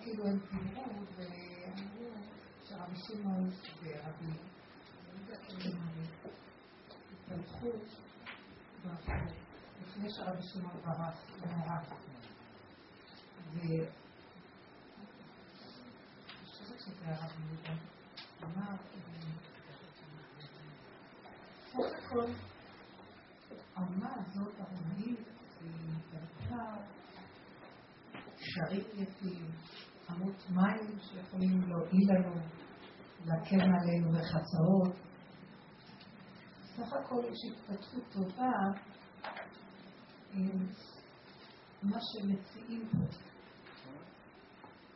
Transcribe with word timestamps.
כאילו 0.00 0.26
הם 0.26 0.38
דיברו 0.38 0.84
ואמרו 1.16 2.10
שרבי 2.64 2.96
שמעון 2.96 3.48
ורבי 3.82 4.32
התפתחו 7.28 7.70
לפני 9.82 10.08
שרבי 10.10 10.42
שמעון 10.42 10.80
ברח, 10.84 11.24
ונהרג. 11.40 11.84
ואני 13.54 13.86
חושבת 16.44 16.80
שזה 16.80 17.06
הרב 17.06 17.32
יהודה, 17.40 17.74
אמר, 18.42 18.76
סך 21.66 22.04
הכל, 22.04 22.30
האומה 23.76 24.14
הזאת, 24.14 24.52
הרומאית, 24.58 25.18
היא 25.60 25.70
בנתה 26.12 26.76
קשרים 28.36 28.84
יפים, 28.94 29.43
עמות 30.24 30.50
מים 30.50 30.98
שיכולים 30.98 31.60
להועיל 31.60 32.08
לנו, 32.12 32.34
להקל 33.24 33.60
עלינו 33.60 34.12
בחצרות. 34.12 34.94
סך 36.76 36.92
הכל 36.92 37.22
יש 37.24 37.52
התפתחות 37.52 38.02
טובה 38.12 38.52
עם 40.32 40.66
מה 41.82 41.98
שמציעים 42.00 42.88
פה. 42.88 42.98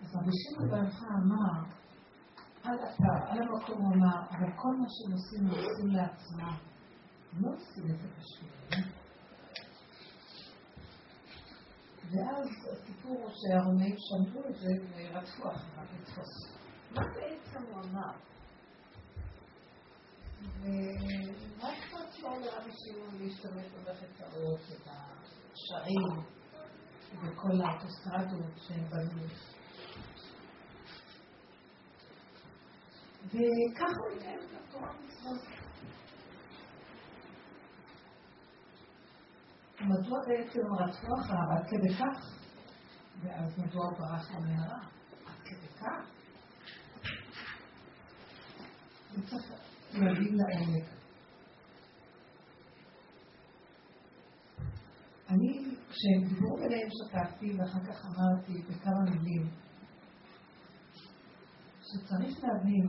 אז 0.03 0.17
רבי 0.17 0.31
שמעון 0.33 0.71
ברכה 0.71 1.07
אמר, 1.07 1.65
על 2.63 2.75
אתר, 2.75 3.31
על 3.31 3.39
המקום 3.43 3.93
אמר, 3.93 4.21
אבל 4.31 4.53
כל 4.57 4.77
מה 4.77 4.87
שהם 4.89 5.13
עושים, 5.13 5.47
הם 5.47 5.51
עושים 5.51 5.87
לעצמם. 5.87 6.57
לא 7.33 7.51
עושים 7.55 7.95
את 7.95 8.01
זה 8.01 8.09
בשביל 8.19 8.98
ואז 12.11 12.49
הסיפור 12.73 13.17
הוא 13.23 13.31
שהרומאים 13.31 13.97
שמעו 13.99 14.49
את 14.49 14.55
זה 14.55 14.69
ורדפו 14.95 15.51
אחריו 15.53 15.85
לתפוס. 16.01 16.59
מה 16.91 17.03
בעצם 17.15 17.63
הוא 17.63 17.83
אמר? 17.85 18.13
ומה 20.61 21.73
אכפת 21.73 22.23
לו 22.23 22.31
לרבי 22.31 22.71
שמעון 22.73 23.23
להשתמש 23.23 23.67
במחצרות 23.67 24.61
ובשערים 24.61 26.25
ובכל 27.13 27.61
האוטוסטרדות 27.65 28.53
שהם 28.57 28.85
בנו? 28.91 29.23
וככה 33.27 33.93
הוא 34.01 34.17
מקיים 34.17 34.39
את 34.39 34.69
התורה 34.69 34.93
מצוות. 34.93 35.58
מדוע 39.81 40.19
בעצם 40.27 40.61
רדפו 40.79 41.07
אחריו 41.21 41.51
עד 41.51 41.67
כדי 41.71 41.95
כך? 41.95 42.39
ואז 43.23 43.59
מדוע 43.59 43.85
הוא 43.85 43.99
ברח 43.99 44.31
למערה? 44.31 44.79
עד 45.27 45.43
כדי 45.45 45.69
כך? 45.81 46.11
וצריך 49.13 49.53
להבין 49.95 50.37
לעומק. 50.37 50.85
אני, 55.29 55.75
כשהם 55.89 56.29
דיברו 56.29 56.57
ביניהם 56.57 56.89
שתקתי, 56.91 57.57
ואחר 57.59 57.85
כך 57.85 58.05
אמרתי 58.05 58.63
בכמה 58.63 59.03
מילים, 59.11 59.51
שצריך 61.83 62.45
להבין 62.45 62.87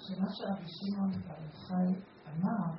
שמה 0.00 0.26
שרבי 0.30 0.66
שמעון 0.66 1.10
בר 1.10 1.44
יוחאי 1.44 2.02
אמר, 2.26 2.74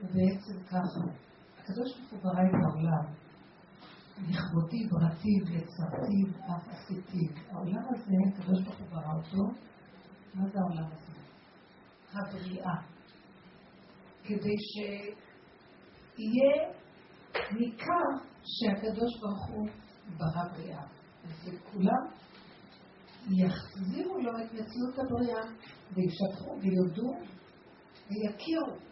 הוא 0.00 0.08
בעצם 0.08 0.64
ככה. 0.66 1.31
הקדוש 1.62 1.98
ברוך 1.98 2.10
הוא 2.10 2.20
ברא 2.22 2.42
את 2.42 2.54
העולם. 2.64 3.04
לכבודי 4.28 4.86
ברטיב, 4.90 5.42
יצרתיו, 5.42 6.28
אף 6.40 6.68
עשיתיו. 6.68 7.30
העולם 7.50 7.84
הזה, 7.94 8.12
הקדוש 8.28 8.62
ברוך 8.62 8.78
הוא 8.78 8.88
ברא 8.88 9.12
אותו. 9.16 9.44
מה 10.34 10.48
זה 10.48 10.58
העולם 10.60 10.92
הזה? 10.92 11.12
הבריאה. 12.12 12.76
כדי 14.24 14.56
שיהיה 14.70 16.52
ניכר 17.52 18.08
שהקדוש 18.44 19.20
ברוך 19.20 19.46
הוא 19.46 19.68
ברא 20.16 20.48
בריאה. 20.52 20.84
וכולם 21.44 22.04
יחזירו 23.30 24.18
לו 24.18 24.30
את 24.30 24.52
מציאות 24.52 24.98
הבריאה, 24.98 25.42
וישפכו 25.92 26.58
ויודו 26.60 27.10
ויכירו. 28.10 28.91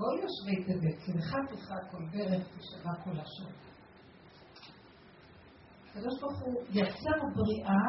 כל 0.00 0.16
יושבי 0.22 0.64
תבל, 0.64 1.18
לך 1.18 1.30
תקרא 1.48 1.76
כל 1.90 2.04
ברך 2.12 2.46
תשבע 2.58 2.94
כל 3.04 3.10
לשון. 3.10 3.52
הקדוש 5.90 6.20
ברוך 6.20 6.40
הוא 6.40 6.62
יצר 6.70 7.18
בריאה 7.34 7.86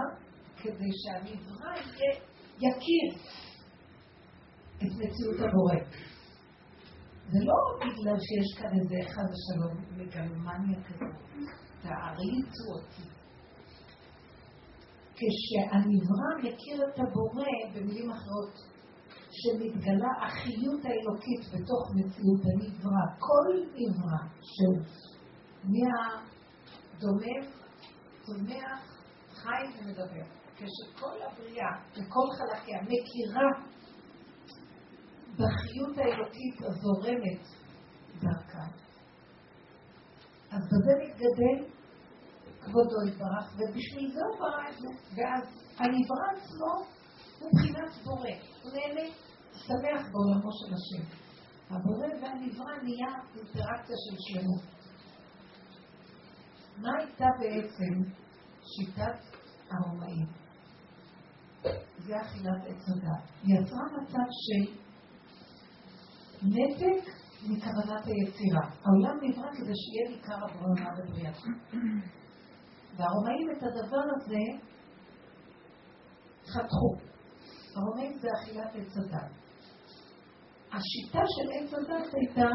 כדי 0.58 0.92
שהנברא 1.02 1.74
יכיר 2.58 3.08
את 4.78 4.92
מציאות 5.00 5.40
הבורא. 5.40 5.76
זה 7.30 7.40
לא 7.42 7.58
בגלל 7.80 8.18
שיש 8.20 8.60
כאן 8.60 8.80
איזה 8.80 8.96
אחד 9.10 9.24
ושלום 9.32 9.78
מגלומניה 9.98 10.84
כזאת, 10.84 11.16
תעריצו 11.82 12.66
אותי. 12.76 13.08
כשהנברא 15.16 16.32
מכיר 16.38 16.84
את 16.90 17.00
הבורא, 17.00 17.52
במילים 17.74 18.12
אחרות, 18.12 18.81
שמתגלה 19.32 20.12
החיות 20.22 20.82
האלוקית 20.86 21.42
בתוך 21.54 21.92
מציאות 21.96 22.42
הנברא, 22.46 23.06
כל 23.20 23.48
נברא 23.76 24.22
שהוא 24.42 24.82
מהדומם, 25.64 27.44
צומח, 28.22 29.02
חי 29.34 29.64
ומדבר. 29.78 30.42
כשכל 30.56 31.18
הבריאה 31.22 31.72
וכל 31.92 32.28
חלקיה 32.38 32.82
מכירה 32.82 33.50
בחיות 35.34 35.98
האלוקית 35.98 36.62
הזורמת 36.62 37.42
דרכה, 38.20 38.66
אז 40.52 40.62
בזה 40.68 40.92
מתגדל 41.04 41.72
כבודו 42.62 43.08
יתברך, 43.08 43.54
ובשביל 43.54 44.12
זה 44.12 44.20
הוא 44.30 44.40
ברא 44.40 44.70
את 44.70 44.78
זה. 44.78 44.88
ואז 45.16 45.44
הנברא 45.78 46.28
עצמו 46.36 47.01
הוא 47.42 47.50
מבחינת 47.54 48.04
בורא. 48.04 48.30
הוא 48.64 48.72
נהנה, 48.74 49.08
שמח 49.54 50.12
בעולמו 50.12 50.50
של 50.52 50.74
השם. 50.74 51.04
הבורא 51.70 52.08
והנברא 52.08 52.76
נהיה 52.84 53.14
אינטראקציה 53.36 53.96
של 54.06 54.16
שלמות. 54.20 54.64
מה 56.78 56.90
הייתה 57.00 57.26
בעצם 57.40 57.94
שיטת 58.62 59.20
הרומאים? 59.72 60.28
זה 61.98 62.22
אכילת 62.22 62.62
עץ 62.68 62.90
הדת. 62.90 63.30
היא 63.44 63.60
יצרה 63.60 63.84
מצב 64.02 64.28
של 64.44 64.74
נתק 66.44 67.10
מכוונת 67.50 68.06
היצירה. 68.06 68.70
העולם 68.84 69.18
נברא 69.22 69.52
כדי 69.54 69.74
שיהיה 69.76 70.10
עיקר 70.10 70.46
הברונה 70.46 70.90
בבריאתו. 70.98 71.48
והרומאים 72.98 73.52
את 73.52 73.64
הדבר 73.64 74.04
הזה 74.16 74.44
חתכו. 76.48 77.11
הרומאים 77.76 78.18
זה 78.20 78.28
אכילת 78.42 78.76
עץ 78.76 78.98
הדת. 78.98 79.32
השיטה 80.72 81.22
של 81.28 81.48
עץ 81.54 81.74
הדת 81.74 82.14
הייתה, 82.14 82.50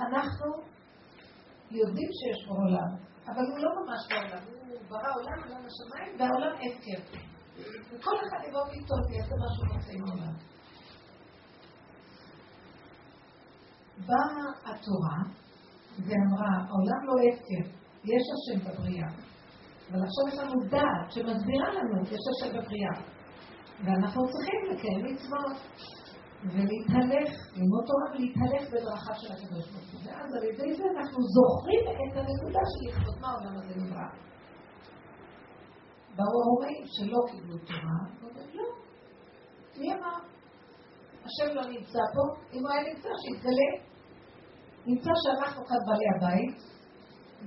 אנחנו 0.00 0.52
יודעים 1.70 2.08
שיש 2.18 2.46
בו 2.48 2.54
עולם, 2.54 2.90
אבל 3.26 3.44
הוא 3.50 3.58
לא 3.58 3.70
ממש 3.80 4.02
בעולם, 4.10 4.44
הוא 4.68 4.78
ברא 4.88 5.14
עולם, 5.14 5.42
עולם 5.48 5.66
השמיים, 5.66 6.16
והעולם 6.18 6.52
הפקר. 6.54 7.18
וכל 7.90 8.16
אחד 8.16 8.48
יבוא 8.48 8.62
ואיתו 8.62 8.94
ויעשה 9.08 9.34
מה 9.40 9.46
שהוא 9.54 9.76
רוצה 9.76 9.92
עם 9.92 10.04
העולם. 10.08 10.34
באה 14.06 14.44
התורה 14.64 15.18
ואמרה, 15.98 16.52
העולם 16.68 17.00
לא 17.06 17.14
הפקר, 17.28 17.64
יש 18.04 18.24
השם 18.34 18.58
בבריאה. 18.64 19.08
אבל 19.90 20.00
עכשיו 20.04 20.28
יש 20.28 20.38
לנו 20.38 20.60
דעת 20.70 21.12
שמסבירה 21.12 21.72
לנו, 21.74 22.02
יש 22.02 22.20
השם 22.30 22.58
בבריאה. 22.58 23.09
ואנחנו 23.84 24.22
צריכים 24.32 24.60
לקיים 24.70 25.04
מצוות 25.04 25.56
ולהתהלך, 26.44 27.30
ללמוד 27.56 27.84
תורה 27.88 28.06
ולהתהלך 28.12 28.70
בדרכה 28.72 29.14
של 29.14 29.32
הקדוש 29.32 29.70
ברוך 29.72 29.92
הוא. 29.92 30.00
ואז 30.04 30.34
על 30.34 30.44
ידי 30.44 30.76
זה 30.76 30.84
אנחנו 30.96 31.18
זוכרים 31.36 31.84
את 31.90 32.16
הנקודה 32.16 32.60
של 32.70 32.88
לכבוד 32.88 33.20
מה 33.20 33.28
העולם 33.28 33.54
הזה 33.58 33.74
נברא. 33.80 34.08
באו 36.16 36.36
ההורים 36.42 36.82
שלא 36.86 37.18
קיבלו 37.30 37.58
תורה, 37.58 38.00
ואומרים 38.20 38.48
לא, 38.54 38.64
מי 39.78 39.94
אמר? 39.94 40.18
השם 41.24 41.54
לא 41.54 41.62
נמצא 41.62 42.02
פה, 42.14 42.22
אם 42.52 42.60
הוא 42.60 42.70
היה 42.72 42.94
נמצא 42.94 43.08
שיתגלה. 43.22 43.70
נמצא 44.86 45.10
שאנחנו 45.22 45.66
כאן 45.66 45.76
בעלי 45.86 46.08
הבית, 46.16 46.58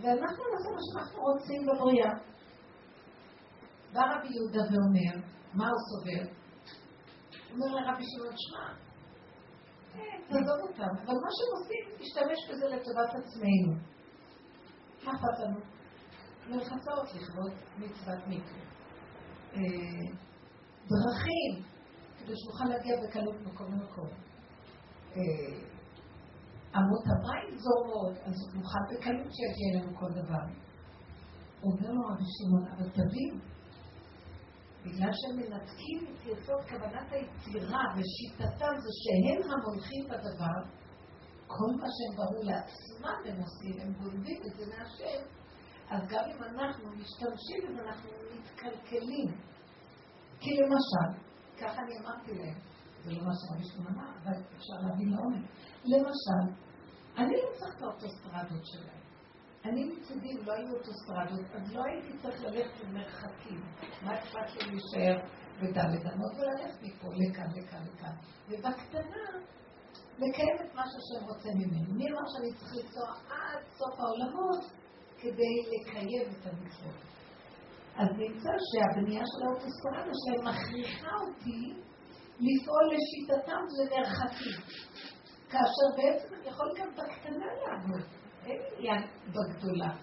ואנחנו 0.02 0.44
נעשה 0.52 0.70
מה 0.76 0.82
שאנחנו 0.88 1.22
רוצים 1.22 1.62
בבריאה. 1.68 2.14
בא 3.94 4.02
רבי 4.02 4.28
יהודה 4.36 4.64
ואומר, 4.72 5.28
מה 5.54 5.68
הוא 5.70 5.80
סובר? 5.90 6.34
אומר 7.52 7.76
לרבי 7.76 8.04
שמעון, 8.12 8.36
שמע, 8.38 8.68
כן, 9.94 10.18
תעזוב 10.30 10.60
אותם, 10.70 10.92
אבל 11.06 11.18
מה 11.24 11.30
שהם 11.36 11.52
עושים, 11.58 11.84
תשתמש 12.00 12.40
בזה 12.50 12.66
לטובת 12.66 13.10
עצמנו. 13.10 13.74
מה 15.04 15.12
אכפת 15.12 15.40
לנו? 15.40 15.60
מרחצות 16.50 17.16
לכבוד 17.16 17.52
מצוות 17.78 18.20
מקווה. 18.28 18.64
אה, 19.54 20.14
דרכים, 20.90 21.52
כדי 22.18 22.34
שנוכל 22.36 22.66
להגיע 22.66 22.96
בקלות 23.04 23.36
ממקום 23.42 23.72
למקום. 23.72 24.08
אה, 25.16 25.74
אמות 26.78 27.04
המים 27.06 27.58
זורמות, 27.58 28.18
אז 28.26 28.34
נוכל 28.54 28.80
בקלות 28.90 29.32
שיגיע 29.36 29.68
אלינו 29.74 29.98
כל 30.00 30.12
דבר. 30.12 30.46
אומר 31.64 31.92
לו 31.92 32.02
רבי 32.08 32.24
שמעון, 32.38 32.68
אבל 32.72 32.90
תבין, 32.90 33.40
בגלל 34.86 35.12
שהם 35.20 35.36
מנתקים 35.36 36.00
את 36.12 36.26
יסוד 36.26 36.62
כוונת 36.70 37.12
היצירה 37.12 37.84
ושיטתם 37.96 38.74
זה 38.84 38.92
שהם 39.02 39.52
המונחים 39.52 40.04
בדבר, 40.06 40.60
כל 41.48 41.72
מה 41.80 41.88
שהם 41.96 42.14
ברו 42.18 42.44
לעצמם 42.44 43.18
הם 43.26 43.42
עושים, 43.42 43.82
הם 43.82 43.94
גונבים 43.94 44.42
את 44.48 44.56
זה 44.58 44.66
מהשם, 44.66 45.22
אז 45.90 46.02
גם 46.10 46.24
אם 46.32 46.44
אנחנו 46.44 46.90
משתמשים 46.92 47.60
בזה, 47.70 47.82
אנחנו 47.82 48.10
מתקלקלים. 48.36 49.28
כי 50.40 50.50
למשל, 50.58 51.10
ככה 51.58 51.82
אני 51.82 51.98
אמרתי 52.00 52.34
להם, 52.34 52.60
זה 53.04 53.12
לא 53.12 53.24
מה 53.24 53.32
שרבי 53.40 53.90
אמר, 53.90 54.10
אבל 54.24 54.42
אפשר 54.58 54.74
להבין 54.82 55.10
לעומק. 55.10 55.50
למשל, 55.86 56.44
אני 57.18 57.34
לא 57.34 57.50
צריך 57.58 57.76
את 57.78 57.82
האוטוסטרדות 57.82 58.66
שלהם. 58.66 59.03
אני 59.66 59.84
מצידי, 59.84 60.32
אם 60.32 60.46
לא 60.46 60.54
היו 60.54 60.76
אוטוסטרדות, 60.78 61.56
אז 61.56 61.76
לא 61.76 61.82
הייתי 61.84 62.18
צריך 62.18 62.42
ללכת 62.44 62.84
למרחקים. 62.84 63.62
מה 64.02 64.20
אכפת 64.20 64.56
לי 64.56 64.72
להישאר 64.72 65.26
בדלת 65.62 66.14
אמות 66.14 66.32
וללכת 66.38 66.82
מפה 66.82 67.08
לכאן, 67.14 67.48
לכאן, 67.56 67.84
לכאן. 67.94 68.16
ובקטנה, 68.50 69.26
לקיים 70.20 70.58
את 70.66 70.76
מה 70.76 70.84
שהשם 70.92 71.26
רוצה 71.26 71.50
ממנו. 71.56 71.94
מי 71.94 72.06
אמר 72.12 72.26
שאני 72.34 72.54
צריך 72.54 72.72
לנסוע 72.76 73.08
עד 73.30 73.64
סוף 73.78 74.00
העולמות 74.00 74.72
כדי 75.18 75.56
לקיים 75.72 76.28
את 76.32 76.46
המצוות? 76.46 77.14
אז 77.96 78.08
נמצא 78.18 78.50
שהבנייה 78.70 79.24
של 79.26 79.46
האוטוסטרדה 79.46 80.12
שלהם 80.22 80.48
מכריחה 80.48 81.16
אותי 81.28 81.74
לפעול 82.48 82.86
לשיטתם 82.94 83.64
למרחקים. 83.78 84.60
כאשר 85.50 85.88
בעצם 85.98 86.36
אני 86.36 86.48
יכול 86.48 86.68
גם 86.80 86.90
בקטנה 86.96 87.46
לעבוד, 87.46 88.23
אין 88.46 88.62
עניין 88.78 89.04
בגדולה. 89.28 89.96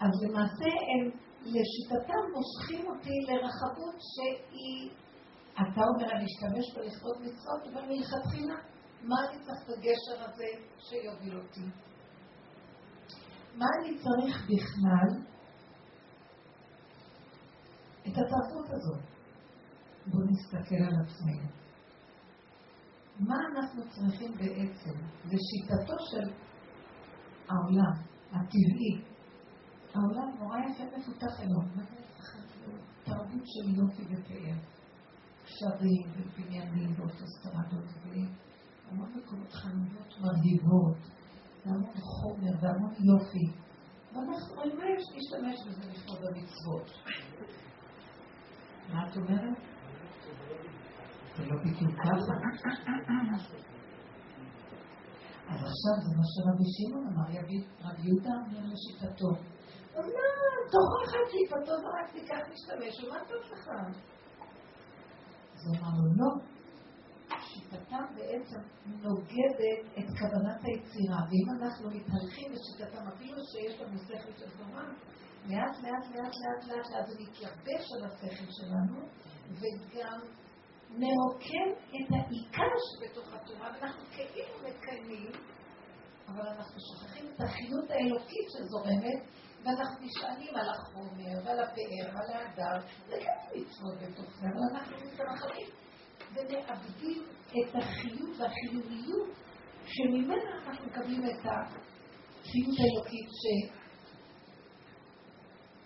אז 0.00 0.10
למעשה 0.22 0.70
הם 0.90 1.10
לשיטתם 1.42 2.22
מושכים 2.34 2.86
אותי 2.86 3.20
לרחבות 3.28 3.96
שהיא, 4.12 4.90
אתה 5.54 5.80
אומר, 5.94 6.12
אני 6.12 6.24
אשתמש 6.24 6.74
בלכבוד 6.76 7.16
מצוות, 7.20 7.74
אבל 7.74 7.88
מלכתחילה, 7.88 8.54
מה 9.02 9.16
אני 9.28 9.44
צריך 9.44 9.58
את 9.64 9.68
הגשר 9.68 10.24
הזה 10.24 10.46
שיוביל 10.78 11.38
אותי? 11.38 11.66
מה 13.54 13.66
אני 13.80 13.98
צריך 13.98 14.44
בכלל 14.44 15.22
את 18.02 18.12
התרבות 18.12 18.70
הזאת? 18.70 19.04
בואו 20.06 20.24
נסתכל 20.24 20.74
על 20.74 20.94
עצמנו. 21.04 21.59
מה 23.20 23.34
אנחנו 23.52 23.82
צריכים 23.90 24.32
בעצם? 24.32 24.90
לשיטתו 25.24 25.94
של 26.10 26.32
העולם, 27.48 27.92
הטבעי. 28.30 28.94
העולם 29.94 30.38
נורא 30.38 30.58
יפה 30.58 30.84
מפותח 30.98 31.40
היום. 31.40 31.64
מה 31.76 31.82
זה 31.82 32.00
תרבות 33.04 33.46
של 33.46 33.68
יופי 33.68 34.02
ופאר. 34.02 34.56
קשרים 35.44 36.12
ובניינים 36.16 36.90
ואוטוסטרדות 36.96 37.84
והמון 38.04 39.12
מקומות 39.16 39.52
חנויות 39.52 40.14
מרהיבות, 40.20 40.96
והמון 41.66 41.94
חומר 41.94 42.52
והמון 42.60 42.92
יופי. 42.92 43.46
ואנחנו, 44.12 44.60
על 44.60 44.76
מה 44.76 44.84
יש 44.98 45.04
להשתמש 45.14 45.68
בזה 45.68 45.90
לכבוד 45.90 46.18
המצוות? 46.24 46.90
מה 48.92 49.08
את 49.08 49.16
אומרת? 49.16 49.69
זה 51.36 51.46
לא 51.46 51.56
ככה. 51.62 52.10
אז 55.50 55.56
עכשיו 55.56 55.94
זה 56.04 56.10
מה 56.18 56.24
שרבי 56.32 56.68
שמעון 56.74 57.06
אמר, 57.06 57.26
רבי 57.84 58.02
יהודה 58.06 58.30
אומר 58.44 58.62
לשיטתו. 58.72 59.30
אז 59.96 60.04
מה, 60.14 60.26
תאכל 60.72 61.00
לך 61.04 61.12
קליפתו 61.30 61.72
ורק 61.82 62.10
תיקח 62.12 62.42
להשתמש, 62.48 63.04
ומה 63.04 63.18
טוב 63.28 63.42
לך? 63.52 63.68
אז 65.54 65.66
הוא 65.66 65.76
אמר 65.76 65.90
לו, 65.98 66.04
לא. 66.16 66.30
שיטתם 67.50 68.04
בעצם 68.14 68.60
נוגדת 68.86 69.80
את 69.98 70.08
כוונת 70.18 70.60
היצירה, 70.64 71.20
ואם 71.28 71.46
אנחנו 71.56 71.90
מתהלכים 71.90 72.52
בשיטתם, 72.52 73.08
אפילו 73.08 73.38
שיש 73.50 73.80
לנו 73.80 73.98
שכל 73.98 74.32
של 74.38 74.50
תורה, 74.58 74.84
לאט 75.46 75.76
לאט 75.82 76.06
לאט 76.14 76.34
לאט 76.42 76.64
לאט 76.68 76.90
לאט 76.90 77.06
זה 77.06 77.14
מתייבש 77.22 77.84
על 77.96 78.04
השכל 78.04 78.50
שלנו, 78.50 78.98
וגם 79.50 80.20
מרוקן 80.98 81.68
את 81.88 82.10
העיקר 82.10 82.72
שבתוך 82.88 83.34
התורה, 83.34 83.70
ואנחנו 83.72 84.04
כאילו 84.10 84.54
מקיימים, 84.68 85.32
אבל 86.28 86.46
אנחנו 86.48 86.80
שוכחים 86.80 87.26
את 87.34 87.40
החיות 87.40 87.90
האלוקית 87.90 88.46
שזורמת, 88.48 89.22
ואנחנו 89.64 90.06
נשענים 90.06 90.54
על 90.54 90.68
החומר, 90.70 91.44
ועל 91.44 91.60
הפאר, 91.60 92.14
ועל 92.14 92.30
ההדר, 92.32 92.86
זה 93.08 93.16
גם 93.26 93.36
מצוות 93.54 93.98
בתוך 94.02 94.30
זה, 94.36 94.46
אבל 94.46 94.76
אנחנו 94.76 94.96
מתרחבים 94.96 95.66
ומאבדים 96.34 97.22
את 97.50 97.74
החיות 97.74 98.40
והחיוניות 98.40 99.28
שממנה 99.84 100.34
אנחנו 100.66 100.86
מקבלים 100.86 101.24
את 101.24 101.46
החיות 101.46 102.76
האלוקית 102.78 103.28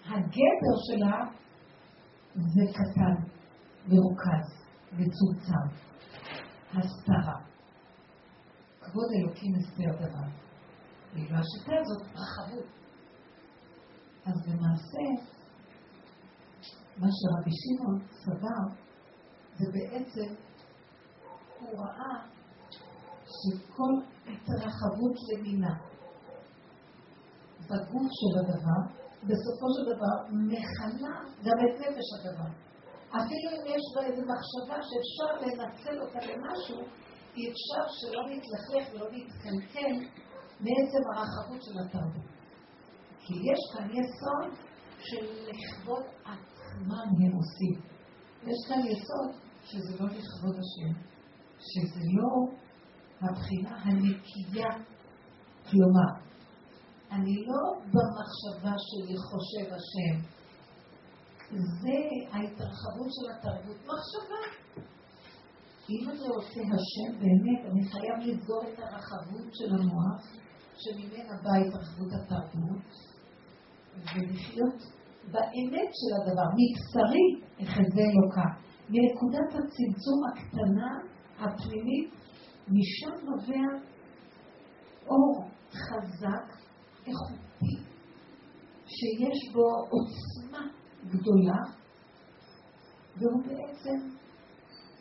שהגדר 0.05 0.77
שלה 0.87 1.19
זה 2.35 2.65
קטן, 2.73 3.17
מרוכז. 3.89 4.64
מצומצם. 4.99 5.67
הסתרה. 6.70 7.39
כבוד 8.81 9.06
אלוקים 9.19 9.55
הסתר 9.55 10.06
דבר. 10.06 10.29
ואילו 11.13 11.36
השיטה 11.36 11.72
הזאת 11.81 12.03
רחבות. 12.03 12.67
אז 14.27 14.48
למעשה, 14.48 15.05
מה 16.96 17.06
שרבי 17.19 17.51
שמעון 17.63 17.98
סבר, 18.08 18.84
זה 19.58 19.67
בעצם, 19.72 20.34
הוא 21.60 21.79
ראה 21.79 22.27
שכל 23.24 23.93
התרחבות 24.22 25.17
למינה 25.32 25.74
בגוף 27.60 28.08
של 28.19 28.39
הדבר, 28.39 28.81
בסופו 29.22 29.67
של 29.74 29.84
דבר 29.94 30.36
מכנה 30.46 31.15
גם 31.44 31.58
את 31.65 31.81
נפש 31.81 32.08
הדבר. 32.19 32.64
אפילו 33.21 33.49
אם 33.51 33.67
יש 33.75 33.85
בה 33.94 34.06
איזו 34.06 34.23
מחשבה 34.33 34.79
שאפשר 34.89 35.31
לנצל 35.43 36.01
אותה 36.03 36.19
למשהו, 36.19 36.81
אי 37.37 37.51
אפשר 37.51 37.85
שלא 37.89 38.23
נתלכלך 38.31 38.94
ולא 38.94 39.06
נתקלקל 39.13 39.94
מעצם 40.61 41.03
הרחבות 41.15 41.63
של 41.63 41.79
התרבות. 41.79 42.35
כי 43.21 43.35
יש 43.35 43.61
כאן 43.73 43.91
יסוד 43.91 44.53
של 44.99 45.27
לכבוד 45.49 46.03
עצמם 46.25 47.06
הם 47.21 47.33
עושים. 47.37 47.81
יש 48.43 48.59
כאן 48.69 48.79
יסוד 48.79 49.31
שזה 49.65 49.93
לא 50.01 50.06
לכבוד 50.06 50.56
השם, 50.63 51.01
שזה 51.59 52.01
לא 52.15 52.56
הבחינה 53.21 53.77
הנקייה. 53.83 54.71
כלומר, 55.71 56.25
אני 57.11 57.44
לא 57.47 57.81
במחשבה 57.85 58.75
שלי 58.79 59.17
חושב 59.17 59.75
השם, 59.75 60.29
זה 61.58 61.99
ההתרחבות 62.32 63.11
של 63.17 63.31
התרבות. 63.32 63.77
מחשבה. 63.77 64.43
אם 65.91 66.11
אני 66.11 66.29
רוצה 66.37 66.61
השם 66.75 67.19
באמת, 67.20 67.73
אני 67.73 67.89
חייב 67.91 68.17
לסגור 68.20 68.63
את 68.63 68.79
הרחבות 68.79 69.55
של 69.55 69.75
המוח, 69.75 70.23
שממנה 70.77 71.43
באה 71.43 71.56
התרחבות 71.56 72.08
התרבות, 72.13 72.87
ולחיות 73.94 74.82
באמת 75.32 75.91
של 76.01 76.13
הדבר, 76.17 76.49
מבשרי 76.58 77.27
אחזה 77.63 78.03
אלוקה. 78.11 78.49
מנקודת 78.89 79.49
הצמצום 79.49 80.20
הקטנה, 80.32 80.91
הפנימית, 81.39 82.15
משם 82.69 83.27
נובע 83.27 83.67
אור 85.06 85.49
חזק, 85.70 86.56
איכותי, 87.06 87.77
שיש 88.87 89.53
בו 89.53 89.69
עוצמה 89.91 90.69
גדולה, 91.08 91.61
והוא 93.17 93.43
בעצם 93.46 94.17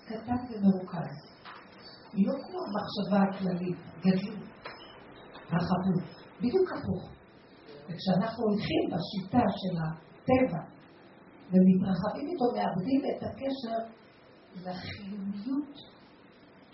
קטן 0.06 0.42
ומרוכז. 0.50 1.34
לא 2.14 2.34
כמו 2.44 2.60
המחשבה 2.66 3.20
הכללית, 3.30 3.78
גדלות, 4.00 4.48
רחבות, 5.48 6.04
בדיוק 6.38 6.70
הפוך. 6.72 7.10
וכשאנחנו 7.86 8.44
הולכים 8.44 8.82
בשיטה 8.92 9.44
של 9.62 9.76
הטבע 9.82 10.64
ומתרחבים 11.52 12.28
איתו, 12.30 12.46
מאבדים 12.56 13.02
את 13.10 13.24
הקשר 13.24 13.78
לחיוניות 14.56 15.76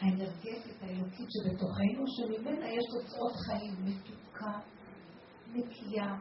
האנרגטית 0.02 0.82
האלוקית 0.82 1.28
שבתוכנו, 1.30 2.04
שממנה 2.08 2.68
יש 2.68 2.86
תוצאות 2.92 3.34
חיים 3.46 3.76
מתוקה, 3.86 4.60
נקייה, 5.54 6.16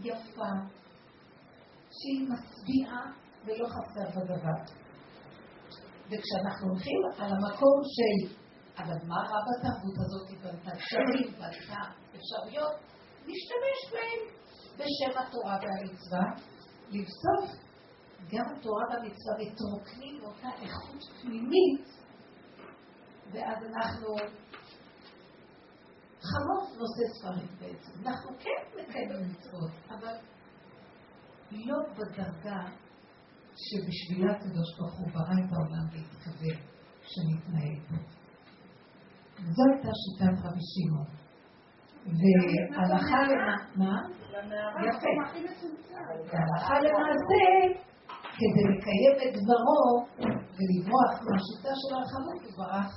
יפה, 0.00 0.52
שהיא 1.98 2.28
משביעה 2.30 3.04
ולא 3.44 3.66
חסר 3.74 4.20
בדבר. 4.20 4.58
וכשאנחנו 6.06 6.68
הולכים 6.68 7.00
על 7.18 7.30
המקום 7.36 7.78
של, 7.94 8.34
אבל 8.78 8.98
מה 9.08 9.16
רע 9.16 9.40
בתרבות 9.46 9.96
הזאת? 10.04 10.28
היא 10.28 10.38
בנתה 10.42 10.70
קשרים, 10.70 11.32
בנתה 11.32 11.82
אפשרויות, 12.16 12.74
נשתמש 13.26 13.78
בהם 13.92 14.22
בשם 14.76 15.18
התורה 15.18 15.56
והמצווה, 15.62 16.26
לבסוף 16.90 17.62
גם 18.32 18.44
התורה 18.56 18.84
והמצווה 18.90 19.34
מתרוקנים 19.38 20.20
מאותה 20.22 20.48
איכות 20.62 21.02
פנימית, 21.22 21.86
ואז 23.32 23.58
אנחנו 23.64 24.08
חמור 26.30 26.62
נושא 26.78 27.04
ספרים 27.14 27.48
בעצם. 27.58 28.08
אנחנו 28.08 28.30
כן 28.38 28.82
מקיימים 28.82 29.28
מצוות, 29.30 29.70
אבל 29.90 30.16
לא 31.52 31.76
בדרגה 31.94 32.60
שבשבילה 33.56 34.32
הקדוש 34.32 34.78
ברוך 34.78 34.98
הוא 34.98 35.08
ברא 35.14 35.36
את 35.44 35.52
העולם 35.52 35.86
והתכוון 35.92 36.58
שנתנהל 37.02 37.78
בו. 37.90 37.96
זו 39.54 39.62
הייתה 39.72 39.88
שיטת 40.02 40.36
רבי 40.44 40.64
שמעון. 40.72 41.10
והלכה 42.06 43.18
למה? 43.22 43.96
יפה. 44.88 45.12
והלכה 46.30 46.74
למעשה, 46.80 47.44
כדי 48.38 48.64
לקיים 48.72 49.14
את 49.22 49.32
דברו 49.38 49.86
ולברוח 50.56 51.12
מהשיטה 51.26 51.72
של 51.80 51.94
הרחבות, 51.94 52.42
הוא 52.44 52.64
ברח 52.64 52.90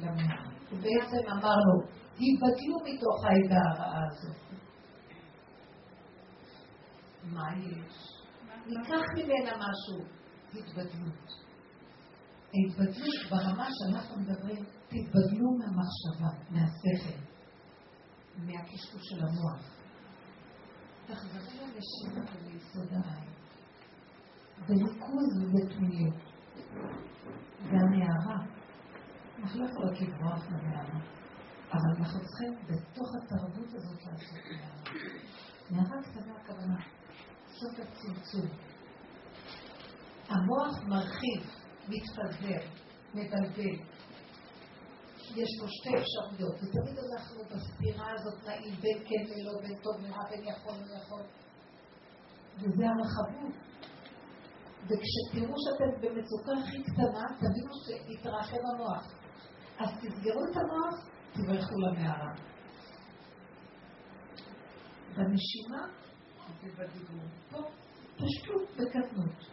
למערה. 0.00 0.50
ובעצם 0.72 1.30
אמר 1.32 1.56
לו, 1.66 1.76
היבדלו 2.18 2.76
מתוך 2.84 3.24
העדה 3.24 3.60
הרעה 3.70 4.02
הזאת. 4.10 4.59
מה 7.24 7.56
יש? 7.56 8.20
ניקח 8.66 9.04
ממנה 9.16 9.52
משהו, 9.56 10.04
התבדלות. 10.54 11.50
ההתבדלות 12.54 13.30
ברמה 13.30 13.68
שאנחנו 13.70 14.20
מדברים, 14.20 14.64
תתבדלו 14.88 15.50
מהמחשבה, 15.58 16.50
מהשכל, 16.50 17.18
מהקשקוש 18.36 19.02
של 19.08 19.20
המוח. 19.20 19.80
תחזרי 21.06 21.58
לנשימה 21.60 22.24
וליסוד 22.34 22.92
העין. 22.92 23.30
בריכוז 24.66 25.42
ובתמיות. 25.42 26.30
והמערה, 27.62 28.46
אנחנו 29.38 29.60
לא 29.60 29.68
יכולות 29.68 30.00
לברוח 30.00 30.50
מהמערה, 30.50 31.00
אבל 31.72 31.90
אנחנו 31.98 32.20
צריכים 32.20 32.52
בתוך 32.66 33.08
התרבות 33.16 33.74
הזאת 33.74 34.06
לעשות 34.06 34.38
מערה. 34.50 34.94
מערה 35.70 36.02
קטנה 36.02 36.34
הכוונה. 36.40 36.99
סוף 37.60 37.72
הצמצום. 37.78 38.48
המוח 40.28 40.82
מרחיב, 40.88 41.42
מתפזר, 41.88 42.68
מבלבל. 43.14 43.76
יש 45.36 45.48
פה 45.60 45.66
שתי 45.68 45.90
אפשרויות, 46.00 46.54
ותמיד 46.54 46.98
אנחנו 46.98 47.44
בספירה 47.44 48.12
הזאת 48.12 48.46
נעים 48.46 48.74
בין 48.80 48.98
כן 48.98 49.24
ולא, 49.30 49.60
בין 49.62 49.78
טוב 49.82 49.94
ורע, 50.02 50.30
בין 50.30 50.44
יכול 50.44 50.74
ולא 50.74 50.94
יכול. 51.02 51.22
וזה 52.56 52.84
הרחבות. 52.88 53.54
וכשתראו 54.84 55.54
שאתם 55.64 56.00
במצוקה 56.00 56.52
הכי 56.62 56.82
קטנה, 56.82 57.24
תבינו 57.38 57.72
שהתרחב 57.84 58.58
המוח. 58.74 59.04
אז 59.78 59.88
תסגרו 60.00 60.42
את 60.50 60.56
המוח, 60.56 61.08
תברחו 61.32 61.74
למערה. 61.78 62.32
בנשימה 65.16 65.86
ובדיבור. 66.62 67.24
פה 67.50 67.58
פשטות 68.16 68.70
וקטנות. 68.72 69.50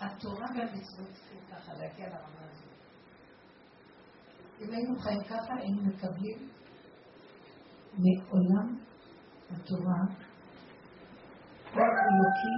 התורה 0.00 0.46
והמצוות 0.54 1.08
צריכים 1.12 1.40
ככה 1.50 1.72
להגיע 1.74 2.08
לרמה 2.08 2.50
הזאת. 2.50 2.76
אם 4.60 4.72
היינו 4.72 4.98
חיים 4.98 5.24
ככה, 5.24 5.54
היינו 5.58 5.82
מקבלים 5.82 6.48
מעולם 7.98 8.78
התורה 9.50 10.00
אור 11.72 11.94
אלוקי, 12.06 12.56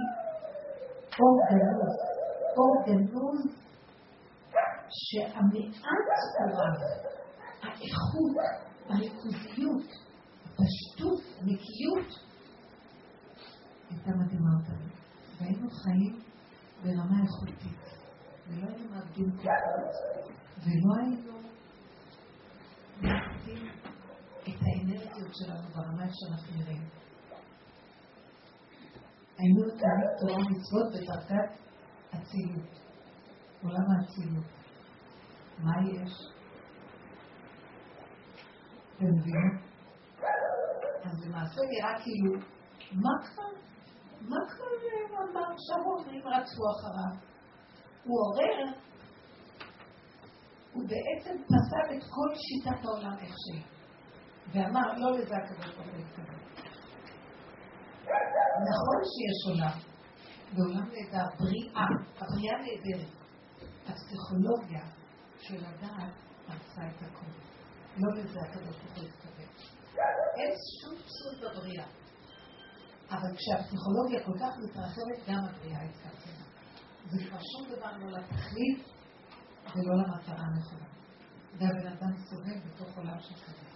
אור 1.19 1.37
גנוז, 1.49 1.97
אור 2.57 2.75
גנוז 2.85 3.59
שהמעט 4.89 5.75
הוא 6.37 6.89
האיכות, 7.61 8.35
הריכוזיות, 8.89 9.89
הפשטות, 10.45 11.21
הנקיות, 11.39 12.25
הייתה 13.89 14.11
מדהימה 14.11 14.49
אותנו. 14.59 14.89
והיינו 15.39 15.68
חיים 15.83 16.19
ברמה 16.83 17.23
איכותית, 17.23 17.79
ולא 18.47 18.67
היינו 18.67 18.91
מאבדים 18.91 19.31
כוחות, 19.31 19.93
ולא 20.63 20.95
היינו 20.99 21.39
מאבדים 23.01 23.67
את 24.41 24.61
האנרגיות 24.61 25.31
שלנו 25.35 25.69
ברמה 25.69 26.05
שאנחנו 26.13 26.57
נראים. 26.57 26.89
היינו 29.37 29.63
תמיד 29.63 30.09
תורה 30.19 30.43
מצוות 30.49 30.87
בדרגת 30.93 31.59
אצילות, 32.09 32.79
עולם 33.63 33.85
האצילות. 33.91 34.45
מה 35.59 35.71
יש? 35.91 36.11
אתם 38.95 39.05
מבינים? 39.05 39.59
אז 41.03 41.25
למעשה 41.25 41.61
נראה 41.69 42.03
כאילו, 42.03 42.33
מה 42.91 43.27
כבר, 43.27 43.68
מה 44.21 44.37
כבר 44.49 45.21
אמר 45.23 45.55
שרון, 45.57 46.09
אם 46.09 46.27
רצו 46.27 46.61
אחריו? 46.71 47.29
הוא 48.03 48.17
עורר, 48.25 48.77
הוא 50.73 50.83
בעצם 50.83 51.43
פסל 51.43 51.95
את 51.97 52.03
כל 52.09 52.29
שיטת 52.35 52.85
העולם 52.85 53.17
איך 53.19 53.35
שהיא, 53.37 53.63
ואמר, 54.53 54.93
לא 54.97 55.17
לזה 55.17 55.35
הקדוש 55.35 55.75
ברוך 55.75 55.87
הוא 55.87 56.05
התכוון. 56.05 56.39
נכון 58.69 58.99
שיש 59.11 59.39
עולם, 59.47 59.79
בעולם 60.53 60.87
נהדר, 60.93 61.27
בריאה, 61.39 61.87
הבריאה 62.17 62.57
נהדרת. 62.57 63.19
הפסיכולוגיה 63.89 64.85
של 65.39 65.65
הדעת 65.65 66.13
עשה 66.47 66.81
את 66.87 67.01
הכול. 67.01 67.29
לא 67.97 68.15
לזה 68.15 68.39
הקדוש 68.39 68.75
ברוך 68.77 68.97
הוא 68.97 69.05
התכוון. 69.07 69.49
אין 70.37 70.51
שום 70.81 70.95
פסול 70.95 71.35
בבריאה. 71.41 71.85
אבל 73.11 73.35
כשהפסיכולוגיה 73.37 74.23
כל 74.25 74.39
כך 74.39 74.57
מתרחבת, 74.63 75.19
גם 75.27 75.39
הבריאה 75.45 75.81
התקרצנה. 75.81 76.45
זה 77.09 77.17
כבר 77.29 77.39
שום 77.39 77.75
דבר 77.75 77.97
לא 77.97 78.11
לתכלית 78.11 78.87
ולא 79.75 79.95
למטרה 79.95 80.45
הנכונה. 80.45 80.85
והבן 81.59 81.87
אדם 81.87 82.17
סובל 82.29 82.59
בתוך 82.65 82.97
עולם 82.97 83.19
של 83.19 83.35
כזה. 83.35 83.69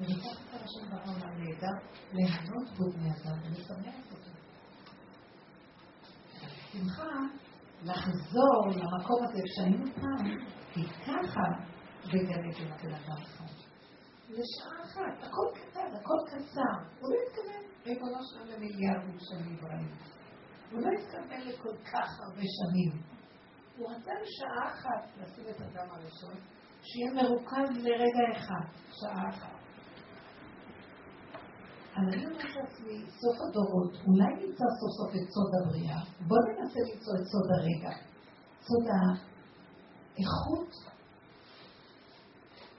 ולקח 0.00 0.40
את 0.40 0.54
הראשון 0.54 0.90
בעולם 0.90 1.22
הנהדר, 1.22 1.76
ליהנות 2.12 2.68
בו 2.76 2.90
בני 2.92 3.10
אדם 3.10 3.38
ולשמח 3.42 4.12
אותו. 4.12 4.30
שמחה 6.72 7.08
לחזור 7.82 8.68
למקום 8.68 9.24
הזה 9.24 9.42
שהיינו 9.46 9.86
פעם, 9.94 10.38
כי 10.72 10.80
ככה 11.06 11.46
בגן 12.06 12.48
עדן 12.48 12.72
הבן 12.72 12.94
אדם 12.94 13.24
חי. 13.24 13.44
לשעה 14.28 14.82
אחת, 14.82 15.22
הכל 15.22 15.48
קטן, 15.54 15.96
הכל 16.00 16.18
קצר. 16.26 16.74
הוא 17.00 17.10
לא 17.10 17.16
התכוון, 17.26 17.63
ריבונו 17.86 18.18
שלנו, 18.22 18.50
למיליארדים 18.50 19.18
של 19.18 19.36
נבראים. 19.36 19.90
הוא 20.70 20.80
לא 20.80 20.88
התכוון 20.98 21.40
לכל 21.40 21.76
כך 21.92 22.08
הרבה 22.20 22.42
שנים. 22.58 23.02
הוא 23.76 23.90
רצה 23.90 24.10
לשעה 24.22 24.72
אחת 24.72 25.02
לשים 25.20 25.44
את 25.50 25.60
הדם 25.60 25.90
הראשון, 25.90 26.34
שיהיה 26.82 27.12
מרוכז 27.22 27.84
לרגע 27.84 28.38
אחד, 28.38 28.66
שעה 28.92 29.28
אחת. 29.28 29.54
אבל 31.96 32.12
אני 32.12 32.26
אומרת 32.26 32.54
לעצמי, 32.54 33.04
סוף 33.08 33.36
הדורות, 33.48 33.92
אולי 34.06 34.46
נמצא 34.46 34.64
סוף 34.80 34.92
סוף 34.98 35.10
את 35.14 35.28
סוד 35.34 35.52
הבריאה. 35.60 36.00
בואו 36.28 36.40
ננסה 36.48 36.80
למצוא 36.80 37.14
את 37.20 37.24
סוד 37.32 37.48
הרגע. 37.58 37.96
סוד 38.60 38.86
האיכות 40.14 40.72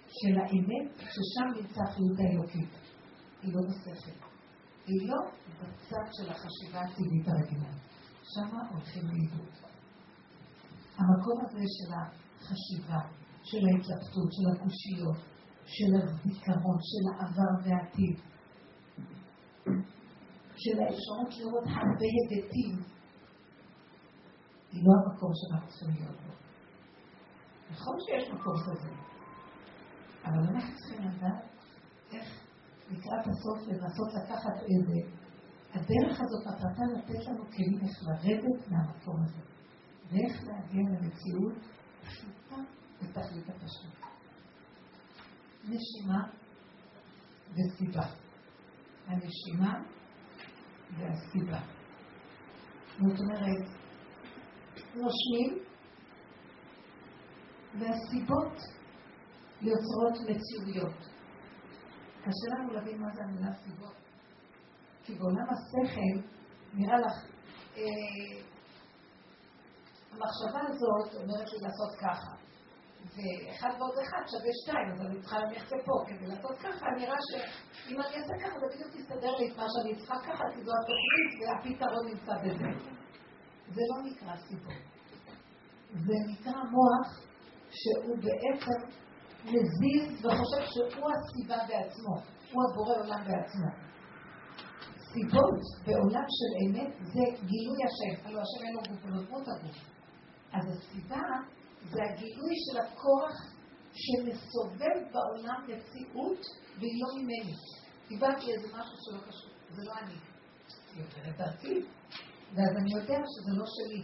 של 0.08 0.40
האמת, 0.40 0.98
ששם 0.98 1.48
נמצא 1.56 1.82
החיות 1.84 2.18
האלוקית. 2.20 2.74
היא 3.42 3.54
לא 3.54 3.62
בשכל. 3.70 4.35
היא 4.88 5.10
לא 5.10 5.18
בצד 5.60 6.06
של 6.14 6.32
החשיבה 6.32 6.82
הטבעית 6.82 7.28
הרגילה. 7.28 7.72
שם 8.24 8.58
הולכים 8.72 9.04
לאיבוד. 9.08 9.50
המקום 10.98 11.46
הזה 11.46 11.64
של 11.78 11.94
החשיבה, 11.94 13.00
של 13.44 13.58
ההתלבטות, 13.68 14.30
של 14.34 14.46
הקושיות, 14.54 15.18
של 15.66 15.92
הזיכרון, 15.96 16.78
של 16.90 17.04
העבר 17.12 17.54
והעתיד, 17.64 18.18
של 20.56 20.80
האפשרות 20.80 21.30
לראות 21.38 21.64
הרבה 21.68 22.06
היבטים, 22.16 22.84
היא 24.72 24.84
לא 24.86 24.92
המקום 24.98 25.32
שאנחנו 25.36 25.68
צריכים 25.68 25.96
להיות 25.96 26.22
בו. 26.22 26.34
נכון 27.72 27.96
שיש 28.00 28.30
מקום 28.30 28.54
כזה, 28.66 28.90
אבל 30.26 30.56
אנחנו 30.56 30.76
צריכים 30.76 31.08
לדעת 31.08 31.55
לקראת 32.90 33.28
הסוף 33.28 33.68
לנסות 33.68 34.14
לקחת 34.14 34.64
איזה... 34.64 35.26
הדרך 35.74 36.22
הזאת 36.22 36.48
מטרתה 36.48 36.84
לתת 36.96 37.28
לנו 37.28 37.46
כלים 37.52 37.80
איך 37.84 38.04
לרדת 38.04 38.68
מהמקום 38.68 39.24
הזה, 39.24 39.42
ואיך 40.12 40.44
להגיע 40.44 40.82
למציאות 40.82 41.54
פשוטה 42.02 42.56
בתכלית 43.02 43.50
הפשוט. 43.50 44.06
נשימה 45.64 46.28
וסיבה. 47.52 48.06
הנשימה 49.08 49.82
והסיבה. 50.98 51.60
זאת 52.98 53.20
אומרת, 53.20 53.68
נושמים, 54.96 55.60
והסיבות 57.80 58.58
יוצרות 59.62 60.18
מציאויות. 60.30 61.15
קשה 62.26 62.48
לנו 62.58 62.74
להבין 62.74 63.02
מה 63.02 63.08
זה 63.14 63.22
המילה 63.24 63.54
סיבות. 63.54 63.96
כי 65.04 65.16
בעולם 65.16 65.48
השכל 65.54 66.28
נראה 66.74 66.98
לך, 67.00 67.16
אה, 67.78 67.84
המחשבה 70.12 70.62
הזאת 70.70 71.16
אומרת 71.16 71.48
לי 71.54 71.60
לעשות 71.62 71.92
ככה. 72.02 72.46
ואחד 73.16 73.70
ועוד 73.80 73.98
אחד 74.04 74.24
שווה 74.32 74.52
שתיים, 74.62 74.92
אז 74.94 75.02
אני 75.06 75.22
צריכה 75.22 75.40
ללכת 75.40 75.72
לפה 75.72 75.94
כדי 76.08 76.28
לעשות 76.28 76.58
ככה, 76.58 76.86
נראה 76.98 77.18
שאם 77.30 78.02
אני 78.02 78.16
אעשה 78.18 78.34
ככה 78.44 78.60
זה 78.60 78.66
בדיוק 78.76 78.96
יסתדר 78.96 79.36
לי 79.36 79.52
את 79.52 79.58
מה 79.58 79.66
שאני 79.74 79.96
צריכה 79.96 80.16
ככה, 80.20 80.44
כי 80.54 80.64
זו 80.64 80.72
התוכנית 80.80 81.32
והפתרון 81.42 82.08
נמצא 82.08 82.34
בזה. 82.44 82.70
זה 83.76 83.82
לא 83.90 84.04
נקרא 84.04 84.36
סיבות. 84.48 84.82
זה 85.94 86.14
נקרא 86.28 86.62
מוח 86.72 87.20
שהוא 87.70 88.18
בעצם 88.18 89.05
מזיז 89.46 90.26
וחושב 90.26 90.64
שהוא 90.74 91.10
הסיבה 91.12 91.58
בעצמו, 91.68 92.16
הוא 92.52 92.64
הבורא 92.70 92.96
עולם 93.00 93.24
בעצמו. 93.28 93.70
סיבות 95.14 95.62
בעולם 95.86 96.26
של 96.38 96.52
אמת 96.64 96.94
זה 97.14 97.46
גילוי 97.46 97.80
השם, 97.88 98.28
הלוא 98.28 98.42
השם 98.42 98.66
אין 98.66 98.74
לו 98.76 98.82
גוף, 99.30 99.48
הגוף. 99.48 99.78
אז 100.54 100.64
הסיבה 100.78 101.22
זה 101.92 102.00
הגילוי 102.04 102.56
של 102.66 102.78
הכוח 102.80 103.36
שמסובב 103.94 104.98
בעולם 105.14 105.62
מציאות 105.64 106.42
והיא 106.80 107.02
לא 107.02 107.22
ממני. 107.22 107.56
דיברתי 108.10 108.54
איזה 108.54 108.68
משהו 108.68 108.96
שלא 109.04 109.20
קשור, 109.28 109.52
זה 109.70 109.82
לא 109.86 109.94
אני. 110.02 110.18
היא 110.96 111.04
עוברת 111.04 111.38
דרכי, 111.38 111.80
ואז 112.54 112.72
אני 112.82 112.92
יודע 112.94 113.20
שזה 113.34 113.52
לא 113.60 113.66
שלי. 113.76 114.04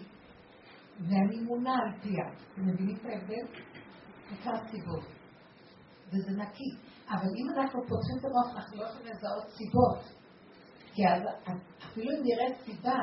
ואני 0.99 1.39
מונה 1.39 1.73
על 1.73 2.01
פיה. 2.01 2.25
אתם 2.53 2.61
מבינים 2.67 2.95
את 2.95 3.05
ההבדל? 3.05 3.45
נקרא 4.31 4.51
סיבות. 4.71 5.20
וזה 6.11 6.31
נקי. 6.31 6.71
אבל 7.09 7.29
אם 7.39 7.49
אנחנו 7.49 7.79
פותחים 7.81 8.17
את 8.19 8.25
המוח, 8.25 8.55
אנחנו 8.55 8.77
לא 8.77 8.83
יכולים 8.83 9.07
לזהות 9.07 9.49
סיבות. 9.57 10.21
כי 10.93 11.01
אז 11.07 11.21
אפילו 11.85 12.11
אם 12.11 12.23
נראה 12.23 12.63
סיבה, 12.65 12.99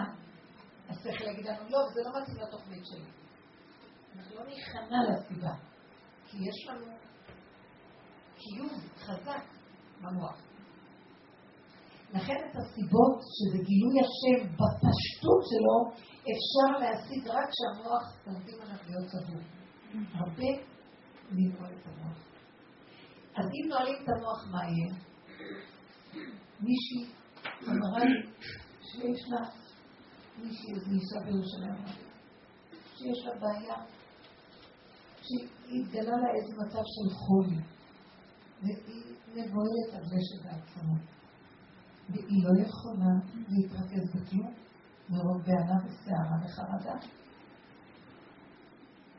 אז 0.89 1.03
צריך 1.03 1.23
להגיד 1.23 1.47
לנו, 1.47 1.69
לא, 1.71 1.79
זה 1.95 2.01
לא 2.05 2.21
מתאים 2.21 2.37
לתוכנית 2.37 2.87
שלי. 2.87 3.11
אנחנו 4.17 4.35
לא 4.35 4.45
ניכנע 4.47 4.99
לסיבה, 5.11 5.55
כי 6.27 6.37
יש 6.37 6.69
לנו 6.69 6.87
קיום 8.37 8.71
חזק 8.99 9.45
במוח. 10.01 10.39
לכן 12.15 12.35
את 12.51 12.57
הסיבות, 12.57 13.19
שזה 13.37 13.59
גילוי 13.65 13.95
השם 14.01 14.49
בפשטות 14.55 15.43
שלו, 15.51 15.77
אפשר 16.33 16.79
להשיג 16.79 17.29
רק 17.29 17.49
כשהמוח 17.51 18.05
עומדים 18.27 18.61
עליו 18.63 18.77
להיות 18.87 19.09
סבור. 19.09 19.43
הרבה 20.15 20.63
לנעול 21.31 21.67
את 21.67 21.87
המוח. 21.87 22.28
אז 23.39 23.45
אם 23.45 23.69
נועלים 23.69 23.95
את 24.03 24.09
המוח, 24.09 24.47
מה 24.51 24.61
יהיה? 24.65 24.95
מישהי 26.61 27.13
אמרה 27.69 28.05
לי 28.05 28.31
שיש 28.83 29.29
לה 29.29 29.41
מישהי, 30.39 30.75
איזו 30.75 30.91
אישה 30.91 31.21
בירושלים, 31.25 31.85
שיש 32.97 33.27
לה 33.27 33.35
בעיה, 33.41 33.77
שהתגלה 35.23 36.17
לה 36.17 36.31
איזה 36.35 36.57
מצב 36.57 36.83
של 36.95 37.15
חולי, 37.15 37.61
והיא 38.63 39.15
מבוהלת 39.31 39.95
על 39.95 40.05
זה 40.05 40.17
שבעצמו. 40.29 40.95
והיא 42.11 42.45
לא 42.45 42.63
יכולה 42.63 43.13
להתרכז 43.49 44.11
בכלום, 44.15 44.55
מרוב 45.09 45.43
בענה 45.47 45.77
וסערה 45.85 46.37
וחרדה. 46.45 46.99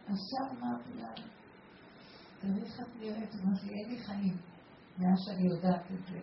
עכשיו 0.05 0.45
אמרתי 0.51 0.93
לה, 0.93 1.07
איך 2.43 2.79
את 2.79 2.95
נראית, 2.99 3.35
אמרתי 3.35 3.65
לי, 3.65 3.73
אין 3.73 3.89
לי 3.89 3.97
חיים, 3.97 4.37
מאז 4.97 5.17
שאני 5.25 5.47
יודעת 5.47 5.91
את 5.91 6.05
זה. 6.07 6.19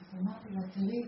אז 0.00 0.14
אמרתי 0.20 0.48
לה, 0.54 0.60
תראי, 0.74 1.02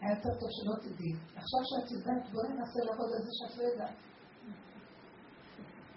היה 0.00 0.10
יותר 0.10 0.28
טוב 0.40 0.48
שלא 0.56 0.74
תדעי. 0.82 1.12
עכשיו 1.36 1.60
שאת 1.70 1.90
יודעת, 1.90 2.32
בואי 2.32 2.48
ננסה 2.48 2.80
לעבוד 2.84 3.10
על 3.16 3.22
זה 3.24 3.30
שאת 3.38 3.58
לא 3.58 3.62
יודעת. 3.62 3.96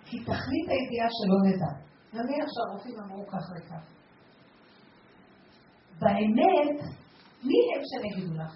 כי 0.06 0.18
תכלית 0.20 0.68
הידיעה 0.70 1.08
שלא 1.18 1.38
נדע. 1.50 1.72
נניח 2.14 2.46
שהרופאים 2.54 3.00
אמרו 3.00 3.28
כך 3.28 3.44
וכך. 3.56 3.84
באמת, 6.00 6.80
מי 7.44 7.60
הם 7.76 7.82
שנגידו 7.90 8.34
לך? 8.34 8.56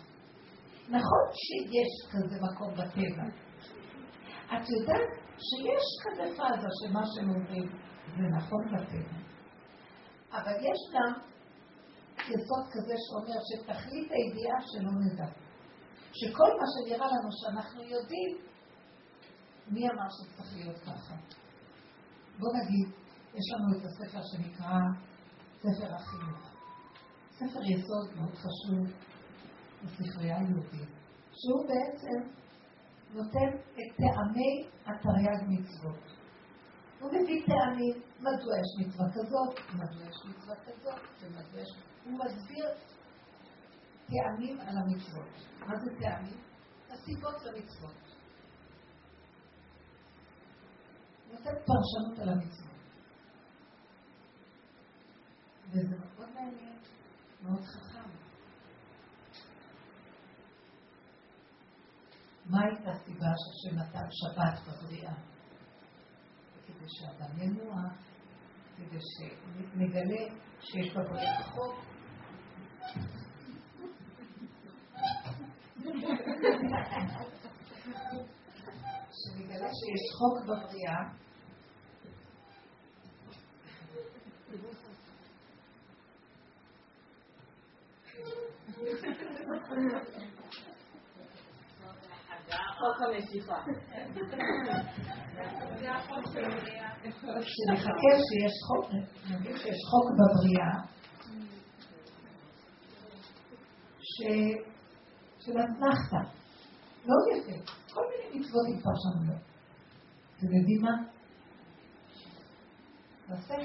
נכון 0.89 1.25
שיש 1.33 2.11
כזה 2.11 2.35
מקום 2.41 2.73
בטבע. 2.73 3.23
את 4.45 4.69
יודעת 4.69 5.22
שיש 5.37 5.85
כזה 6.03 6.37
פאזה 6.37 6.67
שמה 6.79 7.01
אומרים 7.35 7.69
זה 8.17 8.23
נכון 8.37 8.65
בטבע. 8.65 9.17
אבל 10.31 10.55
יש 10.59 10.79
גם 10.93 11.13
יסוד 12.19 12.65
כזה 12.71 12.95
שאומר 13.05 13.39
שתכלית 13.49 14.11
הידיעה 14.11 14.57
שלא 14.61 14.91
נדע. 14.91 15.29
שכל 16.13 16.49
מה 16.59 16.65
שנראה 16.73 17.07
לנו 17.07 17.29
שאנחנו 17.31 17.83
יודעים, 17.83 18.37
מי 19.67 19.89
אמר 19.89 20.07
שזה 20.09 20.37
צריך 20.37 20.55
להיות 20.55 20.79
ככה? 20.79 21.15
בוא 22.39 22.49
נגיד, 22.57 22.87
יש 23.33 23.45
לנו 23.53 23.77
את 23.77 23.85
הספר 23.85 24.21
שנקרא 24.31 24.79
ספר 25.59 25.95
החינוך. 25.95 26.53
ספר 27.31 27.63
יסוד 27.63 28.15
מאוד 28.15 28.35
חשוב 28.35 28.93
בספרייה 29.83 30.37
היהודית, 30.37 30.89
שהוא 31.31 31.65
בעצם 31.67 32.42
נותן 33.13 33.57
את 33.73 33.97
טעמי 33.97 34.67
התרי"ג 34.85 35.43
מצוות. 35.47 36.13
הוא 36.99 37.09
מביא 37.09 37.45
טעמים, 37.45 38.01
מדוע 38.19 38.53
יש 38.59 38.87
מצווה 38.87 39.05
כזאת, 39.13 39.59
מדוע 39.73 40.09
יש 40.09 40.15
מצווה 40.25 40.55
כזאת, 40.55 41.01
ומדוע 41.21 41.61
יש... 41.61 41.69
הוא 42.05 42.19
מסביר 42.25 42.65
טעמים 44.07 44.59
על 44.59 44.77
המצוות. 44.77 45.27
מה 45.59 45.79
זה 45.79 45.91
טעמים? 45.99 46.41
הסיבות 46.89 47.35
למצוות. 47.43 48.03
נותן 51.31 51.53
פרשנות 51.65 52.19
על 52.19 52.29
המצוות. 52.29 52.73
וזה 55.69 55.95
מאוד 55.97 56.29
מעניין, 56.33 56.77
מאוד 57.43 57.61
חכם. 57.61 58.22
מה 62.53 62.59
הייתה 62.65 62.91
הסיבה 62.91 63.25
שהשם 63.37 63.75
נתן 63.79 64.07
שבת 64.11 64.59
בבריאה? 64.67 65.13
כדי 66.67 66.85
שאדם 66.87 67.41
ינוע, 67.41 67.75
כדי 68.77 68.99
שנגלה 69.01 70.35
שיש 70.61 70.95
בבריאה 70.95 71.43
חוק. 71.43 71.85
שנגלה 79.11 79.69
שיש 79.73 80.03
חוק 80.17 80.43
בבריאה 80.43 81.23
חוק 92.83 93.01
המשיכה. 93.01 93.55
שנחכה 97.41 98.13
שיש 98.27 98.55
חוק, 98.67 98.91
נגיד 99.31 99.57
שיש 99.57 99.79
חוק 99.89 100.05
בבריאה, 100.17 100.73
של 105.39 105.51
אתנחתא. 105.51 106.23
מאוד 107.05 107.23
יפה. 107.35 107.71
כל 107.93 108.01
מיני 108.09 108.39
מצוות 108.39 108.65
עם 108.67 108.79
פרשנויות. 108.81 109.41
אתם 110.37 110.45
יודעים 110.45 110.81
מה? 110.81 110.95
בשכל 113.29 113.63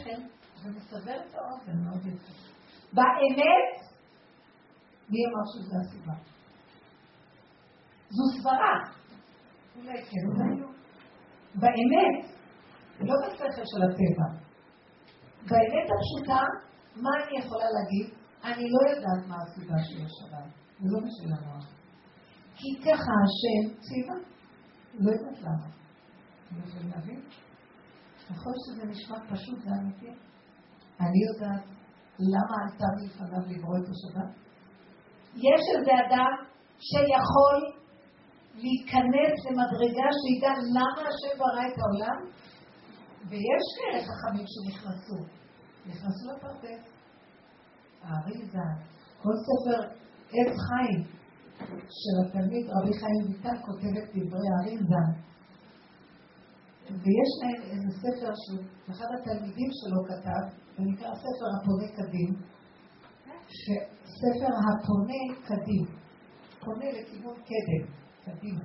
זה 0.63 0.71
מסבר 0.71 1.17
את 1.17 1.35
האופן 1.35 1.73
מאוד 1.85 2.07
יפה. 2.07 2.33
באמת, 2.93 3.93
מי 5.11 5.19
אמר 5.27 5.45
שזו 5.53 5.77
הסיבה? 5.81 6.13
זו 8.11 8.41
סברה. 8.41 8.98
אולי 9.79 10.03
כן, 10.03 10.25
אולי. 10.29 10.63
באמת, 11.55 12.31
לא 13.01 13.15
בשכל 13.23 13.51
של 13.53 13.83
הטבע. 13.83 14.29
באמת 15.51 15.87
הפשוטה, 15.95 16.41
מה 16.97 17.11
אני 17.17 17.39
יכולה 17.39 17.65
להגיד? 17.77 18.15
אני 18.45 18.65
לא 18.71 18.91
יודעת 18.91 19.29
מה 19.29 19.37
הסיבה 19.43 19.79
שיש 19.79 20.11
שבת. 20.19 20.51
זה 20.81 20.89
לא 20.93 20.99
בשביל 21.07 21.33
המוח. 21.39 21.65
כי 22.57 22.81
ככה 22.81 23.13
השם 23.25 23.81
ציווה. 23.81 24.19
לא 24.95 25.11
יודעת 25.11 25.43
למה. 25.43 25.67
אתם 26.49 26.69
יכולים 26.69 26.91
להבין? 26.91 27.21
נכון 28.31 28.53
שזה 28.65 28.87
נשמע 28.87 29.17
פשוט, 29.31 29.59
זה 29.63 29.71
אמיתי. 29.83 30.13
אני 31.01 31.21
יודעת 31.29 31.65
למה 32.19 32.57
עלתה 32.63 32.85
מלפניו 32.97 33.57
לברוא 33.57 33.77
את 33.79 33.89
השבת. 33.93 34.31
יש 35.35 35.63
איזה 35.77 35.93
אדם 36.07 36.33
שיכול 36.79 37.78
להיכנס 38.63 39.35
למדרגה 39.47 40.09
שידע 40.21 40.53
למה 40.77 41.03
השם 41.09 41.35
ברא 41.39 41.65
את 41.69 41.77
העולם, 41.81 42.19
ויש 43.29 43.65
כאלה 43.77 44.01
חכמים 44.09 44.47
שנכנסו. 44.53 45.21
נכנסו 45.87 46.25
לפרדס. 46.37 46.85
האריזה, 48.03 48.69
כל 49.23 49.37
ספר 49.47 49.81
עץ 50.33 50.55
חיים 50.67 51.01
של 52.01 52.15
התלמיד 52.23 52.67
רבי 52.75 52.93
חיים 53.01 53.23
ויטל 53.27 53.57
כותבת 53.67 54.07
דברי 54.15 54.49
האריזה. 54.53 55.03
ויש 57.03 57.33
להם 57.41 57.63
איזה 57.71 57.91
ספר 58.03 58.33
שאחד 58.43 59.07
התלמידים 59.21 59.71
שלו 59.79 60.05
כתב, 60.09 60.45
זה 60.77 60.83
נקרא 60.93 61.15
ספר 61.15 61.49
הפונה 61.57 61.89
קדים, 61.97 62.31
ספר 64.21 64.53
הפונה 64.67 65.23
קדים, 65.47 65.85
פונה 66.61 66.89
לכיוון 66.93 67.35
קדם, 67.35 68.08
קדימה. 68.29 68.65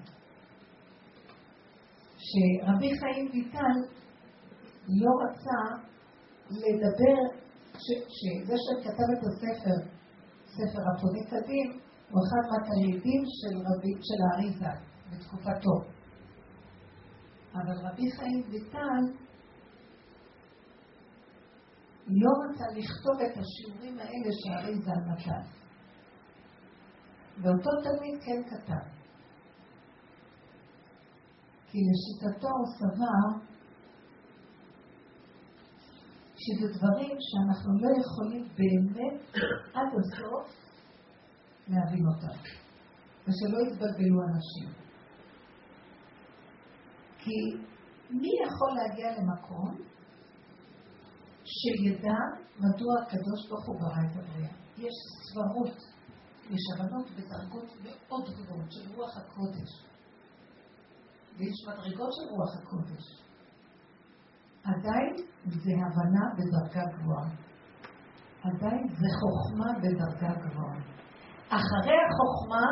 שרבי 2.17 2.99
חיים 2.99 3.29
ויטל 3.33 3.77
לא 4.87 5.11
רצה 5.23 5.61
לדבר, 6.51 7.43
שזה 8.15 8.55
שכתב 8.65 9.09
את 9.13 9.23
הספר, 9.27 9.77
ספר 10.45 10.83
הפונה 10.89 11.23
קדים, 11.29 11.79
הוא 12.09 12.21
אחד 12.25 12.43
מהתלמידים 12.51 13.23
של 13.25 13.57
רבי, 13.57 13.93
של 14.07 14.19
האריזה 14.25 14.73
בתקופתו. 15.11 15.75
אבל 17.53 17.87
רבי 17.87 18.11
חיים 18.11 18.43
ויטל 18.49 19.23
לא 22.07 22.29
רצה 22.43 22.65
לכתוב 22.75 23.21
את 23.25 23.37
השיעורים 23.37 23.99
האלה 23.99 24.31
שהאריזה 24.39 24.91
נתן. 24.91 25.41
ואותו 27.41 27.69
תלמיד 27.83 28.21
כן 28.25 28.43
כתב. 28.49 29.02
כי 31.73 31.79
לשיטתו 31.89 32.47
הוא 32.47 32.67
סבר 32.79 33.39
שזה 36.35 36.67
דברים 36.77 37.17
שאנחנו 37.19 37.71
לא 37.81 37.89
יכולים 38.01 38.47
באמת 38.57 39.21
עד 39.73 39.89
הסוף 39.99 40.47
להבין 41.67 42.05
אותם, 42.07 42.37
ושלא 43.23 43.57
יתבלבלו 43.67 44.19
אנשים. 44.29 44.69
כי 47.17 47.37
מי 48.09 48.29
יכול 48.45 48.71
להגיע 48.77 49.07
למקום 49.17 49.75
שידע 51.45 52.19
מדוע 52.59 53.01
הקדוש 53.01 53.49
ברוך 53.49 53.65
הוא 53.67 53.79
ברא 53.79 54.01
את 54.11 54.15
הבריאה? 54.15 54.53
יש 54.77 54.93
סברות, 55.29 55.77
יש 56.49 56.61
הבנות 56.73 57.07
ודרגות 57.11 57.69
מאוד 57.83 58.29
גבוהות 58.29 58.71
של 58.71 58.95
רוח 58.95 59.17
הקודש, 59.17 59.92
ויש 61.37 61.57
מדרגות 61.67 62.09
של 62.13 62.25
רוח 62.29 62.51
הקודש. 62.61 63.23
עדיין 64.63 65.15
זה 65.45 65.71
הבנה 65.85 66.25
בדרגה 66.37 66.83
גבוהה. 66.97 67.29
עדיין 68.43 68.87
זה 68.87 69.07
חוכמה 69.19 69.79
בדרגה 69.79 70.33
גבוהה. 70.41 70.79
אחרי 71.47 71.97
החוכמה, 72.07 72.65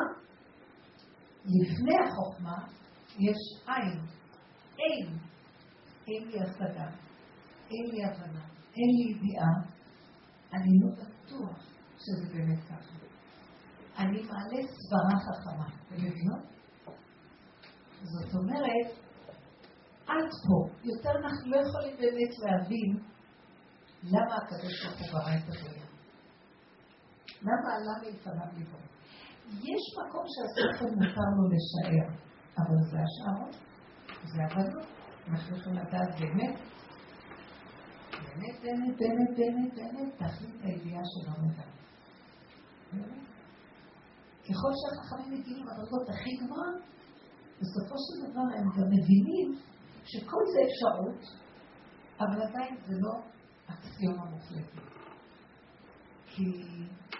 לפני 1.46 1.96
החוכמה, 2.06 2.68
יש 3.20 3.68
עין. 3.68 4.00
אין. 4.80 5.18
אין 6.08 6.28
לי 6.28 6.42
השגה. 6.42 6.88
אין 7.70 7.86
לי 7.92 8.06
הבנה. 8.06 8.46
אין 8.76 8.90
לי 8.96 9.12
ידיעה. 9.12 9.54
אני 10.54 10.80
לא 10.82 10.90
בטוח 10.96 11.58
שזה 11.98 12.34
באמת 12.34 12.64
ככה. 12.64 13.02
אני 13.98 14.22
מעלה 14.22 14.68
סברה 14.68 15.20
חכמה. 15.20 15.68
אתם 15.88 15.96
מבינות? 15.96 16.52
זאת 18.04 18.36
אומרת, 18.36 18.88
עד 20.08 20.30
פה. 20.48 20.70
יותר 20.84 21.10
אנחנו 21.10 21.52
לא 21.52 21.58
יכולים 21.58 21.98
באמת 21.98 22.34
להבין 22.40 23.00
למה 24.04 24.36
הקדוש 24.36 24.86
ברוך 24.86 25.00
הוא 25.00 25.08
ברא 25.12 25.36
את 25.36 25.44
הבריאה. 25.50 25.86
למה 27.42 27.68
עלה 27.76 27.94
מלפניו 28.02 28.48
לברוא. 28.58 28.82
יש 29.48 29.84
מקום 30.00 30.26
שהספר 30.34 30.86
מותר 30.86 31.28
לו 31.38 31.46
לשער, 31.54 32.08
אבל 32.58 32.78
זה 32.92 32.98
השערות, 33.06 33.56
זה 34.24 34.44
הבנות. 34.44 34.88
אנחנו 35.28 35.58
יכולים 35.58 35.80
לדעת 35.80 36.20
באמת, 36.20 36.60
באמת, 38.12 38.62
באמת, 38.62 38.98
באמת, 38.98 39.38
באמת, 39.38 39.74
באמת, 39.76 40.14
תכלית 40.16 40.62
הידיעה 40.64 41.02
שלא 41.06 41.34
נדע. 41.44 41.64
ככל 44.44 44.72
שהחכמים 44.80 45.40
מגיעים 45.40 45.66
למדרגות 45.66 46.10
הכי 46.10 46.36
גבוהה, 46.36 46.72
בסופו 47.62 47.96
של 48.06 48.32
דבר 48.32 48.48
הם 48.58 48.68
גם 48.78 48.88
מבינים 48.96 49.48
שכל 50.04 50.44
זה 50.54 50.60
אפשרות, 50.68 51.22
אבל 52.20 52.42
עדיין 52.42 52.76
זה 52.86 52.94
לא 53.00 53.14
אקסיומה 53.68 54.26
מוחלטת. 54.26 54.82
כי 56.26 56.44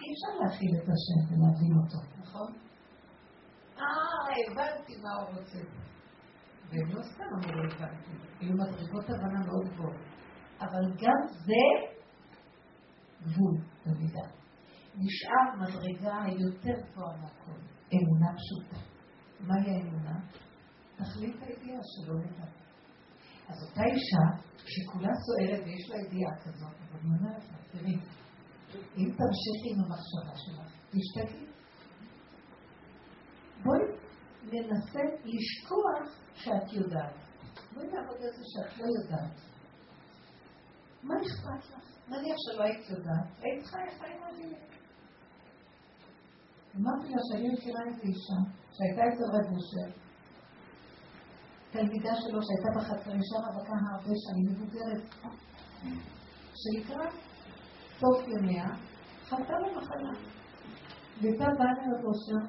אי 0.00 0.08
אפשר 0.12 0.32
להכיל 0.44 0.70
את 0.76 0.88
השם 0.92 1.20
ולהבין 1.28 1.72
אותו, 1.82 1.98
נכון? 2.22 2.52
אה, 3.78 3.84
הבנתי 4.46 4.92
מה 5.02 5.14
הוא 5.14 5.38
רוצה. 5.38 5.58
והם 6.68 6.88
לא 6.96 7.02
סתם 7.02 7.24
אמרו 7.34 7.62
הבנתי, 7.64 8.10
היו 8.40 8.52
מדרגות 8.52 9.04
הבנה 9.10 9.46
מאוד 9.46 9.68
גבוהות. 9.72 10.00
אבל 10.60 10.84
גם 11.02 11.26
זה 11.46 11.92
גבול 13.22 13.54
במידה. 13.86 14.26
נשאר 14.96 15.46
מדרגה 15.60 16.22
היותר 16.22 16.86
גבוהה 16.90 17.16
מהכל, 17.16 17.60
אמונה 17.92 18.32
פשוטה. 18.36 18.91
מהי 19.42 19.70
האמונה? 19.70 20.20
תכלית 20.96 21.36
הידיעה 21.42 21.80
שלא 21.82 22.14
נדע. 22.14 22.46
אז 23.48 23.68
אותה 23.68 23.84
אישה, 23.84 24.24
שכולה 24.56 25.08
סוערת 25.24 25.64
ויש 25.64 25.90
לה 25.90 25.96
ידיעה 25.96 26.36
כזאת, 26.44 26.76
אבל 26.90 27.00
אני 27.00 27.18
אומרת 27.18 27.42
לה, 27.50 27.58
תראי, 27.72 27.96
אם 28.74 29.08
תמשיכי 29.18 29.68
עם 29.72 29.78
המחשבה 29.84 30.36
שלך, 30.36 30.72
תשתקי. 30.90 31.46
בואי 33.64 33.80
ננסה 34.44 35.00
לשכוח 35.24 36.20
שאת 36.34 36.72
יודעת. 36.72 37.14
בואי 37.74 37.86
נעבוד 37.86 38.16
על 38.16 38.32
זה 38.36 38.42
שאת 38.44 38.78
לא 38.78 38.86
יודעת. 38.98 39.40
מה 41.02 41.14
אכפת 41.14 41.70
לך? 41.70 41.92
נניח 42.08 42.36
שלא 42.38 42.62
היית 42.62 42.90
יודעת, 42.90 43.26
היית 43.38 43.66
חיה 43.66 43.98
חיים 43.98 44.24
רגילים. 44.24 44.58
אמרתי 46.76 47.08
לה 47.14 47.20
שאני 47.28 47.48
מכירה 47.52 47.80
איזה 47.86 48.02
אישה 48.02 48.38
שהייתה 48.72 49.02
אצל 49.08 49.24
רב 49.34 49.56
אושר, 49.56 49.88
תלמידה 51.70 52.14
שלו 52.14 52.38
שהייתה 52.42 52.70
בחצר, 52.76 53.12
אישה 53.12 53.38
רווקה 53.46 53.72
הרבה 53.92 54.14
שנים, 54.24 54.46
מבוגרת, 54.50 55.02
שלקראת 56.60 57.12
סוף 58.00 58.28
ימיה, 58.28 58.66
חלתה 59.28 59.54
במחלה. 59.62 60.12
והייתה 61.20 61.44
באה 61.58 61.72
לרב 61.72 62.04
אושר, 62.04 62.42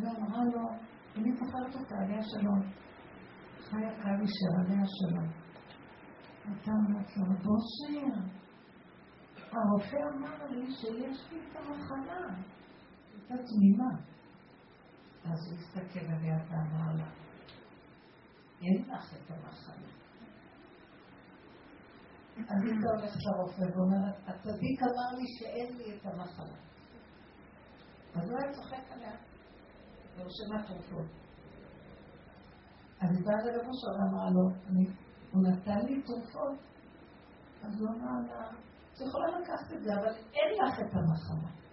ואמרה 0.00 0.44
לו, 0.44 0.68
אני 1.16 1.32
זוכרת 1.32 1.74
אותה, 1.74 1.94
עליה 2.04 2.22
שלום. 2.22 2.60
חיה 3.60 3.90
קלישר, 4.02 4.52
עליה 4.60 4.84
שלום. 4.86 5.28
הייתה 6.44 6.70
אומרת 6.70 7.16
לו, 7.16 7.24
רב 7.24 7.46
אושר, 7.46 8.20
הרופא 9.52 9.96
אמר 10.14 10.46
לי 10.50 10.72
שיש 10.72 11.32
לי 11.32 11.38
את 11.40 11.56
המחלה. 11.56 12.26
הייתה 13.28 13.44
תמימה. 13.46 13.90
אז 15.24 15.38
הוא 15.50 15.58
הסתכל 15.58 16.06
עליה 16.12 16.36
ואמר 16.48 16.96
לה, 16.96 17.10
אין 18.62 18.84
לך 18.88 19.14
את 19.14 19.30
המחלה. 19.30 19.88
אז 22.36 22.62
היא 22.64 22.72
הולכת 22.96 23.20
לרופא 23.24 23.76
ואומרת, 23.76 24.14
הצדיק 24.26 24.82
אמר 24.82 25.18
לי 25.18 25.24
שאין 25.38 25.76
לי 25.76 25.96
את 25.96 26.06
המחלה. 26.06 26.56
אז 28.14 28.30
הוא 28.30 28.38
היה 28.38 28.52
צוחק 28.52 28.92
עליה, 28.92 29.16
ורשמה 30.16 30.66
תרופות. 30.66 31.06
אז 33.00 33.16
היא 33.16 33.24
באה 33.26 33.36
לרב 33.36 33.66
אושר 33.68 33.92
ואמרה 34.00 34.30
לו, 34.30 34.48
הוא 35.32 35.42
נתן 35.42 35.86
לי 35.86 36.02
תרופות. 36.02 36.58
אז 37.62 37.80
הוא 37.80 37.88
אמר 37.88 38.34
לה, 38.34 38.50
את 38.92 39.00
יכולה 39.00 39.38
לקחת 39.38 39.72
את 39.72 39.82
זה, 39.82 39.90
אבל 39.94 40.14
אין 40.14 40.50
לך 40.64 40.78
את 40.78 40.94
המחלה. 40.94 41.63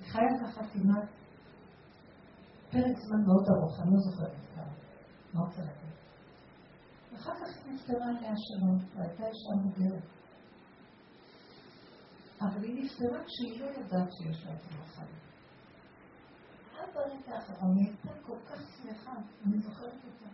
היא 0.00 0.12
חיה 0.12 0.32
ככה 0.42 0.60
כמעט 0.72 1.08
פרק 2.70 2.96
זמן 3.06 3.22
מאוד 3.26 3.44
ארוך, 3.48 3.80
אני 3.80 3.90
לא 3.90 4.00
זוכרת 4.00 4.40
מה 5.34 5.40
רוצה 5.40 5.60
להגיד? 5.60 5.90
אחר 7.14 7.32
כך 7.34 7.56
היא 7.64 7.74
נפטרה 7.74 8.06
עליה 8.08 8.32
שלום, 8.36 8.78
והייתה 8.94 9.26
אישה 9.26 9.62
מוגרת. 9.62 10.02
אבל 12.40 12.64
היא 12.64 12.84
נפטרה 12.84 13.24
כשהיא 13.24 13.60
לא 13.60 13.66
יודעת 13.66 14.08
שיש 14.12 14.44
לה 14.44 14.52
את 14.54 14.60
המחלה. 14.70 15.04
עד 16.78 16.96
הרגע 16.96 17.34
האחרון 17.34 17.76
היא 17.76 17.86
הייתה 17.88 18.22
כל 18.26 18.38
כך 18.46 18.60
שמחה, 18.82 19.12
אני 19.46 19.58
זוכרת 19.58 19.92
אותה. 20.04 20.30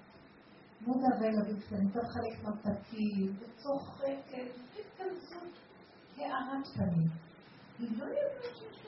מודה 0.81 1.09
והילדים 1.21 1.61
קטנים, 1.61 1.89
אתה 1.89 1.99
מחלק 1.99 2.45
מתקים, 2.45 3.37
וצוחקת, 3.39 4.51
וכזאת 4.75 5.53
הארת 6.17 6.67
פנים. 6.75 7.09
היא 7.79 7.99
לא 7.99 8.05
יודעת 8.05 8.57
שיש. 8.57 8.86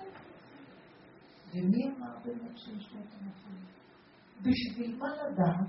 ומי 1.52 1.88
אמר 1.88 2.18
באמת 2.24 2.58
שיש 2.58 2.92
לה 2.92 3.00
את 3.00 3.14
המחלה? 3.20 3.61
בשביל 4.40 4.96
מה 4.96 5.08
לדעת? 5.08 5.68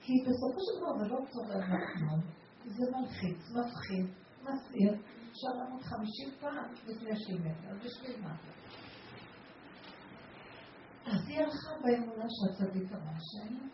כי 0.00 0.12
בסופו 0.26 0.58
של 0.66 0.80
דבר 0.80 0.98
זה 0.98 1.08
לא 1.08 1.18
תורם 1.32 1.60
לך 1.60 2.26
זה 2.66 2.84
מלחיץ, 2.92 3.38
מפחיד, 3.50 4.06
מסעיר, 4.42 4.94
750 5.32 6.30
פעם 6.40 6.72
לפני 6.86 7.16
שהיא 7.16 7.40
מתה, 7.40 7.74
בשביל 7.84 8.20
מה? 8.22 8.36
אז 11.06 11.28
היא 11.28 11.38
הלכה 11.38 11.72
באמונה 11.82 12.24
שהצדיק 12.28 12.92
אמר 12.92 13.18
שאין 13.20 13.56
לה. 13.56 13.66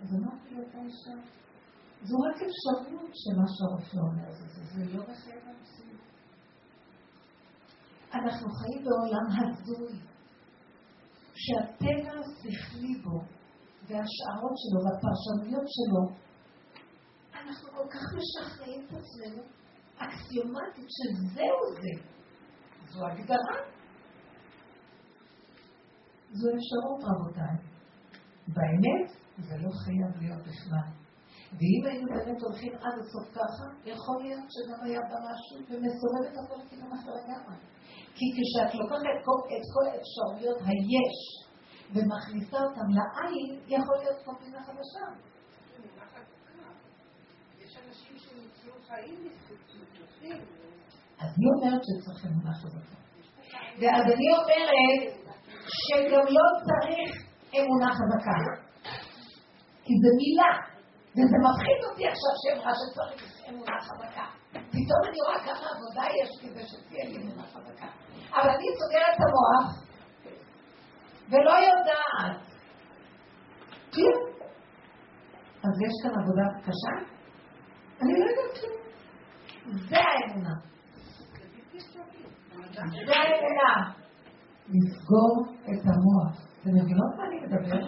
אז 0.00 0.14
אמרתי 0.14 0.54
לאותה 0.54 0.78
אישה, 0.78 1.28
זו 2.02 2.16
רק 2.18 2.36
אפשרות 2.36 3.12
שמה 3.14 3.44
שהרופא 3.54 3.96
אומר 3.96 4.30
זה, 4.32 4.64
זה 4.64 4.96
לא 4.96 5.02
מחייב 5.02 5.42
המציאות. 5.46 5.87
אנחנו 8.14 8.48
חיים 8.50 8.84
בעולם 8.84 9.26
הזוי, 9.30 9.98
שהטבע 11.34 12.12
השכלי 12.20 12.94
בו 13.04 13.18
והשערות 13.82 14.56
שלו 14.62 14.80
והפרשנויות 14.84 15.68
שלו, 15.76 16.28
אנחנו 17.34 17.68
כל 17.72 17.88
כך 17.90 18.04
משכנעים 18.18 18.84
את 18.84 18.90
עצמנו 18.90 19.42
אקסיומטית 19.96 20.88
שזהו 20.96 21.60
זה. 21.80 22.04
זו 22.88 23.06
הגדרה. 23.06 23.58
זו 26.30 26.48
אפשרות, 26.56 27.00
רבותיי. 27.04 27.56
באמת, 28.48 29.08
זה 29.38 29.54
לא 29.56 29.70
חייב 29.84 30.22
להיות 30.22 30.40
בכלל. 30.40 30.88
ואם 31.52 31.82
היינו 31.86 32.06
באמת 32.14 32.42
הולכים 32.42 32.72
עד 32.74 32.98
הסוף 33.00 33.26
ככה, 33.34 33.64
יכול 33.84 34.22
להיות 34.22 34.46
שגם 34.54 34.84
היה 34.84 35.00
בה 35.00 35.16
משהו 35.28 35.56
ומסובב 35.68 36.22
את 36.32 36.36
הכל 36.44 36.68
כאילו 36.68 36.86
אחר 36.94 37.10
לגמרי. 37.10 37.56
כי 38.18 38.26
כשאת 38.36 38.74
לוקחת 38.74 39.06
את 39.14 39.64
כל 39.74 39.84
האפשרויות 39.90 40.58
היש 40.68 41.18
ומכניסה 41.92 42.58
אותם 42.66 42.88
לעין, 42.98 43.60
יכול 43.68 43.96
להיות 43.98 44.18
פינה 44.40 44.62
חדשה. 44.66 45.06
אז 51.18 51.30
היא 51.38 51.48
אומרת 51.54 51.82
שצריך 51.88 52.26
אמונה 52.26 52.52
חזקה. 52.54 52.96
ואז 53.80 54.04
אני 54.14 54.26
אומרת 54.38 55.02
שגם 55.82 56.26
לא 56.36 56.46
צריך 56.68 57.10
אמונה 57.58 57.90
חזקה. 57.98 58.38
כי 59.84 59.94
זה 60.02 60.10
מילה, 60.20 60.52
וזה 61.12 61.36
מפחיד 61.46 61.80
אותי 61.90 62.04
עכשיו 62.12 62.32
שאמרה 62.42 62.72
שצריך 62.80 63.48
אמונה 63.48 63.76
חזקה. 63.80 64.26
פתאום 64.70 65.00
אני 65.08 65.18
רואה 65.26 65.38
כמה 65.44 65.66
עבודה 65.74 66.04
יש 66.22 66.30
כדי 66.42 66.66
שתהיה 66.66 67.04
לי 67.04 67.16
אמונה 67.16 67.42
חזקה. 67.42 67.86
אבל 68.32 68.50
אני 68.50 68.66
סוגרת 68.78 69.14
את 69.16 69.22
המוח 69.26 69.88
ולא 71.30 71.50
יודעת. 71.68 72.48
כלום. 73.94 74.28
אז 75.64 75.74
יש 75.86 75.94
כאן 76.02 76.10
עבודה 76.22 76.46
קשה? 76.66 76.94
אני 78.02 78.12
לא 78.20 78.24
יודעת 78.30 78.58
כלום. 78.60 78.78
זה 79.88 79.96
האמונה. 79.96 80.54
זה 83.06 83.14
האמונה. 83.16 83.92
לסגור 84.68 85.34
את 85.64 85.84
המוח. 85.86 86.48
אתם 86.60 86.70
מבינות 86.70 87.16
מה 87.16 87.24
אני 87.26 87.36
מדבר? 87.40 87.80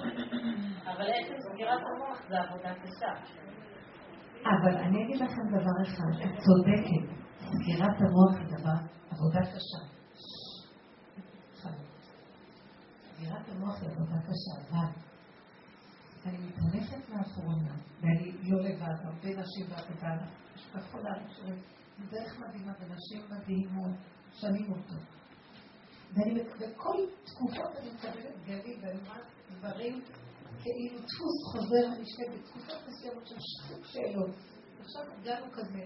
אבל 0.85 1.07
עצם 1.11 1.35
סגירת 1.39 1.81
המוח 1.95 2.19
זה 2.29 2.41
עבודה 2.41 2.75
קשה. 2.75 3.13
אבל 4.45 4.77
אני 4.77 5.05
אגיד 5.05 5.17
לכם 5.17 5.43
דבר 5.49 5.83
אחד, 5.83 6.23
את 6.25 6.39
צודקת, 6.45 7.05
סגירת 7.41 7.97
המוח 8.01 8.37
היא 8.39 8.59
דבר, 8.59 8.79
עבודה 9.11 9.41
קשה. 9.41 10.01
סגירת 13.15 13.49
המוח 13.49 13.83
היא 13.83 13.91
עבודה 13.91 14.21
קשה, 14.23 14.71
אבל 14.71 14.87
אני 16.27 16.39
מתהלכת 16.39 17.09
לאחרונה, 17.09 17.75
ואני 18.01 18.33
לא 18.43 18.61
לבד, 18.61 19.05
הרבה 19.05 19.29
נשים 19.29 19.67
בעבודה, 19.69 20.27
משפחות 20.55 21.01
האנשים, 21.05 21.55
דרך 22.11 22.39
מדהימה, 22.39 22.73
ונשים 22.81 23.23
מדהימות, 23.31 23.97
שנים 24.33 24.73
אותו. 24.73 24.95
ואני, 26.13 26.43
בכל 26.45 26.97
תקופות 27.25 27.77
אני 27.81 27.91
מקבלת 27.95 28.35
ואני 28.47 28.77
אומרת 28.83 29.27
דברים 29.59 30.03
כאילו 30.63 30.99
דפוס 30.99 31.37
חוזר 31.53 31.85
ונשקט 31.89 32.29
בתקופות 32.35 32.89
מסוימות 32.89 33.27
של 33.27 33.37
שחוק 33.39 33.85
שאלות. 33.85 34.31
עכשיו 34.81 35.03
הגענו 35.21 35.53
כזה. 35.53 35.83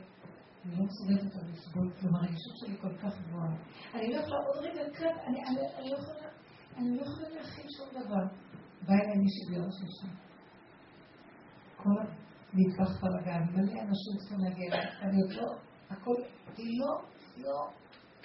אני 0.64 0.76
לא 0.78 0.84
מסוגלת 0.84 1.34
על 1.37 1.50
לסבול, 1.52 1.92
כלומר 2.00 2.18
הרגישות 2.18 2.56
שלי 2.56 2.76
כל 2.80 2.96
כך 2.96 3.12
גבוהה. 3.20 3.56
אני 3.94 4.12
לא 4.12 4.16
יכולה 4.20 4.40
עוד 4.46 4.64
רגע 4.64 4.90
כאן, 4.98 5.16
אני 5.26 5.90
לא 5.90 5.96
יכולה 5.96 6.28
אני 6.76 6.96
לא 6.96 7.02
יכולה 7.02 7.28
להכין 7.28 7.66
שום 7.76 7.88
דבר. 7.90 8.24
בא 8.87 8.94
אליי 8.94 9.16
מישהי 9.16 9.44
ביום 9.50 9.68
שלישי. 9.70 10.16
כל 11.76 11.90
המטבח 12.00 13.02
בלאגן, 13.02 13.42
מלא 13.52 13.80
אנשים 13.82 14.16
צריכים 14.18 14.38
להגיע 14.38 14.74
אני 15.02 15.22
עוד 15.22 15.32
לא, 15.32 15.54
הכל, 15.90 16.14
היא 16.56 16.80
לא, 16.80 17.02
לא, 17.37 17.70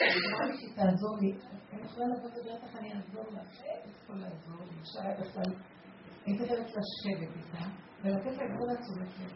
אמרה 0.02 0.46
לי 0.48 0.58
שהיא 0.58 0.76
תעזור 0.76 1.18
לי. 1.22 1.32
אני 1.74 1.82
יכולה 1.86 2.06
לבוא 2.06 2.30
לדעת 2.30 2.64
איך 2.64 2.76
אני 2.76 2.94
אעזור 2.94 3.32
לה, 3.32 3.44
חייבת 3.46 3.96
פה 4.08 4.14
לעזור 4.14 4.60
לי. 4.60 4.82
אפשר 4.82 5.02
היה 5.02 5.22
בכלל, 5.22 5.54
הייתי 6.30 6.48
חייבת 6.48 6.70
לשבת 6.70 7.32
איתה 7.38 7.66
ולתת 8.04 8.38
לה 8.38 8.58
כל 8.58 8.70
התשומת 8.78 9.20
לב. 9.20 9.34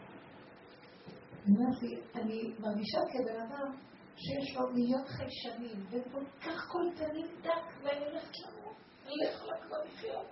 אני 2.14 2.54
מרגישה 2.58 2.98
כבן 3.12 3.40
אדם 3.40 3.76
שיש 4.16 4.56
לו 4.56 4.72
מיליון 4.74 5.04
חיישנים, 5.06 5.86
וכל 5.90 6.24
כך 6.40 6.68
קולטנים 6.68 7.26
דק, 7.42 7.84
ואני 7.84 8.04
הולכת 8.04 8.32
למות. 8.38 8.76
אני 9.04 9.12
לא 9.16 9.30
יכולה 9.30 9.56
כבר 9.66 9.76
לחיות. 9.84 10.26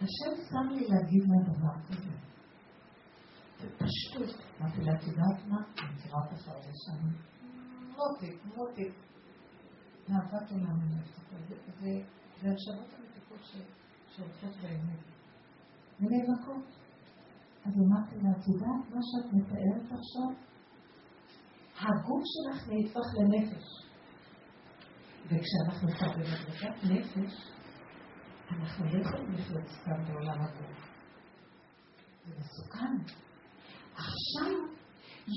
השם 0.00 0.42
שם 0.50 0.68
לי 0.70 0.86
להגיד 0.88 1.22
לה 1.22 1.52
דבר 1.52 1.76
כזה. 1.88 2.14
בפשטות, 3.60 4.42
אמרתי 4.60 4.80
לה, 4.80 4.92
את 4.92 5.02
יודעת 5.06 5.46
מה? 5.48 5.56
אני 5.56 5.94
מכירה 5.94 6.18
אותך 6.24 6.48
הרבה 6.48 6.72
שנים. 6.84 7.16
מותק, 7.88 8.44
מותק. 8.44 8.92
אהבת 10.10 10.50
עולם 10.50 10.80
אני 10.80 10.94
אוהבת 10.94 11.18
אותה. 11.18 11.36
זה 12.40 12.48
השבות 14.12 14.30
המתוקות 14.42 14.42
שהולכות 14.42 14.62
באמת. 14.62 14.98
ונאבקות. 16.00 16.64
אז 17.64 17.72
אמרתי 17.72 18.16
לה, 18.22 18.30
את 18.30 18.48
יודעת 18.48 18.94
מה 18.94 19.00
שאת 19.08 19.32
מתארת 19.32 19.92
עכשיו? 19.98 20.30
הגוף 21.78 22.22
שלך 22.32 22.68
נהפך 22.68 23.06
לנפש. 23.18 23.66
וכשאנחנו 25.24 25.88
כבר 25.88 26.12
במדרגת 26.12 26.84
נפש, 26.84 27.34
אנחנו 28.50 28.84
לא 28.84 29.00
יכולים 29.00 29.32
לחיות 29.32 29.66
סתם 29.66 30.04
בעולם 30.06 30.40
הגוף. 30.40 30.92
זה 32.26 32.34
מסוכן. 32.38 32.96
עכשיו, 33.94 34.52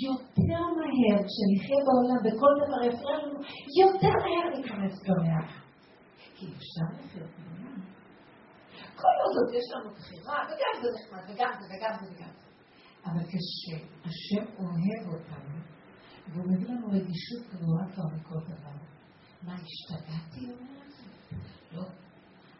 יותר 0.05 0.63
מהר, 0.77 1.17
כשנחיה 1.27 1.79
בעולם 1.87 2.19
בכל 2.25 2.53
דבר 2.61 2.83
יפריע 2.87 3.17
לנו, 3.17 3.39
יותר 3.81 4.13
מהר 4.23 4.57
ניכנס 4.57 5.01
במאה. 5.07 5.65
כי 6.35 6.45
אפשר 6.45 7.05
לחיות 7.05 7.29
בעולם. 7.37 7.74
כל 9.05 9.39
עוד 9.39 9.53
יש 9.53 9.65
לנו 9.73 9.89
בחירה, 9.95 10.37
וגם 10.47 10.73
זה 10.81 10.87
נחמד, 10.95 11.23
וגם 11.29 11.51
זה, 11.59 11.65
וגם 11.71 11.93
זה, 11.99 12.05
וגם 12.11 12.31
זה. 12.39 12.45
אבל 13.05 13.23
כשהשם 13.31 14.45
אוהב 14.59 15.03
אותנו, 15.13 15.57
והוא 16.29 16.45
מביא 16.51 16.67
לנו 16.67 16.87
רגישות 16.87 17.43
גבוהה 17.53 17.85
כבר 17.93 18.03
מכל 18.15 18.53
דבר, 18.53 18.77
מה, 19.43 19.55
השתגעתי? 19.55 20.45
לא. 21.71 21.83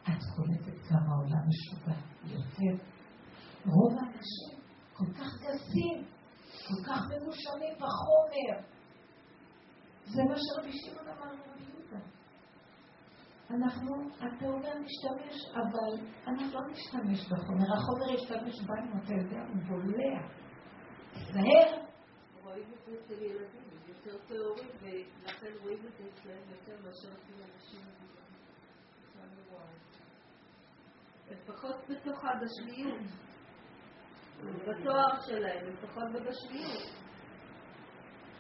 את 0.03 0.21
קולטת 0.36 0.88
כמה 0.89 1.10
העולם 1.13 1.43
משוגע 1.49 1.97
יותר. 2.25 2.84
רוב 3.65 3.93
האנשים 3.99 4.60
כל 4.93 5.05
כך 5.13 5.31
גסים, 5.41 6.05
כל 6.67 6.84
כך 6.88 6.99
ממושמים 7.10 7.73
בחומר. 7.75 8.67
זה 10.05 10.21
מה 10.23 10.36
שרבי 10.38 10.77
שמעון 10.77 11.08
אמר 11.08 11.34
יהודה. 11.34 11.74
אנחנו, 13.49 14.10
אתה 14.17 14.45
אומר 14.45 14.73
נשתמש, 14.79 15.36
אבל 15.53 16.05
אנחנו 16.27 16.53
לא 16.53 16.67
נשתמש 16.71 17.31
בחומר, 17.31 17.73
החומר 17.73 18.13
ישתמש 18.13 18.62
בנו, 18.67 19.03
אתה 19.03 19.13
יודע, 19.13 19.41
הוא 19.47 19.62
בולע. 19.67 20.19
תיזהר. 21.13 21.81
רואים 22.43 22.73
את 22.73 22.86
זה 22.86 22.91
אצל 23.05 23.23
ילדים. 23.23 23.65
יותר 23.88 24.17
טהורים, 24.27 24.69
ולכן 24.81 25.51
רואים 25.62 25.77
את 25.88 25.93
זה 25.97 26.03
אצלם 26.13 26.41
יותר 26.49 26.84
מאשר 26.86 27.08
אצל 27.08 27.43
אנשים 27.53 27.79
מבוגרים. 27.79 28.25
לפחות 31.29 31.75
בתוך 31.89 32.23
הגשמיות. 32.25 33.01
בתואר 34.43 35.21
שלהם, 35.27 35.67
לפחות 35.67 36.03
ובשניות. 36.13 37.05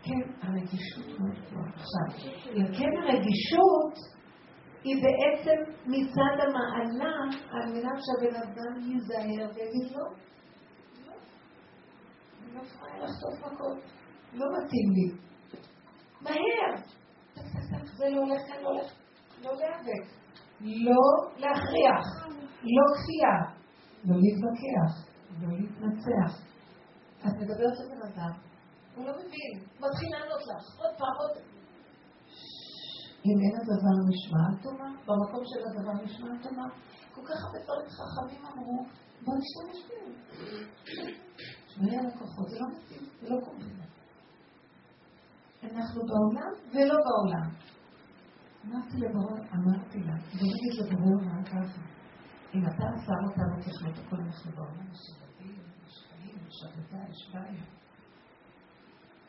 כן, 0.03 0.47
הרגישות 0.47 1.19
מאוד 1.19 1.45
גבוהה. 1.45 1.69
עכשיו, 1.69 2.31
אם 2.53 2.65
כן 2.65 2.97
הרגישות 3.03 4.14
היא 4.85 4.95
בעצם 5.03 5.71
מצד 5.85 6.35
המעלה 6.43 7.15
על 7.51 7.73
מנת 7.73 7.99
שהבן 8.05 8.35
אדם 8.35 8.91
ייזהר 8.91 9.49
ויגיד 9.55 9.91
לא. 9.95 10.05
אני 12.41 12.55
לא 12.55 12.61
יכולה 12.61 12.97
לחטוף 12.97 13.53
מכות. 13.53 13.77
לא 14.33 14.45
מתאים 14.57 14.89
לי. 14.95 15.17
מהר! 16.21 16.83
זה 17.97 18.09
לא 18.09 18.19
הולך, 18.19 18.41
אני 18.53 18.63
לא 18.63 18.69
הולך. 18.69 18.91
לא 19.43 19.51
להיאבק. 19.55 20.05
לא 20.61 21.01
להכריח. 21.37 22.05
לא 22.63 22.83
כפייה. 22.95 23.35
לא 24.05 24.15
להתווכח. 24.21 24.91
לא 25.41 25.47
להתנצח. 25.57 26.45
את 27.19 27.33
מדברת 27.41 27.79
על 27.79 27.87
בן 27.89 28.01
אדם, 28.13 28.31
הוא 28.95 29.05
לא 29.05 29.11
מבין. 29.11 29.53
מתחיל 29.79 30.09
לענות 30.11 30.41
לך. 30.41 30.79
עוד 30.79 30.95
פעם, 30.97 31.13
עוד... 31.19 31.54
אם 33.27 33.37
אין 33.43 33.55
הדבר 33.61 33.95
נשמע, 34.09 34.45
תאמר. 34.63 34.93
במקום 35.07 35.43
של 35.51 35.61
הדבר 35.67 35.95
נשמע, 36.03 36.29
תאמר. 36.43 36.69
כל 37.13 37.21
כך 37.29 37.37
הרבה 37.45 37.59
דברים 37.63 37.89
חכמים 37.97 38.45
אמרו, 38.45 38.85
בוא 39.25 39.35
נשתמש 39.39 39.79
בהם. 39.89 40.13
שמעי 41.67 41.97
הלקוחות, 41.97 42.49
זה 42.49 42.59
לא 42.59 42.67
מתאים, 42.73 43.09
זה 43.21 43.29
לא 43.29 43.37
קומבינה. 43.45 43.85
אנחנו 45.63 46.01
בעולם 46.09 46.51
ולא 46.73 46.97
בעולם. 47.05 47.49
אמרתי 48.65 48.97
לברור, 48.97 49.37
אמרתי 49.55 49.99
לה, 49.99 50.13
ונגיד 50.13 50.73
לברור 50.79 51.21
מה 51.21 51.43
ככה. 51.43 51.81
אם 52.53 52.65
אתה 52.65 52.85
שם 53.05 53.21
אותנו 53.27 53.55
ככלות 53.63 53.97
הכל 53.97 54.15
אנחנו 54.15 54.51
בעולם, 54.51 54.87
יש 54.91 54.99
ילדים, 55.09 55.61
יש 55.87 56.05
חיים, 56.09 56.37
יש 56.47 56.63
עבודה, 56.63 57.03
יש 57.09 57.31
בעיה. 57.33 57.65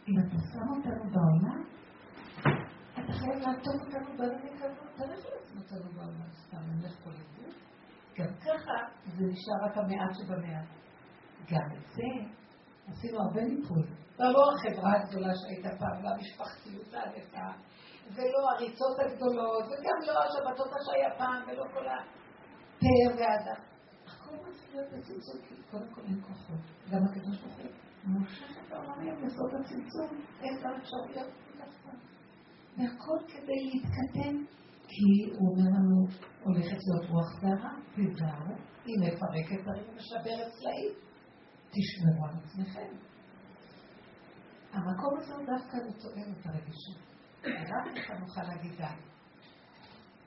אם 0.08 0.14
אתה 0.18 0.38
שם 0.52 0.68
אותנו 0.76 1.10
בעולם, 1.10 1.75
אתה 3.06 3.14
חייב 3.14 3.38
לעטוף 3.38 3.74
אותנו 3.86 4.18
בעלמי 4.18 4.50
כבוד, 4.58 4.90
תלך 4.96 5.24
לעצמו 5.24 5.60
אותנו 5.60 5.92
בעולם, 5.92 6.30
סתם 6.32 6.56
נלך 6.56 6.94
פה 7.04 7.10
לאיבוד. 7.10 7.54
גם 8.18 8.34
ככה 8.46 8.76
זה 9.06 9.24
נשאר 9.24 9.58
רק 9.64 9.76
המעט 9.76 10.14
שבמעט. 10.14 10.68
גם 11.50 11.66
את 11.76 11.86
זה 11.94 12.08
עשינו 12.88 13.18
הרבה 13.20 13.42
מיפוי. 13.44 13.82
ולא 14.18 14.42
החברה 14.52 14.92
הגדולה 14.96 15.32
שהייתה 15.34 15.78
פעם, 15.78 16.04
והמשפחתיות 16.04 16.94
העדפה, 16.94 17.48
ולא 18.14 18.40
הריצות 18.50 18.96
הגדולות, 18.98 19.64
וגם 19.64 19.98
לא 20.06 20.22
השבתות 20.24 20.68
שהיה 20.86 21.10
פעם, 21.18 21.42
ולא 21.46 21.64
כל 21.74 21.86
הפאר 21.88 23.10
והאדם. 23.18 23.60
הכל 24.06 24.36
מתחיל 24.48 24.70
להיות 24.74 24.92
בצמצום, 24.92 25.38
כי 25.48 25.54
קודם 25.70 25.88
כל 25.94 26.00
אין 26.00 26.20
כוחות. 26.22 26.60
גם 26.90 27.00
הקדוש 27.04 27.40
ברוך 27.40 27.56
הוא 27.58 27.70
מושך 28.04 28.50
את 28.66 28.72
העולמים 28.72 29.14
לסוד 29.24 29.50
הצמצום, 29.60 30.20
אין 30.42 30.54
גם 30.62 30.72
אפשרויות 30.80 31.45
והכל 32.76 33.18
כדי 33.28 33.60
להתקדם, 33.64 34.44
כי 34.88 35.34
הוא 35.38 35.50
אומר 35.50 35.70
לנו, 35.76 36.06
הולכת 36.42 36.78
להיות 36.86 37.10
רוח 37.10 37.40
זרה, 37.40 37.72
תיזהרו, 37.94 38.54
היא 38.84 38.96
מפרקת 39.00 39.62
דברים 39.62 39.84
ומשברת 39.88 40.52
צלעים, 40.58 40.92
תשמרו 41.70 42.24
על 42.26 42.34
עצמכם. 42.44 42.90
המקום 44.72 45.18
הזה 45.18 45.34
הוא 45.34 45.46
דווקא 45.46 45.76
מתואם 45.88 46.32
את 46.32 46.46
הרגישות. 46.46 46.98
רק 47.44 47.84
אתה 47.92 48.18
נוכל 48.18 48.42
להגיד 48.42 48.72
די. 48.76 48.96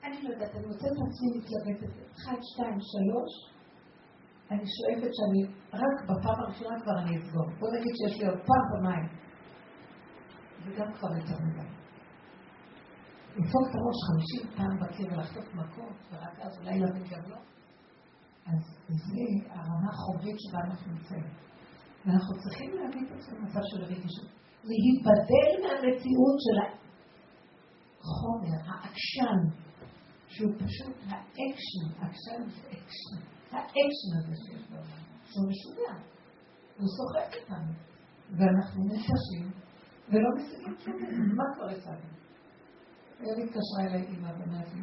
אני 0.04 0.22
לא 0.22 0.28
יודעת, 0.28 0.54
אני 0.54 0.66
מוצאת 0.66 0.92
את 0.92 1.02
עצמי 1.08 1.28
מתלבטת, 1.38 1.92
אחת, 2.12 2.38
שתיים, 2.42 2.78
שלוש, 2.92 3.32
אני 4.50 4.64
שואפת 4.76 5.10
שאני, 5.16 5.54
רק 5.72 6.02
בפעם 6.04 6.40
הראשונה 6.40 6.80
כבר 6.82 6.98
אני 6.98 7.18
אסגור. 7.18 7.46
בוא 7.58 7.68
נגיד 7.72 7.92
שיש 7.96 8.20
לי 8.20 8.26
עוד 8.28 8.38
פעם 8.38 8.64
במים. 8.72 9.08
וגם 10.64 10.92
כבר 10.92 11.08
יותר 11.16 11.42
מדי. 11.44 11.68
לדפוק 13.36 13.64
את 13.68 13.74
הראש 13.78 13.98
חמישים 14.06 14.56
פעם 14.56 14.74
בקיר 14.80 15.06
ולחטוף 15.12 15.54
מכות, 15.54 15.96
ורק 16.12 16.40
אז 16.40 16.58
אולי 16.58 16.78
להבין 16.80 17.02
גם 17.10 17.30
לא. 17.30 17.36
אז 18.46 18.62
זה 18.88 19.24
הרמה 19.48 19.90
החומרית 19.92 20.36
שבה 20.38 20.58
אנחנו 20.64 20.92
נמצאים. 20.92 21.26
ואנחנו 22.06 22.34
צריכים 22.42 22.70
להביא 22.74 23.06
את 23.06 23.12
עצמנו 23.18 23.38
למצב 23.40 23.60
של 23.70 23.84
רגישות. 23.84 24.28
להיבדל 24.64 25.50
מהמציאות 25.62 26.36
של 26.44 26.56
החומר, 28.00 28.58
העקשן, 28.66 29.40
שהוא 30.28 30.52
פשוט 30.56 30.96
האקשן, 31.06 31.86
עקשן 32.00 32.50
זה 32.50 32.68
אקשן, 32.68 33.20
האקשן 33.50 34.12
הזה 34.18 34.34
שיש 34.42 34.70
בעולם, 34.70 35.02
שהוא 35.24 35.46
משוגע, 35.50 35.92
הוא 36.78 36.88
סוחק 36.96 37.34
איתנו, 37.34 37.72
ואנחנו 38.38 38.84
נפשים 38.84 39.50
ולא 40.08 40.28
כלום, 40.84 41.36
מה 41.36 41.44
קורה 41.56 41.72
אצלנו? 41.72 42.19
היום 43.20 43.40
התקשרה 43.40 43.80
אליי 43.86 44.02
אימא 44.06 44.28
ואמרת 44.28 44.68
לי, 44.74 44.80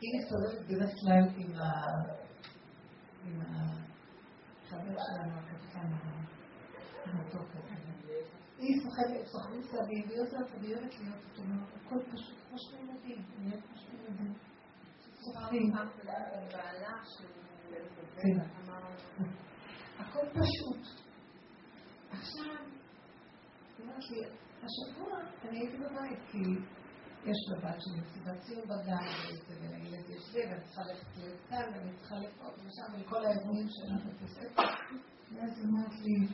היא 0.00 0.10
מסתובבת 0.18 0.66
בדרך 0.68 0.90
כלל 1.00 1.24
עם 3.24 3.40
החבר 3.40 4.96
שלנו, 5.06 5.38
הקפטן 5.38 5.88
המתוק 7.04 7.48
הזה. 7.54 7.74
היא 8.58 8.80
סוחבים 9.26 9.62
סביב, 9.62 10.06
והיא 10.08 10.20
עושה 10.22 10.36
אותו, 10.36 10.60
והיא 10.60 10.74
אוהבת 10.76 10.94
להיות 11.00 11.22
אותו, 11.30 11.42
הכל 11.86 11.98
פשוט 12.12 12.36
כמו 12.48 12.58
שני 12.58 12.80
ילדים, 12.80 13.22
נהיה 13.38 13.60
כמו 13.60 13.76
שני 13.76 13.98
ילדים. 14.00 14.34
סוחבים. 15.20 15.72
כן. 18.16 18.38
הכל 19.98 20.26
פשוט. 20.28 20.82
עכשיו, 22.10 22.56
היא 23.78 23.86
אומרת 23.86 24.10
לי, 24.10 24.43
השבוע 24.64 25.18
אני 25.48 25.58
הייתי 25.58 25.76
בבית, 25.76 26.18
כי 26.30 26.38
יש 27.24 27.38
לבת 27.50 27.80
שלי 27.80 28.00
מסיבת 28.00 28.40
ציון 28.40 28.64
בגן, 28.64 29.06
ולילד 29.48 30.10
יש 30.10 30.22
זה, 30.32 30.40
ואני 30.50 30.64
צריכה 30.64 30.82
ללכת 30.82 31.06
לכאן, 31.16 31.64
ואני 31.72 31.96
צריכה 31.96 32.14
לפה 32.14 32.44
ושם, 32.44 32.94
ולכל 32.94 33.24
האירועים 33.24 33.68
שלנו 33.68 34.10
בספר. 34.22 34.62
ואז 35.32 35.58
היא 35.58 35.66
אמרת 35.68 36.00
לי, 36.00 36.26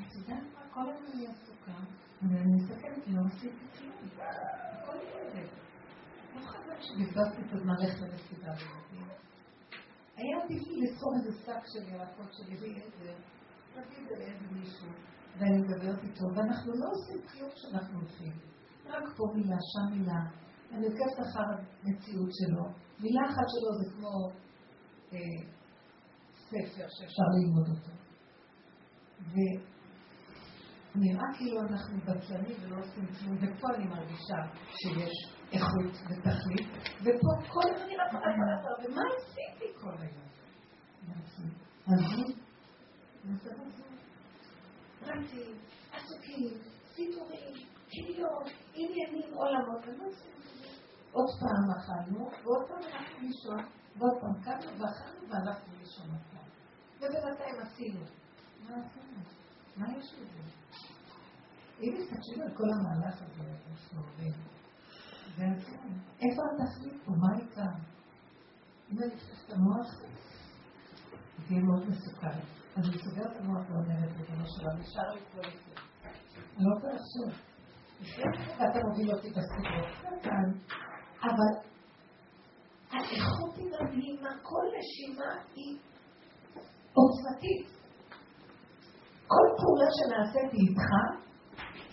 את 0.00 0.14
יודעת 0.14 0.42
מה? 0.54 0.74
כל 0.74 0.80
הזמן 0.80 1.10
אני 1.14 1.26
עסוקה, 1.26 1.78
ואני 2.22 2.54
מסתכלת, 2.54 3.06
לא 3.06 3.20
עשיתי 3.26 3.78
כלום. 3.78 3.92
הכל 4.20 4.96
ילד. 4.96 5.48
לא 6.34 6.40
חזק 6.40 6.80
שבזבזתי 6.80 7.42
את 7.42 7.52
הזמן 7.52 7.74
ללכת 7.80 8.00
למסיבה 8.00 8.52
היה 10.16 10.44
עדיף 10.44 10.68
לי 10.68 10.80
לסחור 10.80 11.12
איזה 11.16 11.38
שק 11.44 11.62
של 11.72 11.88
ירקות 11.88 12.34
שלי, 12.34 12.56
ואיזה, 12.56 13.14
תביא 13.72 13.98
את 14.02 14.08
זה 14.08 14.14
לאיזה 14.18 14.46
מישהו. 14.52 14.88
ואני 15.38 15.58
מדברת 15.58 16.02
איתו, 16.02 16.24
ואנחנו 16.34 16.72
לא 16.72 16.86
עושים 16.90 17.28
כלום 17.28 17.50
כשאנחנו 17.50 17.98
הולכים. 17.98 18.32
רק 18.86 19.16
פה 19.16 19.24
מילה, 19.34 19.56
שם 19.72 19.98
מילה. 19.98 20.20
אני 20.72 20.86
עוקבת 20.86 21.20
אחר 21.20 21.46
המציאות 21.84 22.30
שלו. 22.32 22.64
מילה 23.00 23.22
אחת 23.30 23.46
שלו 23.52 23.70
זה 23.78 23.86
כמו 23.94 24.30
אה, 25.12 25.18
ספר 26.48 26.86
שאפשר 26.88 27.22
ללמוד 27.34 27.68
אותו. 27.68 27.92
ונראה 30.94 31.28
כאילו 31.38 31.60
אנחנו 31.60 31.98
בטלנים 32.00 32.56
ולא 32.62 32.76
עושים 32.80 33.06
כלום, 33.06 33.36
ופה 33.36 33.66
אני 33.74 33.86
מרגישה 33.86 34.36
שיש 34.76 35.34
איכות 35.52 35.94
ותכלית, 36.10 36.68
ופה 37.00 37.52
כל 37.52 37.74
הזמן 37.74 37.86
נראה 37.88 38.06
פרק 38.12 38.24
על 38.24 38.90
ומה 38.90 39.02
עשיתי 39.18 39.78
כל 39.80 39.94
היום? 39.98 40.30
אז 41.86 42.00
אני, 42.04 42.34
פרטים, 45.00 45.58
עסוקים, 45.92 46.58
סיפורים, 46.94 47.54
קניות, 47.90 48.46
עניינים, 48.74 49.34
עולמות, 49.34 49.84
עוד 51.12 51.26
פעם 51.40 51.70
אכלנו, 51.78 52.30
ועוד 52.44 52.68
פעם 52.68 52.82
הלכנו 52.82 53.18
לישון, 53.20 53.64
ועוד 53.98 54.20
פעם 54.20 54.42
קמנו 54.44 54.80
ואכלנו 54.80 55.28
והלכנו 55.28 55.74
לישון 55.80 56.06
פעם. 56.06 56.50
ובינתיים 56.96 57.60
עשינו. 57.62 58.00
מה 58.68 58.76
עשינו? 58.76 59.20
מה 59.76 59.86
יש 59.98 60.14
לזה? 60.14 60.42
אם 61.80 61.94
מסתכלים 61.98 62.42
על 62.42 62.56
כל 62.56 62.70
המהלך 62.70 63.22
הזה, 63.22 63.50
אנחנו 63.70 64.00
עובדים. 64.00 64.32
ועשינו. 65.36 65.96
איפה 66.20 66.42
התכלית 66.52 67.02
פה? 67.04 67.12
מה 67.12 67.36
העיקר? 67.36 67.72
אם 68.92 68.98
אני 69.02 69.10
חושבת 69.20 69.46
את 69.46 69.52
המוח, 69.52 70.00
זה 71.48 71.54
יהיה 71.54 71.62
מאוד 71.62 71.88
מסוכן. 71.88 72.59
אני 72.80 72.98
סוגרת 72.98 73.32
את 73.32 73.40
המוח 73.40 73.70
ואומרת, 73.70 74.10
ריבונו 74.16 74.44
שלום, 74.46 74.76
נשאר 74.78 75.14
לפני. 75.14 75.42
אני 76.56 76.64
לא 76.64 76.76
יכולה 76.76 76.92
לחשוב. 76.92 77.30
ואתה 78.58 78.78
מוביל 78.88 79.14
אותי 79.14 79.28
בסיפור 79.30 79.84
קטן, 80.00 80.48
אבל 81.22 81.52
האיכות 82.90 83.56
היא 83.56 83.66
מדהימה, 83.66 84.30
כל 84.42 84.64
נשימה 84.78 85.32
היא 85.54 85.78
עוצמתית. 86.98 87.66
כל 89.26 89.46
פעולה 89.58 89.88
שנעשית 89.96 90.52
איתך 90.52 90.90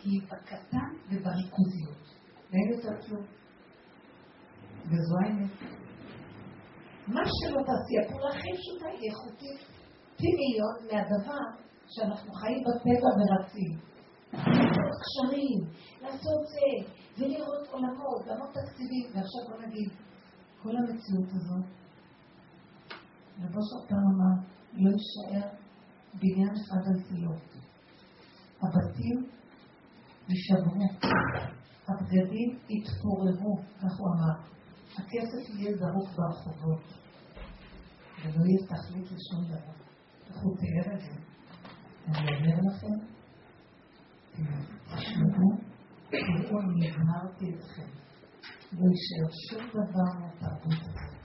היא 0.03 0.21
בקטן 0.23 0.89
ובריכוזיות. 1.09 2.03
ואין 2.51 2.67
יותר 2.73 3.07
כלום. 3.07 3.25
וזו 4.85 5.15
האמת. 5.25 5.51
מה 7.07 7.21
שלא 7.25 7.59
תעשי, 7.67 7.95
הפעולה 8.05 8.29
הכי 8.29 8.49
פשוטה 8.57 8.87
היא 8.87 9.11
איכותית 9.11 9.76
מיליון 10.19 10.75
מהדבר 10.91 11.43
שאנחנו 11.87 12.33
חיים 12.33 12.63
בטבע 12.63 13.09
ורצים. 13.17 13.87
לעשות 14.33 14.93
קשרים, 15.03 15.59
לעשות 16.01 16.41
זה, 16.53 16.91
ולראות 17.17 17.67
עולמות, 17.71 18.27
לעמוד 18.27 18.49
תקציבים, 18.49 19.05
ועכשיו 19.05 19.41
בוא 19.49 19.67
נגיד, 19.67 19.89
כל 20.63 20.69
המציאות 20.77 21.29
הזאת, 21.29 21.65
רבו 23.41 23.59
שלום 23.69 24.03
אמר, 24.13 24.35
לא 24.73 24.89
יישאר 24.89 25.49
בניין 26.13 26.55
אחד 26.55 26.81
על 26.87 27.03
פילות. 27.09 27.47
הבתים 28.61 29.29
יישברו, 30.29 30.85
הבגדים 31.87 32.59
יתפוררו, 32.69 33.57
כך 33.77 33.99
הוא 33.99 34.07
אמר. 34.15 34.57
הכסף 34.93 35.49
יהיה 35.55 35.77
זרוק 35.77 36.09
ברחובות, 36.15 36.83
ולא 38.23 38.45
יהיה 38.45 38.67
תכלית 38.67 39.05
לשום 39.05 39.45
דבר. 39.45 39.86
הוא 40.41 40.57
תיאר 40.57 40.95
את 40.95 40.99
זה? 40.99 41.27
אני 42.07 42.35
אומר 42.35 42.59
לכם, 42.67 42.95
תשמעו, 44.95 45.49
תראו, 46.09 46.59
אני 46.61 46.91
אמרתי 46.95 47.45
אתכם. 47.55 47.89
לא 48.71 48.85
יישאר 48.91 49.29
שום 49.49 49.69
דבר 49.69 50.19
מהתרבות 50.19 50.73
הזאת. 50.81 51.17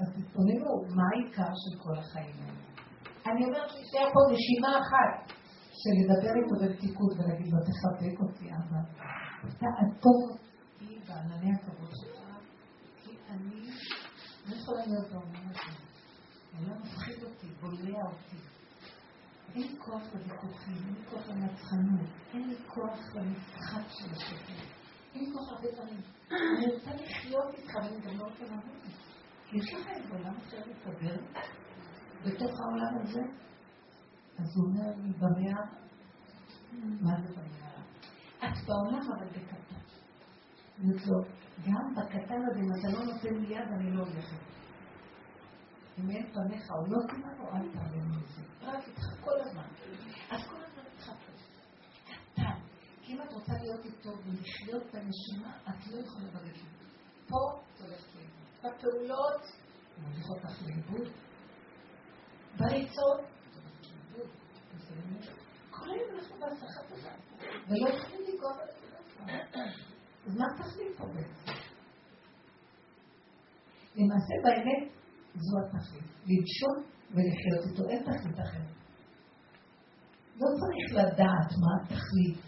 אז 0.00 0.08
תתבוננו, 0.16 0.96
מה 0.96 1.02
העיקר 1.12 1.52
של 1.62 1.78
כל 1.82 1.98
החיים 1.98 2.36
האלה? 2.40 2.66
אני 3.26 3.44
אומרת 3.44 3.70
להישאר 3.74 4.08
פה 4.14 4.20
נשימה 4.32 4.70
אחת 4.80 5.32
של 5.80 5.92
לדבר 6.00 6.32
איתו 6.40 6.54
בפתיקות 6.62 7.12
ולהגיד 7.18 7.52
לו, 7.52 7.58
תחבק 7.68 8.20
אותי, 8.20 8.46
אבא. 8.50 8.80
תעטוף 9.58 10.20
אותי 10.30 10.98
בענני 11.08 11.50
הכבוד 11.54 11.90
אני 11.90 12.15
לא 14.48 14.54
יכולה 14.56 14.86
להיות 14.86 15.10
בעולם 15.10 15.48
הזה. 15.50 15.76
העולם 16.54 16.82
מפחיד 16.82 17.22
אותי, 17.24 17.46
בולע 17.60 18.00
אותי. 18.06 18.36
אין 19.54 19.62
לי 19.62 19.78
כוח 19.78 20.02
לוויכוחים, 20.14 20.76
אין 20.86 20.94
לי 20.94 21.06
כוח 21.10 21.28
לנצחנות, 21.28 22.10
אין 22.34 22.48
לי 22.48 22.56
כוח 22.66 22.98
למשחק 23.14 23.88
של 23.88 24.12
השקר, 24.12 24.64
אין 25.14 25.24
לי 25.24 25.32
כוח 25.32 25.52
להרבה 25.52 25.68
דברים. 25.72 26.00
אני 26.30 26.74
רוצה 26.74 26.90
לחיות 26.94 27.54
איתך, 27.54 27.74
ואני 27.74 28.00
גם 28.00 28.18
לא 28.18 28.24
רוצה 28.24 28.44
למות. 28.44 28.64
יש 29.52 29.74
לך 29.74 29.86
איזה 29.86 30.14
עולם 30.14 30.36
אחר 30.36 30.56
לסדר 30.56 31.16
בתוך 32.24 32.52
העולם 32.60 33.02
הזה? 33.02 33.20
אז 34.38 34.56
הוא 34.56 34.66
אומר 34.68 34.90
לי, 35.02 35.12
במאה, 35.18 35.64
מה 37.00 37.22
זה 37.22 37.34
במאה? 37.34 37.80
את 38.38 38.66
בעולם 38.66 39.12
אבל 39.12 39.26
בקטן. 39.28 39.76
אני 40.78 40.92
לו, 41.06 41.24
גם 41.64 41.94
בקטן 41.94 42.42
הזה, 42.50 42.60
אם 42.60 42.70
אתה 42.80 42.88
לא 42.98 43.04
נותן 43.04 43.34
לי 43.34 43.54
יד, 43.54 43.68
אני 43.72 43.96
לא 43.96 44.02
הולכת. 44.02 44.36
אם 45.98 46.10
אין 46.10 46.32
פניך 46.32 46.70
או 46.70 46.86
לא 46.86 46.98
תימנו, 47.08 47.48
אל 47.52 47.72
תעלה 47.72 48.04
מזה. 48.04 48.42
רק 48.62 48.88
איתך 48.88 49.24
כל 49.24 49.40
הזמן. 49.40 49.68
אז 50.30 50.46
כל 50.46 50.56
הזמן 50.56 50.82
איתך. 50.92 51.10
קטן. 52.04 52.58
כי 53.02 53.12
אם 53.12 53.22
את 53.22 53.32
רוצה 53.32 53.52
להיות 53.62 53.84
איתו 53.84 54.10
ולחיות 54.10 54.82
בנשימה, 54.92 55.58
את 55.68 55.86
לא 55.86 56.00
יכולה 56.00 56.26
ברגל. 56.32 56.66
פה 57.28 57.60
את 57.74 57.80
הולכת 57.80 58.14
לאיבוד. 58.14 58.46
בפעולות, 58.64 59.42
מוליך 59.98 60.26
אותך 60.28 60.62
לאיבוד. 60.62 61.08
בריצות, 62.56 63.20
כל 65.70 65.90
היום 65.90 66.18
אנחנו 66.18 66.36
בהצלחה 66.40 66.80
טובה, 66.88 67.10
ולא 67.68 67.88
יכולים 67.88 68.20
לגוע 68.34 68.52
בנקודה 68.52 69.85
אז 70.26 70.36
מה 70.38 70.46
תכלית 70.56 70.98
פה 70.98 71.06
בעצם? 71.06 71.52
למעשה 73.96 74.34
באמת 74.44 74.88
זו 75.34 75.56
התכלית, 75.64 76.10
לנשום 76.26 76.76
ולחיות 77.10 77.62
איתו, 77.70 77.88
אין 77.88 78.02
תכלית 78.02 78.40
אחרת. 78.40 78.76
לא 80.36 80.46
צריך 80.60 80.86
לדעת 80.92 81.50
מה 81.62 81.72
התכלית. 81.82 82.38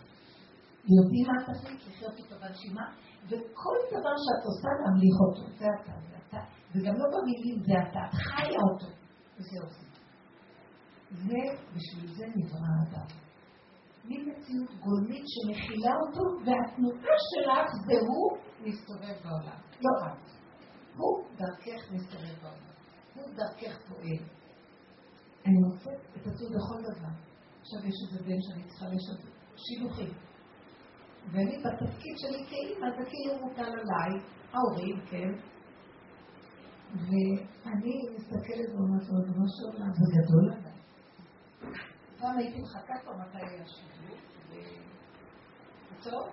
יודעים 0.96 1.26
מה 1.26 1.34
התכלית, 1.42 1.80
לחיות 1.88 2.18
איתו 2.18 2.36
בנשימה, 2.40 2.84
וכל 3.26 3.76
דבר 3.90 4.14
שאת 4.24 4.44
עושה 4.44 4.68
להמליך 4.80 5.16
אותו, 5.26 5.58
זה 5.58 5.66
אתה, 5.82 5.92
זה 6.10 6.16
אתה. 6.28 6.40
וגם 6.74 6.94
לא 6.94 7.06
במילים 7.14 7.62
זה 7.66 7.72
אתה, 7.90 8.00
את 8.08 8.14
חיה 8.14 8.60
אותו, 8.72 8.86
וזה 9.36 9.56
עושה. 9.64 9.88
זה, 11.10 11.40
בשביל 11.74 12.14
זה 12.14 12.24
נברא 12.36 12.68
האדם. 12.78 13.27
ממציאות 14.08 14.70
גולמית 14.84 15.24
שמכילה 15.32 15.92
אותו, 16.02 16.24
והתנועה 16.44 17.16
שלך 17.30 17.68
זה 17.86 17.96
הוא 18.08 18.38
מסתובב 18.66 19.16
בעולם, 19.24 19.60
לא 19.84 19.90
את. 20.00 20.28
הוא 20.96 21.24
דרכך 21.36 21.92
מסתובב 21.92 22.36
בעולם. 22.42 22.74
הוא 23.14 23.34
דרכך 23.34 23.74
פועל. 23.88 24.22
אני 25.46 25.58
מוצאת 25.66 26.00
את 26.16 26.26
עצמי 26.26 26.48
בכל 26.56 26.80
דבר. 26.88 27.14
עכשיו 27.60 27.78
יש 27.88 27.94
איזה 28.04 28.24
בן 28.24 28.40
שאני 28.46 28.64
צריכה 28.68 28.86
לשבת, 28.86 29.32
שילוחים. 29.56 30.12
ואני 31.32 31.56
בתפקיד 31.64 32.14
שלי 32.16 32.46
כאימא, 32.50 32.86
זה 32.98 33.04
כאילו 33.10 33.40
מוטל 33.40 33.72
עליי, 33.80 34.12
ההורים, 34.52 35.00
כן? 35.10 35.30
ואני 36.94 37.94
מסתכלת 38.16 38.68
ואומרת 38.74 39.08
לו, 39.08 39.18
ריבונו 39.18 39.46
של 39.48 39.82
זה 39.98 40.06
גדול 40.16 40.52
עליי. 40.52 40.78
פעם 42.18 42.38
הייתי 42.38 42.62
מחכה 42.62 42.94
כבר 43.02 43.12
מתי 43.16 43.38
היה 43.38 43.66
שידור, 43.66 44.16
וטוב. 45.92 46.28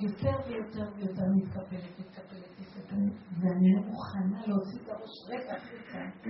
יותר 0.00 0.36
ויותר 0.46 0.92
ויותר 0.96 1.22
מתקפלת, 1.36 1.98
מתקפלת, 1.98 2.60
מתקפלת, 2.60 3.12
ואני 3.40 3.74
לא 3.76 3.82
מוכנה 3.82 4.46
להוציא 4.46 4.80
את 4.82 4.88
הראש 4.88 5.10
רגע 5.28 5.56
החוצה 5.56 6.28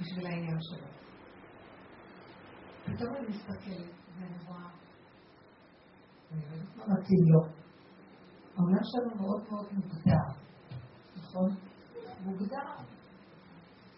בשביל 0.00 0.26
העניין 0.26 0.58
שלו. 0.60 0.86
פתאום 2.84 3.16
אני 3.16 3.26
מסתכלת 3.28 3.92
ואני 4.16 4.38
רואה, 4.46 4.70
אני 6.32 6.40
לא 6.40 6.54
יודעת 6.54 6.76
מה 6.76 6.84
מתאים 6.84 7.24
לו. 7.32 7.40
העולם 8.56 8.82
שלנו 8.82 9.22
מאוד 9.22 9.42
מאוד 9.50 9.66
מוגדר, 9.72 10.26
נכון? 11.16 11.50
מוגדר. 12.24 12.96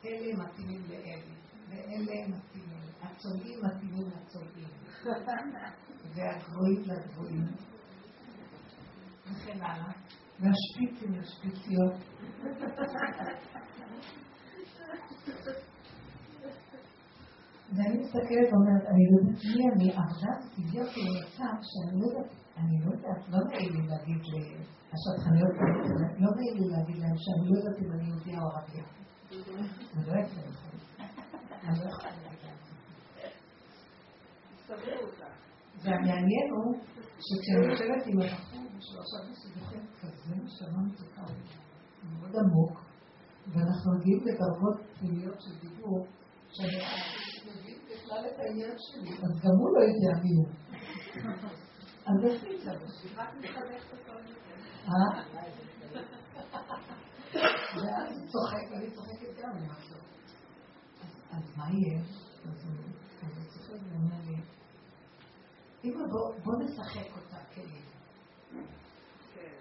אלה 0.04 0.44
מתאימים 0.44 0.82
לאלה, 0.88 1.37
ואלה 1.78 2.28
מתאימים. 2.28 2.78
הצולעים 3.02 3.58
מתאימים 3.64 4.06
לצולעים, 4.06 4.68
והגבוהים 6.14 6.82
לגבוהים. 6.86 7.46
וכן 9.26 9.60
הלאה, 9.62 9.92
והשפיצים 10.40 11.12
לשפיציות. 11.12 11.92
ואני 17.72 17.98
מסתכלת 17.98 18.48
ואומרת, 18.52 18.84
אני 18.86 19.04
לא 19.10 19.16
יודעת 19.18 19.44
מי 19.56 19.64
אני, 19.72 19.90
עכשיו 19.90 20.36
הגעתי 20.58 21.00
למצב 21.00 21.54
שאני 21.70 22.00
לא 22.00 22.06
יודעת, 22.06 22.32
אני 22.56 22.76
לא 22.84 22.90
יודעת, 22.92 23.28
לא 23.28 23.38
נעים 23.48 23.72
לי 23.72 23.86
להגיד 23.88 24.20
לשטחניות, 24.92 25.52
לא 26.18 26.30
נעים 26.36 26.54
לי 26.56 26.68
להגיד 26.76 26.96
להם 26.96 27.16
שאני 27.16 27.48
לא 27.48 27.58
יודעת 27.58 27.78
אם 27.82 27.92
אני 27.92 28.08
יהודיה 28.08 28.38
או 28.42 28.48
ערבייה. 28.56 28.84
זה 29.30 29.36
לא 29.54 29.60
יפה 29.60 29.70
לכם. 29.80 29.88
אני 29.92 30.06
לא 30.06 30.20
יכולה 30.20 30.20
להגיד 30.20 30.98
להם. 30.98 31.57
והמעניין 35.82 36.50
הוא 36.50 36.80
שכשאני 37.20 37.66
יושבת 37.66 38.06
עם 38.06 38.20
הבחור, 38.20 38.64
שעכשיו 38.80 39.20
בסיבוכים 39.30 39.86
כזה 40.00 40.34
משלמה 40.44 40.82
מתוקה, 40.82 41.22
הוא 41.22 42.10
מאוד 42.20 42.36
עמוק, 42.36 42.80
ואנחנו 43.46 43.92
מגיעים 43.98 44.20
לדרגות 44.26 44.76
פנימיות 44.98 45.40
של 45.40 45.68
דיבור, 45.68 46.06
שאני 46.50 46.76
מבין 47.46 47.78
בכלל 47.90 48.26
את 48.26 48.38
העניין 48.38 48.76
שלי, 48.78 49.10
אז 49.10 49.40
גם 49.42 49.54
הוא 49.58 49.70
לא 49.74 49.80
יודע 49.80 50.22
מי 50.22 50.30
הוא. 50.36 50.48
אז 52.06 52.14
מחנכת 53.40 53.92
אותו 53.92 54.12
אה? 54.88 55.10
ואז 57.76 58.18
הוא 58.18 58.26
צוחק, 58.28 58.64
ואני 58.70 58.90
צוחקת 58.90 59.42
גם, 59.42 59.50
אני. 59.56 59.97
אז 61.38 61.56
מה 61.56 61.64
יהיה? 61.70 62.00
אז 62.44 62.66
הוא 62.66 63.44
צוחק 63.48 63.80
ואומר 63.92 64.20
לי, 64.26 64.36
אמא, 65.84 66.02
בוא 66.44 66.54
נשחק 66.62 67.16
אותה 67.16 67.36
כאילו. 67.54 67.88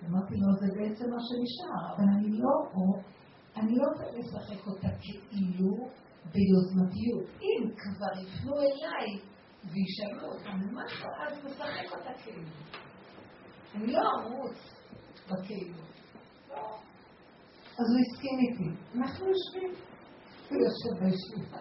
אמרתי 0.09 0.35
לו, 0.37 0.53
זה 0.59 0.67
בעצם 0.75 1.05
מה 1.09 1.17
שנשאר, 1.27 1.95
אבל 1.95 2.03
אני 2.17 2.29
לא, 2.39 2.53
אני 3.55 3.75
לא 3.75 3.83
רוצה 3.91 4.03
לשחק 4.17 4.67
אותה 4.67 4.87
כאילו 4.99 5.89
ביוזמתיות. 6.31 7.25
אם 7.41 7.69
כבר 7.75 8.21
יפנו 8.21 8.53
אליי 8.59 9.19
וישאלו 9.63 10.33
אותם 10.33 10.75
משהו, 10.75 11.09
אז 11.27 11.45
נשחק 11.45 11.97
אותה 11.97 12.11
כאילו. 12.23 12.49
אני 13.75 13.87
לא 13.87 13.99
ארוץ 14.21 14.57
בכאילו. 15.27 15.83
לא. 16.49 16.77
אז 17.79 17.85
הוא 17.91 17.99
הסכים 18.05 18.39
איתי. 18.39 18.69
אנחנו 18.95 19.25
יושבים. 19.25 19.96
הוא 20.49 20.57
יושב 20.63 21.03
בישיבה. 21.03 21.57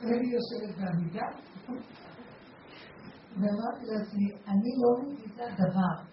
ואני 0.00 0.28
יושבת 0.34 0.76
בעמידה. 0.78 1.26
ואמרתי 3.36 3.86
לעצמי, 3.86 4.28
אני 4.46 4.70
לא 4.82 4.90
מבינה 5.02 5.46
דבר. 5.54 6.12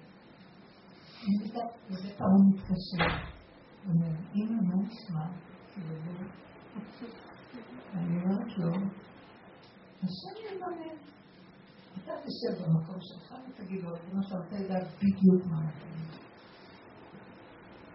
ובית 1.89 2.21
ההוא 2.21 2.45
מתקשר. 2.49 3.29
הוא 3.85 3.93
אומר, 3.93 4.13
אמא, 4.35 4.61
מה 4.61 4.75
נשמע? 4.83 5.25
אני 7.93 8.23
אומרת 8.23 8.57
לו, 8.57 8.71
השם 10.03 10.35
יממן. 10.45 10.97
אתה 12.03 12.11
תשב 12.25 12.63
במקום 12.63 12.95
שלך 12.99 13.33
ותגיד 13.49 13.83
לו, 13.83 13.95
כמו 14.11 14.23
שאתה 14.23 14.55
יודע 14.55 14.79
בדיוק 14.97 15.45
מה 15.45 15.59
מתאים. 15.61 15.99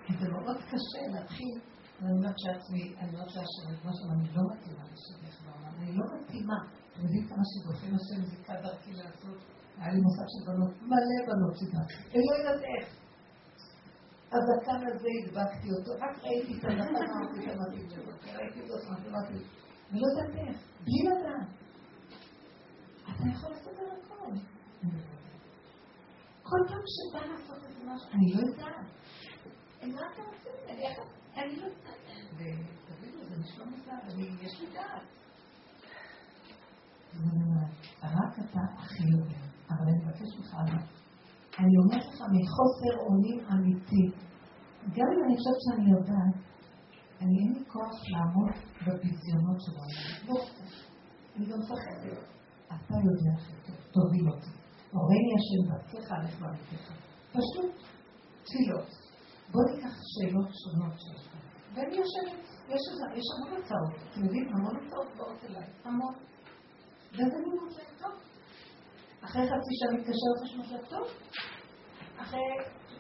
כי 0.07 0.13
זה 0.21 0.29
מאוד 0.33 0.57
קשה 0.57 1.03
להתחיל, 1.13 1.61
אני 2.01 2.11
אומרת 2.17 2.39
שעצמי, 2.39 2.95
אני 2.99 3.09
אומרת 3.15 3.29
שהשם, 3.29 3.77
כמו 3.83 3.91
שאני 3.99 4.29
לא 4.37 4.43
מתאימה 4.51 4.85
לשבח 4.93 5.37
בעולם, 5.45 5.75
אני 5.79 5.93
לא 5.99 6.05
מתאימה. 6.15 6.59
אתם 6.93 7.03
יודעים 7.03 7.29
כמה 7.29 7.45
שגופים 7.51 7.95
השם 7.95 8.25
זיכה 8.31 8.55
דרכי 8.63 8.93
לעשות? 8.93 9.39
היה 9.79 9.93
לי 9.93 10.01
מוסד 10.01 10.29
של 10.33 10.43
בנות, 10.47 10.73
מלא 10.83 11.19
בנות 11.27 11.57
סידרתי, 11.59 11.95
ולא 12.13 12.33
יודעת 12.39 12.63
איך. 12.63 12.89
הזה 14.33 15.09
הדבקתי 15.19 15.69
אותו, 15.73 15.93
רק 16.01 16.25
ראיתי 16.25 16.53
את 16.59 16.65
הזקן, 16.65 16.97
אמרתי 16.97 17.39
את 17.41 17.57
המתאים 17.57 17.91
שלו, 17.91 18.13
ראיתי 18.35 18.67
זאת, 18.69 18.83
אמרתי, 19.09 19.35
ולא 19.93 20.07
יודעת 20.07 20.49
איך, 20.49 20.57
בלי 20.85 21.01
לדעת. 21.09 21.49
אתה 23.03 23.29
יכול 23.33 23.53
לסדר 23.53 23.89
הכל. 23.93 24.33
כל 26.43 26.61
פעם 26.69 26.83
שבא 26.95 27.33
לעשות 27.33 27.65
איזה 27.65 27.85
משהו, 27.85 28.11
אני 28.13 28.35
לא 28.35 28.41
יודעת. 28.49 28.87
מה 29.83 30.01
אתה 30.13 30.23
רוצה? 30.23 30.51
אני 30.69 30.83
לא 31.37 31.43
יודעת. 31.43 32.05
ותבינו, 32.35 33.25
זה 33.29 33.37
נשמע 33.41 33.65
מוזר, 33.65 34.21
יש 34.43 34.61
לי 34.61 34.67
דעת. 34.75 35.03
רק 38.03 38.39
אתה 38.39 38.61
הכי 38.79 39.03
יודע. 39.03 39.41
אבל 39.71 39.89
אני 39.89 40.05
מבקש 40.05 40.39
ממך, 40.39 40.55
אני 41.59 41.77
אומרת 41.79 42.07
לך 42.15 42.21
מחוסר 42.21 42.95
אונים 43.07 43.41
אמיתי, 43.53 44.05
גם 44.97 45.07
אם 45.13 45.25
אני 45.25 45.37
חושבת 45.37 45.61
שאני 45.65 45.91
יודעת, 45.91 46.35
אני 47.21 47.39
אין 47.39 47.53
לי 47.53 47.65
כוח 47.69 47.97
לעמוד 48.09 48.51
בביזיונות 48.87 49.59
של 49.61 49.73
העולם. 49.77 50.29
לא 50.29 50.45
אני 51.37 51.47
גם 51.47 51.59
מפחדת. 51.59 52.19
אתה 52.67 52.95
יודע 52.95 53.33
הכי 53.37 53.53
טוב, 53.67 53.77
תוביל 53.93 54.29
אותי. 54.31 54.51
הורני 54.93 55.31
השם 55.37 55.73
הלך 56.13 56.41
בעמיתך. 56.41 56.93
פשוט 57.33 57.73
תפילות. 58.45 59.04
בואו 59.55 59.75
ניקח 59.75 59.95
שאלות 60.13 60.49
שונות 60.61 60.95
שיש. 61.01 61.29
ואני 61.75 61.97
יושבת, 61.97 62.45
יש 63.15 63.27
המון 63.35 63.63
הצעות. 63.63 64.11
אתם 64.11 64.25
יודעים, 64.25 64.49
המון 64.55 64.87
הצעות 64.87 65.17
באות 65.17 65.45
אליי. 65.45 65.67
המון. 65.85 66.15
ואז 67.13 67.33
אני 67.35 67.45
אומרת 67.45 68.01
טוב. 68.01 68.13
אחרי 69.25 69.43
חצי 69.43 69.73
שעה 69.79 69.93
מתקשרת 69.93 70.39
לשמות 70.43 70.89
טוב. 70.89 71.07
אחרי 72.17 72.41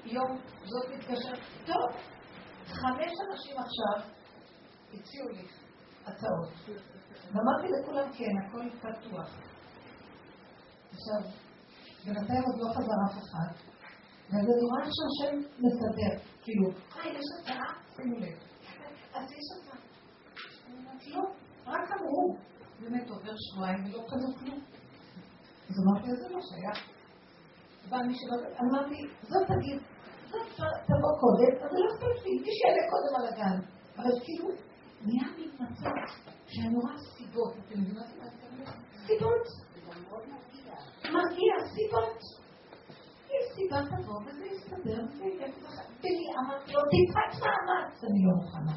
יום 0.05 0.39
זאת 0.65 0.91
מתקשרת, 0.95 1.39
טוב. 1.67 1.89
חמש 2.67 3.13
אנשים 3.31 3.57
עכשיו 3.59 4.11
הציעו 4.93 5.29
לי 5.29 5.47
הצעות. 6.07 6.53
ואמרתי 7.33 7.69
לכולם 7.83 8.13
כן, 8.13 8.33
הכל 8.47 8.71
פתוח. 8.79 9.31
עכשיו, 10.91 11.31
בינתיים 12.05 12.43
עוד 12.43 12.61
לא 12.61 12.73
חזר 12.75 12.99
אף 13.07 13.19
אחד, 13.23 13.53
ואז 14.31 14.45
אני 14.45 14.65
רואה 14.71 14.83
איך 14.85 14.93
שהשם 14.97 15.37
מסדר, 15.59 16.34
כאילו, 16.45 16.69
היי, 16.95 17.13
יש 17.13 17.25
הצעה? 17.41 17.75
שימו 17.97 18.19
לב. 18.19 18.39
אז 19.15 19.33
יש 19.33 19.47
הצעה. 19.57 19.81
אני 20.67 20.77
אומרת, 20.79 21.07
לא, 21.07 21.23
רק 21.67 21.93
אמרו. 21.93 22.37
באמת 22.81 23.11
עובר 23.11 23.33
שבועיים 23.37 23.85
ולא 23.85 24.05
קנו 24.09 24.37
כלום. 24.39 24.61
אז 25.69 25.75
אמרתי, 25.83 26.17
זה 26.17 26.29
לא 26.29 26.41
שייך. 26.41 26.89
בא 27.89 27.97
מי 27.97 28.15
שבא, 28.15 28.37
אמרתי, 28.61 29.01
זאת 29.23 29.47
תגיד, 29.47 29.79
זאת 30.31 30.47
תבוא 30.87 31.15
קודם, 31.23 31.53
אבל 31.61 31.79
לא 31.83 31.87
אכפת 31.95 32.25
לי, 32.25 32.33
מי 32.41 32.51
שיעלה 32.57 32.83
קודם 32.93 33.13
על 33.17 33.27
הגן. 33.33 33.59
אבל 33.97 34.21
כאילו, 34.25 34.49
נהיה 35.05 35.27
מתנצל, 35.39 36.01
שאני 36.47 36.75
רואה 36.77 36.99
סיבות, 37.17 37.53
אתם 37.53 37.81
מבינים 37.81 37.95
מה 37.95 38.07
זה 38.07 38.47
אומר? 38.53 38.71
סיבות. 39.07 39.47
מרגיע, 41.05 41.55
סיבות. 41.75 42.19
סיבה 43.55 43.79
תבוא 43.91 44.21
וזה 44.27 44.45
יסתדר, 44.45 45.01
ולי 46.01 46.27
אמרתי 46.41 46.73
לו, 46.73 46.81
טיפת 46.95 47.33
מאמץ, 47.43 48.05
אני 48.05 48.21
לא 48.27 48.33
מוכנה. 48.37 48.77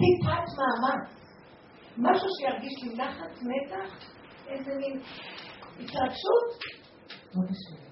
טיפת 0.00 0.46
מאמץ. 0.58 1.08
משהו 1.98 2.28
שירגיש 2.38 2.82
לי 2.82 2.94
נחת, 2.96 3.32
מתח, 3.42 4.08
איזה 4.48 4.70
מין 4.80 5.00
התרגשות, 5.74 6.48
לא 7.34 7.42
בסדר. 7.48 7.88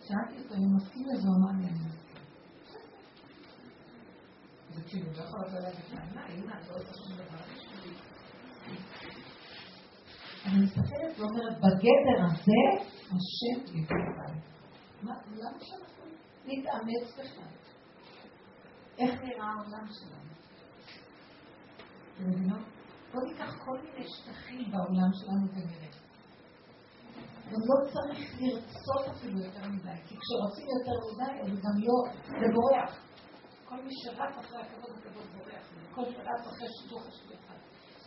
שאלתי 0.00 0.42
אותו 0.42 0.54
אם 0.54 0.76
מסכים 0.76 1.06
לזה, 1.06 1.28
הוא 1.28 1.36
אמר 1.38 1.60
לי, 1.60 1.68
אני 1.68 1.80
מסכים. 1.86 2.22
זה 4.74 4.82
כאילו, 4.88 5.06
לא 5.12 5.22
יכול 5.22 5.40
לבוא 5.46 5.60
להגיד 5.60 5.84
טענה, 5.90 6.26
הנה, 6.26 6.60
את 6.60 6.68
לא 6.68 6.74
עושה 6.76 6.92
שום 6.94 7.16
דבר 7.16 7.38
אני 10.46 10.64
מסתכלת 10.64 11.18
ואומרת, 11.18 11.58
בגדר 11.58 12.24
הזה, 12.24 12.84
השם 13.04 13.76
יבוא 13.78 14.57
למה 15.02 15.58
שאנחנו 15.60 16.04
נתאמץ 16.44 17.12
בכלל? 17.12 17.54
איך 18.98 19.20
נראה 19.22 19.46
העולם 19.46 19.86
שלנו? 19.92 20.32
אתם 22.14 22.30
מבינות? 22.30 22.66
בואו 23.12 23.24
ניקח 23.24 23.64
כל 23.64 23.78
מיני 23.80 24.08
שטחים 24.08 24.70
בעולם 24.70 25.10
שלנו 25.12 25.48
ונראה. 25.52 25.88
גם 27.50 27.60
לא 27.70 27.90
צריך 27.92 28.40
לרצות 28.40 29.16
אפילו 29.16 29.38
יותר 29.40 29.68
מדי, 29.68 30.00
כי 30.06 30.14
כשרוצים 30.20 30.66
יותר 30.78 30.96
מדי, 31.06 31.40
אז 31.40 31.58
גם 31.64 31.76
לא, 31.86 31.96
זה 32.26 32.46
בורח. 32.54 33.08
כל 33.68 33.76
מי 33.84 33.90
שרץ 34.04 34.34
אחרי 34.38 34.60
הכבוד 34.62 34.90
הכבוד 34.98 35.26
בורח, 35.36 35.64
כל 35.94 36.04
שרץ 36.04 36.46
אחרי 36.46 36.68
אחד. 37.34 37.58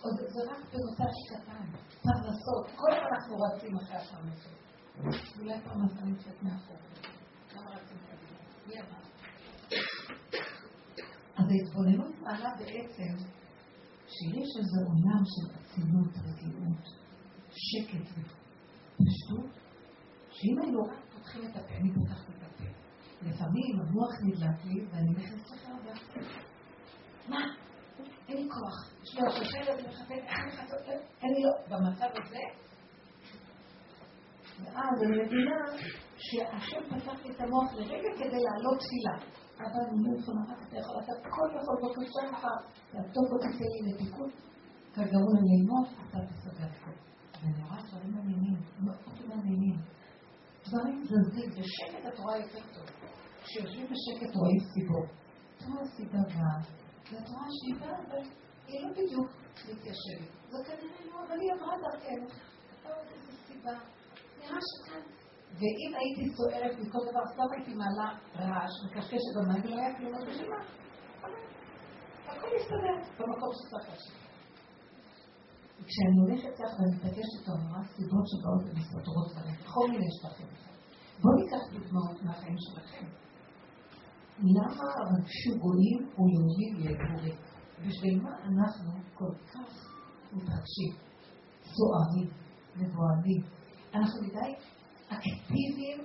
עוד 0.01 0.15
זה 0.17 0.51
רק 0.51 0.57
בנושא 0.57 1.03
קטן, 1.29 1.65
פרנסות, 2.03 2.65
כל 2.75 2.91
הזמן 2.91 3.07
אנחנו 3.13 3.35
רצים 3.37 3.77
אחרי 3.77 3.97
הפרנסות. 3.97 4.70
אז 11.35 11.45
ההתבוננות 11.49 12.15
מעלה 12.21 12.49
בעצם 12.59 13.13
שיש 14.07 14.49
איזה 14.59 14.79
עולם 14.87 15.23
של 15.25 15.55
אצילות, 15.55 16.13
רגיעות, 16.17 16.85
שקט 17.51 18.07
ופשטות, 18.11 19.51
שאם 20.31 20.55
היינו 20.61 20.83
רק 20.83 20.99
פותחים 21.13 21.41
את 21.51 21.55
הפה, 21.55 21.73
אני 21.73 21.93
פותחת 21.93 22.29
את 22.29 22.43
הפה. 22.43 22.63
לפעמים 23.21 23.79
המוח 23.79 24.13
נדלק 24.23 24.65
לי 24.65 24.85
ואני 24.91 25.09
נכנסת 25.09 25.51
לחרדה. 25.51 25.93
מה? 27.27 27.39
אין 28.27 28.37
לי 28.37 28.49
כוח. 28.49 28.91
יש 29.03 29.15
לי 29.15 29.21
אני 29.73 29.87
מחפש, 29.87 30.11
איך 30.11 30.39
אני 30.39 30.47
מחפש, 30.47 30.87
אין 31.21 31.33
לי 31.33 31.43
לא. 31.43 31.51
במצב 31.69 32.07
הזה, 32.23 32.39
ואז 34.63 35.03
אני 35.03 35.23
מבינה 35.23 35.57
שהשם 36.17 36.81
פתח 36.89 37.25
לי 37.25 37.31
את 37.35 37.41
המוח 37.41 37.73
לרגע 37.73 38.09
כדי 38.17 38.39
לעלות 38.45 38.79
תפילה. 38.79 39.15
אבל 39.57 39.81
אני 39.89 40.03
לא 40.03 40.19
יכולה, 40.19 40.41
רק 40.49 40.59
אתה 40.67 40.77
יכול, 40.79 40.95
אתה 41.03 41.29
כל 41.29 41.47
יכול 41.57 41.75
בבקשה 41.81 42.21
לך, 42.31 42.43
לעטוף 42.93 43.27
אותי 43.33 43.49
כלי 43.57 43.91
לתיקון, 43.91 44.29
כגרוע 44.93 45.37
ללמוד, 45.49 45.87
אתה 46.09 46.17
תסדר 46.29 46.65
הכל. 46.65 46.95
ואני 47.41 47.63
רואה 47.63 47.81
דברים 47.87 48.11
מעניינים, 48.15 48.57
מאוד 48.85 49.27
מעניינים. 49.27 49.77
דברים 50.67 51.03
זזים, 51.03 51.49
בשקט 51.49 52.05
את 52.07 52.19
רואה 52.19 52.37
יותר 52.37 52.63
טוב. 52.73 52.85
כשיושבים 53.43 53.85
בשקט 53.85 54.35
רואים 54.35 54.59
סיבות. 54.73 55.09
את 55.57 55.63
רואה 55.67 55.85
סיבה 55.95 56.19
באה, 56.33 56.57
ואת 57.11 57.29
רואה 57.29 57.47
שהיא 57.57 57.75
באה, 57.79 57.97
אבל 58.07 58.23
היא 58.67 58.81
לא 58.83 58.89
בדיוק 58.91 59.29
מתיישבת. 59.69 60.31
זה 60.49 60.57
כנראה 60.65 61.05
לא, 61.05 61.25
אבל 61.27 61.39
היא 61.39 61.51
עברה 61.53 61.73
דרכנו. 61.83 62.27
אתה 62.81 62.89
רואה 62.89 63.01
איזה 63.01 63.31
סיבה. 63.47 64.00
ואם 65.59 65.91
הייתי 65.99 66.35
סוערת 66.35 66.79
מכל 66.79 66.99
דבר, 67.09 67.23
סתם 67.33 67.43
הייתי 67.55 67.73
מעלה 67.73 68.07
רעש, 68.35 68.73
מקשקשת 68.85 69.33
במים, 69.35 69.63
ולא 69.63 69.75
היה 69.75 69.97
כלום, 69.97 70.15
אז 70.15 70.23
בשביל 70.23 70.49
מה? 70.49 70.63
הכל 72.27 72.47
יסתדר 72.57 72.95
במקום 73.19 73.49
שצריך 73.53 73.89
להשאיר. 73.89 74.21
וכשאני 75.79 76.17
הולכת 76.21 76.53
ככה 76.59 76.75
ואני 76.79 76.95
מתעקשת 76.95 77.33
איתו, 77.39 77.51
אני 77.51 77.65
רואה 77.69 77.83
סיבות 77.95 78.25
שבאות 78.31 78.63
ומסתתרות 78.69 79.27
בהם, 79.35 79.55
בכל 79.63 79.87
מיני 79.91 80.07
שטחים. 80.17 80.47
בואו 81.21 81.35
ניקח 81.35 81.63
דוגמאות 81.73 82.23
מהחיים 82.23 82.57
שלכם. 82.57 83.05
למה 84.39 84.83
רגשו 85.11 85.59
גויים 85.59 85.99
ויהודים 86.17 86.73
יגורים? 86.79 87.37
בשביל 87.87 88.21
מה 88.21 88.29
אנחנו 88.43 88.91
כל 89.13 89.33
כך 89.53 89.69
מתרגשים, 90.33 90.93
סוערים, 91.63 92.29
מבוהלים? 92.75 93.60
אנחנו 93.93 94.21
מדי 94.21 94.55
אקטיביים, 95.07 96.03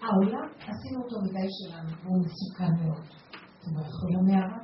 העולם, 0.00 0.48
עשינו 0.58 1.02
אותו 1.04 1.16
מדי 1.22 1.48
שלנו, 1.50 1.90
והוא 2.02 2.24
מסוכן 2.26 2.86
מאוד. 2.86 3.04
אתם 3.58 3.70
לא 3.76 3.80
יכולים 3.80 4.18
למערה? 4.18 4.58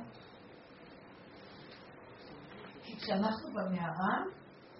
כי 2.83 2.97
כשאנחנו 2.97 3.49
במערה, 3.53 4.15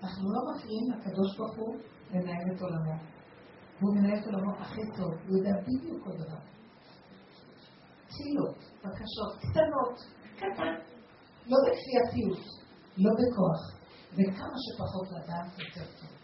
אנחנו 0.03 0.31
לא 0.33 0.39
מפריעים 0.49 0.91
לקדוש 0.91 1.37
ברוך 1.37 1.55
הוא 1.55 1.75
לנהל 2.11 2.55
את 2.55 2.61
עולמו. 2.61 2.95
והוא 3.79 3.95
מנהל 3.95 4.19
את 4.19 4.25
עולמו 4.25 4.51
הכי 4.59 4.81
טוב, 4.97 5.11
הוא 5.27 5.37
יודע 5.37 5.51
בדיוק 5.61 6.03
כל 6.03 6.11
דבר. 6.11 6.39
תפילות, 8.07 8.57
בקשות 8.79 9.31
קטנות, 9.39 9.95
קטן, 10.35 10.73
לא 11.47 11.57
בכפייתיות, 11.65 12.45
לא 12.97 13.11
בכוח, 13.19 13.61
וכמה 14.13 14.55
שפחות 14.65 15.07
לדעת 15.11 15.59
יותר 15.59 15.91
טוב. 15.99 16.18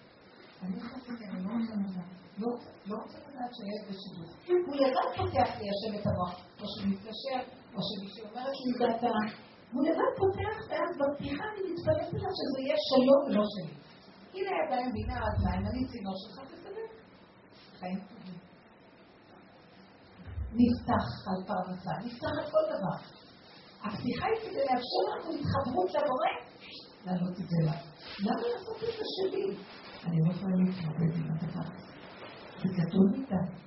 אני 0.65 0.81
חושבת, 0.81 1.19
אני 1.29 1.43
לא 1.45 1.51
רוצה 1.57 1.73
לדעת, 1.81 2.09
לא, 2.41 2.49
לא 2.89 2.95
רוצה 3.01 3.17
לדעת 3.27 3.51
שהילד 3.55 3.83
בשידוך. 3.89 4.31
הוא 4.67 4.75
לבד 4.81 5.09
פותח 5.17 5.49
לי 5.59 5.65
השם 5.73 5.91
את 5.97 6.05
המוח, 6.09 6.33
או 6.59 6.65
שמתקשר, 6.73 7.39
או 7.73 7.79
שמישהו 7.87 8.23
אומרת 8.29 8.57
לי 8.63 8.71
דעתה, 8.79 9.17
הוא 9.71 9.81
לבד 9.87 10.11
פותח, 10.21 10.55
ואז 10.69 10.91
בפתיחה 10.99 11.43
אני 11.51 11.61
מתפלאת 11.69 12.09
עליו 12.13 12.31
שזה 12.39 12.57
יהיה 12.63 12.77
שלו 12.89 13.15
ולא 13.25 13.43
שלי. 13.53 13.73
הנה 14.35 14.49
הידיים 14.55 14.89
בינה 14.95 15.15
רגליים, 15.25 15.63
אני 15.69 15.81
צינור 15.91 16.15
שלך, 16.21 16.37
תסתדר. 16.49 16.87
חיים 17.79 17.99
טובים. 18.09 18.39
נפתח 20.59 21.05
על 21.29 21.39
פרנסה, 21.49 21.93
נפתח 22.05 22.33
על 22.39 22.47
כל 22.53 22.65
דבר. 22.73 22.97
הפתיחה 23.85 24.25
היא 24.31 24.39
כדי 24.43 24.63
לאפשר 24.67 25.03
לנו 25.11 25.29
התחברות 25.39 25.89
לבורא, 25.95 26.33
לעלות 27.05 27.35
את 27.41 27.47
זה 27.51 27.59
לה. 27.65 27.77
למה 28.25 28.47
לעשות 28.53 28.77
את 28.83 28.93
זה 28.97 29.05
שלי? 29.15 29.45
אני 30.05 30.17
לא 30.25 30.31
יכולה 30.33 30.55
להתמודד 30.55 31.15
עם 31.15 31.31
הדבר 31.31 31.61
הזה. 31.61 31.95
זה 32.61 32.67
גדול 32.77 33.07
מדי. 33.09 33.65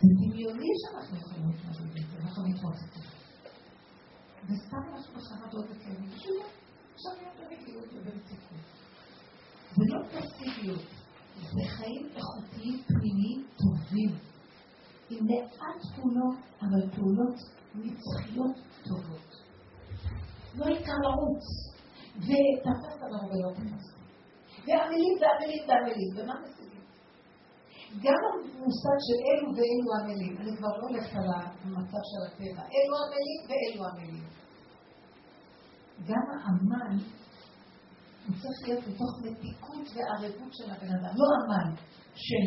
זה 0.00 0.08
דמיוני 0.20 0.70
שאנחנו 0.80 1.16
יכולים 1.16 1.48
להתמודד 1.48 1.96
עם 1.96 2.06
זה, 2.10 2.16
אנחנו 2.22 2.42
מתמודדים. 2.48 3.14
וסתם 4.44 4.82
אנחנו 4.92 5.14
בחרדות 5.14 5.64
וכאלה, 5.70 6.06
בשביל 6.14 6.34
עכשיו 6.94 7.12
נהיה 7.16 7.30
ברגיעות 7.38 7.88
וברציפות. 7.94 8.64
זה 9.76 9.82
לא 9.86 9.98
פסיביות, 10.06 10.86
זה 11.40 11.68
חיים 11.68 12.08
איכותיים 12.16 12.82
פנימיים 12.86 13.46
טובים. 13.56 14.18
עם 15.10 15.26
מעט 15.26 15.82
פעולות, 15.96 16.36
אבל 16.60 16.90
פעולות 16.96 17.34
נצחיות 17.74 18.56
טובות. 18.84 19.44
לא 20.54 20.64
העיקר 20.64 20.96
לרוץ, 21.02 21.44
ותפסת 22.16 23.02
הרבה 23.02 23.34
לא 23.34 23.50
תפסת. 23.54 23.93
ועמלים 24.66 25.14
ועמלים 25.20 25.62
ועמלים, 25.68 26.10
ומה 26.16 26.34
משיגים? 26.40 26.84
גם 28.04 28.20
המושג 28.32 28.98
של 29.06 29.18
אלו 29.28 29.48
ואלו 29.56 29.90
עמלים, 30.00 30.36
אני 30.40 30.56
כבר 30.56 30.76
לא 30.78 30.86
הולכת 30.88 31.16
על 31.16 31.28
המצב 31.64 32.02
של 32.10 32.22
הטבע, 32.26 32.62
אלו 32.74 32.94
עמלים 33.02 33.40
ואלו 33.48 33.84
עמלים. 33.88 34.24
גם 36.08 36.24
העמל 36.30 36.96
הוא 38.26 38.36
צריך 38.42 38.68
להיות 38.68 38.86
מתוך 38.88 39.12
מתיקות 39.22 39.86
וערבות 39.94 40.52
של 40.52 40.70
הבן 40.70 40.88
אדם, 40.88 41.14
לא 41.16 41.26
עמל 41.36 41.76
של 42.14 42.44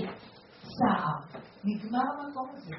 צער. 0.64 1.42
נגמר 1.64 2.00
המקום 2.00 2.50
הזה. 2.54 2.76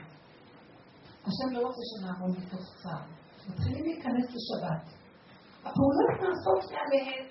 השם 1.22 1.52
לא 1.52 1.66
רוצה 1.66 1.80
שנעמוד 1.90 2.38
מתוך 2.38 2.60
צער. 2.82 3.04
מתחילים 3.48 3.84
להיכנס 3.84 4.24
לשבת. 4.24 4.98
הפעולות 5.60 6.20
נעשות 6.22 6.72
מעליהן. 6.72 7.26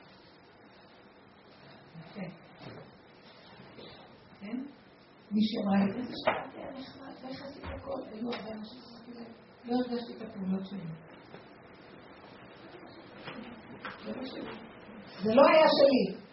כן. 2.14 2.30
כן? 4.40 4.58
מישהי 5.32 5.58
אמרה 5.64 5.86
לי, 5.86 5.92
איזה 5.92 6.14
היה 6.56 6.72
נחמד, 6.72 7.14
ואיך 7.24 7.42
עשית 7.42 7.64
הכל? 7.64 8.02
היו 8.12 8.30
הרבה 8.34 8.52
אנשים 8.52 8.80
שאמרתי 8.82 9.12
להם, 9.14 9.32
לא 9.66 9.76
הרגשתי 9.76 10.14
את 10.18 10.22
הפעולות 10.22 10.66
שלי. 10.66 10.88
זה 15.24 15.34
לא 15.34 15.42
היה 15.52 15.66
שלי. 15.78 16.28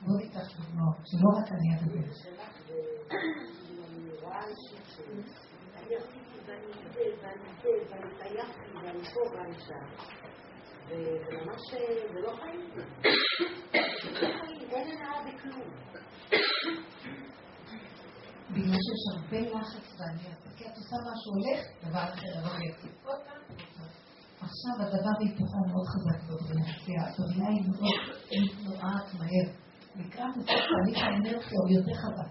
בואו 0.00 0.18
ניקח 0.18 0.56
דוגמאות, 0.56 0.96
שלא 1.04 1.28
רק 1.38 1.52
אני 1.52 1.68
אדבר. 1.76 2.08
ואני 8.82 9.04
זה 9.04 9.60
שם. 9.60 9.86
וממש 10.88 11.60
זה 12.12 12.20
לא 12.20 12.32
חיים. 12.36 12.70
אין 14.70 14.88
הנאה 14.88 15.22
בכלום. 15.22 15.70
בגלל 18.54 18.78
שיש 18.84 19.02
הרבה 19.14 19.40
לחץ 19.40 19.86
ואני 19.98 20.22
כי 20.56 20.64
את 20.66 20.76
עושה 20.76 20.96
משהו 21.08 21.30
הולך, 21.34 21.60
דבר 21.84 22.04
אחר 22.14 22.32
לא 22.44 22.52
יציב. 22.64 22.92
עכשיו 24.40 24.74
הדבר 24.80 25.14
היפוכו 25.20 25.58
מאוד 25.68 25.86
חזק 25.92 26.18
בבריאה, 26.28 27.04
הבריאה 27.08 27.48
היא 27.48 27.62
מאוד 27.68 28.00
נוראת 28.64 29.06
מהר. 29.18 29.48
לקראת 29.96 30.34
הסוף 30.36 30.60
תהליך 30.70 30.98
האנרציה 31.02 31.58
הוא 31.62 31.70
יותר 31.70 31.94
חזק. 32.02 32.30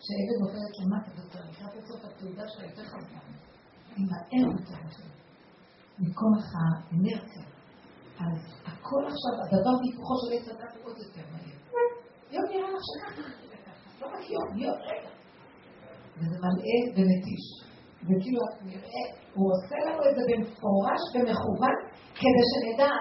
כשהילד 0.00 0.38
עוברת 0.44 0.74
למטה 0.80 1.10
יותר, 1.20 1.50
לקראת 1.50 1.84
הסוף 1.84 2.04
התעודה 2.04 2.44
שלה 2.48 2.66
יותר 2.66 2.84
חזקה. 2.84 3.20
היא 3.96 4.06
מהר 4.10 4.46
יותר 4.52 4.80
מכוח 5.98 6.44
האנרציה. 6.56 7.44
אז 8.18 8.38
הכל 8.64 9.02
עכשיו, 9.06 9.34
הדבר 9.42 9.74
והיפוכו 9.78 10.14
של 10.22 10.32
עץ 10.36 10.48
הדת 10.48 10.84
עוד 10.84 10.96
יותר 10.98 11.22
מהיר. 11.32 11.56
יום 12.30 12.44
נראה 12.50 12.70
לך 12.70 12.82
שככה, 12.88 13.22
לא 14.00 14.06
רק 14.06 14.30
יום, 14.30 14.58
יום, 14.58 14.78
רגע. 14.80 15.15
וזה 16.16 16.36
מלאה 16.44 16.78
ומתיש. 16.94 17.44
וכאילו 18.06 18.40
נראה, 18.62 19.04
הוא 19.34 19.52
עושה 19.54 19.76
לנו 19.86 20.02
את 20.10 20.14
זה 20.16 20.22
במפורש 20.30 21.02
ומכוון, 21.14 21.76
כדי 22.14 22.44
שנדע 22.50 22.92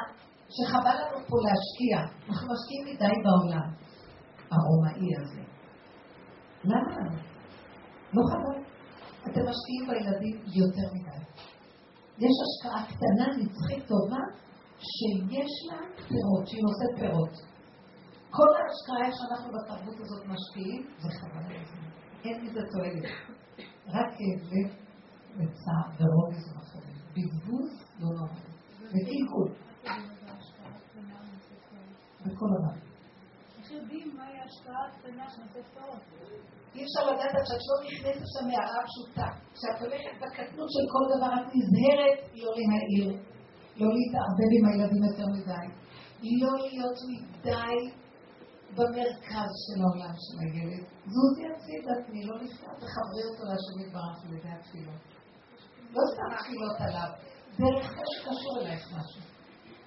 שחבל 0.50 0.96
לנו 1.02 1.20
פה 1.30 1.38
להשקיע. 1.46 1.96
אנחנו 2.30 2.48
משקיעים 2.54 2.86
מדי 2.90 3.16
בעולם, 3.26 3.68
הרומאי 4.52 5.10
הזה. 5.20 5.44
למה? 6.64 6.96
לא 8.14 8.22
חבל. 8.30 8.60
אתם 9.28 9.42
משקיעים 9.50 9.84
בילדים 9.88 10.38
יותר 10.46 10.88
מדי. 10.94 11.22
יש 12.18 12.36
השקעה 12.46 12.86
קטנה, 12.86 13.28
נצחית, 13.38 13.88
טובה, 13.88 14.24
שיש 14.80 15.52
לה 15.68 15.78
פירות, 16.08 16.48
שהיא 16.48 16.62
נושאת 16.68 17.00
פירות. 17.00 17.34
כל 18.30 18.50
ההשקעה 18.58 19.18
שאנחנו 19.18 19.50
בתרבות 19.54 19.96
הזאת 20.00 20.24
משקיעים, 20.26 20.88
זה. 21.00 21.25
אין 22.26 22.46
מזה 22.46 22.60
תועלת. 22.72 23.06
רק 23.88 24.10
כאב 24.18 24.50
וצער 25.36 25.88
ורוגז 26.00 26.48
ומחרים. 26.52 26.96
בזבוז 27.14 27.72
לא 28.00 28.08
נורא. 28.18 28.40
וקלקול. 28.82 29.50
בכל 32.26 32.46
דבר. 32.56 32.76
איך 33.60 33.72
יודעים 33.72 34.16
מהי 34.18 34.38
ההשקעה 34.40 34.88
הקטנה 34.88 35.30
שנושאת 35.30 35.66
פירות? 35.74 36.00
אי 36.76 36.84
אפשר 36.86 37.04
לדעת 37.12 37.46
שאת 37.48 37.64
לא 37.70 37.76
נכנסת 37.88 38.26
שם 38.34 38.48
מערה 38.48 38.82
פשוטה. 38.90 39.28
כשאת 39.54 39.82
הולכת 39.82 40.16
בקטנות 40.22 40.70
של 40.76 40.86
כל 40.94 41.06
דבר, 41.14 41.32
את 41.40 41.48
נזהרת 41.56 42.20
לא 42.42 42.52
להעיר, 42.60 43.08
לא 43.80 43.88
להתערבב 43.96 44.50
עם 44.58 44.66
הילדים 44.70 45.04
יותר 45.04 45.28
מדי, 45.36 45.68
לא 46.42 46.52
להיות 46.66 46.98
מדי 47.10 47.76
במרכז 48.78 49.52
של 49.66 49.78
העולם 49.84 50.16
של 50.26 50.38
הילד. 50.44 50.84
זוזי 51.14 51.46
הצידה, 51.52 51.94
תני 52.08 52.26
לא 52.26 52.36
לפתוח, 52.44 52.74
תחברי 52.84 53.24
אותו 53.30 53.44
להשם 53.50 53.78
יתברך 53.84 54.18
על 54.24 54.34
ידי 54.38 54.52
התפילות. 54.58 55.02
לא 55.96 56.02
סתם 56.12 56.30
תפילות 56.40 56.78
עליו, 56.80 57.10
זה 57.58 57.66
שקשור 58.12 58.54
אלייך 58.62 58.84
משהו. 58.96 59.22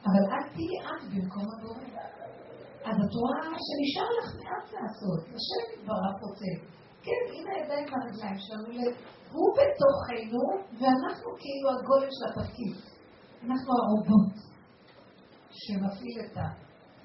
אבל 0.07 0.25
את 0.35 0.47
תהיי 0.55 0.79
את 0.89 1.03
במקום 1.13 1.47
הבורא. 1.53 1.85
אז 2.89 2.97
את 3.05 3.13
רואה 3.21 3.41
שנשאר 3.67 4.11
לך 4.19 4.29
מעט 4.43 4.67
לעשות, 4.77 5.21
השם 5.37 5.63
יתברך 5.75 6.17
רוצה. 6.23 6.53
כן, 7.05 7.23
הנה 7.33 7.51
הידיים 7.57 7.87
והרגליים 7.91 8.39
שלנו, 8.39 8.69
הוא 9.33 9.49
בתוכנו, 9.57 10.45
ואנחנו 10.79 11.29
כאילו 11.41 11.69
הגולם 11.71 12.11
של 12.17 12.25
התפקיד. 12.29 12.75
אנחנו 13.45 13.73
הרובוט 13.81 14.35
שמפעיל 15.51 16.21
את 16.27 16.37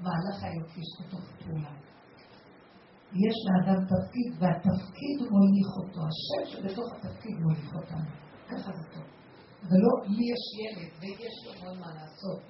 המהלך 0.04 0.44
האלוקי 0.44 0.82
בתוך 1.00 1.26
פעולה. 1.40 1.74
יש 3.26 3.36
לאדם 3.48 3.80
תפקיד, 3.92 4.30
והתפקיד 4.40 5.18
מוליך 5.34 5.70
אותו. 5.80 6.00
השם 6.10 6.44
שבתוך 6.52 6.88
התפקיד 6.94 7.36
מוליך 7.40 7.76
אותנו. 7.76 8.10
ככה 8.50 8.72
זה 8.78 8.84
טוב. 8.94 9.08
ולא 9.70 9.92
לי 10.16 10.26
יש 10.34 10.44
ילד 10.62 10.92
ויש 11.00 11.36
לו 11.46 11.52
מאוד 11.62 11.78
מה 11.80 11.90
לעשות. 11.98 12.42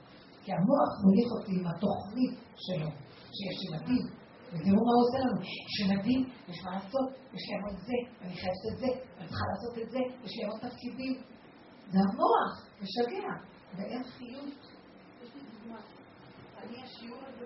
כי 0.43 0.51
המוח 0.51 0.91
מוליך 1.04 1.30
אותי 1.38 1.51
עם 1.60 1.68
התוכנית 1.68 2.36
שלו, 2.56 2.89
שיש 3.36 3.58
ילדים. 3.68 4.06
ותראו 4.51 4.82
מה 4.88 4.93
עושה 5.01 5.18
לנו. 5.24 5.41
יש 5.41 5.74
ילדים, 5.84 6.22
יש 6.47 6.58
מה 6.66 6.72
לעשות, 6.72 7.08
יש 7.34 7.43
להם 7.49 7.64
עוד 7.66 7.78
זה, 7.88 7.97
אני 8.22 8.36
חייבת 8.41 8.64
את 8.74 8.78
זה, 8.80 8.89
אני 9.18 9.28
צריכה 9.28 9.45
לעשות 9.51 9.74
את 9.84 9.91
זה, 9.91 9.99
יש 10.24 10.34
להם 10.38 10.49
עוד 10.51 10.60
תפקידים. 10.60 11.14
זה 11.91 11.99
המוח, 12.08 12.51
משגע. 12.82 13.34
ואין 13.76 14.04
חיות. 14.04 14.60
יש 15.24 15.30
לי 15.36 15.41
דוגמה. 15.51 15.80
אני 16.64 16.84
השיעור 16.84 17.22
הזה 17.28 17.45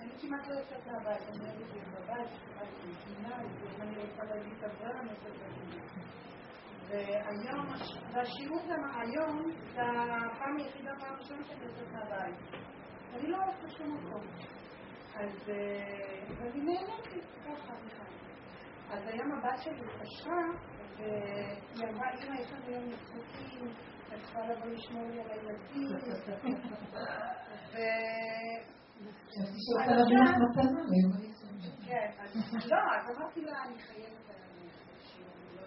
אני 0.00 0.10
כמעט 0.20 0.48
לא 0.48 0.54
יוצאת 0.54 0.86
מהבית, 0.86 1.22
אני 1.28 1.40
אוהבת 1.40 1.72
להיות 1.72 1.88
בבית, 1.88 2.30
אני 3.80 3.96
רוצה 3.96 4.24
להגיד 4.24 4.52
את 4.58 4.64
הדבר, 4.64 5.12
את 5.12 5.26
והיום, 6.88 7.66
והשיעור 8.12 8.60
גם 8.70 9.00
היום, 9.00 9.50
זה 9.74 9.82
הפעם 9.82 10.56
היחידה, 10.56 10.90
פעם 11.00 11.14
ראשונה 11.18 11.44
שאני 11.44 11.64
יוצאת 11.64 11.92
מהבית. 11.92 12.36
אני 13.14 13.28
לא 13.28 13.36
הולכת 13.36 13.64
לשום 13.64 13.96
מקום. 13.96 14.22
אז 15.14 15.50
אני 16.40 16.60
נהנית 16.60 17.24
ככה 17.44 17.74
בכלל. 17.84 18.06
אז 18.90 19.06
היום 19.06 19.32
הבת 19.32 19.62
שלי 19.62 19.80
התקשרה, 19.80 20.42
והיא 20.96 21.88
אמרה, 21.88 22.10
אמא, 22.10 22.40
יש 22.40 22.52
לנו 22.52 22.70
יום 22.70 22.88
משחקים, 22.88 23.68
את 24.14 24.20
צריכה 24.22 24.40
לבוא 24.40 24.66
לשמור 24.66 25.06
לי 25.06 25.20
על 25.20 25.30
הילדים. 25.30 25.88
ו... 27.72 27.76
כן, 31.86 32.10
אז 32.18 32.66
לא, 32.70 32.76
אז 32.76 33.16
אמרתי 33.16 33.40
לה, 33.40 33.62
אני 33.64 33.78
חייבת 33.78 34.30
על 34.30 34.36
לא. 35.56 35.62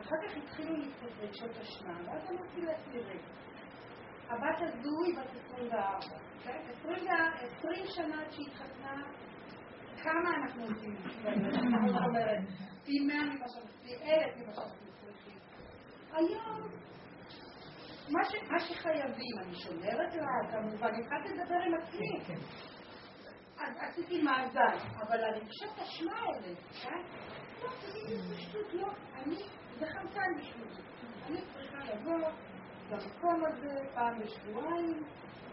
אחר 0.00 0.16
כך 0.26 0.36
התחילו 0.36 0.76
קצת 0.96 1.12
רגשות 1.20 1.56
אשמה, 1.62 1.98
ואז 2.06 2.30
אמרתי 2.30 2.60
לה, 2.60 2.72
תראי, 2.92 3.18
הבת 4.28 4.58
הזו 4.60 5.04
היא 5.06 5.16
בת 5.18 5.30
24, 5.54 5.98
כן? 6.44 6.60
20 7.58 7.84
שנה 7.86 8.22
שהתחתנה, 8.30 9.02
כמה 10.02 10.30
אנחנו 10.42 10.62
עושים 10.62 10.96
זאת 11.04 12.02
אומרת, 12.06 12.38
פי 12.84 13.00
100 13.06 13.16
ממה 13.22 13.48
שאנחנו, 13.48 13.70
פי 13.82 13.94
1,000 13.94 14.42
ממה 14.42 14.52
שאנחנו 14.54 14.86
צריכים. 15.00 15.38
היום, 16.12 16.68
מה 18.08 18.24
ש- 18.24 18.50
מה 18.50 18.60
שחייבים, 18.60 19.38
אני 19.38 19.54
שומרת 19.54 20.14
לה, 20.14 20.26
כמובן, 20.50 20.90
התחלתי 21.00 21.28
לדבר 21.34 21.54
עם 21.66 21.74
עצמי. 21.74 22.36
אז 23.58 23.76
עשיתי 23.76 24.22
מאזן, 24.22 24.76
אבל 25.02 25.24
הרגשות 25.24 25.78
אשמה 25.78 26.12
האלה, 26.12 26.54
כן? 26.82 27.02
לא, 27.62 27.68
תגידי, 27.80 28.16
זה 28.22 28.40
שטות, 28.40 28.74
לא. 28.74 28.88
אני, 29.14 29.36
זה 29.78 29.86
חמצן 29.86 30.34
בשבילי. 30.38 30.82
אני 31.26 31.40
צריכה 31.52 31.78
לבוא 31.94 32.28
למקום 32.90 33.44
הזה 33.44 33.74
פעם 33.94 34.18
בשבועיים. 34.20 35.04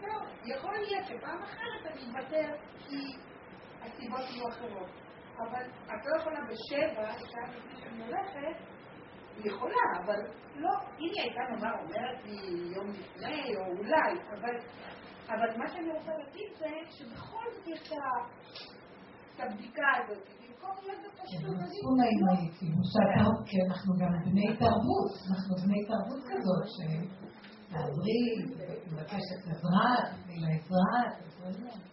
לא, 0.02 0.14
יכול 0.44 0.74
להיות 0.74 1.06
שפעם 1.06 1.42
אחרת 1.42 1.86
אני 1.86 2.02
אוותר 2.08 2.54
כי 2.88 3.16
הסיבות 3.82 4.20
יהיו 4.30 4.48
אחרות. 4.48 4.90
אבל 5.38 5.64
את 5.86 6.06
לא 6.06 6.16
יכולה 6.20 6.40
בשבע, 6.40 7.12
שעה 7.30 7.56
לפני 7.56 7.80
שאני 7.82 8.04
הולכת, 8.04 8.56
יכולה, 9.44 9.84
אבל 10.04 10.20
לא, 10.56 10.70
אם 10.98 11.08
היא 11.14 11.20
הייתה 11.22 11.40
נאמר 11.50 11.74
אומרת 11.82 12.24
לי 12.24 12.38
יום 12.76 12.86
לפני, 12.90 13.56
או 13.56 13.62
אולי, 13.78 14.12
אבל, 14.38 14.54
אבל 15.28 15.56
מה 15.58 15.68
שאני 15.68 15.90
רוצה 15.92 16.12
להגיד 16.18 16.48
זה 16.58 16.66
שבכל 16.90 17.44
זאת 17.56 17.66
יש 17.66 17.92
את 17.92 19.40
הבדיקה 19.40 19.86
הזאת, 20.04 20.26
היא- 20.26 20.40
מצפון 21.62 22.00
האימהי, 22.00 22.50
כאילו, 22.58 22.82
כי 23.46 23.56
אנחנו 23.68 23.92
גם 24.00 24.12
בני 24.24 24.56
תרבות, 24.56 25.12
אנחנו 25.30 25.54
בני 25.64 25.80
תרבות 25.90 26.22
כזאת, 26.30 26.64
שלהבריא, 26.74 28.30
מבקשת 28.92 29.40
עזרה, 29.50 29.90
תתני 30.10 30.36
לה 30.42 30.48
עזרה, 30.56 30.98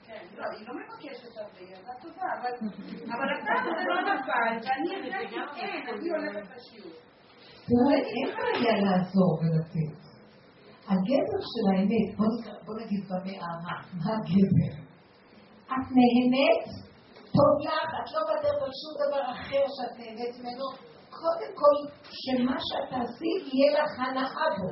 כן, 0.06 0.24
לא, 0.38 0.44
היא 0.58 0.68
לא 0.68 0.74
מבקשת 0.80 1.38
הרבה, 1.38 1.60
היא 1.60 1.68
ילדה 1.76 1.94
טובה, 2.02 2.28
אבל 2.40 2.52
אבל 3.14 3.28
הפעם 3.36 3.64
זה 3.78 3.84
לא 3.90 4.02
נפל, 4.02 4.68
ואני 4.68 5.16
הרגשתי, 5.16 5.62
כן, 5.62 5.94
אני 5.94 6.10
הולכת 6.10 6.56
לשיעור. 6.56 6.94
תראה, 7.68 7.98
אין 8.14 8.30
בעיה 8.38 8.76
לעזור 8.86 9.32
ולתת. 9.40 9.98
הגבר 10.90 11.40
של 11.52 11.66
האמת, 11.72 12.08
בוא 12.66 12.76
נגיד 12.82 13.04
במערה, 13.10 13.78
מה 14.04 14.12
הגבר? 14.14 14.74
את 15.74 15.86
נהנית, 15.98 16.66
טוב 17.38 17.54
לך, 17.66 17.90
את 18.00 18.08
לא 18.14 18.22
בדרך 18.30 18.60
על 18.66 18.74
שום 18.82 18.94
דבר 19.04 19.24
אחר 19.32 19.64
שאת 19.76 19.94
נהנית 20.00 20.36
ממנו. 20.40 20.68
קודם 21.10 21.52
כל, 21.62 21.76
שמה 22.22 22.56
שאת 22.68 22.86
תעשי, 22.92 23.34
יהיה 23.52 23.84
לך 23.84 23.92
הנאה 24.00 24.48
בו. 24.58 24.70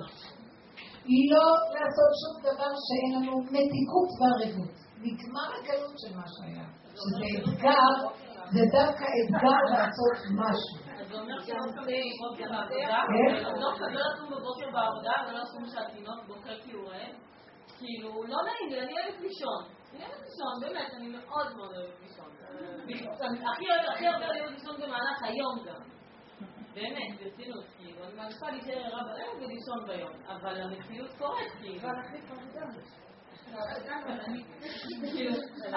לא 1.31 1.47
לעשות 1.75 2.11
שום 2.21 2.35
דבר 2.47 2.71
שאין 2.85 3.09
לנו 3.15 3.33
מתיקות 3.55 4.09
וערבות. 4.19 4.75
נגמר 5.03 5.47
הגלות 5.55 5.95
של 6.01 6.17
מה 6.17 6.25
שהיה. 6.33 6.65
שזה 7.01 7.25
אתגר, 7.37 7.93
זה 8.53 8.61
דווקא 8.71 9.05
אתגר 9.19 9.61
לעשות 9.73 10.17
משהו. 10.39 10.84
זה 11.15 11.21
אומר 11.21 11.39
שלא 11.39 11.71
קמים 11.75 12.13
בבוקר 12.19 12.47
בעבודה, 12.51 13.01
איך? 13.29 13.47
לא 13.47 13.73
לא 13.93 14.01
לקום 14.11 14.29
בבוקר 14.29 14.69
בעבודה 14.73 15.11
ולא 15.27 15.39
לקום 15.39 15.65
שהתינוק 15.65 16.25
בוכה 16.27 16.49
כי 16.63 16.71
הוא 16.71 16.89
רעב. 16.89 17.15
כאילו, 17.77 18.23
לא 18.23 18.37
נעים 18.45 18.69
לי, 18.69 18.81
אני 18.81 18.93
אוהבת 18.93 19.21
לישון. 19.21 19.63
אני 19.93 20.03
אוהבת 20.05 20.21
לישון, 20.21 20.53
באמת, 20.61 20.93
אני 20.93 21.07
מאוד 21.07 21.55
מאוד 21.55 21.75
אוהבת 21.75 21.99
לישון. 22.01 22.29
הכי 23.93 24.07
הרבה 24.07 24.25
אני 24.25 24.39
אוהבת 24.39 24.51
לישון 24.51 24.75
במהלך 24.75 25.23
היום 25.23 25.65
גם. 25.65 25.81
באמת, 26.73 27.19
ברצינות, 27.19 27.65
כאילו, 27.77 28.03
אני 28.03 28.13
מעדיפה 28.15 28.49
להישאר 28.49 28.85
ערה 28.85 29.03
בלילה 29.03 29.33
ולישון 29.35 29.87
ביום. 29.87 30.13
אבל 30.27 30.61
המציאות 30.61 31.11
קורית, 31.17 31.51
כאילו. 31.61 31.89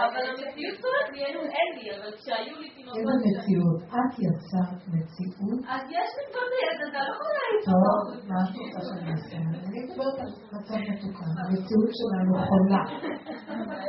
אבל 0.03 0.23
המציאות 0.31 0.77
קורית 0.83 1.09
לי, 1.13 1.21
אין- 1.27 1.51
אין 1.57 1.71
לי, 1.79 1.87
אבל 1.97 2.11
כשהיו 2.19 2.57
לי 2.63 2.69
תינוקות... 2.75 2.99
איזה 2.99 3.15
מציאות? 3.25 3.79
את 3.99 4.13
יצרת 4.27 4.81
מציאות? 4.95 5.61
אז 5.73 5.83
יש 5.99 6.09
לי 6.17 6.25
כבר 6.31 6.45
הילד, 6.53 6.79
אתה 6.89 6.99
לא 7.07 7.11
יכול 7.15 7.31
להעיף 7.37 7.63
טוב. 7.69 7.97
מה 8.31 8.39
את 8.45 8.51
רוצה 8.61 8.81
שאני 8.89 9.11
אעשה? 9.13 9.37
אני 9.69 9.79
מדברת 9.85 10.17
על 10.23 10.31
מצב 10.55 10.79
מתוקן, 10.91 11.33
המציאות 11.43 11.91
שלנו 11.99 12.33
חולה. 12.49 12.83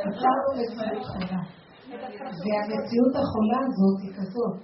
יצרנו 0.06 0.48
מציאות 0.58 1.04
חולה. 1.12 1.40
והמציאות 2.44 3.14
החולה 3.20 3.58
הזאת 3.68 3.96
היא 4.04 4.12
כזאת, 4.18 4.54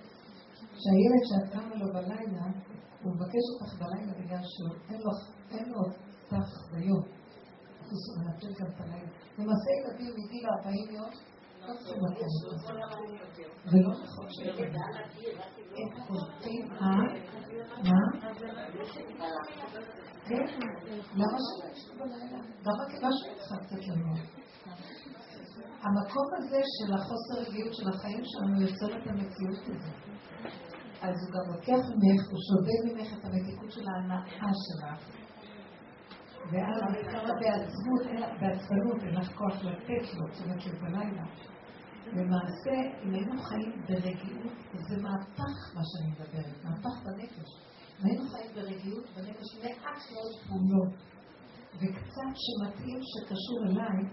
שהילד 0.82 1.22
שאת 1.28 1.46
קמה 1.54 1.74
לו 1.80 1.86
בלילה, 1.94 2.44
הוא 3.02 3.10
מבקש 3.14 3.44
אותך 3.52 3.70
בלילה 3.82 4.12
בגלל 4.20 4.42
שאין 4.54 5.00
לו, 5.04 5.12
אין 5.54 5.66
לו 5.72 5.80
אותך 6.32 6.50
ביום. 6.72 7.04
מנצל 7.92 8.52
גם 8.60 8.66
את 8.66 8.80
הלילה. 8.80 9.10
למעשה 9.38 9.70
ילדים 9.78 10.12
מגיל 10.18 10.46
40 10.58 10.90
יום, 10.90 11.10
לא 11.60 11.74
צריכים 11.78 12.00
לקום 12.04 12.26
אותו. 12.52 12.86
ולא 13.66 13.90
נכון 14.02 14.26
שילדים. 14.30 14.72
הם 15.76 16.06
קולטים, 16.06 16.72
אה? 16.72 16.86
מה? 17.84 18.00
כן, 20.28 20.44
למה 21.14 21.38
שלא 21.74 22.04
בלילה? 22.04 22.38
למה 22.66 22.84
כדאי 22.90 23.10
שלך? 23.22 23.52
המקום 25.82 26.28
הזה 26.38 26.60
של 26.76 26.94
החוסר 26.94 27.50
רגיעות 27.50 27.74
של 27.74 27.88
החיים 27.88 28.22
שלנו 28.24 28.62
יוצר 28.62 28.98
את 28.98 29.06
המציאות 29.06 29.62
הזאת. 29.62 30.16
אז 31.00 31.14
הוא 31.22 31.30
גם 31.34 31.54
לוקח 31.54 31.84
ממך, 31.90 32.22
הוא 32.30 32.40
שודד 32.48 32.82
ממך 32.88 33.18
את 33.18 33.24
המתיקות 33.24 33.70
של 33.72 33.84
ההנאה 33.88 34.50
שלך. 34.66 35.25
ואז 36.50 36.76
לך- 36.92 37.32
בעצבנות, 38.40 39.02
אין 39.02 39.14
לך 39.14 39.32
כוח 39.38 39.64
לתת 39.64 40.14
לו 40.14 40.28
תשומת 40.32 40.66
לב 40.66 40.80
בלילה. 40.80 41.24
למעשה, 42.12 42.74
אם 43.04 43.14
היינו 43.14 43.42
חיים 43.42 43.82
ברגיעות, 43.88 44.52
זה 44.88 44.96
מהפך 45.02 45.74
מה 45.74 45.80
שאני 45.84 46.10
מדברת, 46.10 46.64
מהפך 46.64 47.02
בנפש. 47.04 47.50
אם 48.00 48.06
היינו 48.06 48.28
חיים 48.28 48.50
ברגיעות 48.54 49.04
בנפש, 49.16 49.48
מעט 49.62 50.02
מאוד 50.12 50.32
פעולות, 50.48 50.94
וקצת 51.74 52.30
שמתאים 52.44 53.00
שקשור 53.02 53.58
אליי, 53.66 54.10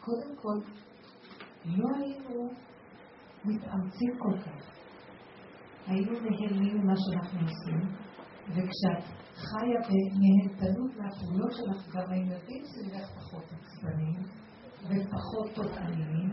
קודם 0.00 0.36
כל, 0.42 0.70
לא 1.64 1.88
היינו 1.96 2.50
מתאמצים 3.44 4.18
כל 4.18 4.38
כך. 4.38 4.70
היינו 5.86 6.12
נהנים 6.12 6.78
ממה 6.78 6.94
שאנחנו 6.96 7.40
עושים, 7.40 7.80
וכשאת 8.48 9.04
חיה 9.48 9.80
בנהנתנות 9.88 10.90
מהפעולות 10.98 11.52
שלך, 11.52 11.94
גם 11.94 12.12
הילדים 12.12 12.62
סביבך 12.64 13.06
פחות 13.16 13.44
עצבניים, 13.44 14.22
ופחות 14.88 15.48
תותעניים, 15.54 16.30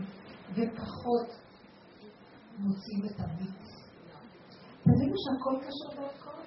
ופחות 0.50 1.28
מוצאים 2.58 3.00
את 3.06 3.20
המיץ. 3.20 3.68
תבינו 4.82 5.14
שהכל 5.24 5.56
קשור 5.66 6.02
בהכל. 6.02 6.42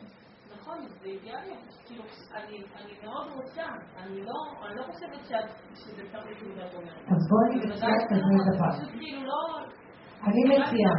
נכון, 0.55 0.77
זה 1.01 1.05
אידיאלי. 1.05 1.55
כאילו, 1.85 2.03
אני 2.35 2.63
מאוד 3.03 3.27
רוצה, 3.35 3.63
אני 3.97 4.21
לא 4.21 4.33
לא 4.75 4.83
חושבת 4.83 5.25
שזה 5.73 6.03
כאילו 6.11 6.55
שאת 6.55 6.73
אומרת. 6.73 7.05
אז 7.11 7.21
בואי 7.29 7.45
אני 7.49 7.73
מציעה 7.73 7.91
כזה 8.09 8.55
דבר. 8.55 8.71
פשוט 8.71 8.89
כאילו 8.99 9.23
לא... 9.23 9.41
אני 10.27 10.41
מציעה, 10.43 10.95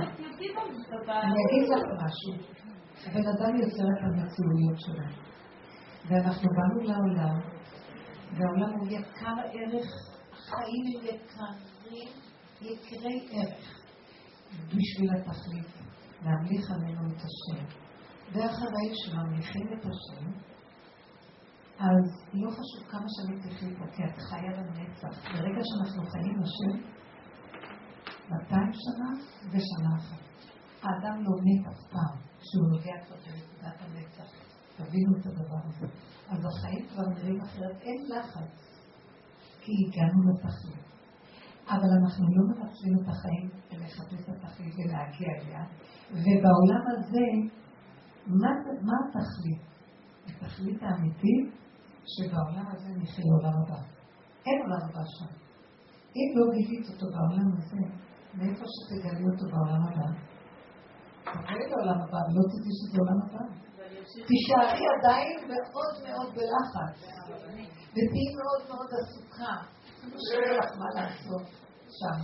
אני 1.23 1.37
אגיד 1.47 1.69
לך 1.71 1.83
משהו. 2.03 2.33
הבן 3.07 3.27
אדם 3.29 3.57
יוצר 3.57 3.85
את 3.93 4.03
המציאויות 4.03 4.81
שלו. 4.81 5.32
ואנחנו 6.09 6.49
באנו 6.57 6.81
לעולם, 6.81 7.41
והעולם 8.37 8.79
הוא 8.79 8.89
יקר 8.89 9.37
ערך, 9.53 9.87
החיים 10.33 10.85
הם 10.87 11.05
יקרים, 11.05 12.09
יקרי 12.61 13.29
ערך, 13.31 13.81
בשביל 14.67 15.11
התכלית, 15.17 15.67
להמליך 16.23 16.71
עלינו 16.71 17.07
את 17.07 17.17
השם. 17.17 17.65
ואחרי 18.33 18.89
שממליכים 18.95 19.67
את 19.73 19.85
השם, 19.85 20.31
אז 21.79 22.05
לא 22.33 22.51
חשוב 22.51 22.91
כמה 22.91 23.07
שנים 23.09 23.41
תחי 23.41 23.77
פה, 23.79 23.85
כי 23.97 24.05
את 24.05 24.19
חיה 24.19 24.51
לנצח. 24.57 25.33
ברגע 25.33 25.63
שאנחנו 25.65 26.11
חיים 26.11 26.37
השם, 26.43 26.93
200 28.31 28.73
שנה 28.73 29.11
ושנה 29.49 29.97
אחת. 29.99 30.23
האדם 30.83 31.23
לא 31.25 31.37
מת 31.45 31.67
אף 31.67 31.91
פעם 31.91 32.19
כשהוא 32.41 32.69
נוגע 32.73 33.05
כבר 33.07 33.17
בנקודת 33.17 33.81
הנצח. 33.81 34.42
תבינו 34.85 35.17
את 35.21 35.27
הדבר 35.27 35.61
הזה. 35.65 35.87
אז 36.29 36.39
החיים 36.45 36.87
כבר 36.89 37.07
נראים 37.09 37.41
אחרת, 37.41 37.81
אין 37.81 38.05
לחץ, 38.09 38.55
כי 39.61 39.73
הגענו 39.87 40.21
לתכלית. 40.29 40.93
אבל 41.69 41.91
אנחנו 42.01 42.25
לא 42.37 42.43
מנצלים 42.49 42.95
את 43.03 43.09
החיים, 43.09 43.51
ולחפש 43.71 44.29
את 44.29 44.45
התכלית 44.45 44.75
ולהגיע 44.79 45.29
אליה. 45.39 45.65
ובעולם 46.11 46.83
הזה, 46.93 47.27
מה, 48.27 48.51
מה 48.89 48.97
התכלית? 49.05 49.63
התכלית 50.27 50.83
האמיתית 50.83 51.47
שבעולם 52.07 52.67
הזה 52.73 52.89
נחיה 52.97 53.25
לעולם 53.29 53.63
הבא. 53.63 53.81
אין 54.47 54.59
עולם 54.63 54.83
הבא 54.89 55.05
שם. 55.19 55.33
אם 56.17 56.29
לא 56.37 56.45
גילית 56.55 56.87
אותו 56.91 57.07
בעולם 57.15 57.49
הזה, 57.59 57.83
מאיפה 58.35 58.65
שתגלי 58.75 59.25
אותו 59.33 59.45
בעולם 59.53 59.83
הבא? 59.89 60.09
תגלי 61.25 61.67
לעולם 61.71 62.01
הבא, 62.03 62.21
ולא 62.27 62.43
תדעי 62.53 62.73
שזה 62.79 62.99
עולם 63.03 63.19
הבא. 63.25 63.45
תישארי 64.29 64.85
עדיין 64.95 65.37
מאוד 65.53 65.95
מאוד 66.07 66.29
בלחץ, 66.37 66.97
ותהיי 67.95 68.29
מאוד 68.41 68.63
מאוד 68.69 68.89
עסוקה, 69.01 69.55
שאין 70.27 70.55
לך 70.59 70.71
מה 70.79 70.89
לעשות 70.97 71.47
שם. 71.99 72.19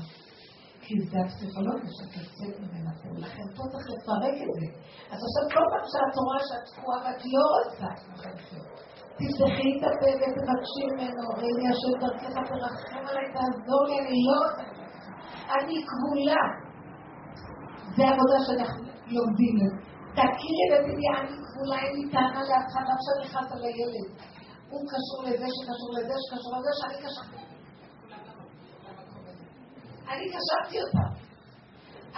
כי 0.80 0.94
זה 1.10 1.18
הפסיכולוגיה 1.24 1.90
שאת 1.96 2.12
יוצאת 2.16 2.60
ממנה 2.60 2.90
פה, 3.00 3.08
לכן 3.24 3.46
פה 3.56 3.62
צריך 3.72 3.86
לפרק 3.94 4.36
את 4.44 4.52
זה. 4.56 4.66
אז 5.12 5.18
עכשיו 5.26 5.44
כל 5.54 5.66
פעם 5.72 5.86
שאת 5.92 6.14
רואה 6.24 6.40
שאת 6.48 6.64
תקועה 6.74 6.98
ואת 7.04 7.22
לא 7.34 7.44
רוצה 7.54 7.88
את 7.94 8.08
תפתחי 9.18 9.70
את 9.76 9.82
הפה 9.88 10.10
ותבקשי 10.20 10.84
ממנו, 10.90 11.22
ראי 11.40 11.66
השם 11.70 11.92
דרכך 12.00 12.34
תרחם 12.48 13.02
עליי, 13.08 13.26
תעזור 13.34 13.82
לי, 13.88 13.96
אני 14.00 14.20
לא 14.28 14.36
רוצה 14.44 14.78
אני 15.54 15.76
כבולה. 15.88 16.42
זה 17.96 18.02
עבודה 18.12 18.38
שאנחנו 18.46 18.84
לומדים. 19.06 19.56
תכירי 20.18 20.66
אני 21.18 21.36
כבולה, 21.46 21.78
אין 21.82 21.92
לי 21.96 22.04
טענה 22.12 22.42
לאף 22.48 22.66
אחד, 22.70 22.84
עכשיו 22.96 23.14
נכנס 23.24 23.52
על 23.52 23.62
הילד. 23.64 24.08
הוא 24.70 24.82
קשור 24.92 25.20
לזה 25.28 25.48
שקשור 25.56 25.90
לזה 25.96 26.14
שקשור 26.24 26.52
לזה 26.56 26.72
שאני 26.78 26.98
קשרתי. 27.04 27.42
אני 30.12 30.24
קשרתי 30.34 30.76
אותה. 30.82 31.06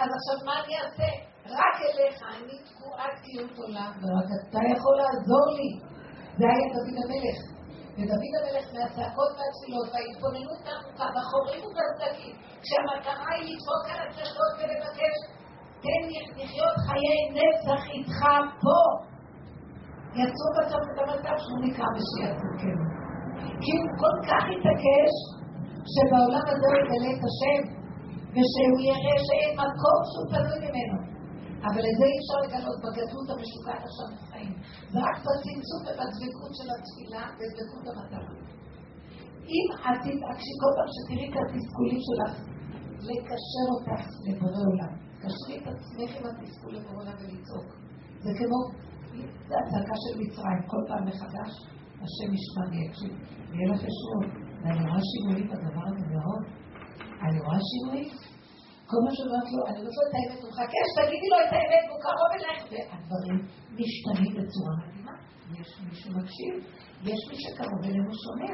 אז 0.01 0.09
עכשיו 0.17 0.37
מה 0.45 0.53
אני 0.63 0.73
אעשה? 0.81 1.09
רק 1.45 1.75
אליך, 1.87 2.17
אני 2.35 2.55
תקועת 2.67 3.15
קיום 3.23 3.49
עולם, 3.57 3.91
ורק 4.01 4.29
אתה 4.49 4.59
יכול 4.73 4.95
לעזור 5.01 5.45
לי. 5.57 5.69
זה 6.37 6.45
היה 6.51 6.67
דוד 6.73 6.97
המלך. 7.03 7.39
ודוד 7.97 8.33
המלך 8.39 8.65
מהצעקות 8.75 9.31
והתפילות 9.37 9.87
וההתבוננות 9.91 10.61
העמוקה 10.67 11.07
בחורים 11.15 11.59
ובסדקים, 11.65 12.35
כשהמטרה 12.63 13.29
היא 13.35 13.45
לדפוק 13.49 13.83
על 13.91 13.99
הצלחות 14.07 14.53
ולבקש, 14.59 15.17
תן 15.83 16.01
לי 16.09 16.19
לחיות 16.39 16.75
חיי 16.87 17.19
נצח 17.37 17.81
איתך 17.93 18.19
פה. 18.63 18.79
יצרו 20.19 20.49
בסוף 20.57 20.83
את 20.91 20.97
המצב 21.01 21.35
שהוא 21.43 21.61
נקרא 21.65 21.87
משיח 21.95 22.31
צדקנו. 22.41 22.85
כי 23.61 23.71
הוא 23.79 23.91
כל 24.01 24.15
כך 24.29 24.43
התעקש, 24.53 25.13
שבעולם 25.93 26.45
הזה 26.51 26.65
הוא 26.71 26.77
יגלה 26.81 27.11
את 27.15 27.23
השם, 27.29 27.61
ושהוא 28.35 28.79
יראה 28.89 29.15
שאין 29.25 29.51
מקום 29.63 29.99
שהוא 30.09 30.27
פנוי 30.31 30.59
ממנו. 30.65 30.97
אבל 31.67 31.83
את 31.89 31.99
אי 32.05 32.13
אפשר 32.19 32.37
לגלות 32.45 32.79
בגדלות 32.83 33.27
המשוגעת 33.33 33.81
עכשיו 33.87 34.07
בחיים. 34.15 34.53
זה 34.91 34.97
רק 35.07 35.17
בצמצום 35.25 35.81
ובדבקות 35.85 36.51
של 36.57 36.67
התפילה 36.73 37.23
ובדבקות 37.35 37.85
המטרה. 37.91 38.33
אם 39.55 39.65
את 39.85 39.97
תתעקשי 40.05 40.53
כל 40.61 40.71
פעם 40.77 40.89
שתראי 40.95 41.27
את 41.29 41.35
התסכולים 41.41 42.01
שלך, 42.07 42.33
לקשר 43.09 43.65
אותך 43.73 44.01
לבורא 44.25 44.63
עולם. 44.69 44.93
קשרי 45.21 45.55
את 45.59 45.67
עצמך 45.73 46.09
עם 46.17 46.25
התסכול 46.29 46.75
עולם 46.75 47.17
ולצעוק. 47.19 47.69
זה 48.23 48.31
כמו, 48.37 48.59
הצעקה 49.59 49.95
של 50.03 50.13
מצרים, 50.21 50.61
כל 50.71 50.81
פעם 50.87 51.03
מחדש, 51.09 51.51
השם 52.03 52.29
ישמע 52.37 52.65
לי, 52.71 52.77
יקשיב, 52.85 53.13
ויהיה 53.49 53.67
לך 53.73 53.81
ישועות. 53.89 54.31
ואני 54.61 54.81
רואה 54.87 55.01
שינויים 55.11 55.47
בדבר 55.51 55.85
הזה 55.89 56.05
מאוד. 56.15 56.43
אני 57.25 57.39
רואה 57.45 57.59
שינויים. 57.71 58.13
כל 58.89 58.99
מה 59.05 59.11
שאומרת 59.15 59.47
לו, 59.53 59.61
אני 59.69 59.79
רוצה 59.85 60.01
את 60.07 60.13
האמת, 60.17 60.39
הוא 60.43 60.49
מחכה 60.51 60.79
שתגידי 60.91 61.27
לו 61.33 61.37
את 61.45 61.51
האמת, 61.55 61.83
והוא 61.87 62.01
קרוב 62.05 62.31
אלייך, 62.37 62.61
והדברים 62.71 63.37
משתנים 63.79 64.31
בצורה 64.37 64.73
מדהימה. 64.79 65.15
יש 65.59 65.69
מי 65.85 65.95
שמקשיב, 66.01 66.53
יש 67.09 67.19
מי 67.29 67.35
שקרוב 67.43 67.81
אלינו 67.87 68.11
שומע. 68.23 68.53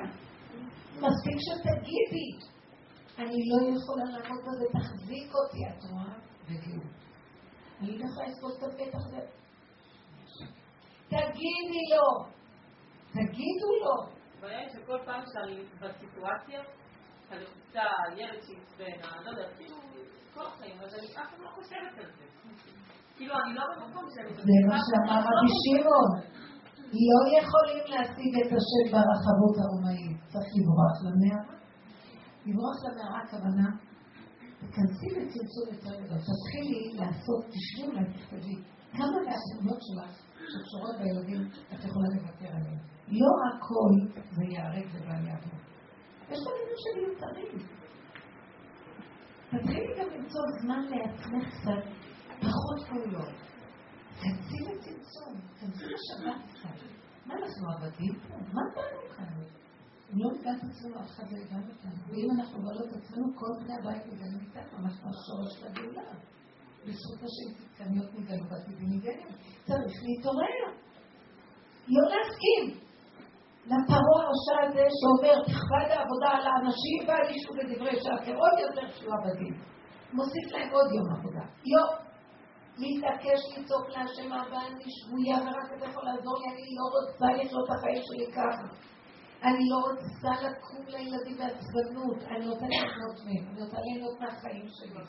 מספיק 1.05 1.38
שתגידי, 1.45 2.30
אני 3.22 3.39
לא 3.51 3.57
יכולה 3.74 4.05
לעמוד 4.13 4.41
בזה, 4.47 4.65
תחזיק 4.76 5.30
אותי, 5.38 5.61
את 5.70 5.82
רואה? 5.91 6.13
וגאות. 6.47 6.97
אני 7.81 7.97
לא 7.97 8.05
יכולה 8.05 8.27
לסבול 8.27 8.51
את 8.57 8.63
הפתח 8.63 9.05
הזה. 9.05 9.21
תגידי 11.07 11.85
לו, 11.93 12.25
תגידו 13.11 13.69
לו. 13.83 14.17
הבעיה 14.37 14.69
שכל 14.69 14.97
פעם 15.05 15.23
שאני 15.31 15.63
בסיטואציה, 15.81 16.61
הלחיצה, 17.29 17.83
ילד 18.17 18.41
שעצבן, 18.41 19.23
לא 19.25 19.29
יודעת, 19.29 19.57
כאילו, 19.57 19.75
כל 20.33 20.45
החיים, 20.45 20.81
אז 20.81 20.93
אני 20.99 21.07
אף 21.07 21.29
פעם 21.31 21.41
לא 21.43 21.49
חושבת 21.49 21.93
על 21.97 22.11
זה. 22.17 22.25
כאילו, 23.17 23.33
אני 23.43 23.53
לא 23.55 23.63
במקום 23.75 24.05
שאני... 24.13 24.33
זה 24.33 24.57
מה 24.69 24.77
שאמר 24.87 25.19
רבי 25.19 25.53
שמעון. 25.63 26.11
לא 27.07 27.19
יכולים 27.37 27.85
להשיג 27.93 28.33
את 28.41 28.51
השם 28.57 28.85
ברחבות 28.91 29.55
הרומאים. 29.61 30.13
צריך 30.31 30.49
לברוח 30.57 30.95
למערה. 31.05 31.55
לברוח 32.45 32.77
למערה 32.85 33.19
הכוונה, 33.23 33.67
תכנסי 34.60 35.08
לצמצום 35.16 35.66
יותר 35.72 36.01
גדול. 36.01 36.18
תתחילי 36.18 36.93
לעשות, 36.93 37.45
אולי, 37.84 38.05
תכתבי. 38.14 38.55
כמה 38.91 39.18
מהתמונות 39.26 39.80
שלך 39.82 40.22
שקשורות 40.51 40.95
בילדים, 40.97 41.49
את 41.74 41.86
יכולה 41.86 42.08
לוותר 42.16 42.47
עליהן. 42.47 42.80
לא 43.08 43.32
הכל 43.47 44.22
זה 44.36 44.43
ייהרג 44.43 44.88
ובל 44.93 45.28
יעבור. 45.28 45.60
יש 46.30 46.39
דברים 46.41 46.68
שמיותרים. 46.84 47.68
תתחילי 49.49 49.93
גם 49.99 50.10
למצוא 50.16 50.41
זמן 50.62 50.82
לעצמך 50.89 51.47
קצת, 51.49 51.84
פחות 52.41 52.88
פעולות. 52.89 53.34
תנסי 54.20 54.60
לצמצום, 54.60 55.34
תנסי 55.60 55.86
לשבת 55.86 56.41
קצת. 56.53 56.88
מה 57.26 57.34
אנחנו 57.34 57.72
עבדים 57.72 58.20
פה? 58.28 58.36
מה 58.53 58.62
באנו 58.76 59.16
כאן? 59.18 59.43
אם 60.14 60.20
לא 60.20 60.30
את 60.36 60.64
עצמנו, 60.72 60.95
אחד 61.05 61.32
לא 61.32 61.38
יגע 61.38 61.58
אותנו. 61.58 62.01
ואם 62.10 62.28
אנחנו 62.36 62.64
בעלות 62.64 62.88
את 62.89 62.95
עצמנו, 62.99 63.26
כל 63.36 63.51
בני 63.64 63.76
הבית 63.80 64.05
מגנים 64.05 64.39
איתנו, 64.45 64.78
אנחנו 64.78 65.10
השורש 65.10 65.60
של 65.60 65.68
הגאולה. 65.68 66.14
בזכות 66.86 67.20
השם 67.28 67.49
צדקניות 67.58 68.10
נגלו 68.14 68.45
בעתידים 68.49 68.89
נגלים. 68.93 69.28
צריך 69.68 69.95
להתעורר. 70.05 70.64
לא 71.88 72.03
להסכים. 72.12 72.88
לפרעה 73.66 74.20
הרשע 74.24 74.58
הזה 74.64 74.86
שאומר, 74.99 75.36
תכבד 75.49 75.88
העבודה 75.95 76.30
על 76.38 76.45
האנשים 76.47 76.99
ואל 77.08 77.28
ישבו 77.36 77.53
בדברי 77.58 77.95
שקר, 78.05 78.36
עוד 78.43 78.55
יותר 78.66 78.88
שהוא 78.95 79.14
עבדים. 79.18 79.53
מוסיף 80.14 80.47
להם 80.51 80.70
עוד 80.76 80.89
יום 80.95 81.08
עבודה. 81.16 81.45
לא. 81.74 81.86
להתעקש 82.82 83.39
לצעוק 83.58 83.86
להשם 83.89 84.34
אבא, 84.34 84.60
אני 84.68 84.86
שבויה 84.97 85.38
ורק 85.45 85.70
אתה 85.78 85.86
יכול 85.89 86.03
לעזור 86.05 86.36
לי, 86.39 86.47
אני 86.53 86.66
לא 86.78 86.86
רוצה 86.95 87.43
לחיות 87.43 87.66
את 87.70 87.76
החיים 87.76 88.01
שלי 88.08 88.28
ככה. 88.38 88.66
אני 89.43 89.69
לא 89.69 89.77
רוצה 89.88 90.31
לקום 90.47 90.85
לילדים 90.88 91.38
בעצבנות, 91.38 92.23
אני 92.23 92.47
רוצה 92.47 92.65
לחיות 92.65 93.17
מהם, 93.25 93.53
אני 93.53 93.61
רוצה 93.63 93.77
ליהנות 93.81 94.19
מהחיים 94.19 94.65
שלי. 94.67 95.03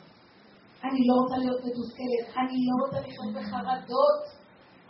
אני 0.83 0.99
לא 1.07 1.13
רוצה 1.21 1.37
להיות 1.37 1.59
מתוסכלת, 1.65 2.37
אני 2.37 2.57
לא 2.67 2.73
רוצה 2.85 2.99
לחיות 2.99 3.31
בחרדות. 3.35 4.21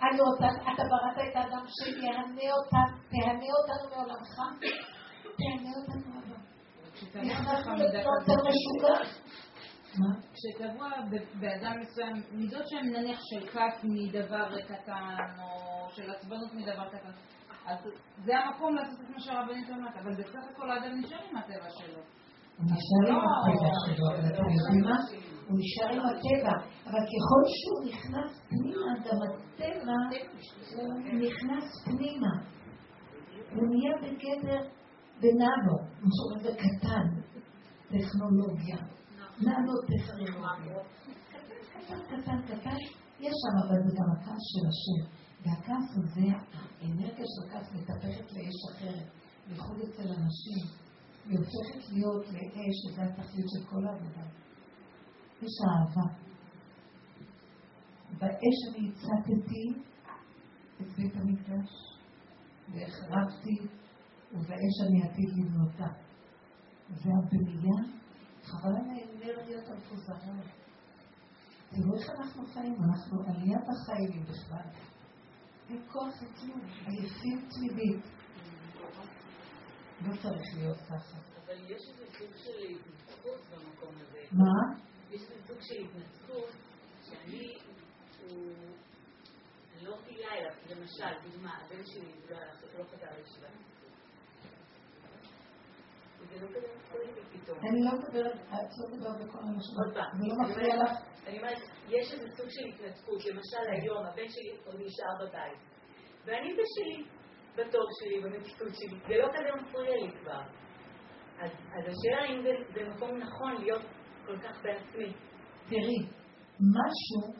אני 0.03 0.19
רוצה, 0.21 0.47
אתה 0.73 0.83
בראת 0.91 1.17
את 1.29 1.35
האדם 1.35 1.65
שיהנה 1.67 2.47
אותנו, 2.57 2.97
תהנה 3.11 3.49
אותנו 3.59 3.89
מעולמך, 3.95 4.35
תהנה 5.37 5.71
אותנו 5.79 6.19
אבא. 6.19 6.37
נכנסנו 7.21 7.73
לפלונטר 7.73 8.37
משוגע. 8.47 8.99
כשטבוע 10.33 10.89
באדם 11.39 11.79
מסוים 11.79 12.23
מידות 12.31 12.67
שהן 12.67 12.85
נניח 12.85 13.19
של 13.21 13.47
כת 13.47 13.83
מדבר 13.83 14.61
קטן, 14.61 15.41
או 15.41 15.89
של 15.89 16.11
עצבנות 16.11 16.53
מדבר 16.53 16.89
קטן, 16.89 17.11
אז 17.69 17.79
זה 18.25 18.31
המקום 18.39 18.75
לעשות 18.75 18.99
את 19.01 19.09
מה 19.09 19.19
שהרבנית 19.19 19.69
אומרת, 19.69 19.95
אבל 20.03 20.13
בסך 20.13 20.43
הכל 20.51 20.71
האדם 20.71 20.99
נשאר 20.99 21.17
עם 21.29 21.37
הטבע 21.37 21.69
שלו. 21.69 22.01
הוא 22.57 22.65
נשאר 22.65 23.15
עם 23.15 23.21
הטבע 23.29 23.71
שלו, 23.85 24.05
אבל 24.13 24.33
אתם 24.33 24.43
יודעים 24.55 24.83
מה? 24.89 24.97
הוא 25.47 25.57
נשאר 25.59 25.89
עם 25.95 26.05
הטבע, 26.09 26.53
אבל 26.85 27.01
ככל 27.11 27.43
שהוא 27.57 27.79
נכנס 27.89 28.31
פנימה, 28.49 28.91
גם 29.05 29.17
הטבע 29.25 29.97
נכנס 31.25 31.65
פנימה. 31.85 32.33
הוא 33.53 33.63
נהיה 33.71 33.93
בגדר 34.01 34.61
בננו, 35.21 35.75
משהו 36.05 36.43
זה 36.43 36.51
קטן, 36.63 37.05
טכנולוגיה, 37.89 38.77
ננו 39.41 39.73
טכנולוגיה. 39.89 40.79
קטן, 41.73 41.99
קטן, 42.09 42.41
קטן, 42.41 42.77
יש 43.19 43.33
שם 43.41 43.55
אבל 43.63 43.77
גם 43.97 44.09
הכעס 44.13 44.43
של 44.53 44.65
השם. 44.69 45.18
והכעס 45.43 45.97
הזה, 45.97 46.27
האנרגיה 46.81 47.25
של 47.25 47.47
הכעס 47.47 47.73
מתהפכת 47.73 48.31
לאש 48.31 48.59
אחרת, 48.71 49.07
בייחוד 49.47 49.77
אצל 49.79 50.07
אנשים. 50.07 50.65
היא 51.25 51.37
הופכת 51.37 51.93
להיות 51.93 52.25
לאש, 52.27 52.75
שזה 52.81 53.01
התכלית 53.03 53.45
של 53.49 53.65
כל 53.69 53.87
העבודה. 53.87 54.25
יש 55.41 55.55
אהבה. 55.69 56.13
באש 58.19 58.57
אני 58.69 58.89
הצטתי 58.89 59.81
את 60.81 60.87
בית 60.97 61.15
המקדש, 61.15 61.69
והחרבתי, 62.73 63.55
ובאש 64.31 64.75
אני 64.87 65.03
עתיד 65.03 65.29
לבנותה. 65.37 65.87
והבנייה, 66.89 67.79
חבל 68.43 68.69
על 68.69 68.89
האנרגיות 68.89 69.63
המפוזרות. 69.67 70.45
תראו 71.69 71.95
איך 71.97 72.09
אנחנו 72.09 72.45
חיים, 72.53 72.75
אנחנו 72.83 73.19
עליית 73.27 73.65
החיים 73.69 74.23
בכלל. 74.23 74.88
אין 75.69 75.85
כוח 75.91 76.13
לכלום, 76.21 76.61
עייפים 76.85 77.47
תמידים. 77.49 78.01
לא 80.01 80.15
צריך 80.21 80.47
להיות 80.57 80.77
ככה. 80.77 81.17
אבל 81.45 81.71
יש 81.71 81.81
איזה 81.89 82.05
סוג 82.17 82.31
של 82.35 82.59
התנצחות 82.69 83.39
במקום 83.51 83.95
הזה. 84.01 84.19
מה? 84.31 84.75
יש 85.09 85.21
איזה 85.21 85.47
סוג 85.47 85.57
של 85.61 85.75
התנצחות 85.83 86.49
שאני, 87.05 87.57
הוא... 88.21 88.53
לא 89.81 89.95
רגילה 89.95 90.27
אליו, 90.31 90.51
למשל, 90.69 91.29
דוגמה, 91.29 91.57
הבן 91.57 91.85
שלי 91.85 92.11
לא 92.29 92.37
לא 92.77 92.83
חזר 92.83 93.17
לישיבה. 93.17 93.47
זה 96.18 96.18
לא 96.18 96.18
כזה 96.18 96.18
מפריע 96.18 96.18
לי 96.18 96.18
פתאום. 96.18 96.18
אני 96.31 97.83
לא 97.85 97.91
מדברת, 97.91 98.35
את 98.35 98.71
לא 98.79 98.97
מדברת 98.97 99.27
בכל 99.27 99.37
פעם. 99.93 100.11
זה 100.17 100.27
לא 100.27 100.33
אני 100.43 100.51
מפריע 100.51 100.75
לך? 100.83 100.91
אני 101.27 101.37
אומרת, 101.37 101.57
יש 101.87 102.13
איזה 102.13 102.27
סוג 102.37 102.45
של 102.49 102.65
התנתקות. 102.65 103.25
למשל, 103.25 103.71
היום 103.71 104.05
הבן 104.05 104.29
שלי 104.29 104.51
נשאר 104.85 105.13
בבית. 105.19 105.59
ואני 106.25 106.53
בשלי, 106.53 107.03
בטוב 107.53 107.85
שלי, 107.99 108.21
במתיקות 108.23 108.73
שלי. 108.73 108.99
זה 109.07 109.13
לא 109.21 109.27
כזה 109.27 109.61
מפריע 109.61 109.95
לי 109.95 110.11
כבר. 110.19 110.41
אז 111.41 111.51
אז 111.51 111.83
השאלה 111.87 112.25
אם 112.29 112.43
זה 112.73 112.89
מקום 112.89 113.17
נכון 113.17 113.61
להיות 113.61 113.81
כל 114.25 114.37
כך 114.39 114.63
בעצמי. 114.63 115.13
תראי, 115.69 115.99
משהו 116.59 117.33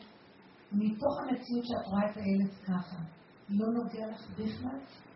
מתוך 0.72 1.14
המציאות 1.22 1.66
שאת 1.66 1.86
רואה 1.92 2.12
את 2.12 2.18
הילד 2.18 2.54
ככה, 2.68 2.98
לא 3.50 3.68
נוגע 3.78 4.08
לך 4.12 4.22
בכלל? 4.32 5.09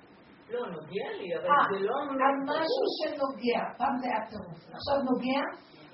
לא, 0.53 0.61
נוגע 0.75 1.07
לי, 1.19 1.27
אבל 1.37 1.45
אה, 1.45 1.63
זה 1.71 1.79
לא... 1.87 1.95
על 2.27 2.35
משהו 2.51 2.83
שנוגע, 2.97 3.59
פעם 3.77 3.97
זה 3.99 4.05
היה 4.07 4.21
טירוף, 4.29 4.61
עכשיו 4.77 4.97
נוגע, 5.09 5.41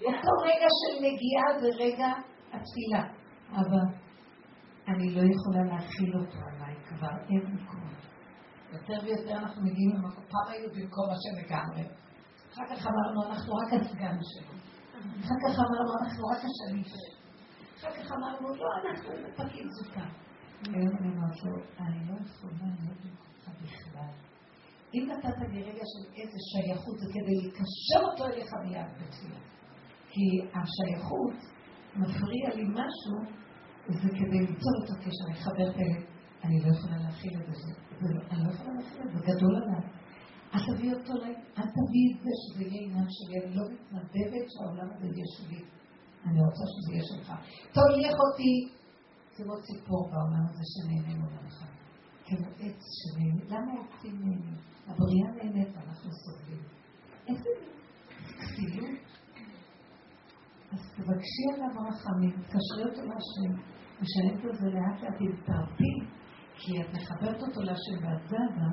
אותו 0.08 0.34
רגע 0.50 0.70
של 0.80 0.94
נגיעה 1.06 1.48
זה 1.62 1.70
רגע 1.84 2.10
התפילה, 2.54 3.04
אבל 3.52 3.86
אני 4.88 5.16
לא 5.16 5.22
יכולה 5.34 5.64
להכיל 5.72 6.12
אותו 6.18 6.40
עליי, 6.50 6.76
כבר 6.90 7.16
אין 7.30 7.58
כוח. 7.68 8.00
יותר 8.74 9.06
ויותר 9.06 9.38
אנחנו 9.38 9.62
מגיעים 9.62 9.92
למקום, 9.96 10.24
פעם 10.34 10.48
היינו 10.52 10.68
במקום 10.76 11.06
השם 11.14 11.36
לגמרי, 11.42 11.84
אחר 12.54 12.66
כך 12.72 12.88
אמרנו 12.88 13.30
אנחנו 13.30 13.54
רק 13.56 13.74
הסגן 13.74 14.18
שלו, 14.32 14.54
אחר 15.22 15.38
כך 15.44 15.54
אמרנו 15.60 15.92
אנחנו 16.02 16.24
רק 16.32 16.42
השליט 16.48 16.88
שלו, 16.88 17.20
אחר 17.78 17.92
כך 17.98 18.12
אמרנו 18.12 18.56
לא, 18.56 18.68
אנחנו 18.82 19.12
פקיד 19.38 19.68
זוטה. 19.70 20.06
היום 20.66 20.98
אני 21.00 21.10
אומרת 21.16 21.44
לו, 21.46 21.56
אני 21.80 22.00
לא 22.10 22.16
יכולה 22.26 22.68
להיות 22.80 22.98
במקומך 23.04 23.62
בכלל. 23.62 24.29
אם 24.94 25.04
נתת 25.12 25.38
לי 25.52 25.64
רגע 25.64 25.84
של 25.92 26.04
איזה 26.22 26.38
שייכות, 26.52 26.96
זה 27.00 27.06
כדי 27.14 27.36
לקשר 27.48 28.02
אותו 28.12 28.26
אליך 28.26 28.50
מיד 28.64 28.90
בתפילה. 29.00 29.40
כי 30.12 30.26
השייכות 30.58 31.38
מפריע 31.96 32.48
לי 32.56 32.64
משהו, 32.64 33.18
זה 33.88 34.10
כדי 34.10 34.40
ליצור 34.48 34.74
איתו 34.82 34.94
קשר, 35.04 35.26
לחבר 35.32 35.70
את 35.72 35.76
הילד. 35.76 36.04
אני 36.44 36.60
לא 36.64 36.70
יכולה 36.76 36.98
להכיל 36.98 37.34
את 37.42 37.46
זה, 37.48 37.54
זה 38.02 38.08
לא- 38.14 38.22
אני 38.32 38.44
לא 38.48 38.52
יכולה 38.54 38.74
להכיל 38.74 39.02
את 39.02 39.12
זה, 39.12 39.20
זה 39.20 39.26
גדול 39.34 39.56
עליי. 39.56 39.84
אל 40.54 40.60
תביא 40.68 40.94
אותו, 40.94 41.14
ל- 41.14 41.40
אל 41.58 41.68
תביא 41.78 42.06
את 42.12 42.20
זה 42.24 42.32
שזה 42.42 42.64
יהיה 42.64 42.82
עניין 42.86 43.08
שלי, 43.10 43.36
אני 43.46 43.56
לא 43.56 43.64
מתנדבת 43.72 44.46
שהעולם 44.54 44.88
הזה 44.96 45.06
יהיה 45.06 45.28
שלי. 45.38 45.62
אני 46.26 46.40
רוצה 46.46 46.64
שזה 46.74 46.90
יהיה 46.94 47.04
שלך. 47.12 47.28
תוליך 47.74 48.16
אותי 48.26 48.54
כמו 49.36 49.54
ציפור 49.66 50.02
בעולם 50.12 50.44
הזה 50.50 50.64
שנהנה 50.72 51.14
מעולמך. 51.20 51.79
כמו 52.30 52.48
עץ 52.60 52.82
שנהנה. 53.00 53.44
למה 53.46 53.72
העצים 53.72 54.20
נהנים? 54.20 54.58
הבריאה 54.88 55.32
נהנית 55.36 55.68
ואנחנו 55.76 56.10
סובלים. 56.12 56.64
איזה 57.28 57.50
כפילות. 58.40 59.00
אז 60.72 60.80
תבקשי 60.96 61.46
עליו 61.54 61.88
רחמים, 61.88 62.42
תקשרי 62.42 62.84
אותו 62.90 63.02
להשם, 63.02 63.62
משלמת 64.02 64.46
את 64.46 64.60
זה 64.60 64.68
לאט 64.68 65.04
לאט, 65.04 65.22
אם 65.22 65.36
תרפי, 65.46 65.96
כי 66.56 66.82
את 66.82 66.88
מחברת 66.94 67.42
אותו 67.42 67.62
להשם 67.62 68.06
ואת 68.06 68.28
זזה, 68.28 68.70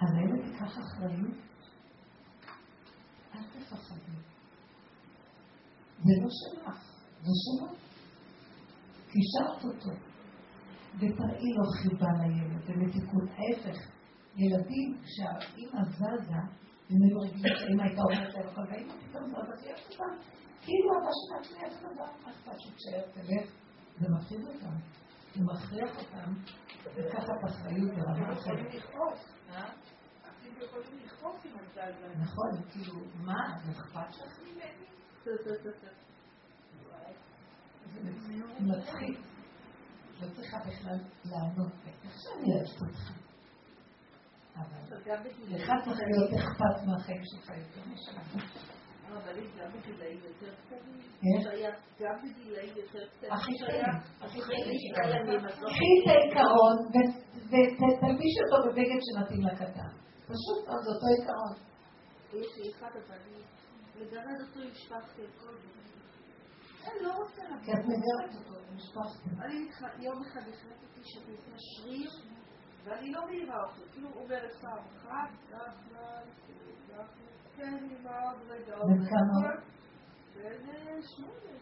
אז 0.00 0.08
הילד 0.16 0.46
ייקח 0.46 0.78
אחריות. 0.78 1.36
אל 3.34 3.42
תפחדי. 3.42 4.16
זה 6.04 6.12
לא 6.22 6.28
שלך, 6.40 6.84
זה 7.22 7.30
שלו. 7.42 7.76
קישרת 9.10 9.64
אותו. 9.64 10.09
ותראי 10.98 11.52
לו 11.56 11.64
חיבה 11.82 12.10
לילד, 12.20 12.62
ומתיקות. 12.66 13.28
ההפך, 13.38 13.78
ילדים, 14.36 15.00
כשהאימא 15.04 15.82
זזה, 15.84 16.40
הם 16.90 17.02
היו 17.02 17.20
רגילים 17.20 17.56
שהאימא 17.56 17.82
הייתה 17.82 18.02
אומרת 18.02 18.34
להם 18.34 18.48
הכל, 18.48 18.60
והאימא 18.70 18.92
פתאום 18.92 19.24
זזה, 19.30 19.36
אוהבת 19.36 19.90
אותם. 19.90 20.14
כאילו 20.62 20.88
אבא 20.98 21.10
שלה 21.20 21.44
שני 21.44 21.68
אף 21.68 21.80
דבר, 21.80 22.04
מה 22.24 22.30
אכפת 22.30 22.60
שתשאר, 22.60 23.02
תלך. 23.14 23.50
זה 24.00 24.06
מפחיד 24.08 24.40
אותם. 24.40 24.76
זה 25.34 25.44
מכריח 25.44 25.98
אותם 25.98 26.32
לקחת 26.96 27.38
אחריות 27.48 27.90
ברמה 27.90 28.32
אחרת. 28.32 28.74
את 31.56 31.70
זזה. 31.72 32.20
נכון, 32.20 32.50
כאילו, 32.70 32.94
מה, 33.14 33.58
זה 33.64 33.72
אכפת 33.72 34.16
לך 34.16 34.40
ממני? 34.40 34.86
זה 35.24 35.30
מצחיק. 38.60 39.29
לא 40.22 40.26
צריכה 40.34 40.58
בכלל 40.58 40.98
לענות, 41.24 41.72
איך 41.86 42.14
שאני 42.22 42.48
אוהבת 42.54 42.80
אותך. 42.82 43.10
אבל 44.56 44.96
לך 45.48 45.70
צריך 45.84 46.00
להיות 46.10 46.30
אכפת 46.32 46.86
מהחיים 46.86 47.22
שלך 47.24 47.48
יותר 47.48 47.82
משלך. 47.92 48.54
אבל 49.08 49.38
אם 49.38 49.46
גם 49.58 49.72
בגילאים 49.72 50.20
יותר 50.24 50.54
קטנים? 50.54 51.42
שהיה 51.42 51.70
גם 52.00 52.14
בגילאים 52.22 52.74
יותר 52.76 53.06
קטנים, 53.08 53.32
קחי 55.66 55.92
את 56.02 56.06
העיקרון 56.06 56.76
ותלביש 57.50 58.34
אותו 58.42 58.68
בבגד 58.68 59.00
שמתאים 59.06 59.42
לקטן. 59.46 59.92
פשוט 60.26 60.68
מאוד, 60.68 60.84
אותו 60.94 61.06
עיקרון. 61.18 61.54
יש 62.32 62.58
לי 62.58 62.70
אחד, 62.72 62.90
אבל 62.96 63.16
אני 63.26 63.42
מגרד 63.96 64.40
אותו 64.46 64.60
עם 64.60 64.74
שפכטל 64.74 65.26
כל 65.40 65.48
הזמן. 65.48 65.79
אני 66.84 67.02
לא 67.02 67.12
רוצה 67.12 67.42
כי 67.64 67.72
את 67.72 67.78
מגרת 67.84 68.34
אותו, 68.34 68.54
משפחת. 68.74 69.20
אני 69.44 69.68
התח- 69.68 69.98
יום 70.02 70.22
אחד 70.22 70.40
החלטתי 70.40 71.00
שאני 71.02 71.32
עושה 71.36 71.50
שריר, 71.58 72.10
ואני 72.84 73.12
לא 73.12 73.26
מעירה 73.26 73.64
אותו. 73.64 73.82
כאילו 73.92 74.08
אומרת 74.14 74.52
פעם 74.60 74.78
אחת, 74.96 75.30
נחמן, 75.44 76.24
נחמן, 76.88 77.06
כן, 77.56 77.76
אמא, 77.90 78.32
רגע, 78.48 78.76
בן 78.76 79.04
כמה? 79.10 79.50
בן 80.34 80.68
אה, 80.68 81.02
שמונה. 81.02 81.54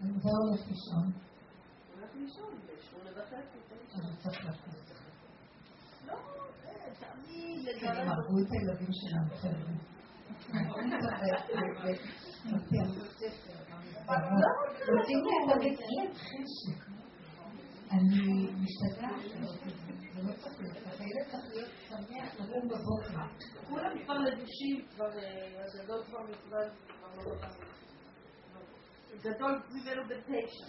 זה 0.00 0.30
הולך 0.40 0.60
לישון, 0.68 1.12
הולך 1.94 2.10
לישון, 2.14 2.52
בשמונה 2.66 3.10
וחצי, 3.10 3.58
תשע. 3.68 3.98
אז 3.98 4.04
הוא 4.04 4.16
צריך 4.22 4.44
לקום. 4.44 4.74
לא, 6.06 6.14
אה, 6.64 6.90
תמיד 7.00 7.68
כי 7.78 7.88
הם 7.88 7.94
לגרד 7.94 8.08
הרגו 8.08 8.38
את 8.46 8.50
הילדים 8.52 8.92
שלנו, 8.92 9.30
חבר'ה. 9.40 9.74
אין 14.08 15.76
להם 15.98 16.14
חשק. 16.14 16.86
אני 17.90 18.50
משתגעת. 18.62 19.20
זה 20.14 20.22
לא 20.22 20.32
צריך 20.32 20.60
להיות 20.60 20.76
ככה. 20.76 20.90
צריך 21.30 21.44
להיות 21.54 21.70
שמח, 21.88 22.34
לקום 22.40 22.68
בבוקר. 22.68 23.20
כולם 23.68 24.04
כבר 24.04 24.14
לבושים, 24.14 24.86
כבר, 24.94 25.10
הגדול 25.74 26.04
כבר 26.04 26.22
מזמן, 26.22 26.68
כבר 26.86 27.16
לא 27.16 27.34
בבית. 27.34 27.76
גדול 29.24 29.62
ממנו 29.70 30.02
בן 30.08 30.20
תשע. 30.20 30.66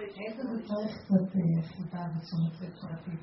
איזה 0.00 0.42
זה 0.42 0.66
צריך 0.66 0.96
קצת 0.98 1.32
חיבה 1.62 2.04
ותשומת 2.16 2.60
לב 2.60 2.72
פרטית. 2.80 3.20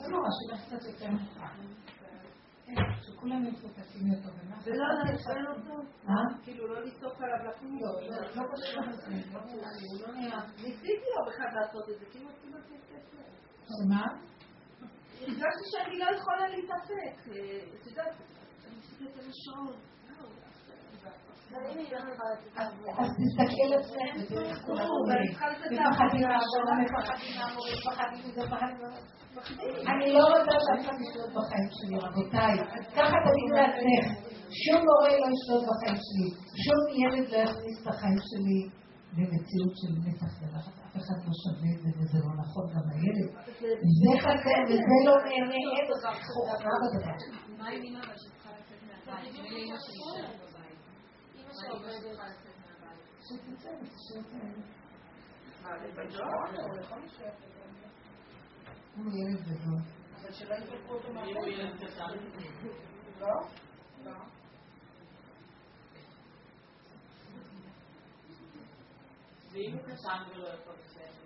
לא 0.00 0.08
נורא, 0.08 0.28
שילך 0.36 0.60
קצת 0.66 0.86
יותר 0.88 1.10
מאוחר. 1.10 1.85
שכולם 3.02 3.44
יותר. 3.44 4.28
ומה 4.42 4.56
ולא 4.64 4.84
אכפת 4.92 5.20
לך? 5.20 5.26
לעצבן 5.26 5.46
אותו? 5.46 5.82
מה? 6.04 6.22
כאילו 6.44 6.66
לא 6.66 6.84
לצעוק 6.84 7.22
עליו 7.22 7.38
לקום? 7.48 7.78
לא, 7.80 8.02
לא, 8.02 8.20
לא 8.20 8.42
קשור 8.52 8.82
לזה, 8.82 9.06
לא 9.32 9.40
לי, 9.44 9.86
הוא 9.92 10.00
לא. 10.00 10.38
ניסיתי 10.56 11.06
יום 11.16 11.28
אחד 11.28 11.50
לעשות 11.54 11.90
את 11.90 11.98
זה, 11.98 12.06
כאילו 12.10 12.28
כמעט 12.42 12.70
יצא 12.70 12.96
שמה? 13.68 14.04
הרגשתי 15.20 15.64
שאני 15.70 15.98
לא 15.98 16.06
יכולה 16.16 16.48
להתאפק. 16.48 17.28
אה, 17.28 17.80
את 17.80 17.86
יודעת, 17.86 18.14
אני 18.66 18.76
מסתכלת 18.78 19.18
על 19.18 19.30
השעון. 19.30 19.95
אז 22.98 23.08
תסתכלי 23.18 23.62
על 23.64 23.72
עצמך. 23.80 24.14
אני 29.92 30.12
לא 30.12 30.24
רוצה 30.24 30.54
שאף 30.64 30.80
אחד 30.84 30.96
ישלוט 31.04 31.30
בחיים 31.36 31.68
שלי, 31.76 31.96
רבותיי. 32.06 32.56
ככה 32.96 33.16
תגידו 33.26 33.54
לעצמך. 33.60 34.06
שום 34.62 34.80
מורה 34.88 35.12
לא 35.22 35.26
ישלוט 35.34 35.64
בחיים 35.70 35.98
שלי. 36.06 36.28
שום 36.64 36.80
ילד 37.02 37.26
לא 37.32 37.38
יכניס 37.46 37.76
את 37.82 37.86
החיים 37.92 38.18
שלי 38.30 38.60
למציאות 39.18 39.74
של 39.80 39.92
מתח 40.04 40.32
ולחץ. 40.40 40.76
אף 40.86 40.96
אחד 41.00 41.18
לא 41.26 41.32
שווה 41.42 41.70
את 41.74 41.80
זה, 41.82 41.90
וזה 41.98 42.18
לא 42.26 42.32
נכון 42.42 42.64
גם 42.74 42.84
לילד. 42.90 43.30
זה 44.00 44.12
חסר 44.24 44.60
וזה 44.68 44.96
לא 45.06 45.14
נהנה, 45.26 45.60
אין 45.76 45.86
חוכמה 46.34 46.74
בדבר. 46.82 47.16
מה 47.58 47.68
עם 47.68 47.82
אמא 47.88 48.00
שצריכה 48.16 48.50
לצאת 48.58 48.80
מהבית? 49.06 50.45
הוא 56.64 56.78
יכול 56.78 56.98
להישאר 56.98 57.32
בגן. 57.40 57.72
הוא 58.96 59.12
ילד 59.12 59.40
גדול. 59.42 59.80
אבל 60.20 60.32
שלא 60.32 60.54
יזרקו 60.54 60.92
אותו 60.94 61.08
אם 61.08 61.16
הוא 61.16 61.24
מהחיים. 61.26 61.60
ילד 61.60 61.76
קטן. 61.76 62.12
לא? 63.20 63.28
לא. 64.04 64.12
ואם 69.52 69.72
הוא 69.72 69.82
קטן 69.82 70.20
ולא 70.30 70.48
יכול 70.48 70.74
להישאר 70.74 71.10
בבית? 71.12 71.25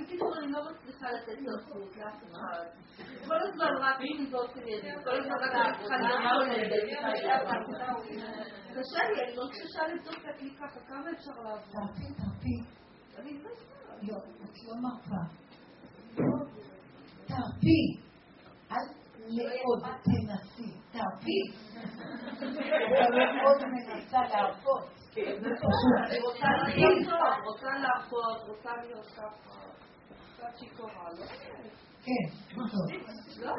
בקיצור, 0.00 0.38
אני 0.38 0.52
לא 0.52 0.60
מצליחה 0.70 1.12
לתת 1.12 1.38
סמכות 1.38 1.96
לאף 1.96 2.22
אחד. 2.30 2.64
כל 3.26 3.38
הזמן 3.48 3.70
רק 3.80 3.96
מסיבות 4.00 4.56
עניינים, 4.56 5.02
כל 5.04 5.20
הזמן 5.20 5.34
רק 5.40 5.54
אני 5.54 5.78
צריכה 5.82 5.96
להיות 5.96 6.24
קשה 8.74 9.08
לי, 9.08 9.22
אני 9.24 9.36
לא 9.36 9.44
קשה 9.50 9.82
לבדוק 9.94 10.14
את 10.20 10.34
הכלי 10.34 10.50
ככה, 10.56 10.80
כמה 10.88 11.10
אפשר 11.10 11.30
לעבוד? 11.30 11.72
תרפי, 11.72 12.14
תרפי. 12.14 12.56
אני 13.18 13.42
לא. 13.42 13.50
לא, 14.02 14.16
את 14.44 14.56
לא 14.66 14.74
מרפה. 14.82 15.22
תרפי. 17.26 17.98
אל 18.72 18.86
מאוד 19.36 19.82
תנסי. 20.04 20.83
אתה 20.94 21.10
מאוד 23.42 23.58
מנסה 23.72 24.20
להרפות. 24.20 24.84
אני 25.16 26.18
רוצה 26.20 26.46
לחזור, 26.66 27.18
רוצה 27.44 27.66
להרפות, 27.78 28.48
רוצה 28.48 28.70
להיות 28.82 29.06
ככה. 29.06 29.64
קצת 30.36 30.58
שיכורה, 30.58 31.08
לא? 31.18 31.26
כן, 32.04 32.26
טוב. 32.54 32.66
לא. 33.42 33.52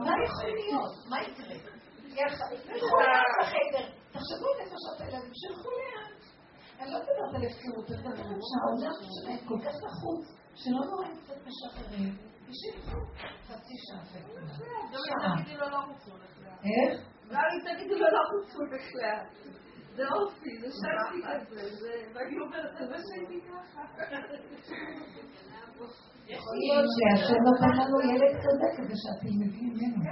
מה 0.00 0.12
יכול 0.24 0.50
להיות? 0.50 0.94
מה 1.10 1.22
יקרה? 1.22 1.56
לחדר. 3.40 3.86
תחשבו 4.12 4.46
על 4.48 4.62
נפשות 4.62 5.00
הילדים, 5.00 5.32
שילכו 5.34 5.68
לאט. 5.70 6.24
אני 6.80 6.90
לא 6.92 6.98
מדברת 6.98 7.34
על 7.34 7.42
הפקרות, 7.46 7.90
אני 7.90 8.08
מדברת 8.08 8.40
שהעולם 8.50 8.94
שלהם 9.14 9.48
כל 9.48 9.58
כך 9.64 9.74
לחוץ, 9.84 10.24
שלא 10.54 10.80
נורא 10.90 11.06
קצת 11.22 11.38
משחררים, 11.46 12.16
חצי 13.48 13.74
שעה 13.86 14.04
שעה. 14.04 14.20
לא. 14.92 15.80
איך? 16.64 17.00
גם 17.30 17.42
אם 17.54 17.74
תגידי 17.74 17.94
לו 17.94 18.06
לא 18.12 18.20
רוצו 18.32 18.58
בכלל. 18.72 19.24
זה 19.96 20.02
אופי, 20.08 20.58
זה 20.60 20.66
שקי 20.70 21.20
כזה, 21.22 21.76
זה- 21.80 22.04
ואני 22.14 22.38
אומרת, 22.40 22.72
זה 22.78 22.84
מה 22.90 22.96
שהייתי 23.06 23.40
ככה. 23.48 23.82
יכול 26.26 26.56
להיות 26.62 26.86
שהשם 26.94 27.40
נותן 27.48 27.72
לנו 27.80 28.00
ילד 28.00 28.34
כזה 28.44 28.66
כדי 28.76 28.94
שאת 29.02 29.18
תלמדי 29.20 29.60
ממנו. 29.60 30.02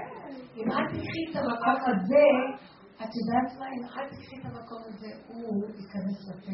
אם 0.57 0.66
את 0.72 0.86
תקחי 0.93 1.22
את 1.30 1.36
המקום 1.36 1.80
הזה, 1.90 2.24
את 3.03 3.11
יודעת 3.18 3.59
מה, 3.59 3.66
אם 3.74 3.84
את 3.84 4.11
תקחי 4.12 4.36
את 4.40 4.45
המקום 4.45 4.82
הזה, 4.86 5.09
הוא 5.26 5.64
ייכנס 5.68 6.18
לפה. 6.28 6.53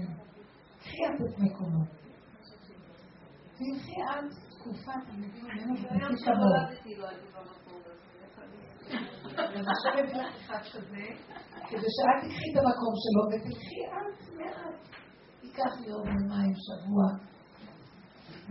קחי 0.79 1.01
את 1.07 1.21
את 1.33 1.39
מקומו. 1.39 1.85
תלכי 3.59 3.97
עד 4.11 4.25
תקופה, 4.69 4.93
תלמדי 5.07 5.41
ממנו 5.43 5.75
היום 5.91 6.13
ותלכי 6.13 6.25
כמוהו. 6.25 6.39
שנולדתי 6.39 6.95
לא 6.97 7.09
הייתי 7.09 7.27
במקום 7.27 7.81
הזה. 7.81 7.93
איך 8.23 8.39
אני- 8.39 9.61
אז 9.61 9.67
עכשיו 9.75 9.93
הביא 9.93 10.23
לך 10.23 10.35
אחד 10.37 10.63
כזה, 10.73 11.05
כדי 11.69 11.89
שאת 11.97 12.19
תקחי 12.23 12.47
את 12.53 12.57
המקום 12.61 12.95
שלו 13.03 13.23
ותלכי 13.31 13.81
עד 13.93 14.37
מעט. 14.39 14.79
ייקח 15.43 15.81
לי 15.81 15.91
עוד 15.93 16.07
יומיים, 16.07 16.53
שבוע, 16.67 17.05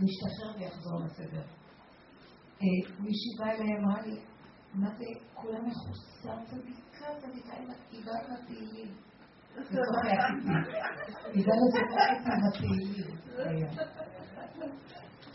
להשתחרר 0.00 0.50
ויחזור 0.58 1.00
לסדר. 1.04 1.42
אה, 2.62 2.80
מישהי 3.00 3.32
באה 3.38 3.50
אליי, 3.54 3.76
אמרה 3.78 4.02
לי, 4.02 4.20
מה 4.74 4.88
זה, 4.98 5.04
כולה 5.34 5.58
מחוסר 5.60 6.44
צדיקה, 6.46 7.06
צדיקה, 7.20 7.56
עם 7.60 7.70
התהילים. 7.70 8.94
באה 9.56 9.70
לשוחח 11.60 12.08
איתי 12.14 12.30
עם 12.32 12.42
התהילים. 12.48 13.16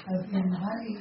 אז 0.08 0.36
אמרה 0.36 0.76
לי, 0.76 0.98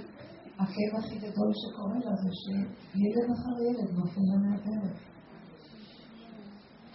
הכאב 0.59 0.93
הכי 0.99 1.19
גדול 1.19 1.51
שקורה 1.61 1.99
לה 2.05 2.17
זה 2.23 2.31
שילד 2.43 3.31
אחר 3.35 3.55
ילד 3.69 3.91
נופל 3.99 4.21
לה 4.21 4.37
מהדרך. 4.43 4.99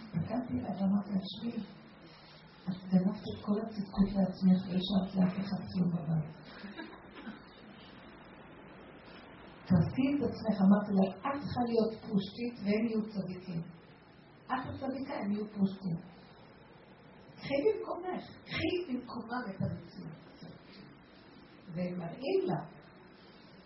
הסתכלתי 0.00 0.54
עליו 0.58 0.80
ואמרתי 0.80 1.10
לה, 1.12 1.20
שבי, 1.22 1.62
את 2.68 2.92
גנבת 2.92 3.16
את 3.16 3.44
כל 3.44 3.60
הצדקות 3.60 4.08
לעצמך 4.14 4.68
ולא 4.68 4.78
השארת 4.78 5.14
לאף 5.14 5.38
אחד 5.40 5.60
כלום 5.72 5.90
בבית. 5.90 6.36
תעשי 9.66 10.06
את 10.14 10.22
עצמך, 10.30 10.60
אמרתי 10.66 10.92
לה, 10.92 11.10
את 11.10 11.40
צריכה 11.40 11.60
להיות 11.68 11.94
פושטית 11.94 12.54
והם 12.64 12.86
יהיו 12.86 13.02
צדיקים. 13.12 13.62
את 14.46 14.62
הצדיקה, 14.68 15.14
הם 15.14 15.32
יהיו 15.32 15.44
פושטים. 15.48 15.96
קחי 17.36 17.54
במקומך, 17.64 18.24
קחי 18.44 18.74
במקומם 18.88 19.42
את 19.50 19.62
המציאות. 19.62 20.27
ומראים 21.72 22.40
לה, 22.46 22.60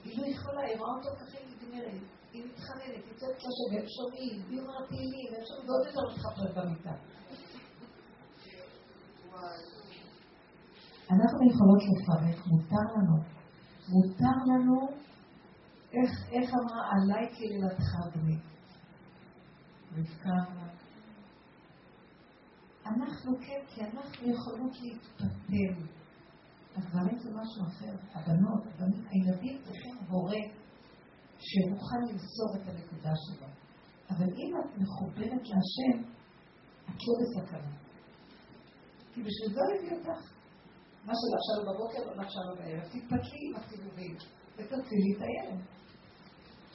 היא 0.05 0.19
לא 0.19 0.27
יכולה, 0.27 0.61
היא 0.61 0.79
רואה 0.79 0.91
אותו 0.97 1.09
ככה 1.17 1.39
היא 1.39 1.47
נגמרת, 1.57 2.03
היא 2.33 2.45
מתחננת, 2.45 3.05
היא 3.07 3.15
צועקת 3.17 3.39
לשם, 3.39 3.75
והם 3.75 3.87
שומעים, 3.97 4.43
והיא 4.47 4.61
אומרת 4.61 4.89
תהילים, 4.89 5.33
והם 5.33 5.45
שומעים, 5.49 5.69
ועוד 5.69 5.87
יותר 5.87 6.01
מתחפרת 6.13 6.55
במיטה. 6.57 6.95
אנחנו 11.11 11.41
יכולות 11.51 11.83
לפרק, 11.89 12.47
מותר 12.47 12.87
לנו. 12.97 13.17
מותר 13.89 14.37
לנו, 14.47 14.89
איך, 15.93 16.11
איך 16.33 16.51
אמרה 16.55 16.91
עליי 16.93 17.27
קללתך 17.37 17.91
בני? 18.15 18.37
רבקה 19.97 20.63
אנחנו 22.87 23.33
כן, 23.47 23.61
כי 23.69 23.81
אנחנו 23.81 24.33
יכולות 24.33 24.73
להתפתל. 24.83 26.02
הגברים 26.77 27.19
זה 27.19 27.31
משהו 27.31 27.63
אחר, 27.67 27.95
הבנות, 28.15 28.63
הבנים, 28.67 29.05
הילדים 29.11 29.63
צריכים 29.65 29.97
הורה 30.09 30.43
שמוכן 31.39 32.01
למסור 32.09 32.57
את 32.57 32.69
הנקודה 32.69 33.13
שלו. 33.25 33.47
אבל 34.11 34.29
אם 34.41 34.51
את 34.61 34.79
מחוברת 34.79 35.43
להשם, 35.51 36.03
את 36.85 36.99
לא 37.07 37.15
בסכנה. 37.21 37.73
כי 39.13 39.21
בשביל 39.23 39.55
זה 39.55 39.61
הביא 39.79 39.99
אותך. 39.99 40.21
מה 41.07 41.13
שלא 41.19 41.37
עכשיו 41.41 41.59
בבוקר, 41.69 42.15
לא 42.17 42.23
עכשיו 42.23 42.43
בערב. 42.59 42.85
תתפתלי 42.93 43.41
עם 43.47 43.55
הסיבובים 43.57 44.15
ותצילי 44.57 45.11
את 45.17 45.23
הילד. 45.23 45.61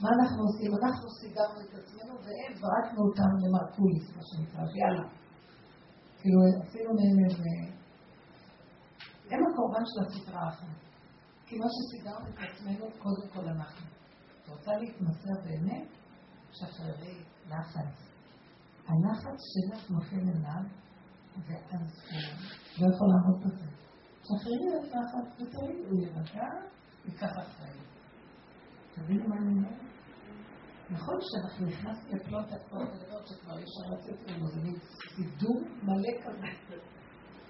מה 0.01 0.09
אנחנו 0.17 0.41
עושים? 0.47 0.72
אנחנו 0.81 1.07
סידרנו 1.19 1.59
את 1.65 1.73
עצמנו 1.80 2.13
והם 2.23 2.53
זרקנו 2.61 3.01
אותם 3.07 3.31
למרקוליס, 3.43 4.05
מה 4.15 4.23
שנקרא, 4.30 4.63
ויאללה. 4.73 5.07
כאילו, 6.19 6.39
עשינו 6.61 6.89
מהם 6.97 7.19
איזה... 7.30 7.76
הם 9.29 9.39
הקורבן 9.51 9.83
של 9.85 9.99
הסדרה 10.05 10.41
האחת. 10.45 10.67
כי 11.45 11.57
מה 11.59 11.65
שסידרנו 11.75 12.27
את 12.29 12.37
עצמנו, 12.37 12.85
קודם 12.97 13.29
כל 13.33 13.49
אנחנו. 13.49 13.87
את 14.43 14.49
רוצה 14.49 14.71
להתמסר 14.71 15.35
באמת? 15.43 15.87
שחררי 16.51 17.23
לחץ. 17.45 18.07
הלחץ 18.87 19.39
שלך 19.53 19.89
נופל 19.89 20.15
אליו, 20.15 20.63
ואז 21.47 21.81
הוא 22.77 22.87
לא 22.87 22.95
יכול 22.95 23.07
לעמוד 23.07 23.43
בזה. 23.43 23.67
שחררי 24.23 24.79
את 24.79 24.95
לחץ 24.95 25.41
ותראי, 25.41 25.85
הוא 25.89 26.01
יירגע, 26.01 26.47
ייקח 27.05 27.31
אחריות. 27.31 27.87
תבינו 28.95 29.29
מה 29.29 29.35
אני 29.35 29.47
אומרת? 29.47 29.87
נכון 30.89 31.15
שאנחנו 31.21 31.65
נכנסנו 31.65 32.15
לפלוט 32.15 32.45
הפלוט 32.45 32.89
הגדול 32.93 33.21
שכבר 33.25 33.59
יש 33.59 33.69
לצאת 33.91 34.29
ממנו, 34.29 34.47
זה 34.47 34.61
מין 34.61 34.75
סידור 35.15 35.61
מלא 35.83 36.11
כזה. 36.23 36.77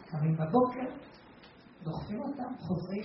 קמים 0.09 0.37
בבוקר, 0.37 0.95
דוחפים 1.83 2.21
אותם, 2.21 2.57
חוזרים, 2.59 3.03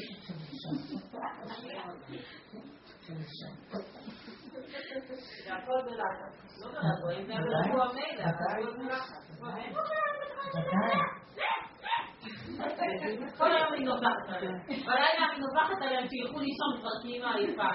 בלחץ. 5.84 6.34
ודאי. 6.58 7.72
כל 13.38 13.52
היום 13.52 13.72
היא 13.72 13.84
נובחת 13.86 14.28
עליהם. 14.28 14.58
בלילה 14.68 15.26
היא 15.32 15.40
נובחת 15.40 15.82
עליהם 15.82 16.08
שילכו 16.08 16.38
לישון 16.40 16.80
כבר 16.80 17.02
כי 17.02 17.08
אימא 17.08 17.26
עייפה. 17.26 17.68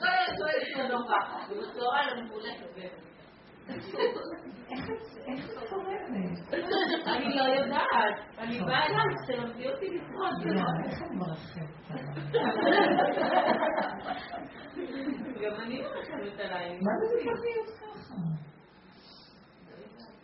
כל 0.00 0.08
היום 0.08 0.36
צועקת 0.38 0.76
לה 0.76 0.88
נובחת, 0.88 1.50
ובצהריים 1.50 2.08
אני 2.12 2.22
מפולקת. 2.22 3.13
איך? 3.68 4.88
אני 7.06 7.36
לא 7.36 7.42
יודעת. 7.42 8.16
אני 8.38 8.58
באה 8.60 8.86
אליו, 8.86 9.04
תלמדי 9.26 9.68
אותי 9.68 9.86
לשרוד. 9.88 10.32
איך 10.86 11.02
אני 11.02 11.16
מרחבת 11.16 11.90
עליהם? 11.90 12.14
גם 15.42 15.60
אני 15.62 15.82
מרחבת 15.82 16.40
עליי. 16.40 16.78
מה 16.80 16.92
זה 17.00 17.06
צריך 17.10 17.40
להיות 17.44 17.70
ככה? 17.80 18.14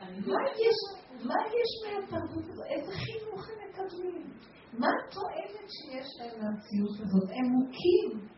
אני 0.01 0.21
לא 0.21 0.35
מה 0.35 0.49
יש, 0.51 0.79
מה 1.27 1.35
יש 1.47 1.71
מהתרבות 1.85 2.45
הזאת? 2.49 2.67
איזה 2.71 2.93
חינוך 2.93 3.49
הם 3.49 3.59
מקבלים? 3.69 4.33
מה 4.73 4.87
התועלת 4.99 5.69
שיש 5.77 6.09
להם 6.19 6.35
מהמציאות 6.41 6.95
הזאת? 7.01 7.31
הם 7.31 7.47
מוכים. 7.57 8.29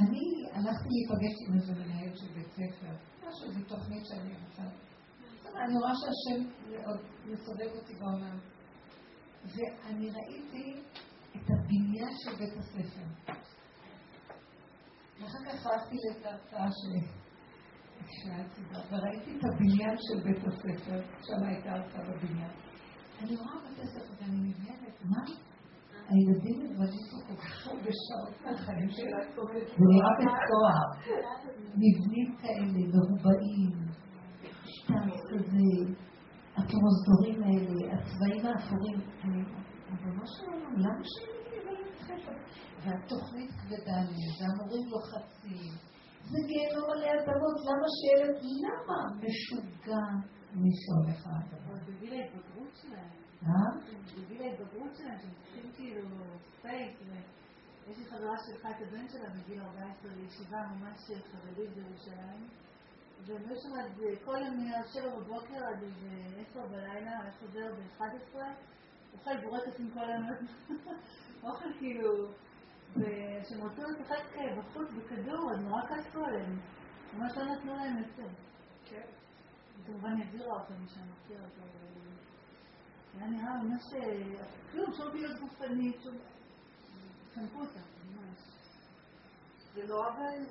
אני 0.00 0.26
הלכתי 0.52 0.88
להיפגש 0.94 1.36
עם 1.48 1.54
איזה 1.54 1.72
מנהל 1.72 2.16
של 2.16 2.26
בית 2.34 2.50
ספר, 2.50 2.92
משהו, 3.28 3.52
זו 3.52 3.60
תוכנית 3.68 4.06
שאני 4.06 4.34
רוצה. 4.44 4.62
אני 5.64 5.74
רואה 5.78 5.92
שהשם 6.00 6.48
עוד 6.86 7.00
מסובב 7.24 7.70
אותי 7.74 7.94
בעולם. 7.94 8.38
ואני 9.44 10.10
ראיתי 10.10 10.82
את 11.36 11.46
הבניין 11.50 12.12
של 12.24 12.36
בית 12.36 12.54
הספר. 12.58 13.32
ואחר 15.20 15.38
כך 15.44 15.66
הלכתי 15.66 15.96
לתרצאה 16.10 16.68
שלי, 16.78 17.06
וראיתי 18.90 19.38
את 19.38 19.44
הבניין 19.44 19.96
של 19.98 20.22
בית 20.24 20.44
הספר, 20.44 21.00
שם 21.22 21.46
הייתה 21.46 21.70
הרצאה 21.72 22.02
בבניין. 22.02 22.50
אני 23.20 23.36
רואה 23.36 23.54
בית 23.68 23.78
הספר 23.78 24.14
ואני 24.20 24.48
נבהלת, 24.48 25.04
מה? 25.04 25.45
הילדים 26.08 26.58
מבלים 26.64 27.04
פה 27.10 27.16
כל 27.26 27.36
כך 27.42 27.66
הרבה 27.66 27.90
שעות 28.04 28.34
מהחיים 28.44 28.90
שלהם, 28.90 29.28
זה 29.56 29.84
נראה 29.92 30.12
בצוהר. 30.18 30.88
מבנים 31.82 32.36
כאלה, 32.40 32.80
מרובעים, 32.92 33.72
שטנץ 34.64 35.20
כזה, 35.30 35.68
הפרוזדורים 36.56 37.42
האלה, 37.42 37.94
הצבעים 37.94 38.46
האפורים. 38.46 38.98
ריבונו 39.90 40.26
של 40.26 40.46
עולם, 40.52 40.74
למה 40.78 41.04
שאני 41.12 41.58
אביא 41.58 41.84
ספר? 42.06 42.36
והתוכנית 42.82 43.50
כבדה 43.50 43.98
לי, 44.10 44.24
והמורים 44.38 44.88
לוחצים. 44.92 45.72
זה 46.30 46.38
גיהנום 46.48 46.90
עלי 46.90 47.10
אדמות, 47.14 47.58
למה 47.68 47.88
שילד, 47.96 48.36
למה? 48.64 49.00
משוגע 49.22 50.06
מי 50.60 50.70
שהולך 50.80 51.26
לאדמות. 51.26 51.80
זה 54.76 54.82
ההתבגרות 54.82 54.96
שלהם. 54.96 55.10
אה? 55.10 55.18
זה 55.18 55.22
שהם 55.22 55.32
צריכים 55.42 55.72
כאילו 55.76 56.08
space. 56.58 56.96
יש 57.90 57.98
לי 57.98 58.04
חברה 58.04 58.36
שלקחה 58.46 58.70
את 58.70 58.76
הבן 58.80 59.08
שלה 59.08 59.28
בגיל 59.30 59.60
14 59.62 60.10
לישיבה 60.16 60.66
ממש 60.66 61.10
חרדית 61.32 61.70
בירושלים. 61.74 62.48
והם 63.26 63.42
היו 63.48 63.60
שם 63.60 63.70
כל 64.24 64.38
יום 64.46 64.56
מ-7 64.56 65.08
בבוקר 65.16 65.66
עד 65.66 65.82
איזה 65.82 66.42
10 66.50 66.66
בלילה, 66.66 67.20
היה 67.20 67.32
חוזר 67.40 67.74
ב-11. 67.74 68.38
אוכל 69.14 69.36
בורקס 69.40 69.80
עם 69.80 69.90
כל 69.94 70.00
היום, 70.00 70.26
אוכל 71.44 71.72
כאילו, 71.78 72.28
וכשהם 72.96 73.62
רצו 73.62 73.82
לשחק 73.82 74.36
בחוץ 74.58 74.88
בכדור, 74.96 75.52
אז 75.52 75.60
נורא 75.60 75.82
כעסו 75.86 76.24
עליהם. 76.24 76.60
ממש 77.14 77.32
לא 77.36 77.44
נתנו 77.44 77.76
להם 77.76 77.96
לצאת. 77.96 78.30
כן. 78.90 79.06
כמובן 79.86 80.20
העבירה 80.20 80.60
אותם 80.60 80.74
משם, 80.84 81.00
מכיר 81.00 81.38
אותו. 81.44 81.62
היה 83.18 83.28
נראה 83.28 83.62
ממש, 83.62 83.82
כלום, 84.72 84.92
שום 84.96 85.10
פעילות 85.10 85.40
גופנית, 85.40 85.96
שום... 86.02 86.14
חנקו 87.34 87.60
אותם, 87.60 87.80
ממש. 88.14 88.38
זה 89.74 89.82
נורא 89.88 90.10
בעיה. 90.16 90.44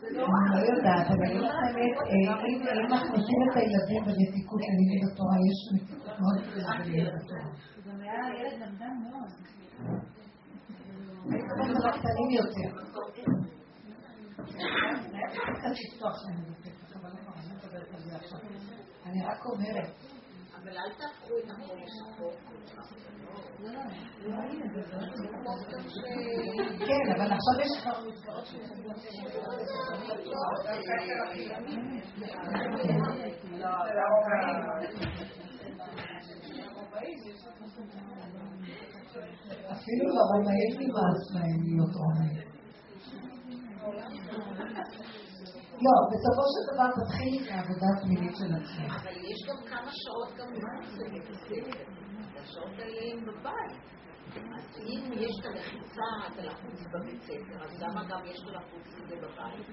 אני 0.00 0.16
לא 0.50 0.76
יודעת, 0.76 1.06
אבל 1.06 1.24
אני 1.24 1.38
אומרת, 1.38 2.44
אם 2.48 2.86
מכניסים 2.94 3.40
את 3.50 3.56
הילדים 3.56 4.04
בנתיקות 4.04 4.60
ללימוד 4.60 5.12
התורה, 5.12 5.36
יש 5.48 5.58
נתיקות 5.74 6.14
מאוד 6.20 6.36
גדולה 6.46 6.72
בלימוד 6.78 7.14
התורה. 7.14 7.48
גם 7.86 8.00
היה 8.00 8.22
ילד 8.38 8.62
למדן 8.62 8.94
מאוד. 9.02 9.30
הייתי 11.30 11.50
אומרת 11.52 11.76
על 11.76 11.90
הקטנים 11.90 12.30
יותר. 12.30 12.70
אני 19.06 19.24
רק 19.26 19.46
אומרת. 19.46 19.90
אבל 20.62 20.68
אל 20.78 20.92
תהפכו 20.98 21.38
את 21.38 21.50
הכל 21.50 21.74
לשחור. 21.84 22.32
כן, 26.86 27.12
אבל 27.16 27.32
עכשיו 27.32 27.60
יש 27.60 27.82
כבר 27.82 28.00
מסגרות 28.06 28.48
אפילו 39.72 40.06
לרומאים 40.08 40.72
נמאס 40.78 41.22
להם 41.34 41.62
להיות 41.62 41.94
רומאים. 41.94 42.50
לא, 45.84 45.94
בסופו 46.12 46.44
של 46.52 46.62
דבר 46.70 46.88
תתחילי 46.98 47.36
את 47.42 47.48
העבודה 47.50 47.86
הפנימית 47.96 48.34
של 48.40 48.50
עצמך. 48.58 48.92
אבל 49.02 49.16
יש 49.30 49.38
גם 49.48 49.58
כמה 49.70 49.90
שעות 50.02 50.30
גם 50.38 50.48
הספר. 51.30 52.00
השעות 52.42 52.78
האלה 52.78 53.12
הם 53.12 53.24
בבית. 53.26 53.90
אז 54.56 54.80
אם 54.80 55.12
יש 55.12 55.32
את 55.40 55.46
הלחיצה, 55.46 56.10
את 56.26 56.38
הלחוץ 56.38 56.80
בבית 56.92 57.22
ספר, 57.22 57.64
אז 57.64 57.82
למה 57.82 58.04
גם 58.04 58.26
יש 58.26 58.38
את 58.42 58.48
הלחוץ 58.48 58.86
הזה 58.86 59.16
בבית? 59.16 59.66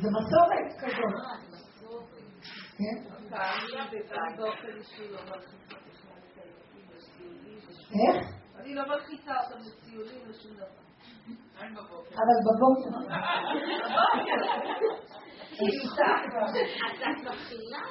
זה 0.00 0.08
מסורת 0.10 0.68
כזאת. 0.78 1.14
אה, 1.14 1.36
זה 1.50 1.56
מסורת. 1.56 2.04
כן? 2.78 2.98
באופן 4.36 4.76
אישי 4.78 5.08
לא 5.10 5.20
מלחיצה 5.24 5.74
בכלל 5.88 6.18
את 6.32 6.38
הילדים 6.38 6.88
לטיולים. 6.96 7.60
איך? 7.90 8.32
אני 8.56 8.74
לא 8.74 8.82
מלחיצה 8.88 9.32
אותם 9.44 9.58
לטיולים 9.58 10.28
לשום 10.28 10.54
דבר. 10.54 10.91
אבל 12.16 12.38
בבוקר. 12.46 12.92
את 17.02 17.18
מתחילה 17.24 17.82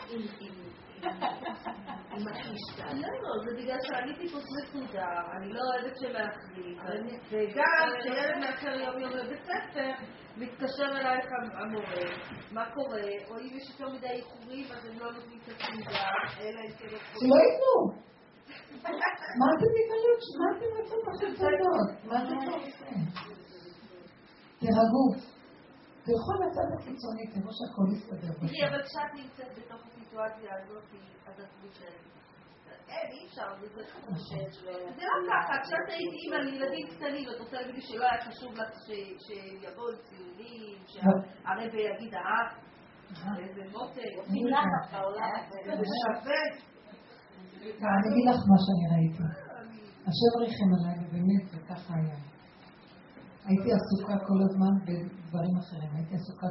עם 2.11 2.27
החישה. 2.27 2.85
לא, 2.93 3.43
זה 3.45 3.51
בגלל 3.57 3.77
שאני 3.81 4.15
טיפוס 4.15 4.43
מסודר, 4.57 5.01
אני 5.37 5.53
לא 5.53 5.59
אוהבת 5.61 5.97
שמאחרים, 5.99 6.77
וגם 7.31 7.87
כשילד 7.99 8.37
מאחר 8.39 8.75
יום 8.75 8.99
יום 8.99 9.11
לבית 9.11 9.43
ספר, 9.43 9.91
מתקשר 10.37 10.97
אלייך 10.97 11.25
המורה, 11.53 12.17
מה 12.51 12.65
קורה, 12.73 13.01
או 13.29 13.37
אם 13.37 13.57
יש 13.57 13.69
יותר 13.69 13.93
מדי 13.93 14.07
איחורים 14.07 14.65
אז 14.71 14.85
הם 14.85 14.99
לא 14.99 15.11
נותנים 15.11 15.39
את 15.43 15.49
התעודה, 15.49 16.07
אלא 16.39 16.59
אם 16.59 16.71
כן 16.71 16.87
שלא 16.87 17.35
ייתנו. 17.35 18.10
מה 19.39 19.45
אתם 19.53 19.69
נבהלים? 19.77 20.17
מה 20.39 20.47
אתם 20.53 20.69
רוצים 20.77 20.99
בחלצנות? 21.07 21.89
מה 22.05 22.15
אתם 22.23 22.37
רוצים? 22.51 23.31
תירגעו. 24.59 25.07
תלכו 26.05 26.33
לצד 26.41 26.67
הקיצוני, 26.75 27.23
תראו 27.33 27.51
שהכל 27.57 27.87
יסתדר. 27.93 28.33
תראי, 28.39 28.67
אבל 28.69 28.81
כשאת 28.83 29.11
נמצאת 29.13 29.51
בתוך 29.57 29.81
הסיטואציה 29.87 30.51
הזאת, 30.57 30.83
אז 31.27 31.39
את 31.39 31.51
מושלת. 31.63 32.11
אין, 32.87 33.11
אי 33.11 33.27
אפשר, 33.27 33.47
זה 33.75 33.83
חושש. 34.05 34.63
זה 34.95 35.03
לא 35.09 35.17
ככה, 35.29 35.53
כשאת 35.63 35.87
היית 35.87 36.13
אימא 36.23 36.35
לילדים 36.35 36.87
קטנים, 36.87 37.29
את 37.29 37.39
רוצה 37.39 37.55
להגיד 37.57 37.75
לי 37.75 37.81
שלא 37.81 38.05
היה 38.05 38.21
חשוב 38.21 38.53
לך 38.53 38.69
שיבואו 39.25 39.97
ציונים, 40.03 40.77
שהרבה 40.87 41.81
יגיד 41.81 42.13
האח, 42.13 42.57
איזה 43.39 43.61
מותק, 43.71 44.13
זה 45.65 45.85
שווה. 46.01 46.70
אני 47.65 48.07
אגיד 48.09 48.25
לך 48.29 48.39
מה 48.51 48.57
שאני 48.63 48.85
ראיתי. 48.93 49.23
השם 50.09 50.31
ריחם 50.39 50.69
עליי, 50.77 50.97
ובאמת, 51.01 51.45
וככה 51.51 51.93
היה. 51.95 52.17
הייתי 53.45 53.69
עסוקה 53.77 54.15
כל 54.27 54.39
הזמן 54.47 54.73
בדברים 54.85 55.55
אחרים. 55.57 55.91
הייתי 55.95 56.15
עסוקה 56.15 56.47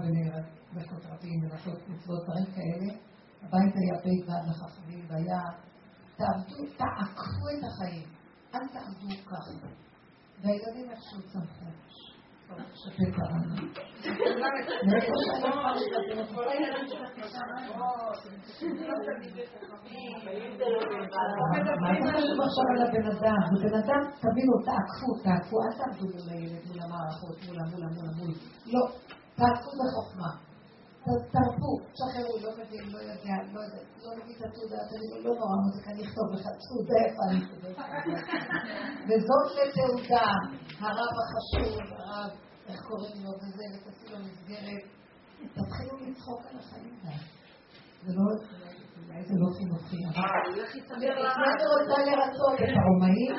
בלכות 0.73 1.07
רבים, 1.07 1.39
ולעשות 1.43 1.89
מצוות, 1.89 2.23
דברים 2.25 2.47
כאלה. 2.57 2.89
הבית 3.43 3.75
היה 3.77 3.97
בית 4.05 4.29
ועד 4.29 4.45
לחכמים, 4.49 5.05
והיה, 5.09 5.43
תעבדו, 6.17 6.57
תעקפו 6.79 7.45
את 7.55 7.63
החיים. 7.69 8.09
אל 8.55 8.69
תעבדו 8.73 9.09
ככה. 9.27 9.67
והילדים 10.43 10.91
איכשהו 10.91 11.23
צמחו. 11.33 11.67
מה 12.51 12.67
הבן 22.87 23.75
אדם? 23.75 24.03
תבינו, 24.21 24.55
תעקפו, 24.65 25.09
תעקפו, 25.25 25.57
אל 25.63 25.73
תעבדו 25.79 26.07
מול 26.13 26.29
הילד, 26.31 26.63
מול 26.69 26.79
המערכות, 26.83 27.37
מולה, 27.47 27.63
מולה, 27.71 27.87
מולה, 27.95 28.11
מול. 28.19 28.33
לא, 28.67 28.83
תעקפו 29.37 29.71
בחוכמה. 29.79 30.50
תרפו, 31.05 31.73
תשחררו, 31.93 32.35
לא 32.43 32.51
מבין, 32.59 32.85
לא 32.93 32.99
יודע, 32.99 33.37
לא 33.53 33.61
יודע, 33.61 33.83
לא 34.03 34.11
מבין 34.17 34.37
את 34.37 34.45
התעודה, 34.45 34.77
תגידו, 34.91 35.17
לא 35.29 35.35
נורא 35.39 35.57
מוזיקה, 35.65 35.91
אני 35.91 36.03
אכתוב 36.07 36.27
לך 36.35 36.45
תעודה, 36.63 37.03
אני 37.27 37.41
וזאת 39.09 39.49
לתעודה, 39.59 40.29
הרב 40.79 41.15
החשוב, 41.23 41.79
הרב, 41.99 42.31
איך 42.69 42.81
קוראים 42.89 43.25
לו, 43.25 43.31
וזה, 43.31 43.65
ותעשי 43.75 44.07
לו 44.13 44.19
מסגרת, 44.19 44.85
תתחילו 45.55 45.95
לצחוק 46.01 46.41
על 46.51 46.57
החיים. 46.59 46.95
זה 48.05 48.13
לא, 48.17 48.25
אולי 49.07 49.23
זה 49.25 49.35
לא 49.43 49.49
חינוכי, 49.59 50.01
אבל 50.09 50.61
אני 51.47 51.67
רוצה 51.75 51.97
לרצות? 52.07 52.55
את 52.61 52.73
הרומאים. 52.77 53.35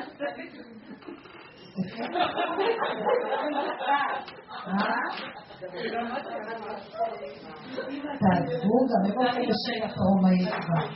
תעזבו 8.20 8.76
גם 8.90 9.02
איפה 9.06 9.22
לשם 9.50 9.80
הרומאים 9.96 10.46
כבר. 10.46 10.86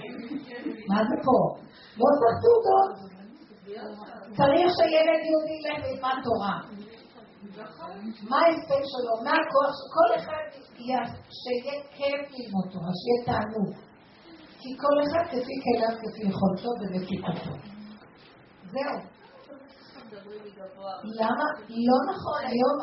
מה 0.89 0.99
זה 1.09 1.17
פה? 1.27 1.39
לא 1.99 2.07
צריך 2.19 2.37
תעודות. 2.43 2.93
צריך 4.37 4.69
שילד 4.79 5.21
יהודי 5.29 5.57
ילך 5.65 5.85
וילמד 5.85 6.19
תורה. 6.25 6.57
מה 8.31 8.39
ההספק 8.45 8.83
שלו? 8.93 9.15
מה 9.25 9.35
הכוח 9.41 9.73
שלו? 9.77 9.89
כל 9.97 10.11
אחד 10.19 10.45
שיהיה 11.39 11.83
כיף 11.97 12.23
ללמוד 12.35 12.67
תורה, 12.73 12.93
שיהיה 13.01 13.21
תענוג. 13.27 13.73
כי 14.59 14.71
כל 14.83 14.97
אחד 15.05 15.25
כפי 15.31 15.57
כליו, 15.65 15.93
כפי 16.03 16.23
יכולתו 16.31 16.71
ולפי 16.81 17.17
כוחו. 17.23 17.55
זהו. 18.73 19.16
למה? 21.21 21.47
לא 21.69 21.99
נכון, 22.11 22.41
היום 22.53 22.77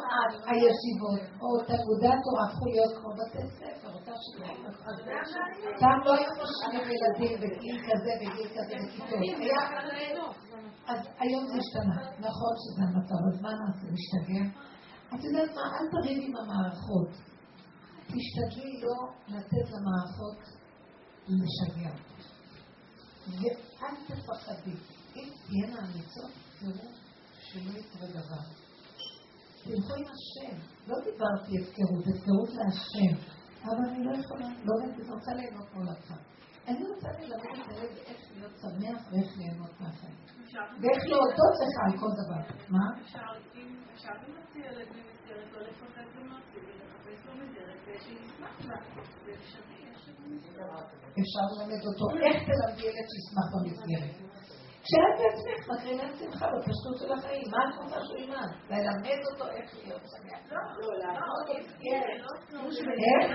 הישיבות 0.48 1.22
או 1.42 1.48
תלמודי 1.68 2.08
התורה 2.08 2.44
הפכו 2.48 2.66
להיות 2.66 2.94
כמו 2.98 3.10
בתי 3.18 3.44
ספר, 3.58 3.94
אותה 3.94 4.12
שיטה. 4.24 4.48
פעם 5.80 6.00
לא 6.06 6.14
היו 6.14 6.32
משנים 6.44 6.88
ילדים 6.94 7.34
בגיל 7.42 7.78
כזה, 7.88 8.12
בגיל 8.22 8.50
כזה, 8.56 8.76
בכיתות. 8.84 10.36
אז 10.88 11.00
היום 11.20 11.48
זה 11.48 11.54
השתנה. 11.62 11.98
נכון 12.20 12.54
שזה 12.62 12.84
המצב, 12.88 13.20
אז 13.30 13.42
מה 13.42 13.50
נעשה? 13.50 13.88
נשתגע? 13.96 14.44
את 15.14 15.24
יודעת 15.24 15.56
מה? 15.56 15.62
אל 15.62 15.86
תריב 15.92 16.18
עם 16.28 16.34
המערכות. 16.38 17.12
תשתדלי 18.08 18.82
לא 18.82 18.98
לתת 19.28 19.66
למערכות 19.74 20.40
לשגע. 21.28 21.94
ואל 23.28 23.96
תפחדי. 24.08 24.78
אם 25.16 25.30
תהיינה 25.48 25.80
אמיצות, 25.80 26.32
תראו 26.60 27.03
שלא 27.54 27.72
יקרה 27.80 28.08
דבר. 28.08 28.44
תלכו 29.64 29.94
עם 30.00 30.06
השם. 30.14 30.58
לא 30.88 30.96
דיברתי 31.06 31.52
הפקרות, 31.60 32.06
הפקרות 32.12 32.50
להשם. 32.50 33.14
אבל 33.64 33.90
אני 33.90 34.06
לא 34.06 34.12
יכולה, 34.18 34.48
לא 34.48 34.74
אני 34.84 35.10
רוצה 35.10 35.34
ליהנות 35.34 35.74
מעולתך. 35.74 36.14
אני 36.68 36.84
רוצה 36.90 37.08
ללמד 37.20 37.60
את 37.60 37.70
הילד 37.70 37.98
איך 38.06 38.18
להיות 38.36 38.54
שמח 38.62 39.02
ואיך 39.12 39.38
ליהנות 39.38 39.82
מהחיים. 39.82 40.16
ואיך 40.82 41.04
להודות 41.06 41.56
לך 41.62 41.76
על 41.86 42.00
כל 42.00 42.12
דבר. 42.22 42.42
מה? 42.70 42.86
אפשר 51.22 51.46
ללמד 51.52 51.82
אותו 51.86 52.06
איך 52.26 52.38
תלמדי 52.48 52.84
ילד 52.84 53.08
שישמח 53.12 53.48
במסגרת. 53.54 54.23
כשאת 54.84 55.16
בעצמך 55.20 55.70
מקרינה 55.72 56.04
שמחה 56.20 56.48
בפשטות 56.48 56.96
של 57.00 57.14
החיים, 57.14 57.48
מה 57.52 57.58
את 57.70 57.76
רוצה 57.84 58.06
שהוא 58.06 58.18
ילמד? 58.18 58.50
ללמד 58.70 59.20
אותו 59.32 59.48
איך 59.52 59.76
להיות 59.78 60.02
שמח. 60.12 60.40
לא, 60.52 60.58
לא, 60.80 60.98
לעבוד 60.98 61.46
במסגרת. 61.50 62.20
איך? 62.92 63.34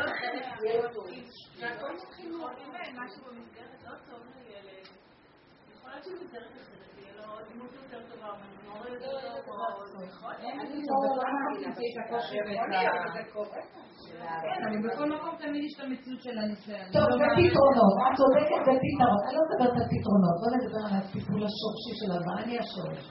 לא. 14.19 14.39
אני 14.67 14.77
בכל 14.87 15.07
מקום 15.15 15.37
תמיד 15.39 15.65
יש 15.65 15.73
את 15.77 15.85
המציאות 15.85 16.21
של 16.23 16.39
הניסיון. 16.39 16.87
טוב, 16.93 17.07
זה 17.21 17.27
פתרונות. 17.39 17.95
את 18.05 18.17
צודקת 18.21 18.63
בפתרון. 18.69 19.21
אני 19.25 19.35
לא 19.37 19.43
מדברת 19.47 19.75
על 19.81 19.87
פתרונות. 19.93 20.35
בוא 20.41 20.51
נדבר 20.57 20.83
על 20.89 20.95
הטיפול 21.01 21.43
השורשי 21.49 21.93
של 22.01 22.11
הבא. 22.17 22.33
אני 22.43 22.55
השורש. 22.59 23.03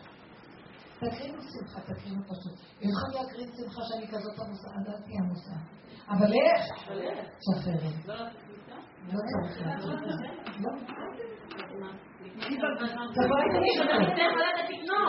תקרינו 1.02 1.40
שמחה, 1.52 1.80
תקרינו 1.90 2.22
פשוט. 2.32 2.56
אם 2.84 2.90
חייב 3.00 3.14
להקרין 3.18 3.50
שמחה 3.58 3.82
שאני 3.88 4.08
כזאת 4.08 4.36
עמוסה, 4.40 4.70
אז 4.78 4.84
אל 4.88 5.00
תהיה 5.04 5.20
עמוסה. 5.24 5.56
אבל 6.14 6.32
איך? 6.34 6.62
שחררי. 7.46 7.94
לא 9.14 9.20
צריך 9.30 9.68
לעשות 9.68 9.94
את 9.94 10.08
זה. 12.50 13.22
לא. 14.90 15.02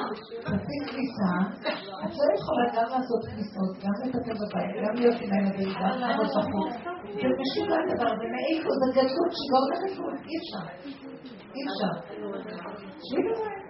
תעשי 0.45 0.79
כניסה, 0.89 1.33
את 2.05 2.13
לא 2.19 2.25
יכולה 2.37 2.65
גם 2.77 2.87
לעשות 2.95 3.23
כניסות, 3.31 3.73
גם 3.85 3.95
לטפל 4.03 4.37
בבית, 4.43 4.71
גם 4.85 4.95
להיות 4.99 5.17
עם 5.23 5.31
הילדים, 5.33 5.71
גם 5.81 5.95
לעבוד 6.03 6.27
בחוץ. 6.37 6.73
זה 7.21 7.29
משוגע 7.41 7.79
דבר, 7.93 8.11
זה 8.21 8.27
מאיפה, 8.35 8.71
זה 8.81 8.87
גדלות 8.97 9.33
שגור 9.39 9.65
לגדלות, 9.71 10.19
אי 10.29 10.35
אפשר. 10.41 10.65
אי 11.55 11.61
אפשר. 11.69 11.95
שבי 13.07 13.23
בבית. 13.29 13.69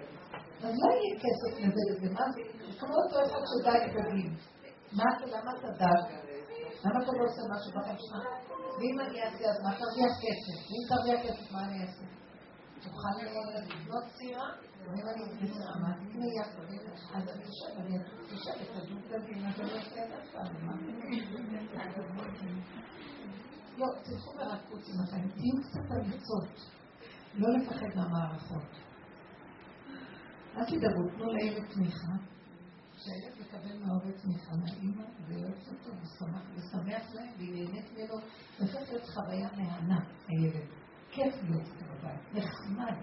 אז 0.63 0.73
לא 0.83 0.89
יהיה 0.95 1.15
כסף 1.23 1.51
לזה 1.63 1.81
לזה, 1.89 2.07
מה 2.13 2.25
זה? 2.33 2.41
כמו 2.79 2.95
אותו 3.03 3.17
אחד 3.25 3.43
שדג 3.51 3.81
דגים. 3.95 4.31
מה 4.97 5.03
אתה, 5.13 5.25
למה 5.25 5.51
אתה 5.57 5.67
דג? 5.81 6.01
למה 6.85 6.97
אתה 7.03 7.11
לא 7.17 7.23
עושה 7.27 7.41
משהו 7.53 7.69
בחיים 7.75 7.97
שלך? 8.05 8.25
ואם 8.77 8.95
אני 8.99 9.17
אעשה, 9.23 9.43
אז 9.51 9.57
מה 9.65 9.71
תרוויח 9.79 10.13
כסף? 10.23 10.57
ואם 10.67 10.83
תרוויח 10.89 11.19
כסף, 11.25 11.51
מה 11.51 11.59
אני 11.65 11.77
אעשה? 11.81 12.03
תוכל 12.81 13.13
לבנות 13.21 14.03
סירה, 14.17 14.49
ואם 14.85 15.07
אני 15.07 15.23
בסירה, 15.41 15.79
מה 15.81 15.93
תקנה 15.93 16.25
יחד? 16.39 16.61
אז 17.13 17.29
אני 17.29 17.43
יושב, 17.43 17.79
אני 17.79 17.97
יושב, 18.31 18.51
תדעו 18.73 18.97
דגים, 19.09 19.45
אז 19.45 19.59
אני 19.59 19.73
אעשה 19.73 20.03
את 20.03 20.63
מה? 20.63 20.73
לא, 23.77 23.87
תלכו 24.03 24.31
ברכות 24.33 24.81
עם 24.87 25.01
החיים, 25.03 25.29
תהיו 25.29 25.63
קצת 25.63 25.91
אמיצות, 25.91 26.71
לא 27.33 27.47
לפחד 27.57 27.95
מהמערכות. 27.95 28.71
אל 30.57 30.65
תדאגו, 30.65 31.09
תנו 31.17 31.25
לילד 31.33 31.65
תמיכה, 31.73 32.13
שהילד 32.97 33.33
מקבל 33.39 33.77
מההורה 33.79 34.11
תמיכה 34.21 34.51
מהאימא, 34.57 35.03
ויועץ 35.27 35.67
אותו, 35.67 35.91
ושמח 36.55 37.13
להם, 37.13 37.33
והיא 37.37 37.65
נהנית 37.65 37.91
ממנו, 37.97 38.15
זה 38.57 38.79
הופך 38.79 39.13
חוויה 39.13 39.49
מהנה, 39.57 39.99
הילד. 40.27 40.88
כיף 41.19 41.35
להיות 41.43 41.67
בבית, 41.89 42.33
נחמד. 42.33 42.97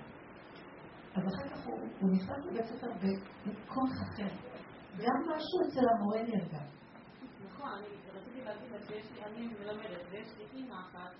אז 1.14 1.22
אחר 1.22 1.48
כך 1.48 1.66
הוא, 1.66 1.78
הוא 2.00 2.10
נכנס 2.12 2.46
לבית 2.46 2.64
ספר 2.64 2.90
בכוח 2.92 3.92
אחר. 4.06 4.28
גם 4.98 5.18
משהו 5.30 5.58
אצל 5.68 5.84
המורה 5.90 6.22
נרגע. 6.22 6.62
נכון, 7.46 7.68
אני 7.68 7.86
רציתי 8.14 8.44
להגיד 8.44 8.72
לך 8.72 8.86
שיש 8.88 9.06
לי, 9.12 9.24
אני 9.24 9.46
מלמדת, 9.46 10.06
ויש 10.10 10.28
לי 10.38 10.44
אימא 10.54 10.74
אחת, 10.74 11.10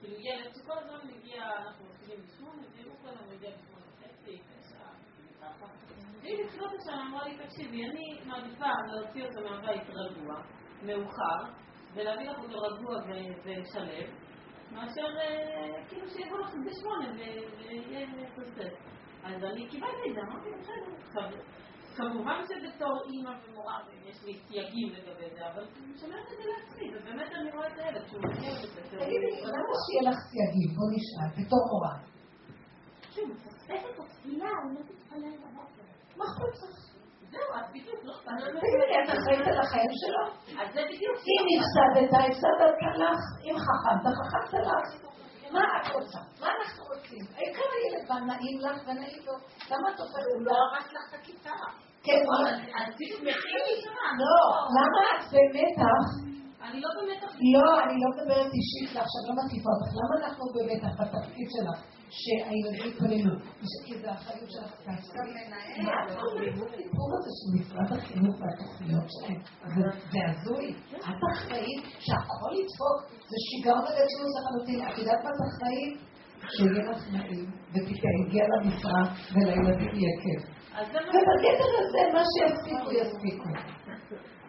כאילו 0.00 0.16
ילד 0.16 0.54
שכל 0.54 0.78
הזמן 0.78 1.10
מגיע, 1.10 1.42
אנחנו 1.44 1.84
מתחילים 1.84 2.22
בשמונה, 2.22 2.62
והוא 2.76 2.96
כל 3.02 3.08
הזמן 3.08 3.36
מגיע 3.36 3.50
בשמונה 3.50 3.84
וחצי, 3.86 4.38
תשע, 4.38 4.84
ככה. 5.40 5.66
והיא 6.22 6.44
בתחילת 6.44 6.70
השנה 6.80 7.06
אמרה 7.08 7.28
לי, 7.28 7.38
תקשיבי, 7.46 7.84
אני 7.84 8.20
מעדיפה 8.26 8.70
להוציא 8.86 9.24
אותו 9.24 9.40
מהבית 9.50 9.90
רגוע, 9.90 10.34
מאוחר, 10.82 11.52
ולהביא 11.94 12.30
לך 12.30 12.38
אותו 12.38 12.58
רגוע 12.58 12.96
ושלב. 13.44 14.29
מאשר 14.72 15.06
כאילו 15.88 16.08
שיבוא 16.08 16.38
לכם 16.38 16.64
בשמונה 16.64 17.12
ויהיה 17.16 18.06
פרסס. 18.34 18.74
אז 19.24 19.44
אני 19.44 19.68
קיבלתי 19.68 20.10
את 20.10 20.14
זה, 20.14 20.20
אמרתי 20.20 20.48
בסדר. 20.60 21.42
כמובן 21.96 22.42
שבתור 22.48 23.02
אימא 23.10 23.30
ומורה 23.44 23.78
יש 24.04 24.24
לי 24.24 24.38
סייגים 24.48 24.92
לגבי 24.92 25.30
זה, 25.34 25.50
אבל 25.50 25.62
אני 25.62 25.98
שומעת 25.98 26.26
את 26.32 26.36
זה 26.38 26.44
לעצמי, 26.50 26.90
ובאמת 26.94 27.32
אני 27.32 27.50
רואה 27.50 27.68
את 27.68 27.78
הילד 27.78 28.06
שהוא 28.08 28.22
מגיע 28.22 28.50
לבית 28.50 28.86
תגידי, 28.90 29.42
למה 29.42 29.74
שיהיה 29.86 30.10
לך 30.10 30.18
סייגים? 30.30 30.70
בוא 30.76 30.88
נשאל, 30.94 31.44
בתור 31.44 31.58
מורה. 31.72 31.94
שהוא 33.10 33.28
מפספסת 33.28 33.98
התפילה, 33.98 34.48
הוא 34.62 34.72
לא 34.74 34.80
תתפלל 34.88 35.36
בבוקר. 35.42 35.82
מה 36.16 36.24
אכפת 36.24 36.62
לך? 36.62 36.89
זהו, 37.32 37.48
אז 37.58 37.66
בדיוק, 37.74 38.00
לא 38.06 38.12
אכפת 38.12 38.36
לנו. 38.42 38.60
תגידי, 38.60 38.96
את 39.00 39.08
אחראית 39.16 39.46
על 39.50 39.58
החיים 39.64 39.92
שלו? 40.00 40.22
אז 40.60 40.66
זה 40.74 40.82
בדיוק. 40.90 41.16
אם 41.30 41.44
הפסדת, 41.54 42.10
הפסדת 42.28 42.76
לך. 43.02 43.20
אם 43.46 43.56
חכמת, 43.66 44.04
חכמת 44.18 44.52
לך. 44.68 45.10
מה 45.54 45.62
את 45.76 45.86
רוצה? 45.94 46.20
מה 46.40 46.48
אנחנו 46.56 46.82
רוצים? 46.90 47.24
העיקר 47.36 47.68
הילד 47.74 48.08
בא 48.08 48.14
נעים 48.14 48.56
לך 48.64 48.76
ונעים 48.86 49.20
לו. 49.26 49.34
למה 49.70 49.86
את 49.90 49.98
הופכת? 50.00 50.30
הוא 50.34 50.42
לא 50.46 50.52
הרס 50.62 50.88
לך 50.96 51.04
את 51.08 51.14
הכיתה. 51.18 51.56
כן, 52.06 52.20
אז 52.78 52.88
תשמחי 52.98 53.58
לי. 53.66 53.76
לא, 54.22 54.38
למה 54.76 55.00
את 55.12 55.22
במתח? 55.32 56.04
אני 56.64 56.80
לא 56.80 56.88
במתח. 56.96 57.32
לא, 57.54 57.68
אני 57.84 57.94
לא 58.02 58.08
מדברת 58.14 58.50
אישית 58.58 58.88
לעכשיו, 58.96 59.20
לא 59.28 59.34
מתקיפה 59.38 59.70
אותך. 59.74 59.90
למה 60.00 60.14
אנחנו 60.20 60.44
במתח 60.54 60.92
בתפקיד 61.00 61.48
שלך? 61.54 61.99
שהילדים 62.10 62.92
יתפללו. 62.92 63.34
כי 63.84 63.98
זה 63.98 64.10
החיים 64.10 64.46
שלך. 64.48 64.72
מה 64.86 64.92
הסיפור 66.06 67.08
הזה 67.16 67.30
של 67.38 67.48
משרד 67.56 67.98
החינוך 67.98 68.36
והתוכניות 68.40 69.04
שלהם? 69.14 69.40
זה 70.12 70.18
הזוי. 70.28 70.74
את 70.98 71.20
אחראית 71.32 71.82
שהכל 71.98 72.52
ידפוק. 72.60 72.98
זה 73.30 73.36
שיגעון 73.46 73.84
הגדלות 73.88 74.30
לחלוטין. 74.36 74.80
את 74.88 74.98
יודעת 74.98 75.24
מה 75.24 75.30
את 75.30 75.40
אחראית? 75.48 76.10
שיהיה 76.48 76.90
לך 76.90 77.02
נעים, 77.12 77.50
ותגיע 77.70 78.44
למשרה 78.52 79.02
ולילדים 79.32 79.90
יהיה 79.94 80.14
כיף. 80.22 80.42
ובגדר 81.12 81.70
הזה, 81.80 82.02
מה 82.14 82.22
שיספיקו, 82.32 82.92
יספיקו. 82.92 83.50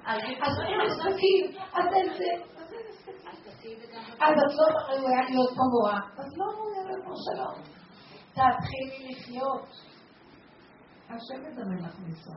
אז 0.05 0.19
אין 0.67 0.79
עסקים, 0.87 1.43
אז 1.73 1.85
אין 1.95 2.07
זה. 2.17 2.60
אז 4.21 4.35
את 4.45 4.53
לא 4.57 4.65
ראויה 4.87 5.21
להיות 5.29 5.49
פה 5.49 5.89
אז 6.17 6.37
לא 6.37 6.45
ראויה 6.45 6.83
להיות 6.87 7.05
פה 7.05 7.13
שלום. 7.25 7.63
תתחילי 8.31 9.11
לחיות. 9.11 9.67
השם 11.09 11.45
יזמן 11.47 11.77
לך 11.77 11.95
לנסוע. 11.99 12.35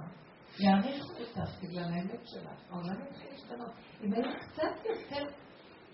יעריכו 0.59 1.12
אותך 1.20 1.51
בגלל 1.62 1.85
האמת 1.85 2.20
שלך. 2.24 2.70
העולם 2.70 3.06
יתחיל 3.06 3.31
להשתנות. 3.32 3.70
אם 4.02 4.12
היית 4.12 4.27
קצת 4.40 4.85
יותר... 4.85 5.24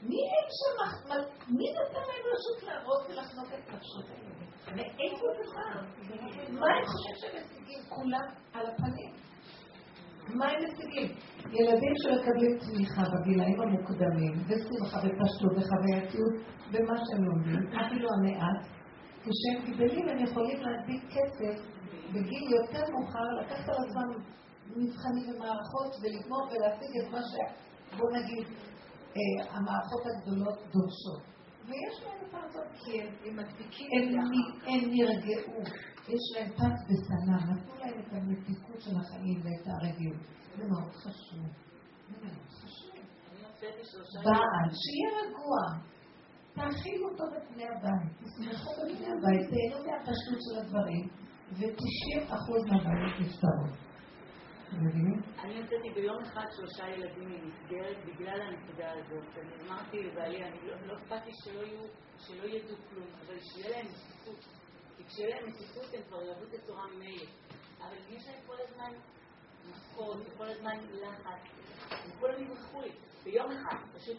מי 0.03 0.17
אין 0.17 0.47
שם? 0.59 0.79
מי 1.49 1.65
נתן 1.73 2.01
להם 2.09 2.25
רשות 2.33 2.63
להרוג 2.63 3.03
ולחנוק 3.09 3.47
את 3.47 3.75
נפשות 3.75 4.05
הילדים? 4.09 4.51
מאיפה 4.67 5.27
זה 5.37 5.45
בא? 5.55 5.81
מה 6.61 6.67
הם 6.77 6.85
חושבים 6.87 7.17
שהם 7.17 7.43
משיגים? 7.45 7.83
כולם 7.89 8.27
על 8.53 8.67
הפנים. 8.67 9.30
מה 10.29 10.47
הם 10.47 10.59
משיגים? 10.65 11.09
ילדים 11.53 11.93
שמקבלים 12.03 12.59
תמיכה 12.59 13.03
בגילאים 13.13 13.61
המוקדמים, 13.61 14.33
ושמחה 14.47 14.99
ופשטות 14.99 15.53
וחווייתיות 15.57 16.35
במה 16.73 16.95
שהם 17.05 17.25
לומדים, 17.25 17.79
אפילו 17.81 18.09
המעט, 18.13 18.67
כשהם 19.23 19.73
גדלים 19.73 20.09
הם 20.09 20.19
יכולים 20.19 20.61
להדביק 20.61 21.03
כסף 21.11 21.67
בגיל 22.13 22.45
יותר 22.51 22.85
מאוחר, 22.93 23.27
לקחת 23.41 23.69
על 23.69 23.85
עצמם 23.85 24.23
מבחנים 24.77 25.35
ומערכות 25.35 25.93
ולגמור 26.03 26.43
ולהשיג 26.51 26.99
את 27.01 27.13
מה 27.13 27.21
ש... 27.23 27.33
בוא 27.99 28.11
נגיד, 28.11 28.47
אה, 29.17 29.57
המערכות 29.57 30.03
הגדולות 30.07 30.59
דורשות. 30.73 31.23
ויש 31.67 32.05
להם 32.05 32.29
את 32.29 32.35
הרצון, 32.35 32.63
כי 32.75 33.01
הם 33.01 33.37
מדביקים 33.37 34.19
הם 34.67 34.91
נרגעו, 34.91 35.63
יש 36.15 36.25
להם 36.35 36.51
פת 36.59 36.79
ושנא, 36.87 37.37
נתנו 37.51 37.75
להם 37.81 38.01
את 38.01 38.13
המתיקות 38.13 38.81
של 38.81 38.97
החיים 39.01 39.39
ואת 39.45 39.67
הרגיעות. 39.67 40.23
זה 40.57 40.65
מאוד 40.69 40.93
חשוב. 40.93 41.47
זה 42.09 42.17
מאוד 42.23 42.49
חשוב. 42.49 42.91
בעל, 44.25 44.69
שיהיה 44.81 45.11
רגוע. 45.21 45.61
תאכילו 46.55 47.09
אותו 47.09 47.25
בפני 47.35 47.65
הבית, 47.69 48.13
תשמחו 48.19 48.71
בפני 48.71 49.07
הבית, 49.07 49.45
תהנו 49.51 49.79
מהפשטות 49.87 50.39
של 50.47 50.59
הדברים, 50.61 51.09
ו-90% 51.53 52.73
מהבעיות 52.73 53.21
נפתרות. 53.21 53.91
אני 55.43 55.55
יוצאתי 55.55 55.91
ביום 55.95 56.23
אחד 56.23 56.45
שלושה 56.57 56.89
ילדים 56.89 57.29
ממסגרת 57.29 57.97
בגלל 58.07 58.41
הנקודה 58.41 58.93
הזאת. 58.93 59.39
אני 59.39 59.69
אמרתי 59.69 59.97
לבעלי, 60.03 60.45
אני 60.45 60.59
לא, 60.67 60.87
לא 60.87 60.99
אכפת 60.99 61.27
לי 61.27 61.33
שלא 62.27 62.47
ידעו 62.47 62.77
כלום, 62.91 63.07
אבל 63.27 63.39
שיהיה 63.41 63.71
להם 63.71 63.87
מסיפות. 63.87 64.60
כי 65.01 65.07
כשיהיה 65.09 65.37
להם 65.37 65.49
מסיפות 65.49 65.95
הם 65.95 66.03
כבר 66.09 66.23
יעבוד 66.23 66.49
את 66.55 66.61
התורה 66.63 66.87
ממילא. 66.95 67.25
אבל 67.81 67.97
אם 68.09 68.17
יש 68.17 68.27
להם 68.29 68.41
כל 68.47 68.57
הזמן 68.65 68.93
מכות, 69.71 70.17
וכל 70.27 70.49
הזמן 70.49 70.77
לחץ, 71.03 71.43
הם 71.91 72.11
כולם 72.21 72.43
יברחו 72.43 72.81
לי. 72.81 72.91
ביום 73.25 73.47
אחד, 73.51 73.77
פשוט, 73.95 74.17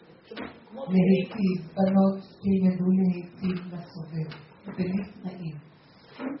כמו... 0.68 0.84
להיטיב, 0.84 1.74
בנות 1.76 2.18
תלמדו 2.42 2.88
להיטיב 2.98 3.74
לסובב, 3.74 4.30
בלי 4.76 5.12
תנאים. 5.22 5.56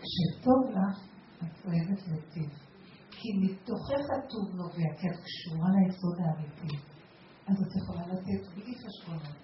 כשטוב 0.02 0.62
לך, 0.70 0.98
את 1.42 1.64
אוהבת 1.64 2.02
להיטיב. 2.08 2.50
כי 3.10 3.28
מתוכך 3.42 4.04
הטוב 4.16 4.46
נובע, 4.54 4.88
כי 4.98 5.06
את 5.10 5.18
קשורה 5.24 5.68
ליסוד 5.76 6.16
האמיתי. 6.24 6.76
אז 7.48 7.56
את 7.62 7.76
יכולה 7.76 8.06
לתת 8.06 8.42
בלי 8.54 8.74
חשבונות. 8.82 9.36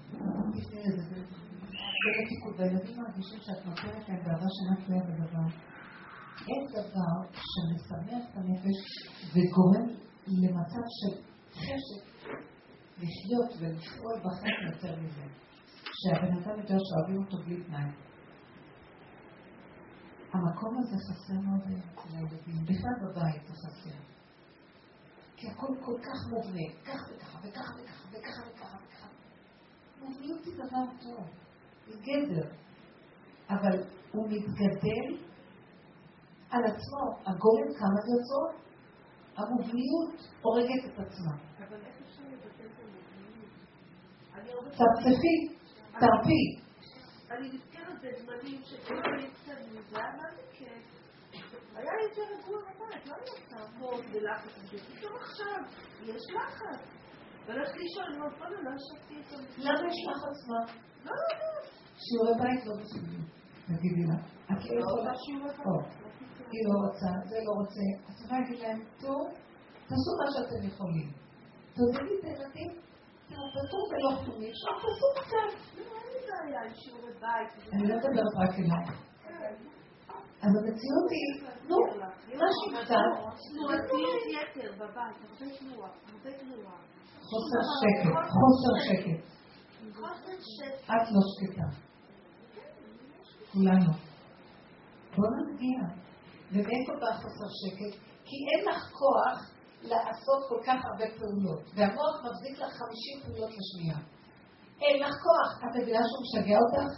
והילדים 2.58 3.02
מרגישים 3.02 3.40
שאת 3.40 3.66
נותנת 3.66 4.08
להם 4.08 4.22
באהבה 4.24 4.46
שאינה 4.54 5.04
בדבר. 5.04 5.46
אין 6.48 6.66
דבר 6.70 7.14
שמשמח 7.50 8.22
את 8.30 8.36
הנפש 8.36 8.78
וגורם 9.32 9.86
למצב 10.26 10.84
של 10.98 11.22
חשק 11.52 12.02
לחיות 12.98 13.50
ולפעול 13.58 14.16
בחיים 14.24 14.72
יותר 14.72 15.00
מזה. 15.00 15.22
שהבן 16.00 16.32
אדם 16.38 16.60
יודע 16.60 16.76
שאוהבים 16.86 17.24
אותו 17.24 17.36
בלי 17.44 17.64
תנאי. 17.64 17.90
המקום 20.32 20.78
הזה 20.78 20.96
חסר 21.06 21.40
מאוד 21.40 21.60
אצל 21.60 22.16
הילדים, 22.16 22.64
בכלל 22.64 22.94
בבית 23.02 23.42
זה 23.46 23.52
חסר. 23.52 23.98
כי 25.36 25.46
הכל 25.50 25.74
כל 25.84 25.98
כך 26.02 26.18
מובנה, 26.30 26.66
כך 26.84 27.00
וככה 27.10 27.38
וככה 27.38 27.72
וככה 28.10 28.42
וככה 28.50 28.76
וככה. 28.84 29.08
מובניות 30.00 30.44
היא 30.44 30.54
דבר 30.54 30.84
טוב, 31.00 31.26
גדר, 31.96 32.48
אבל 33.50 33.82
הוא 34.12 34.28
מתגדל 34.28 35.24
על 36.50 36.64
עצמו, 36.64 37.02
הגולם 37.26 37.68
כמה 37.78 38.00
זה 38.04 38.10
יוצרות, 38.18 38.68
המובניות 39.36 40.34
הורגת 40.42 40.84
את 40.84 40.98
עצמה. 40.98 41.34
אבל 41.68 41.80
איך 41.86 41.96
אפשר 42.02 42.22
לבטל 42.22 42.66
את 42.66 42.78
המובניות? 42.82 43.52
צפצפי, 44.70 45.36
תרפי. 45.92 46.68
אני 47.30 47.48
נזכרת 47.48 47.98
בזמנים 48.02 48.62
שכל 48.64 49.02
קצת 49.34 49.58
מוזר, 49.74 49.98
מה 50.16 50.28
זה 50.36 50.42
כיף? 50.52 50.98
היה 51.74 51.92
יותר 52.02 52.22
רגוע 52.22 52.60
בבית, 52.62 53.06
לא 53.06 53.14
היה 53.14 53.48
תעבוד 53.48 54.04
בלחץ 54.12 54.50
פתאום 54.70 55.16
עכשיו, 55.16 55.62
יש 56.02 56.22
לחץ. 56.36 56.98
והולכת 57.46 57.76
לישון, 57.76 58.12
לא, 58.18 58.28
קודם 58.38 58.64
לא 58.64 58.70
ישבתי 58.76 59.14
איתו. 59.14 59.36
למה 59.58 59.88
יש 59.88 60.06
לחץ 60.08 60.48
מה? 60.48 60.72
לא 61.04 61.10
יודעת. 61.10 61.77
שיעורי 62.04 62.34
בית 62.40 62.66
לא 62.66 62.74
בסדר. 62.80 63.20
תגידי 63.66 64.04
לה. 64.10 64.18
את 64.50 64.60
לא 64.64 64.80
יכולה 64.80 65.12
שיעורי 65.22 65.52
בית. 65.56 66.08
היא 66.52 66.62
לא 66.68 66.74
רוצה, 66.84 67.10
זה 67.30 67.36
לא 67.46 67.52
רוצה. 67.60 67.84
את 68.08 68.14
צריכה 68.18 68.38
להגיד 68.38 68.58
להם, 68.64 68.80
טוב, 69.00 69.22
תעשו 69.88 70.10
מה 70.20 70.26
שאתם 70.34 70.60
יכולים. 70.70 71.08
תודיעי 71.74 72.14
את 72.18 72.24
הילדים, 72.24 72.70
תעבדו 73.28 73.80
ולא 73.90 74.10
כתובים, 74.16 74.50
עכשיו 74.50 74.72
תעשו 74.82 75.08
קצת. 75.18 75.50
אני 77.72 77.88
לא 77.88 77.96
מדברת 77.96 78.32
רק 78.42 78.54
אליי. 78.58 78.86
אז 80.44 80.52
המציאות 80.58 81.08
היא, 81.10 81.28
נו, 81.68 81.76
מה 82.40 82.48
שקצת, 82.58 83.08
תנועתיות 83.52 84.22
יתר 84.34 84.72
בבית, 84.78 85.16
הרבה 85.24 85.56
תנועה, 85.58 85.90
הרבה 86.12 86.30
תנועה. 86.38 86.76
חוסר 87.28 87.62
שקט, 87.78 88.10
חוסר 88.38 88.74
שקט. 88.86 89.20
את 90.86 91.06
לא 91.14 91.22
שקטה. 91.34 91.87
כולנו. 93.58 93.92
בוא 95.16 95.28
נגיע. 95.38 95.80
ומאיפה 96.52 96.92
בא 97.00 97.10
חוסר 97.20 97.48
שקט? 97.60 97.94
כי 98.26 98.36
אין 98.48 98.60
לך 98.68 98.82
כוח 99.00 99.38
לעשות 99.82 100.40
כל 100.48 100.60
כך 100.66 100.78
הרבה 100.88 101.06
פעולות, 101.18 101.62
והמוח 101.74 102.14
מחזיק 102.24 102.58
לך 102.58 102.70
50 102.72 103.20
פעולות 103.24 103.50
לשנייה. 103.58 103.98
אין 104.82 104.96
לך 105.02 105.14
כוח. 105.26 105.50
את 105.64 105.76
מבינה 105.76 106.02
שהוא 106.08 106.22
משגע 106.24 106.58
אותך? 106.64 106.92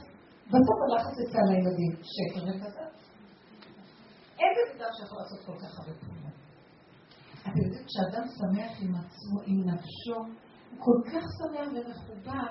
בסוף 0.52 0.78
הלחץ 0.84 1.16
אצל 1.24 1.46
הילדים. 1.52 1.92
שקר 2.12 2.42
וכזב. 2.48 2.92
אין 4.40 4.52
בן 4.78 4.92
שיכול 4.96 5.18
לעשות 5.22 5.40
כל 5.46 5.56
כך 5.62 5.72
הרבה 5.78 5.92
פעולות. 6.00 6.36
אתם 7.42 7.58
יודעים, 7.62 7.84
כשאדם 7.88 8.24
שמח 8.38 8.72
עם 8.82 8.94
עצמו, 8.94 9.36
עם 9.46 9.58
נפשו, 9.70 10.18
הוא 10.70 10.78
כל 10.86 10.98
כך 11.10 11.24
שמח 11.38 11.68
ומחובר, 11.74 12.50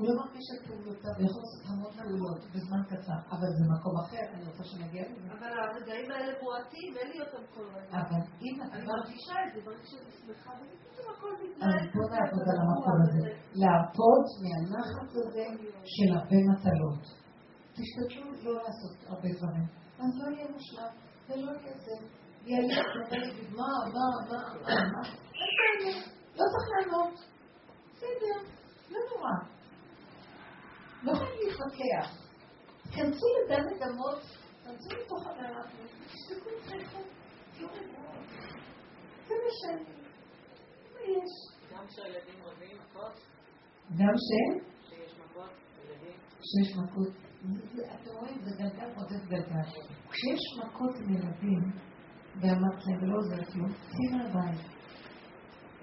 הוא 0.00 0.08
לא 0.08 0.14
מרגיש 0.22 0.46
את 0.54 0.60
פעולותיו, 0.66 1.12
הוא 1.16 1.24
יכול 1.28 1.42
לעשות 1.44 1.62
המון 1.70 1.92
פעולות 1.98 2.42
בזמן 2.52 2.82
קצר, 2.90 3.18
אבל 3.34 3.50
זה 3.58 3.64
מקום 3.74 3.94
אחר, 4.04 4.24
אני 4.34 4.44
רוצה 4.48 4.64
שנגיע 4.70 5.02
לזה. 5.08 5.28
אבל 5.34 5.52
הרגעים 5.64 6.10
האלה 6.12 6.32
בועטים, 6.42 6.90
אין 6.98 7.08
לי 7.12 7.18
אותם 7.24 7.42
כל 7.54 7.66
רגע. 7.74 7.92
אבל 8.00 8.22
אם 8.44 8.54
את 8.62 8.70
אני 8.74 8.84
מרגישה 8.92 9.36
את 9.44 9.50
זה, 9.54 9.58
מרגישה 9.68 9.96
שאני 9.96 10.12
שמחה, 10.20 10.52
ופתאום 10.58 11.06
הכל 11.14 11.32
מתנהל. 11.42 11.70
אז 11.78 11.86
בוא 11.94 12.06
נעבוד 12.12 12.46
על 12.52 12.58
המקום 12.62 12.98
הזה. 13.04 13.22
להרפות 13.60 14.26
מהנחת 14.42 15.10
הזה 15.18 15.44
של 15.94 16.08
הרבה 16.18 16.38
מטלות. 16.48 17.02
תשתדלו 17.76 18.26
לא 18.44 18.52
לעשות 18.62 18.96
הרבה 19.10 19.28
דברים. 19.36 19.66
אז 20.02 20.10
לא 20.20 20.26
יהיה 20.34 20.46
מושלם, 20.54 20.92
ולא 21.28 21.50
יהיה 21.58 21.74
זה. 21.86 21.96
יהיה 22.46 22.60
לי 22.60 22.74
מה, 23.58 23.72
מה, 23.94 24.06
מה, 24.30 24.40
מה, 24.64 24.74
מה, 24.92 25.02
לא 26.38 26.44
צריך 26.52 26.66
לענות. 26.72 27.14
בסדר, 27.92 28.36
לא 28.90 29.00
נורא. 29.10 29.59
לא 31.60 31.66
להתווכח. 31.66 32.30
כנסו 32.94 33.26
לדן 33.44 33.62
אדמות, 33.74 34.22
כנסו 34.64 34.88
לתוך 35.00 35.26
המערה, 35.26 35.62
תשתקו 36.12 36.50
אתכם, 36.58 37.00
תהיו 37.52 37.68
רגועות. 37.68 38.26
זה 39.28 39.34
משנה. 39.46 39.90
מה 40.94 41.00
יש? 41.00 41.32
גם 41.72 41.86
כשהילדים 41.86 42.42
רבים 42.44 42.76
מכות? 42.78 43.20
גם 43.98 44.14
ש? 44.16 44.30
שיש 44.88 45.12
מכות, 45.18 45.50
ילדים. 45.84 46.18
שיש 46.40 46.76
מכות. 46.76 47.12
אתם 47.94 48.10
רואים, 48.10 48.38
זה 48.42 48.50
גלגל 48.58 48.92
רודף 48.96 49.24
גלגל. 49.28 49.62
כשיש 50.10 50.58
מכות 50.64 50.94
עם 50.96 51.14
ילדים, 51.14 51.62
ואמרת 52.40 52.86
להם 52.86 53.02
ולא 53.02 53.16
עוזר 53.16 53.52
כלום, 53.52 53.68
צאי 53.72 54.16
מהבית. 54.16 54.60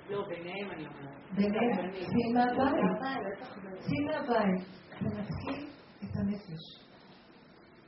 לא, 0.09 0.27
ביניהם 0.27 0.71
אני 0.71 0.87
אומרת. 0.87 1.31
ביניהם, 1.35 1.91
צאי 1.91 2.33
מהבית. 2.33 3.39
צאי 3.79 3.99
מהבית. 4.05 4.77
תנתקי 4.99 5.67
את 6.03 6.15
הנפש. 6.15 6.63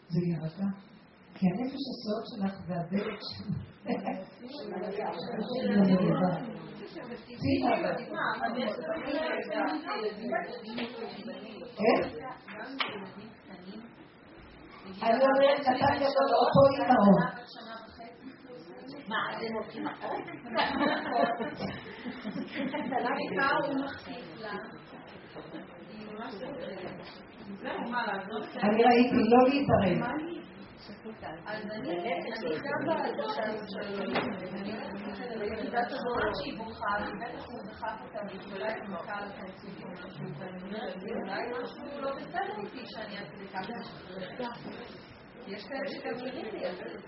זה 0.10 0.20
יירגע. 0.20 0.68
כי 1.36 1.46
הנפש 1.48 1.84
הסוד 1.92 2.24
שלך 2.28 2.56
והדלת 2.68 3.20
אני 15.02 15.24
אומרת, 15.24 15.60
נתתי 15.60 16.06
אותו 16.06 16.62
אימהות. 16.74 17.20
מה, 19.08 19.16
אתם 19.38 19.54
הולכים 19.54 19.88
אחרי? 19.88 20.10
הוא 23.68 23.76
מחטיף 23.86 24.28
לה. 24.42 24.54
אני 28.64 28.84
ראיתי, 28.84 29.16
לא 29.16 29.40
להתערב. 29.50 30.00
אז 31.46 31.64
אני 31.72 31.90
גם 32.66 32.80
בהרגשה 32.86 33.44
הזאת 33.44 33.70
של 33.70 33.88
ביחידת 35.40 35.88
הדורות 35.92 36.36
שהיא 36.42 36.58
בוכה, 36.58 36.94
ובטח 37.02 37.46
הוא 37.48 37.60
דחף 37.66 37.98
אותה 38.04 38.20
ואולי 38.50 38.74
ואני 40.40 40.62
אומרת, 40.64 40.96
אולי 41.04 41.44
משהו 41.62 42.02
לא 42.02 42.12
בסדר 42.16 42.56
איתי 42.60 42.86
שאני 42.86 43.16
ככה 43.54 43.74
יש 45.48 45.64
איזה 45.74 45.96
משהו 46.06 46.32
שקשור 46.48 47.04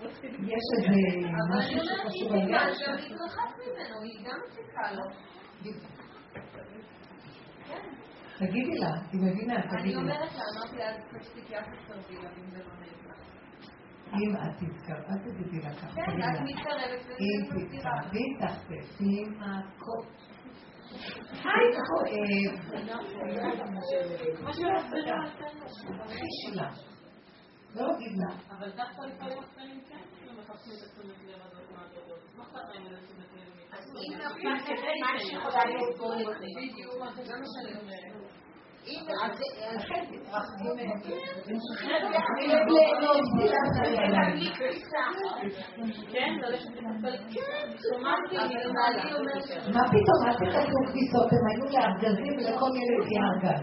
אבל 1.24 1.60
אני 1.60 1.80
אומרת, 1.80 2.04
לעניין. 2.30 2.50
היא 2.50 2.86
גם 2.86 2.96
להתרחק 2.96 3.50
ממנו, 3.58 4.00
היא 4.02 4.26
גם 4.26 4.38
מציקה 4.46 4.92
לו. 4.92 5.04
תגידי 8.46 8.78
לה, 8.78 8.90
היא 9.12 9.20
מבינה, 9.20 9.54
אני 9.54 9.68
תגידי 9.68 9.94
לה. 9.94 10.00
אומרת 10.00 10.32
לה, 10.34 10.44
אמרתי 10.56 10.76
לה, 10.76 10.90
אז 10.90 10.96
תפסיקי, 11.10 11.56
אל 11.56 11.62
תתקרבי 11.62 12.16
לה, 12.22 12.30
אם 12.38 12.50
זה 12.50 12.58
לא 12.58 12.74
נעים 12.80 12.98
לך. 13.06 13.18
אם 14.14 14.36
את 14.36 14.56
תתקרב, 14.58 15.04
אל 15.10 15.18
תגידי 15.18 15.60
לה 15.64 15.74
ככה, 15.74 15.94
כן, 15.94 16.18
את. 16.18 16.40
מתקרבת 16.42 17.20
אם 17.20 17.46
וזה 17.46 17.64
מסתירה. 17.64 18.02
תתקרבי, 18.02 18.24
תחטפי 18.40 19.24
מכות. 19.38 20.06
היי, 21.44 21.66
כואב. 21.88 22.54
הכי 26.00 26.26
שלה. 26.42 26.70
לא 27.74 27.88
להגיד 27.88 28.12
לה. 28.18 28.56
אבל 28.56 28.70
דווקא 28.70 29.02
לפעמים 29.02 29.38
אחרים 29.38 29.80
כן, 29.88 29.98
כאילו 30.16 30.32
מחפשים 30.32 30.72
את 30.78 30.82
התשומת 30.86 31.24
לב 31.28 31.40
הזאת 31.44 31.70
מהגדול. 31.70 32.18
מה 32.36 32.44
אכפת 32.44 32.74
להם 32.74 32.86
איזה 32.86 33.06
תשומת 33.06 33.32
לב 33.36 33.52
אם 33.96 34.12
מכם? 34.18 34.48
נפלת 34.54 34.84
מה 35.00 35.18
שיכולה 35.18 35.64
להיות 35.64 35.96
פה 35.98 36.06
בדיוק, 36.56 36.94
זה 37.14 37.34
מה 37.40 37.46
שאני 37.52 37.80
אומרת. 37.80 38.11
מה 49.74 49.84
פתאום, 49.88 50.18
אל 50.26 50.34
תקבלו 50.34 50.80
כביסות, 50.86 51.28
הם 51.32 51.44
היו 51.50 51.64
לארגזים 51.72 52.34
ולכל 52.38 52.70
ילד 52.78 53.04
יהיה 53.10 53.24
ארגז. 53.30 53.62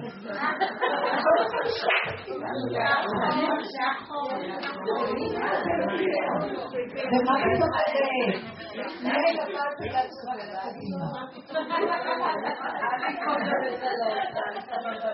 ומה 7.11 7.33
פתאום 7.43 7.71
זה? 14.99 15.09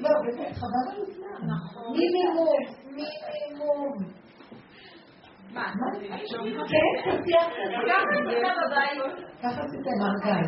לא, 0.00 0.10
באמת, 0.22 0.52
חבל 0.56 0.84
על 0.88 1.02
הזמן. 1.02 1.50
מינימום, 1.92 2.62
מינימום. 2.86 3.92
מה? 5.54 5.64
כן, 6.70 6.88
תציע 7.04 7.40
ככה 9.42 9.60
עשיתם 9.64 9.96
ארגז. 10.06 10.46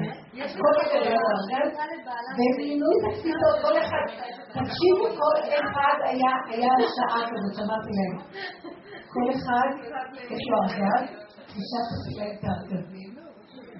כל 0.56 0.74
אחד 0.82 1.02
היה 1.02 1.20
ארגז, 1.32 1.70
והם 2.36 2.54
מינו 2.58 2.86
את 2.96 3.04
התפיסות, 3.08 3.56
כל 3.62 3.76
אחד, 3.82 4.06
תקשיבו, 4.48 5.04
כל 5.20 5.36
אחד 5.60 5.96
היה, 6.04 6.72
שעה 6.96 7.20
כזאת, 7.30 7.54
שמעתי 7.56 7.90
להם. 7.98 8.16
כל 9.12 9.26
אחד, 9.34 9.68
יש 10.30 10.44
לו 10.50 10.56
ארגז, 10.64 11.06
חישבתי 11.52 12.12
להם 12.18 12.34
את 12.38 12.44
הארגזים, 12.44 13.11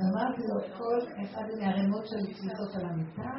ואמרתי 0.03 0.43
לו, 0.49 0.57
כל 0.79 0.99
אחד 1.25 1.47
מהערימות 1.59 2.05
של 2.07 2.21
תפיסות 2.33 2.75
על 2.75 2.85
המיטה, 2.91 3.35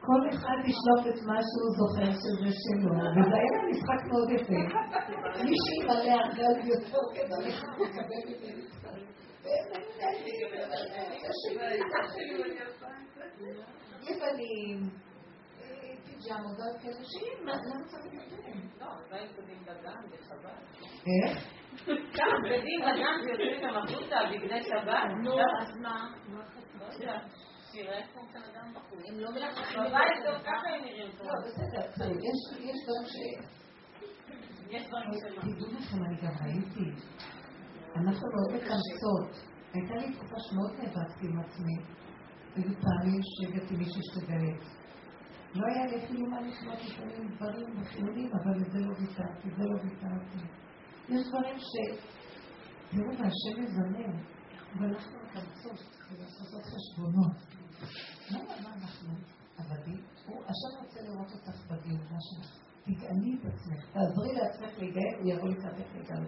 כל 0.00 0.22
אחד 0.30 0.58
ישלוף 0.70 1.02
את 1.10 1.22
מה 1.28 1.38
שהוא 1.48 1.70
זוכר 1.80 2.10
שזה 2.20 2.50
שלו, 2.62 2.92
וזה 3.14 3.36
היה 3.42 3.58
משחק 3.70 4.00
מאוד 4.10 4.30
יפה. 4.30 4.60
מי 5.44 5.56
שימלא 5.64 6.12
ארגז 6.20 6.58
יותר 6.68 7.02
כדי 7.14 7.48
לקבל 7.48 8.22
את 8.32 8.40
זה. 8.40 8.50
יוונים, 14.08 14.90
פיג'מות, 16.04 16.56
כאלה 16.82 17.04
שיהיה, 17.04 17.44
מה 17.44 17.52
למה 17.52 17.84
צריך 17.86 18.14
להתקדם? 18.14 18.60
לא, 18.80 18.86
עדיין 19.06 19.28
בגדים 19.32 19.62
בדם 19.62 20.02
ושבת. 20.10 20.58
איך? 21.06 21.55
כמה 21.84 22.34
בגדים 22.44 22.80
בדם 22.86 23.16
ויוצאים 23.26 23.52
איתם 23.54 23.76
החוצה, 23.76 24.16
בגדי 24.30 24.62
שבת? 24.62 25.10
נו, 25.24 25.32
אז 25.60 25.76
מה? 25.82 26.10
לא 26.32 26.84
יודעת. 26.92 27.22
תראה 27.72 27.98
איך 27.98 28.06
בן 28.34 28.40
אדם 28.52 28.72
בחוץ. 28.74 29.00
הם 29.08 29.18
לא 29.20 29.30
מלכלכים 29.30 29.80
בבית 29.80 30.18
גם 30.26 30.40
ככה 30.42 30.68
הם 30.74 30.84
נראים. 30.84 31.10
לא, 31.20 31.32
בסדר, 31.46 32.10
יש- 32.10 32.58
יש 32.60 32.76
דברים 32.84 33.06
ש... 33.06 33.16
יש 34.70 34.86
דברים 34.88 35.10
שלא. 35.12 35.40
תדעו 35.40 35.78
לכם, 35.78 35.96
אני 36.04 36.16
גם 36.22 36.32
ראיתי, 36.44 36.90
אנחנו 37.96 38.26
מאוד 38.34 38.50
מתאמצות. 38.54 39.46
הייתה 39.74 39.94
לי 39.94 40.12
תקופה 40.12 40.36
שמאוד 40.38 40.72
נאבקתי 40.78 41.26
עם 41.26 41.40
עצמי. 41.40 41.76
היו 42.56 42.72
פעמים 42.82 43.20
שהגעתי 43.22 43.74
מישהי 43.76 44.00
שתגייס. 44.02 44.76
לא 45.54 45.66
היה 45.66 45.86
לי 45.86 46.04
אפילו 46.04 46.26
מה 46.30 46.40
לקנות 46.40 46.78
לפעמים 46.84 47.28
דברים 47.36 47.80
וחילונים, 47.80 48.30
אבל 48.42 48.62
את 48.62 48.72
זה 48.72 48.78
לא 48.78 48.92
ויתרתי, 48.98 49.50
זה 49.56 49.62
לא 49.64 49.76
ויתרתי. 49.82 50.44
יש 51.08 51.28
דברים 51.28 51.58
ש... 51.58 51.72
תראו, 52.90 53.08
והשם 53.08 53.62
מזמן, 53.62 54.12
ואנחנו 54.80 55.18
מתאמצות 55.24 55.80
ולעשות 56.10 56.62
חשבונות. 56.64 57.36
למה 58.30 58.60
מה 58.62 58.74
אנחנו 58.74 59.14
עבדים? 59.56 60.00
הוא, 60.26 60.42
השם 60.42 60.84
רוצה 60.84 61.02
לראות 61.02 61.32
אותך 61.32 61.64
בגאולה 61.66 62.18
שלך. 62.20 62.66
תגאלי 62.84 63.38
את 63.40 63.44
עצמך, 63.44 63.90
תעזרי 63.92 64.32
לעצמך 64.34 64.78
להיגאל, 64.78 65.14
הוא 65.20 65.32
יבוא 65.32 65.48
לקראתך 65.48 65.94
ויגאל. 65.94 66.24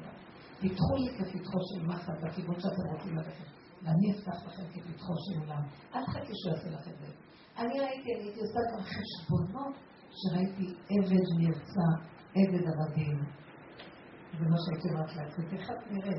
פתחו 0.60 0.96
לי 0.96 1.18
כפתחו 1.18 1.58
של 1.68 1.86
מחט 1.86 2.18
בכיוון 2.22 2.60
שאתם 2.60 2.84
רוצים 2.92 3.16
ללכת, 3.16 3.44
ואני 3.82 4.12
אפתח 4.12 4.46
לכם 4.46 4.62
כפתחו 4.72 5.12
של 5.24 5.40
עולם. 5.40 5.62
אל 5.94 6.04
תחכי 6.04 6.32
שהוא 6.34 6.52
יעשה 6.52 6.70
לך 6.70 6.88
את 6.88 6.98
זה. 6.98 7.06
אני 7.58 7.80
ראיתי, 7.80 8.14
אני 8.14 8.22
הייתי 8.22 8.40
עושה 8.40 8.60
גם 8.72 8.82
חשבונות 8.82 9.74
שראיתי 10.10 10.66
עבד 10.90 11.26
נרצע, 11.38 11.88
עבד 12.34 12.64
עבדים. 12.72 13.18
זה 14.38 14.44
מה 14.50 14.56
שהייתי 14.64 14.88
אומרת 14.90 15.16
לעצמי, 15.16 15.44
תכף 15.52 15.80
נראה. 15.90 16.18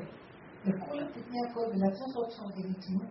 לכולם 0.64 1.06
תתני 1.14 1.38
הכל, 1.50 1.66
ולעצמך 1.70 2.12
עוד 2.16 2.28
תפרגני 2.30 2.74
תנו. 2.74 3.04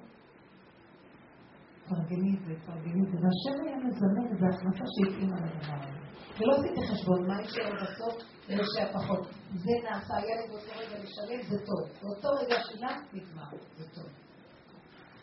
תפרגני 1.86 2.31
את 2.36 2.41
זה, 2.45 2.53
תפרגני 2.61 3.02
את 3.03 3.11
זה. 3.11 3.18
והשם 3.22 3.56
היה 3.64 3.77
מזמן 3.77 4.27
איזו 4.31 4.45
הכנסה 4.45 4.86
שהתאימה 4.94 5.38
לדבר 5.45 5.80
הזה. 5.84 5.99
ולא 6.40 6.53
עשיתי 6.57 6.81
חשבון, 6.88 7.27
מה 7.27 7.41
יישאר 7.41 7.73
בסוף 7.81 8.15
וישאר 8.48 8.94
פחות. 8.94 9.27
זה 9.53 9.73
נעשה, 9.84 10.14
היה 10.18 10.36
לי 10.41 10.48
באותו 10.48 10.72
רגע 10.80 11.03
לשלם, 11.03 11.41
זה 11.49 11.57
טוב. 11.65 11.84
באותו 12.02 12.30
רגע 12.41 12.56
שילמת, 12.68 13.14
נגמר, 13.14 13.52
זה 13.77 13.86
טוב. 13.95 14.06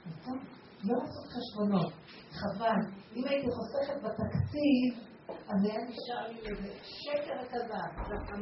זה 0.05 0.11
טוב. 0.25 0.39
לא 0.85 0.95
לעשות 1.03 1.27
חשבונות, 1.35 1.93
חבל. 2.31 2.81
אם 3.17 3.25
הייתי 3.29 3.47
חוסכת 3.57 4.03
בתקציב, 4.03 4.91
אז 5.29 5.65
היה 5.65 5.81
נשאר 5.89 6.29
לי 6.29 6.39
איזה 6.49 6.75
שקר 6.83 7.49
כזב. 7.49 7.91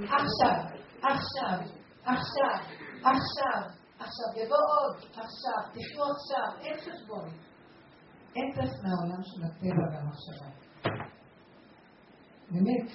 עכשיו, 0.03 0.65
עכשיו, 1.03 1.59
עכשיו, 2.03 2.57
עכשיו, 3.01 3.63
עכשיו, 3.99 4.43
יבוא 4.43 4.57
עוד, 4.57 4.97
עכשיו, 5.11 5.63
תחיו 5.73 6.05
עכשיו, 6.05 6.61
אין 6.61 6.77
חשבון. 6.81 7.29
טף 8.55 8.73
מהעולם 8.83 9.23
של 9.23 9.45
הטבע 9.45 9.85
והמחשבה. 9.93 10.51
באמת, 12.51 12.91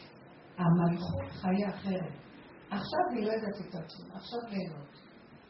המלכות 0.57 1.31
חיה 1.31 1.69
אחרת. 1.69 2.13
עכשיו 2.69 3.01
אני 3.11 3.25
לא 3.25 3.31
יודעת 3.31 3.55
את 3.69 3.75
עצמי, 3.75 4.09
עכשיו 4.15 4.39
ליהנות. 4.49 4.89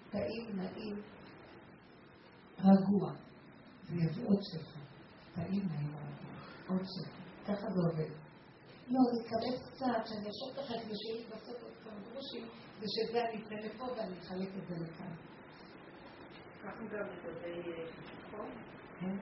טעים, 0.09 0.55
נעים, 0.55 1.01
רגוע. 2.59 3.11
זה 3.83 3.95
יביא 3.95 4.25
עוד 4.27 4.39
שפע. 4.41 4.79
טעים, 5.35 5.67
נעים, 5.67 5.95
רגוע. 5.95 6.31
עוד 6.67 6.81
שפע. 6.83 7.19
ככה 7.45 7.65
זה 7.69 7.81
עובד. 7.91 8.18
לא, 8.93 8.99
אני 9.09 9.19
אקבל 9.23 9.55
קצת, 9.65 10.01
שאני 10.07 10.29
אשאיר 10.29 10.51
לך 10.59 10.71
את 10.71 10.89
זה 10.89 10.95
שלי 10.95 11.25
בסוף 11.31 11.63
עוד 11.63 11.73
כמה 11.83 11.99
גרושים, 12.11 12.45
ושזה 12.79 13.19
אני 13.25 13.43
אתן 13.43 13.55
לפה 13.55 13.85
ואני 13.85 14.19
אחלק 14.19 14.49
את 14.57 14.67
זה 14.67 14.75
לכאן. 14.83 15.13
ככה 16.63 16.83
גם 16.93 17.05
לגבי 17.13 17.61
חיסכון. 17.91 18.49
כן? 18.99 19.17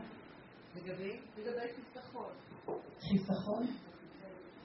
לגבי 0.75 1.19
לגבי 1.37 1.67
חיסכון. 1.75 2.33
חיסכון? 2.99 3.63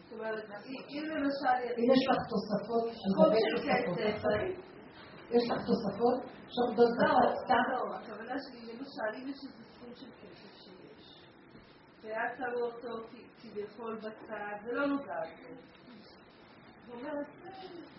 זאת 0.05 0.13
אומרת, 0.13 0.45
אם 0.89 1.05
למשל... 1.07 1.59
אם 1.79 1.93
יש 1.93 2.03
לך 2.09 2.19
תוספות, 2.33 2.85
על 2.89 3.13
חוב 3.17 3.27
גבי 3.27 3.41
של 3.41 3.57
תוספות, 3.57 3.99
כסף, 3.99 4.73
יש 5.31 5.51
לך 5.51 5.59
תוספות 5.67 6.19
שעומדות 6.53 6.91
בצד 6.99 7.35
סתם? 7.45 7.65
לא, 7.73 7.97
הכוונה 7.97 8.35
שלי, 8.45 8.73
למשל, 8.73 9.11
אם 9.19 9.29
יש 9.29 9.39
איזה 9.45 9.65
סכום 9.73 9.93
של 9.95 10.11
כסף 10.21 10.53
שיש, 10.63 11.23
ואת 12.03 12.37
שמה 12.37 12.61
אותו 12.61 13.09
כביכול 13.43 13.99
בצד, 13.99 14.57
זה 14.65 14.73
לא 14.73 14.87
נוגע 14.87 15.21
בזה. 15.21 15.55
זאת 16.87 16.95
אומרת, 16.95 17.27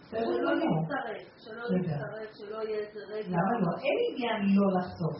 בסדר 0.01 0.25
שלא. 0.25 0.53
להצטרף, 0.53 1.37
שלא. 1.37 1.63
להצטרף, 1.69 2.29
שלא 2.33 2.57
יהיה 2.63 2.79
איזה 2.79 2.99
רגע. 3.07 3.27
למה 3.27 3.59
לא? 3.59 3.77
אין 3.83 3.99
עניין 4.09 4.55
לא 4.55 4.67
לחסוך. 4.79 5.17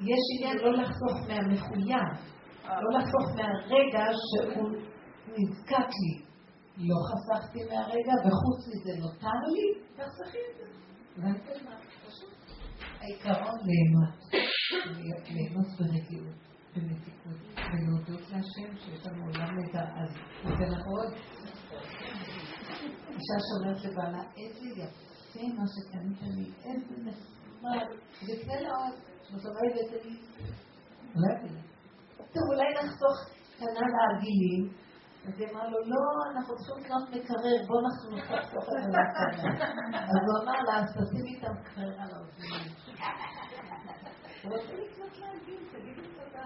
יש 0.00 0.22
עניין 0.34 0.56
לא 0.58 0.72
לחסוך 0.72 1.28
מהמחויב, 1.28 2.12
לא 2.64 2.98
לחסוך 2.98 3.26
מהרגע 3.36 4.04
שהוא 4.12 4.70
נזקק 5.28 5.88
לי. 6.02 6.32
לא 6.78 6.94
חסכתי 7.08 7.58
מהרגע, 7.64 8.12
וחוץ 8.24 8.60
מזה 8.68 8.92
נותר 9.00 9.40
לי, 9.54 9.84
תחסכי 9.96 10.38
את 10.38 10.58
זה. 10.58 10.64
ואני 11.16 11.64
מה, 11.64 11.76
פשוט. 12.06 12.32
העיקרון 13.00 13.58
ליהנות. 13.68 14.44
ליהנות 15.28 15.66
ברגיעות, 15.78 16.51
במתיקות, 16.76 17.38
ולהודות 17.56 18.30
להשם 18.30 18.76
שיש 18.76 19.06
לנו 19.06 19.24
עולם 19.26 19.58
נהדר. 19.58 19.88
אז 20.00 20.10
לך 20.44 20.84
עוד. 20.86 21.12
אישה 23.08 23.36
שאומרת 23.46 23.84
לבעלה, 23.84 24.22
איזה 24.38 24.66
יפה 24.66 25.54
מה 25.56 25.64
שקנית 25.74 26.20
לי, 26.22 26.52
איזה 26.64 26.94
נחמד, 27.04 27.86
וקנה 28.22 28.60
לה 28.60 28.68
עוד. 28.68 28.94
זאת 29.30 29.44
אומרת, 29.46 29.72
טוב, 32.16 32.44
אולי 32.52 32.68
נחסוך 32.74 33.16
קנה 33.58 33.86
להרגילים. 33.94 34.72
אז 35.26 35.40
היא 35.40 35.48
אמרה 35.50 35.68
לו, 35.68 35.78
לא, 35.78 36.02
אנחנו 36.30 36.54
צריכים 36.56 36.84
לקנות 36.84 37.08
מקרר, 37.08 37.66
בוא 37.66 37.80
אנחנו 37.80 38.16
נחסוך 38.16 38.64
את 38.68 38.92
זה. 38.92 38.98
אז 39.92 40.22
הוא 40.28 40.44
אמר 40.44 40.58
לה, 40.66 40.78
אז 40.78 40.88
תשימי 40.90 41.38
את 41.38 41.44
המקרר 41.44 42.00
על 42.00 42.10
האוזניים. 42.14 42.72
הוא 44.42 44.52
רוצה 44.52 44.72
לקנות 44.72 45.18
להרגיל, 45.18 45.60
תגידי 45.72 46.08
תודה. 46.08 46.44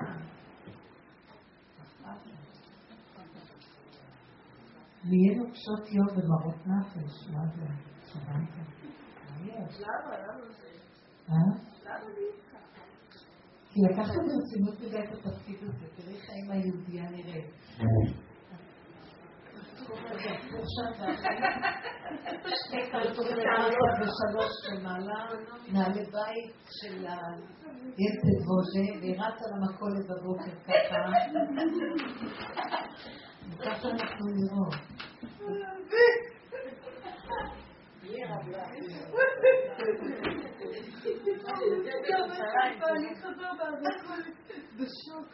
נהיינו 5.04 5.44
קשות 5.52 5.92
יום 5.92 6.06
ומרות 6.08 6.66
נפש, 6.66 7.28
מה 7.32 7.46
זה? 7.56 7.66
שמעת? 8.12 8.48
למה? 9.80 10.18
למה 10.18 10.52
זה? 10.60 10.68
אה? 11.28 11.34
למה 11.84 12.08
לי 12.08 12.26
ככה? 12.52 12.82
כי 13.70 13.80
לקחת 13.90 14.14
ברצינות 14.14 14.80
מדי 14.80 15.04
את 15.04 15.12
התפקיד 15.12 15.58
הזה, 15.62 15.86
תראי 15.96 16.14
איך 16.14 16.24
האמא 16.30 16.52
היהודייה 16.52 17.10
נראית. 17.10 17.50
ושלוש 24.00 24.54
למעלה, 24.72 25.20
נעלי 25.72 26.04
בית 26.04 26.54
של 26.70 27.06
הילד 27.06 28.24
בוז'ה, 28.46 28.86
והיא 29.00 29.14
רצה 29.14 29.44
למכולת 29.52 30.04
בבוקר 30.08 30.54
ככה. 30.64 31.00
ככה 33.64 33.88
אנחנו 33.88 34.26
נראות. 34.26 34.74
אני 42.90 43.14
בהכל 43.82 44.22
בשוק. 44.76 45.28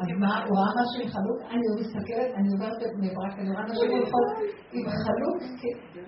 אז 0.00 0.08
מה, 0.18 0.44
הוא 0.44 0.58
ראה 0.58 0.72
משהו 0.78 0.98
עם 1.02 1.08
חלוק? 1.14 1.40
אני 1.50 1.64
מסתכלת, 1.80 2.30
אני 2.38 2.48
אומרת 2.54 2.76
בבני 2.82 3.08
ברק, 3.14 3.34
אני 3.38 3.50
רואה 3.50 3.64
משהו 3.64 3.84
עם 4.72 4.86
חלוק, 5.04 5.38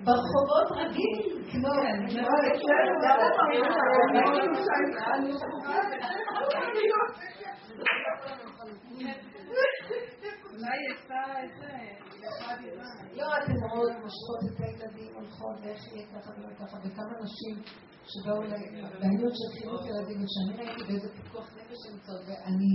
ברחובות 0.04 0.68
רגיל, 0.78 1.18
כמו... 1.52 1.68
אולי 10.52 10.78
זה. 11.58 12.01
לא, 13.16 13.26
אתן 13.38 13.52
רואות, 13.70 13.92
מושכות 14.02 14.40
את 14.48 14.60
הילדים, 14.60 15.14
הולכות, 15.14 15.56
ואיך 15.62 15.92
יהיה 15.92 16.06
ככה 16.06 16.30
ולא 16.36 16.54
ככה, 16.58 16.76
וכמה 16.84 17.14
נשים 17.22 17.56
שבאו 18.04 18.42
לעניין 19.00 19.32
של 19.38 19.48
חינוך 19.58 19.80
ילדים, 19.86 20.18
וכשאני 20.22 20.52
ראיתי 20.58 20.82
באיזה 20.88 21.08
פיקוח 21.16 21.46
נפש 21.56 21.80
הם 21.88 21.94
נמצאות, 21.94 22.22
ואני 22.28 22.72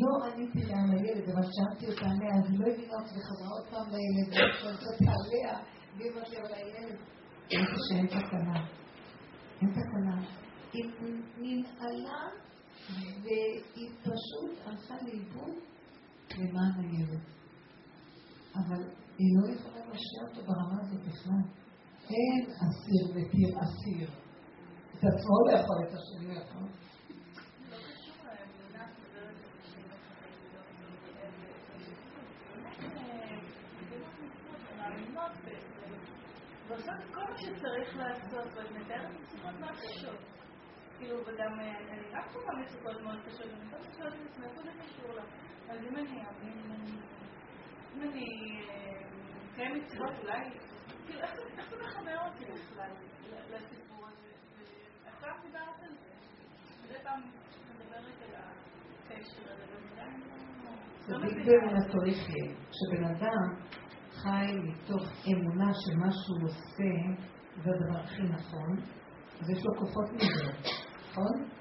לא 0.00 0.26
עניתי 0.26 0.62
לה 0.68 0.76
על 0.82 0.90
הילד, 0.98 1.30
אבל 1.30 1.42
שאלתי 1.42 1.86
אותה 1.90 2.06
עליה, 2.12 2.32
אז 2.38 2.60
לא 2.60 2.66
הבינה 2.72 2.94
אותי, 3.00 3.14
וחזרה 3.18 3.48
עוד 3.56 3.66
פעם 3.70 3.86
לילד, 3.94 4.28
ושאלתי 4.54 5.04
עליה, 5.16 5.58
והיא 5.96 6.10
אמרת 6.12 6.28
לי, 6.28 6.36
אבל 6.38 6.54
הילד, 6.54 6.98
אמרתי 7.54 7.80
שאין 7.88 8.06
תקנה. 8.06 8.58
אין 9.60 9.70
תקנה. 9.70 10.16
היא 10.72 10.84
ננעלה, 11.38 12.20
והיא 13.22 13.90
פשוט 14.02 14.66
הלכה 14.66 14.94
לאיבוד 15.06 15.54
למען 16.38 16.72
הילד. 16.80 17.37
אבל 18.54 18.82
היא 19.18 19.36
לא 19.38 19.52
יכולה 19.54 19.78
להשאיר 19.86 20.22
אותו 20.28 20.42
ברמה 20.42 20.80
הזאת 20.80 21.00
בכלל. 21.00 21.42
אין 22.10 22.46
אסיר 22.50 23.16
מתיר 23.16 23.48
אסיר. 23.62 24.10
את 24.90 25.04
עצמו 25.04 25.34
לא 25.46 25.52
יכול, 25.58 25.76
את 25.88 25.94
השני 25.94 26.34
לא 26.34 26.40
יכול. 26.40 26.68
ועושות 36.68 37.14
כל 37.14 37.20
מה 37.20 37.38
שצריך 37.38 37.96
לעשות, 37.96 38.46
ואת 38.56 38.70
מתארת 38.70 39.10
מצוקות 39.20 39.60
מאוד 39.60 39.74
קשות. 39.74 40.18
כאילו, 40.98 41.16
וגם 41.26 41.60
אני 41.60 42.10
רק 42.12 42.30
חווה 42.32 42.54
מצוקות 42.62 43.02
מאוד 43.02 43.18
קשות, 43.26 43.46
ואני 43.46 43.70
חושבת 43.70 43.86
לשאול 43.94 44.08
את 44.08 44.30
עצמי, 44.30 44.46
איפה 44.46 44.62
זה 44.62 44.70
קשור 44.82 45.14
לה? 45.14 45.22
אז 45.68 45.78
אם 45.90 45.96
אני 45.96 46.22
אם 47.98 48.02
אני 48.02 48.60
מקיים 49.52 49.74
מצוות, 49.74 50.10
אולי, 50.22 50.50
כאילו, 51.06 51.20
איך 51.22 51.70
זה 51.70 51.76
מחבר 51.82 52.16
אותי 52.26 52.44
בכלל 52.44 52.90
לסיפור 53.50 54.06
הזה? 54.06 54.28
ועכשיו 55.04 55.30
דיברת 55.42 55.82
על 55.82 55.94
זה. 55.94 56.08
מדי 56.84 56.98
פעם 57.04 57.20
מדברת 57.74 58.22
על 58.22 58.34
הקשר 58.34 59.52
הזה, 59.52 59.64
ובינתיים 59.74 60.22
לא 61.08 61.18
באמונתו 61.44 62.06
יחיה. 62.06 62.54
כשבן 62.70 63.04
אדם 63.04 63.68
חי 64.12 64.52
מתוך 64.62 65.02
אמונה 65.26 65.72
שמה 65.74 66.12
שהוא 66.12 66.48
עושה 66.48 67.22
זה 67.64 67.70
הדבר 67.70 67.98
הכי 68.04 68.22
נכון, 68.22 68.76
אז 69.40 69.50
יש 69.50 69.58
לו 69.66 69.74
כוחות 69.78 70.12
מזה, 70.12 70.72
נכון? 71.10 71.57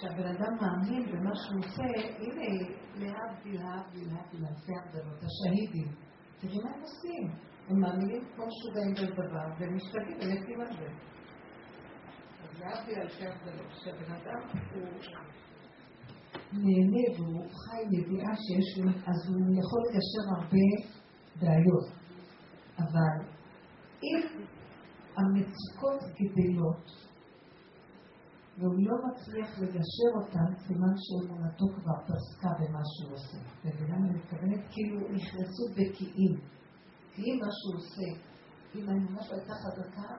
כשהבן 0.00 0.26
אדם 0.26 0.56
מאמין 0.60 1.12
במה 1.12 1.30
שהוא 1.34 1.58
עושה, 1.58 1.82
הנה, 1.82 2.68
להבדיל, 2.94 3.62
להבדיל, 3.62 4.08
להבדיל, 4.12 4.44
אלפי 4.46 4.72
הבדלות, 4.82 5.18
השהידים. 5.22 5.88
תראי 6.40 6.58
מה 6.64 6.70
הם 6.70 6.80
עושים. 6.80 7.30
הם 7.68 7.80
מאמינים 7.80 8.22
כמו 8.34 8.44
משוגעים 8.46 8.94
בדבר, 8.94 9.46
והם 9.58 9.76
משתגעים 9.76 10.16
ולפים 10.16 10.60
על 10.60 10.76
זה. 10.76 10.88
אז 12.42 12.60
להבדיל 12.60 12.98
אלפי 13.00 13.26
הבדלות, 13.26 13.72
כשהבן 13.72 14.12
אדם 14.12 14.58
הוא 14.74 14.88
נהנה 16.52 17.18
והוא 17.18 17.50
חי 17.50 17.82
ידיעה 17.82 18.36
שיש 18.36 18.78
לו, 18.78 18.90
אז 18.90 19.28
הוא 19.28 19.54
יכול 19.60 19.80
לגשר 19.88 20.24
הרבה 20.36 20.66
בעיות. 21.40 21.88
אבל 22.78 23.26
אם 24.02 24.44
המצוקות 25.16 26.00
גדלות, 26.20 26.99
והוא 28.60 28.74
לא 28.78 28.96
מצליח 29.06 29.58
לגשר 29.58 30.10
אותן, 30.14 30.54
סימן 30.66 30.94
שאמונתו 30.96 31.66
כבר 31.74 31.98
פסקה 32.06 32.48
במה 32.58 32.80
שהוא 32.84 33.14
עושה. 33.14 33.38
מבינה 33.64 33.96
אני 33.96 34.18
מתכוונת? 34.18 34.60
כאילו 34.70 35.00
נכנסו 35.00 35.64
בקיאים. 35.72 36.34
כי 37.12 37.22
אם 37.22 37.38
מה 37.40 37.48
שהוא 37.50 37.76
עושה, 37.76 38.08
אם 38.74 38.88
האמונה 38.88 39.22
שלו 39.22 39.36
הייתה 39.36 39.52
חזקה, 39.52 40.14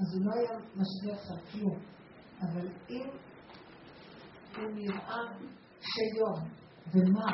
אז 0.00 0.14
הוא 0.14 0.24
לא 0.26 0.32
היה 0.34 0.58
משגיח 0.76 1.30
על 1.30 1.38
כלום. 1.52 1.78
אבל 2.42 2.68
אם 2.90 3.08
הוא 4.56 4.70
נראה 4.74 5.20
קשה 5.78 6.04
יום, 6.18 6.48
ומה? 6.94 7.32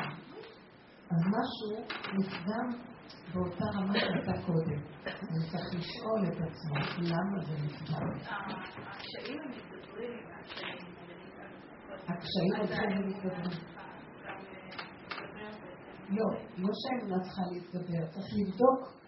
אז 1.09 1.21
משהו 1.35 1.85
נפגם 2.17 2.67
באותה 3.33 3.65
רמה 3.75 3.93
שהייתה 3.99 4.45
קודם. 4.45 4.81
אני 5.05 5.49
צריך 5.51 5.65
לשאול 5.73 6.27
את 6.27 6.37
עצמו, 6.37 6.75
למה 6.97 7.45
זה 7.45 7.53
נפגם? 7.65 8.07
הקשיים 8.87 9.39
הם 9.41 9.51
מתגברים, 9.51 9.70
הקשיים 12.07 12.55
הולכים 12.57 12.89
ומתגברים. 12.99 13.71
לא, 16.09 16.25
לא 16.57 16.69
שהאמונה 16.81 17.23
צריכה 17.23 17.41
להתגבר, 17.51 18.11
צריך 18.11 18.27
לבדוק. 18.37 19.01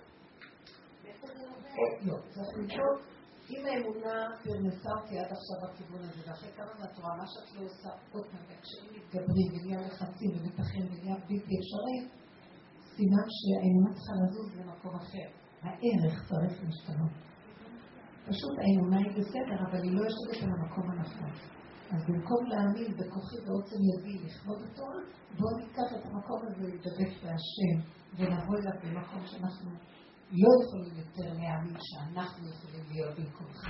לא, 2.01 2.15
צריך 2.29 2.49
לבדוק 2.57 3.13
אם 3.49 3.65
האמונה 3.65 4.15
פרנסה 4.43 4.89
אותי 4.99 5.19
עד 5.19 5.31
עכשיו 5.37 5.57
בכיוון 5.63 6.01
הזה, 6.01 6.21
ואחרי 6.25 6.51
כמה 6.57 6.73
מהתורה, 6.79 7.15
מה 7.17 7.25
שאת 7.27 7.55
לא 7.55 7.61
עושה 7.65 7.89
עוד 8.11 8.25
פעם, 8.31 8.43
והקשיים 8.47 8.89
מתגברים, 8.95 9.49
ונהיה 9.53 9.87
לחצים 9.87 10.31
ומתחים 10.35 10.85
ונהיה 10.91 11.15
בלתי 11.15 11.53
אפשרי, 11.59 11.97
סימן 12.95 13.27
שהאמונה 13.37 13.89
צריכה 13.95 14.13
לזוז 14.21 14.49
למקום 14.59 14.95
אחר. 14.95 15.27
הערך 15.61 16.15
צריך 16.29 16.63
להשתנות. 16.63 17.32
פשוט 18.27 18.53
האמונה 18.61 18.97
היא 18.97 19.13
בסדר, 19.17 19.57
אבל 19.69 19.83
היא 19.83 19.93
לא 19.97 20.01
יושבת 20.07 20.43
על 20.43 20.49
המקום 20.55 20.91
הנכון. 20.91 21.31
אז 21.93 22.01
במקום 22.07 22.45
להאמין 22.45 22.91
בכוחי 22.97 23.39
ועוצם 23.45 23.79
ידי 23.91 24.15
לכבוד 24.25 24.59
התורה, 24.65 25.01
בואו 25.37 25.57
ניקח 25.57 25.87
את 25.95 26.05
המקום 26.05 26.39
הזה 26.47 26.67
להידבק 26.67 27.11
בהשם 27.23 27.75
ונבוא 28.17 28.55
אליו 28.57 28.75
במקום 28.83 29.21
שאנחנו 29.25 29.69
לא 30.31 30.49
יכולים 30.63 30.95
יותר 31.03 31.27
להאמין 31.39 31.77
שאנחנו 31.79 32.49
יכולים 32.49 32.83
להיות 32.91 33.19
במקומך. 33.19 33.63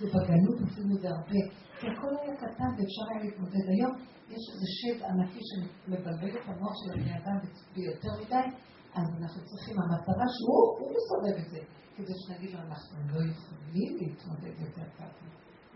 ובגלות 0.00 0.58
עשינו 0.66 0.96
את 0.96 1.00
זה 1.00 1.08
הרבה, 1.08 1.40
כי 1.78 1.86
הכל 1.92 2.12
היה 2.20 2.36
קטן 2.36 2.70
ואפשר 2.76 3.04
היה 3.10 3.24
להתמודד. 3.24 3.64
היום 3.74 3.92
יש 4.28 4.42
איזה 4.52 4.66
שד 4.78 4.98
ענקי 5.10 5.40
שמבלבל 5.48 6.30
את 6.36 6.44
המוח 6.48 6.74
של 6.80 6.92
הבני 6.92 7.14
אדם 7.18 7.38
ביותר 7.74 8.12
מדי, 8.20 8.46
אז 8.94 9.06
אנחנו 9.20 9.40
צריכים, 9.44 9.76
המטרה 9.80 10.26
שהוא, 10.34 10.78
הוא 10.78 10.88
מסובב 10.96 11.36
את 11.44 11.50
זה, 11.50 11.60
כדי 11.96 12.12
שנגיד 12.22 12.54
אנחנו 12.54 12.96
לא 13.12 13.20
יכולים 13.30 13.96
להתמודד 14.00 14.54
יותר 14.60 14.88
ככה. 14.98 15.26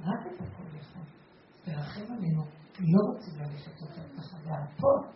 רק 0.01 0.21
את 0.27 0.41
הכל 0.41 0.77
יכול. 0.81 1.03
תרחם 1.65 2.13
עלינו, 2.13 2.43
לא 2.81 3.01
רוצים 3.13 3.35
ללכת 3.41 3.81
יותר 3.81 4.09
ככה, 4.17 4.37
להרפות. 4.47 5.15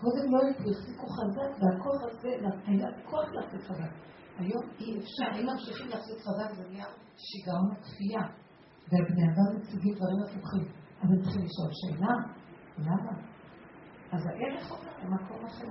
קודם 0.00 0.32
לא 0.32 0.38
החזיקו 0.50 1.06
חזק, 1.06 1.50
והכוח 1.60 2.02
הזה, 2.02 2.28
היה 2.66 2.86
כוח 3.10 3.28
להחזיק 3.32 3.60
חזק. 3.60 3.92
היום 4.38 4.62
אי 4.78 4.98
אפשר, 4.98 5.40
אם 5.40 5.46
ממשיכים 5.46 5.88
להחזיק 5.88 6.18
חזק 6.18 6.56
זה 6.56 6.68
נהיה 6.68 6.86
שיגעון 7.16 7.70
הכפייה. 7.72 8.22
והבני 8.88 9.24
אדם 9.32 9.56
מציגים 9.56 9.94
דברים 9.94 10.20
הפוכים. 10.22 10.66
אז 11.00 11.10
הם 11.10 11.22
צריכים 11.22 11.42
לשאול 11.44 11.70
שאלה, 11.72 12.14
למה? 12.78 13.12
אז 14.12 14.26
הערך 14.26 14.70
עובר 14.70 14.90
למקום 15.02 15.46
אחר. 15.46 15.66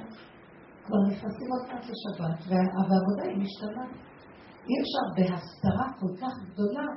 כבר 0.90 1.02
נכנסים 1.12 1.50
עוד 1.54 1.64
פעם 1.70 1.82
לשבת, 1.92 2.40
והעבודה 2.48 3.24
היא 3.30 3.38
משתנה. 3.44 3.86
אי 4.68 4.76
אפשר 4.82 5.06
בהסתרה 5.16 5.88
כל 6.00 6.14
כך 6.22 6.34
גדולה 6.50 6.88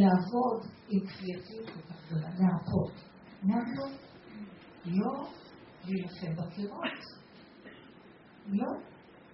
לעבוד 0.00 0.60
עם 0.88 1.00
כפייתיות 1.08 1.66
כל 1.74 1.82
כך 1.88 1.98
גדולה, 2.06 2.28
להרפות. 2.38 2.94
להרפות. 3.48 3.94
לא 4.84 5.12
להילחם 5.84 6.32
בקירות. 6.38 6.98
לא. 8.46 8.70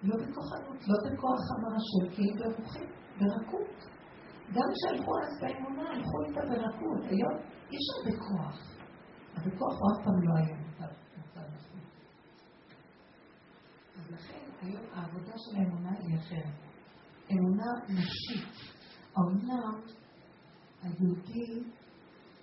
לא 0.03 0.17
בכוחנות, 0.17 0.79
לא 0.89 0.97
בכוח 1.05 1.43
המרשות, 1.53 2.17
כי 2.17 2.23
הם 2.23 2.37
ברוחים, 2.39 2.89
ברכות. 3.19 3.77
גם 4.55 4.69
כשהלכו 4.75 5.13
אז 5.23 5.41
באמונה, 5.41 5.91
הלכו 5.91 6.17
איתה 6.27 6.41
ברכות. 6.41 7.03
היום 7.11 7.37
אי 7.71 7.77
אפשר 7.81 7.99
בכוח. 8.07 8.59
הבכוח 9.37 9.75
הוא 9.81 9.89
אף 9.93 10.05
פעם 10.05 10.23
לא 10.23 10.33
היה 10.37 10.57
מצב 10.57 11.05
נכון. 11.19 11.83
אז 14.05 14.11
לכן 14.13 14.51
היום 14.61 14.85
העבודה 14.93 15.33
של 15.37 15.57
האמונה 15.57 15.91
היא 15.99 16.19
אחרת. 16.19 16.55
אמונה 17.33 17.73
נשית. 17.89 18.49
האומנם 19.17 19.81
היהודי 20.83 21.63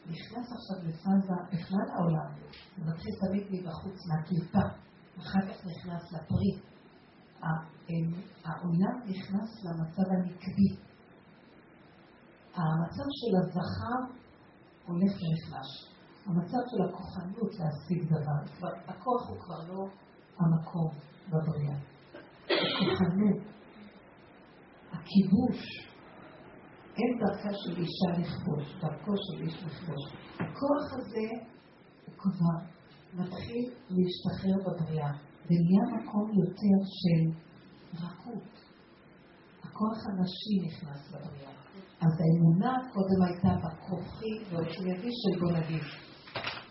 נכנס 0.05 0.47
עכשיו 0.51 0.89
לפאזה 0.89 1.33
בכלל 1.53 1.87
העולם, 1.95 2.31
הוא 2.77 2.85
מתחיל 2.85 3.13
תמיד 3.27 3.47
מבחוץ, 3.51 3.97
מהקליפה, 4.07 4.65
אחר 5.19 5.41
כך 5.41 5.65
נכנס 5.65 6.13
לפרי. 6.13 6.53
העולם 8.43 8.99
נכנס 9.05 9.63
למצב 9.63 10.11
הנקבי. 10.11 10.71
המצב 12.55 13.07
של 13.19 13.35
הזכר 13.41 14.13
הולך 14.85 15.11
ונחלש. 15.11 15.91
המצב 16.25 16.61
של 16.71 16.89
הכוחנות 16.89 17.51
להשיג 17.59 18.13
דבר, 18.13 18.69
הכוח 18.87 19.29
הוא 19.29 19.37
כבר 19.39 19.73
לא 19.73 19.85
המקום 20.39 21.10
בבריאה. 21.27 21.77
הכוחנות, 22.45 23.41
הכיבוש, 24.91 25.87
אין 26.97 27.19
דרכה 27.19 27.49
של 27.53 27.81
אישה 27.81 28.21
לכבוש, 28.21 28.75
דרכו 28.81 29.11
של 29.17 29.43
איש 29.43 29.63
לכבוש. 29.63 30.13
הכוח 30.33 30.93
הזה 30.93 31.45
הוא 32.05 32.15
כבר 32.15 32.57
מתחיל 33.13 33.73
להשתחרר 33.89 34.55
בבריאה. 34.65 35.11
ונהיה 35.45 35.83
מקום 35.97 36.31
יותר 36.41 36.77
של 36.99 37.21
רכות. 37.93 38.49
הכוח 39.63 39.99
הנשי 40.07 40.55
נכנס 40.67 41.11
לבריאה. 41.11 41.51
אז 42.01 42.13
האמונה 42.21 42.73
קודם 42.93 43.19
הייתה 43.25 43.67
בכוחי 43.67 44.35
ועוצמתי 44.49 45.09
של 45.21 45.39
בוא 45.39 45.51
נגיד, 45.51 45.83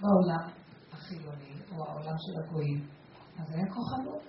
בעולם 0.01 0.51
החילוני 0.93 1.55
או 1.73 1.85
העולם 1.85 2.15
של 2.19 2.43
הגויים. 2.43 2.87
אז 3.39 3.51
היה 3.51 3.65
כוחנות 3.75 4.23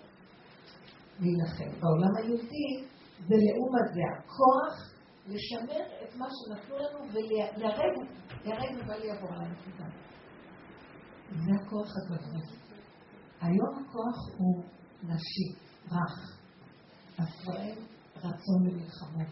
להילחם. 1.22 1.80
בעולם 1.82 2.14
היהודי 2.18 2.70
זה 3.28 3.36
לעומת 3.46 3.94
זה 3.94 4.02
הכוח 4.14 4.92
לשמר 5.28 5.84
את 6.04 6.16
מה 6.16 6.26
שנתנו 6.30 6.76
לנו 6.78 7.14
וירד, 7.14 7.74
ירד 8.46 8.84
ובל 8.84 9.04
יעבור 9.04 9.30
לנקודה. 9.32 9.86
זה 11.30 11.52
הכוח 11.62 11.88
הגדול. 11.98 12.42
היום 13.42 13.86
הכוח 13.86 14.38
הוא 14.38 14.64
נשי, 15.04 15.48
רך. 15.92 16.42
אין 17.56 17.78
רצון 18.16 18.68
למלחמות. 18.68 19.28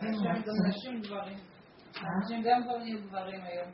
אין 0.00 0.14
גם 0.46 0.68
נשים 0.68 1.00
גברים. 1.00 1.38
אנשים 1.96 2.42
גם 2.44 2.62
כבר 2.62 2.78
נהיו 2.78 2.98
גברים 3.08 3.40
היום. 3.44 3.72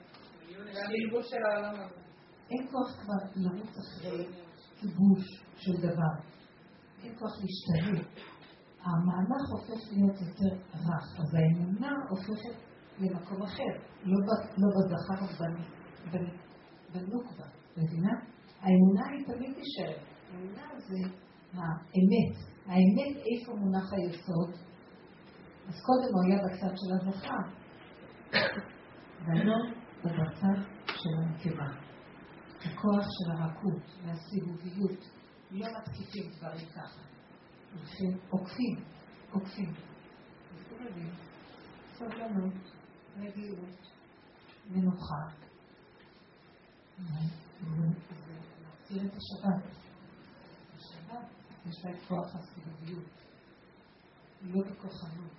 אין 2.51 2.69
כוח 2.71 3.03
כבר 3.03 3.15
לרוץ 3.37 3.71
אחרי 3.79 4.27
כיבוש 4.81 5.43
של 5.57 5.73
דבר. 5.77 6.32
אין 7.03 7.15
כוח 7.19 7.33
להשתלט. 7.41 8.07
המהלך 8.81 9.45
הופך 9.51 9.93
להיות 9.93 10.21
יותר 10.21 10.57
רך, 10.75 11.21
אז 11.21 11.35
האמונה 11.35 11.93
הופכת 12.09 12.57
למקום 12.99 13.43
אחר, 13.43 13.73
לא, 14.05 14.17
לא 14.59 14.69
בזכר, 14.77 15.47
בנוקבה, 16.93 17.45
מבינה? 17.77 18.13
האמונה 18.61 19.09
היא 19.11 19.27
תמיד 19.27 19.57
נשארת. 19.59 20.03
האמונה 20.33 20.63
זה 20.79 20.97
האמת. 21.53 22.37
האמת 22.67 23.17
איפה 23.17 23.55
מונח 23.55 23.93
היסוד? 23.93 24.51
אז 25.69 25.75
קודם 25.87 26.15
הוא 26.15 26.23
היה 26.27 26.39
בצד 26.45 26.75
של 26.77 27.09
הזכר, 27.09 27.43
והיום 29.27 29.73
בצד 30.05 30.63
של 30.87 31.11
הנקבה. 31.23 31.67
הכוח 32.65 33.07
של 33.17 33.31
הרכות 33.31 33.83
והסיבוביות. 34.05 35.22
לא 35.53 35.67
מתקיפים 35.79 36.31
דברים 36.39 36.69
ככה. 36.69 37.03
הולכים, 37.75 38.19
עוקפים, 38.31 38.85
עוקפים. 39.31 39.75
סבלנות, 41.95 42.55
רגילות, 43.17 43.89
מנוחה. 44.71 45.25
להחזיר 48.63 49.03
את 49.07 49.13
השבת. 49.17 49.65
השבת, 50.75 51.27
יש 51.67 51.85
לה 51.85 51.91
את 51.91 51.97
כוח 52.09 52.35
הסיבוביות, 52.35 53.11
לא 54.43 54.63
בכוחנות. 54.71 55.33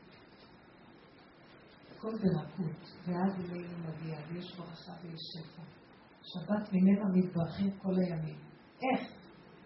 הכל 1.98 2.11
ברכות, 2.18 2.81
ואז 3.06 3.52
אלינו 3.52 3.77
מגיע, 3.77 4.18
ויש 4.27 4.56
ברכה 4.56 4.94
ויש 5.03 5.22
שפע. 5.34 5.64
שבת 6.23 6.73
ממנה 6.73 7.06
מתברכים 7.14 7.80
כל 7.80 7.94
הימים. 7.99 8.40
איך? 8.81 9.22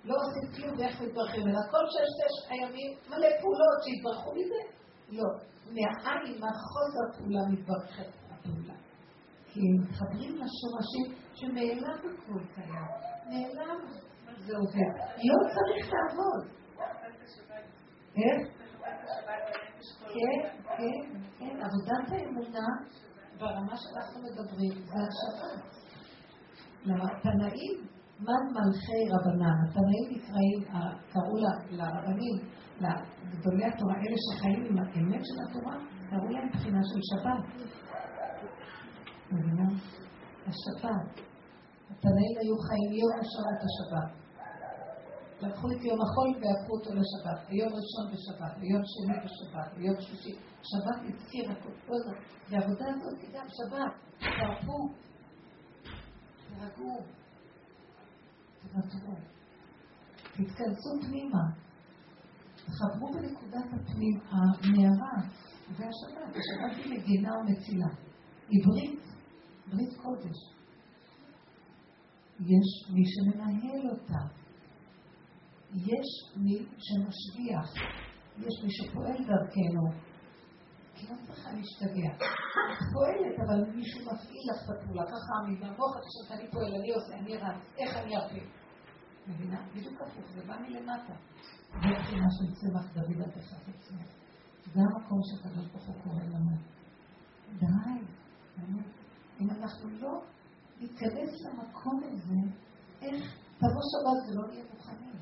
לא 0.07 0.15
עושים 0.21 0.45
כלום 0.55 0.79
ואיך 0.79 1.01
מתברכים, 1.01 1.47
אלא 1.47 1.61
כל 1.71 1.85
ששת 1.93 2.51
הימים 2.51 2.91
מלא 3.09 3.27
פעולות 3.41 3.79
שהתברכו 3.83 4.31
מזה? 4.37 4.61
לא. 5.09 5.29
מהעין, 5.75 6.33
מהחוסר 6.41 7.05
פעולה 7.17 7.39
מתברכת 7.51 8.09
הפעולה. 8.29 8.73
כי 9.47 9.59
הם 9.59 9.83
מתחברים 9.83 10.33
לשורשים 10.41 11.07
שנעלם 11.33 11.99
הכל 11.99 12.43
קיים. 12.55 12.89
נעלם, 13.29 13.79
זה 14.37 14.53
עובר. 14.57 14.91
לא 15.29 15.37
צריך 15.53 15.85
לעבוד. 15.93 16.57
כן, 18.13 18.37
כן, 20.13 20.39
כן. 20.77 21.07
עבודת 21.39 22.09
האמונה 22.09 22.67
ברמה 23.39 23.75
שאנחנו 23.77 24.21
מדברים 24.21 24.85
זה 24.85 24.99
השבת. 25.07 25.77
לתנאים, 26.85 27.87
מן 28.19 28.43
מלכי 28.55 29.01
רבנן. 29.13 29.57
התנאים 29.63 30.07
נקראים, 30.11 30.59
קראו 31.11 31.35
לרבנים, 31.69 32.35
לגדולי 32.81 33.65
התורה, 33.65 33.95
אלה 33.95 34.17
שחיים 34.25 34.65
עם 34.65 34.77
האמת 34.77 35.21
של 35.25 35.37
התורה, 35.49 35.75
קראו 36.09 36.29
להם 36.29 36.49
בחינה 36.49 36.79
של 36.83 36.99
שבת. 37.09 37.43
מבינה? 39.31 39.67
השבת. 40.47 41.07
התנאים 41.91 42.35
היו 42.41 42.55
חיים 42.67 42.91
יום 43.01 43.13
השבת 43.19 43.59
השבת. 43.67 44.27
לקחו 45.41 45.67
את 45.71 45.81
יום 45.85 45.99
החול 46.01 46.29
והפכו 46.41 46.73
אותו 46.77 46.89
לשבת, 46.99 47.39
ביום 47.49 47.71
ראשון 47.79 48.05
בשבת, 48.13 48.53
ביום 48.59 48.81
שני 48.93 49.17
בשבת, 49.25 49.77
ביום 49.77 49.95
שלישי. 49.99 50.35
שבת 50.69 50.99
הזכירה 51.05 51.55
כל 51.55 51.97
זאת. 52.05 52.17
והעבודה 52.49 52.85
הזאת 52.89 53.17
היא 53.21 53.29
גם 53.33 53.45
שבת. 53.57 53.93
תרפו, 54.19 54.79
תוותרו, 56.47 56.97
תתכנסו 60.31 60.89
פנימה. 61.07 61.43
תחברו 62.55 63.11
בנקודת 63.13 63.65
הפנים, 63.73 64.19
המערה, 64.29 65.15
זה 65.77 65.85
השבת. 65.87 66.35
השבת 66.35 66.85
היא 66.85 66.99
מגינה 66.99 67.31
ומצילה. 67.37 67.87
היא 68.49 68.65
ברית, 68.65 68.99
ברית 69.67 69.93
קודש. 70.01 70.37
יש 72.39 72.89
מי 72.93 73.03
שמנהל 73.05 73.89
אותה. 73.89 74.21
יש 75.73 76.37
מי 76.37 76.57
שמשגיח. 76.77 77.73
יש 78.37 78.63
מי 78.63 78.69
שפועל 78.71 79.17
דרכנו. 79.17 80.07
כי 80.95 81.07
לא 81.09 81.15
צריכה 81.25 81.49
להשתגע. 81.51 82.11
את 82.15 82.81
פועלת, 82.93 83.35
אבל 83.47 83.75
מישהו 83.75 83.99
מפעיל 84.01 84.43
לך 84.51 84.63
את 84.63 84.69
הפעולה. 84.69 85.03
ככה 85.05 85.33
מהמוח 85.59 85.93
עכשיו 85.97 86.37
אני 86.37 86.51
פועל, 86.51 86.75
אני 86.75 86.91
עושה, 86.91 87.13
אני 87.19 87.37
רץ, 87.37 87.61
איך 87.77 87.97
אני 87.97 88.17
ארפה? 88.17 88.56
מבינה? 89.27 89.67
בדיוק 89.75 90.01
הפוך, 90.01 90.25
זה 90.35 90.41
בא 90.47 90.57
מלמטה. 90.61 91.13
זה 91.71 91.89
בחינה 91.99 92.27
של 92.37 92.53
צמח 92.55 92.93
דוד 92.93 93.21
על 93.21 93.31
תחת 93.31 93.61
עצמו. 93.67 93.99
זה 94.73 94.79
המקום 94.79 95.19
שהקדוש 95.23 95.67
ברוך 95.71 95.87
הוא 95.87 96.03
קורא 96.03 96.23
לנו. 96.23 96.57
די, 97.59 98.05
אם 99.39 99.49
אנחנו 99.49 99.89
לא 99.89 100.21
ניכנס 100.79 101.41
למקום 101.45 102.01
הזה, 102.03 102.39
איך 103.01 103.37
תבוא 103.57 103.83
שבת 103.91 104.29
ולא 104.29 104.47
נהיה 104.47 104.63
מוכנים. 104.73 105.15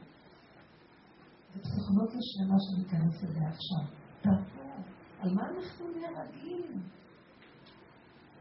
זו 1.53 1.59
פסיכולוגיה 1.61 2.19
שלמה 2.21 2.57
שניכנס 2.65 3.23
אליה 3.23 3.49
עכשיו. 3.49 3.95
תבוא, 4.21 4.73
על 5.19 5.33
מה 5.33 5.41
אנחנו 5.49 5.85
נהרגים? 5.91 6.81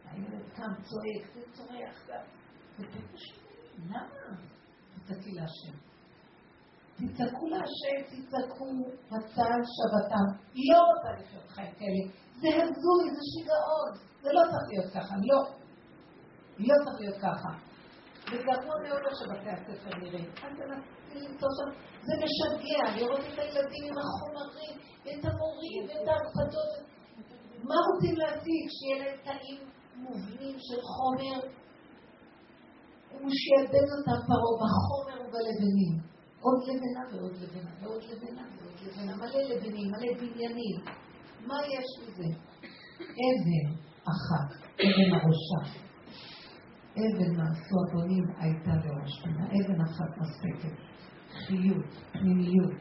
הילד 0.05 0.49
קם, 0.57 0.74
צועק, 0.82 1.35
זה 1.35 1.41
צורח, 1.53 2.07
זה 2.78 2.85
פשוט, 3.12 3.43
למה? 3.89 4.53
תצעקי 5.05 5.31
להשם. 5.32 5.76
תצעקו 6.97 7.47
להשם, 7.48 7.98
תצעקו, 8.10 8.66
הצל 9.10 9.60
שבתם. 9.74 10.26
לא 10.55 10.78
רוצה 10.78 11.10
לחיות 11.20 11.48
חיים 11.48 11.72
כאלה. 11.78 12.02
זה 12.40 12.48
הזוי, 12.48 13.05
זה 13.16 13.22
שיגעון. 13.32 13.93
זה 14.22 14.28
לא 14.32 14.40
צריך 14.51 14.66
להיות 14.70 14.93
ככה, 14.94 15.14
לא. 15.31 15.40
לא 16.59 16.74
צריך 16.85 17.01
להיות 17.01 17.16
ככה. 17.16 17.51
וגרוע 18.26 18.76
מאוד 18.89 19.02
איך 19.06 19.14
שבתי 19.20 19.51
הספר 19.51 19.97
נראים. 19.98 20.31
אל 20.44 20.52
תנסי 20.56 21.28
למצוא 21.28 21.48
שם. 21.56 21.70
זה 22.06 22.12
משגע, 22.22 22.97
לראות 22.97 23.20
את 23.20 23.39
הילדים 23.39 23.85
עם 23.85 23.98
החומרים, 24.02 24.74
את 25.02 25.24
המורים, 25.24 25.82
ואת 25.89 26.09
ההרפדות. 26.09 26.72
מה 27.68 27.74
רוצים 27.89 28.16
להשיג? 28.16 28.64
שיהיה 28.76 29.05
להם 29.05 29.18
תאים 29.24 29.60
מובנים 29.94 30.56
של 30.59 30.81
חומר? 30.82 31.64
הוא 33.20 33.31
שיעבד 33.41 33.86
אותם 33.95 34.19
פרעה 34.27 34.55
בחומר 34.62 35.16
ובלבנים. 35.23 35.95
עוד 36.41 36.61
לבנה 36.69 37.03
ועוד 37.12 37.32
לבנה 37.43 37.70
ועוד 37.82 38.03
לבנה 38.03 38.43
ועוד 38.59 38.77
לבנה. 38.86 39.16
מלא 39.16 39.43
לבנים, 39.51 39.91
מלא 39.91 40.12
בניינים. 40.19 40.81
מה 41.47 41.59
יש 41.66 41.89
לזה? 42.03 42.28
אבן 42.99 43.66
אחת, 44.03 44.49
אבן 44.74 45.11
הראשה. 45.12 45.81
אבן 46.97 47.36
מעשו 47.36 47.77
הבונים 47.89 48.24
הייתה 48.39 48.70
לראש 48.85 49.23
פינה. 49.23 49.47
אבן 49.47 49.81
אחת 49.81 50.19
מספקת. 50.20 50.77
חיות, 51.47 51.85
פנימיות, 52.12 52.73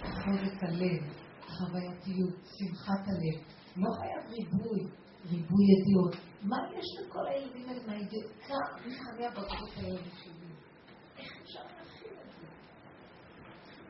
חוזק 0.00 0.62
הלב, 0.62 1.02
חווייתיות, 1.46 2.34
שמחת 2.44 3.08
הלב. 3.08 3.42
לא 3.76 3.90
חייב 3.98 4.30
ריבוי, 4.30 4.80
ריבוי 5.24 5.64
ידיעות. 5.72 6.16
מה 6.42 6.56
יש 6.78 6.86
לכל 7.00 7.26
הילדים 7.26 7.68
האלה 7.68 7.86
מהידיעות? 7.86 8.32
כך 8.48 8.86
מחנה 8.86 9.26
הבגרות 9.26 9.70
הילדים 9.76 10.12
שלי. 10.22 10.48
איך 11.18 11.32
אפשר 11.42 11.60
להכין 11.60 12.12
את 12.24 12.30
זה? 12.40 12.46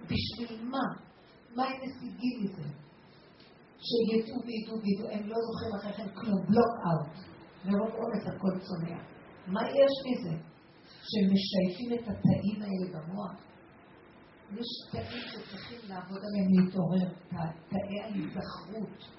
בשביל 0.02 0.64
מה? 0.64 0.86
מה 1.56 1.64
הם 1.64 1.76
משיגים 1.76 2.44
מזה? 2.44 2.68
שידעו 3.86 4.42
וידעו 4.46 4.76
וידעו, 4.82 5.08
הם 5.10 5.28
לא 5.28 5.36
זוכרים 5.46 5.74
אחרי 5.74 5.92
כן 5.92 6.14
כלום, 6.14 6.46
בלוק 6.46 6.72
אאוט. 6.86 7.16
מרוב 7.64 7.90
עומס 7.90 8.26
הכל 8.26 8.58
צונח. 8.66 9.02
מה 9.46 9.60
יש 9.70 9.94
מזה? 10.06 10.36
שהם 11.08 11.28
משייפים 11.34 11.92
את 11.94 12.08
התאים 12.08 12.62
האלה 12.62 12.86
במוח? 12.92 13.32
יש 14.52 14.66
תאים 14.92 15.22
שצריכים 15.28 15.78
לעבוד 15.88 16.18
עליהם 16.18 16.48
להתעורר, 16.54 17.08
תאי 17.68 18.00
ההיזכרות 18.02 19.18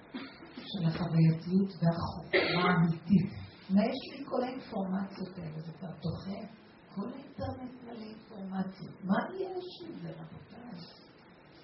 של 0.69 0.83
החווייתיות 0.87 1.71
והחוכמה 1.79 2.63
האמיתית. 2.69 3.29
מה 3.69 3.81
יש 3.91 4.01
לי 4.11 4.25
כל 4.29 4.41
האינפורמציות 4.43 5.37
האלה? 5.37 5.59
זה 5.65 5.71
כבר 5.79 5.93
דוחה. 6.03 6.39
כל 6.95 7.07
האינטרנט 7.13 7.73
מלא 7.83 8.05
אינפורמציות. 8.11 8.95
מה 9.03 9.19
יש 9.33 9.89
מזה, 9.89 10.09
רבותיי? 10.19 10.79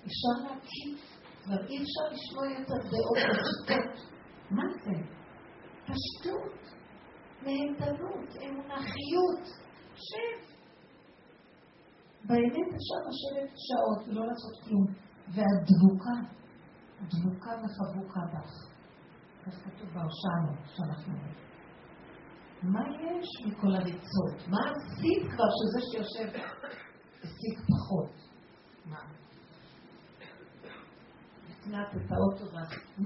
אפשר 0.07 0.35
להקים, 0.43 0.97
כבר 1.43 1.67
אי 1.67 1.77
אפשר 1.83 2.05
לשמוע 2.13 2.45
יותר 2.59 2.79
דעות 2.91 3.17
פשוטות. 3.39 4.11
מה 4.51 4.63
זה? 4.83 4.97
פשטות, 5.87 6.61
נהנתנות, 7.43 8.29
אמונחיות. 8.45 9.45
שב. 9.95 10.37
באמת 12.27 12.67
אפשר 12.77 12.99
לשבת 13.09 13.51
שעות 13.65 14.07
ולא 14.07 14.25
לעשות 14.27 14.63
כלום. 14.63 14.85
והדבוקה, 15.27 16.17
דבוקה 17.11 17.51
וחבוקה 17.61 18.19
בך. 18.33 18.74
כך 19.45 19.53
כתוב 19.53 19.89
בהושענו 19.93 20.53
שאנחנו. 20.75 21.13
מה 22.63 22.79
יש 22.89 23.27
מכל 23.45 23.75
הריצות? 23.75 24.47
מה 24.47 24.57
עשית 24.69 25.23
כבר 25.31 25.45
שזה 25.57 25.91
שיושב 25.91 26.39
השיג 27.23 27.59
פחות? 27.59 28.11
מה? 28.85 28.99
הקנת 31.49 31.87
את 31.95 32.11
האוטו 32.11 32.45
ואת... 32.45 32.99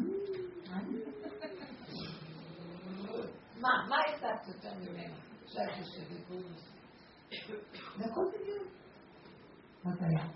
מה? 3.62 3.70
מה 3.90 3.96
הצעת 4.16 4.48
יותר 4.48 4.74
ממנו? 4.74 5.16
שאת 5.48 5.78
יושבת 5.78 6.28
זה 7.98 8.06
הכל 8.06 8.26
בדיוק. 8.34 8.68
מה 9.84 9.92
זה 9.96 10.06
היה? 10.06 10.30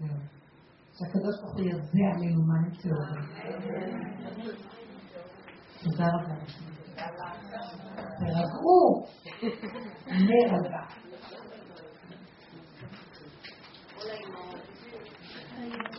זהו. 0.00 0.35
שהקדוש 0.98 1.40
ברוך 1.40 1.54
הוא 1.54 1.60
יביא 1.60 2.06
עלינו 2.14 2.42
מים 2.46 2.70
צהובים. 2.70 3.24
תודה 5.82 6.06
רבה 6.06 6.34
תרגעו. 8.18 9.06
נרגע. 10.08 10.80
Thank 15.58 15.94
you. 15.94 15.95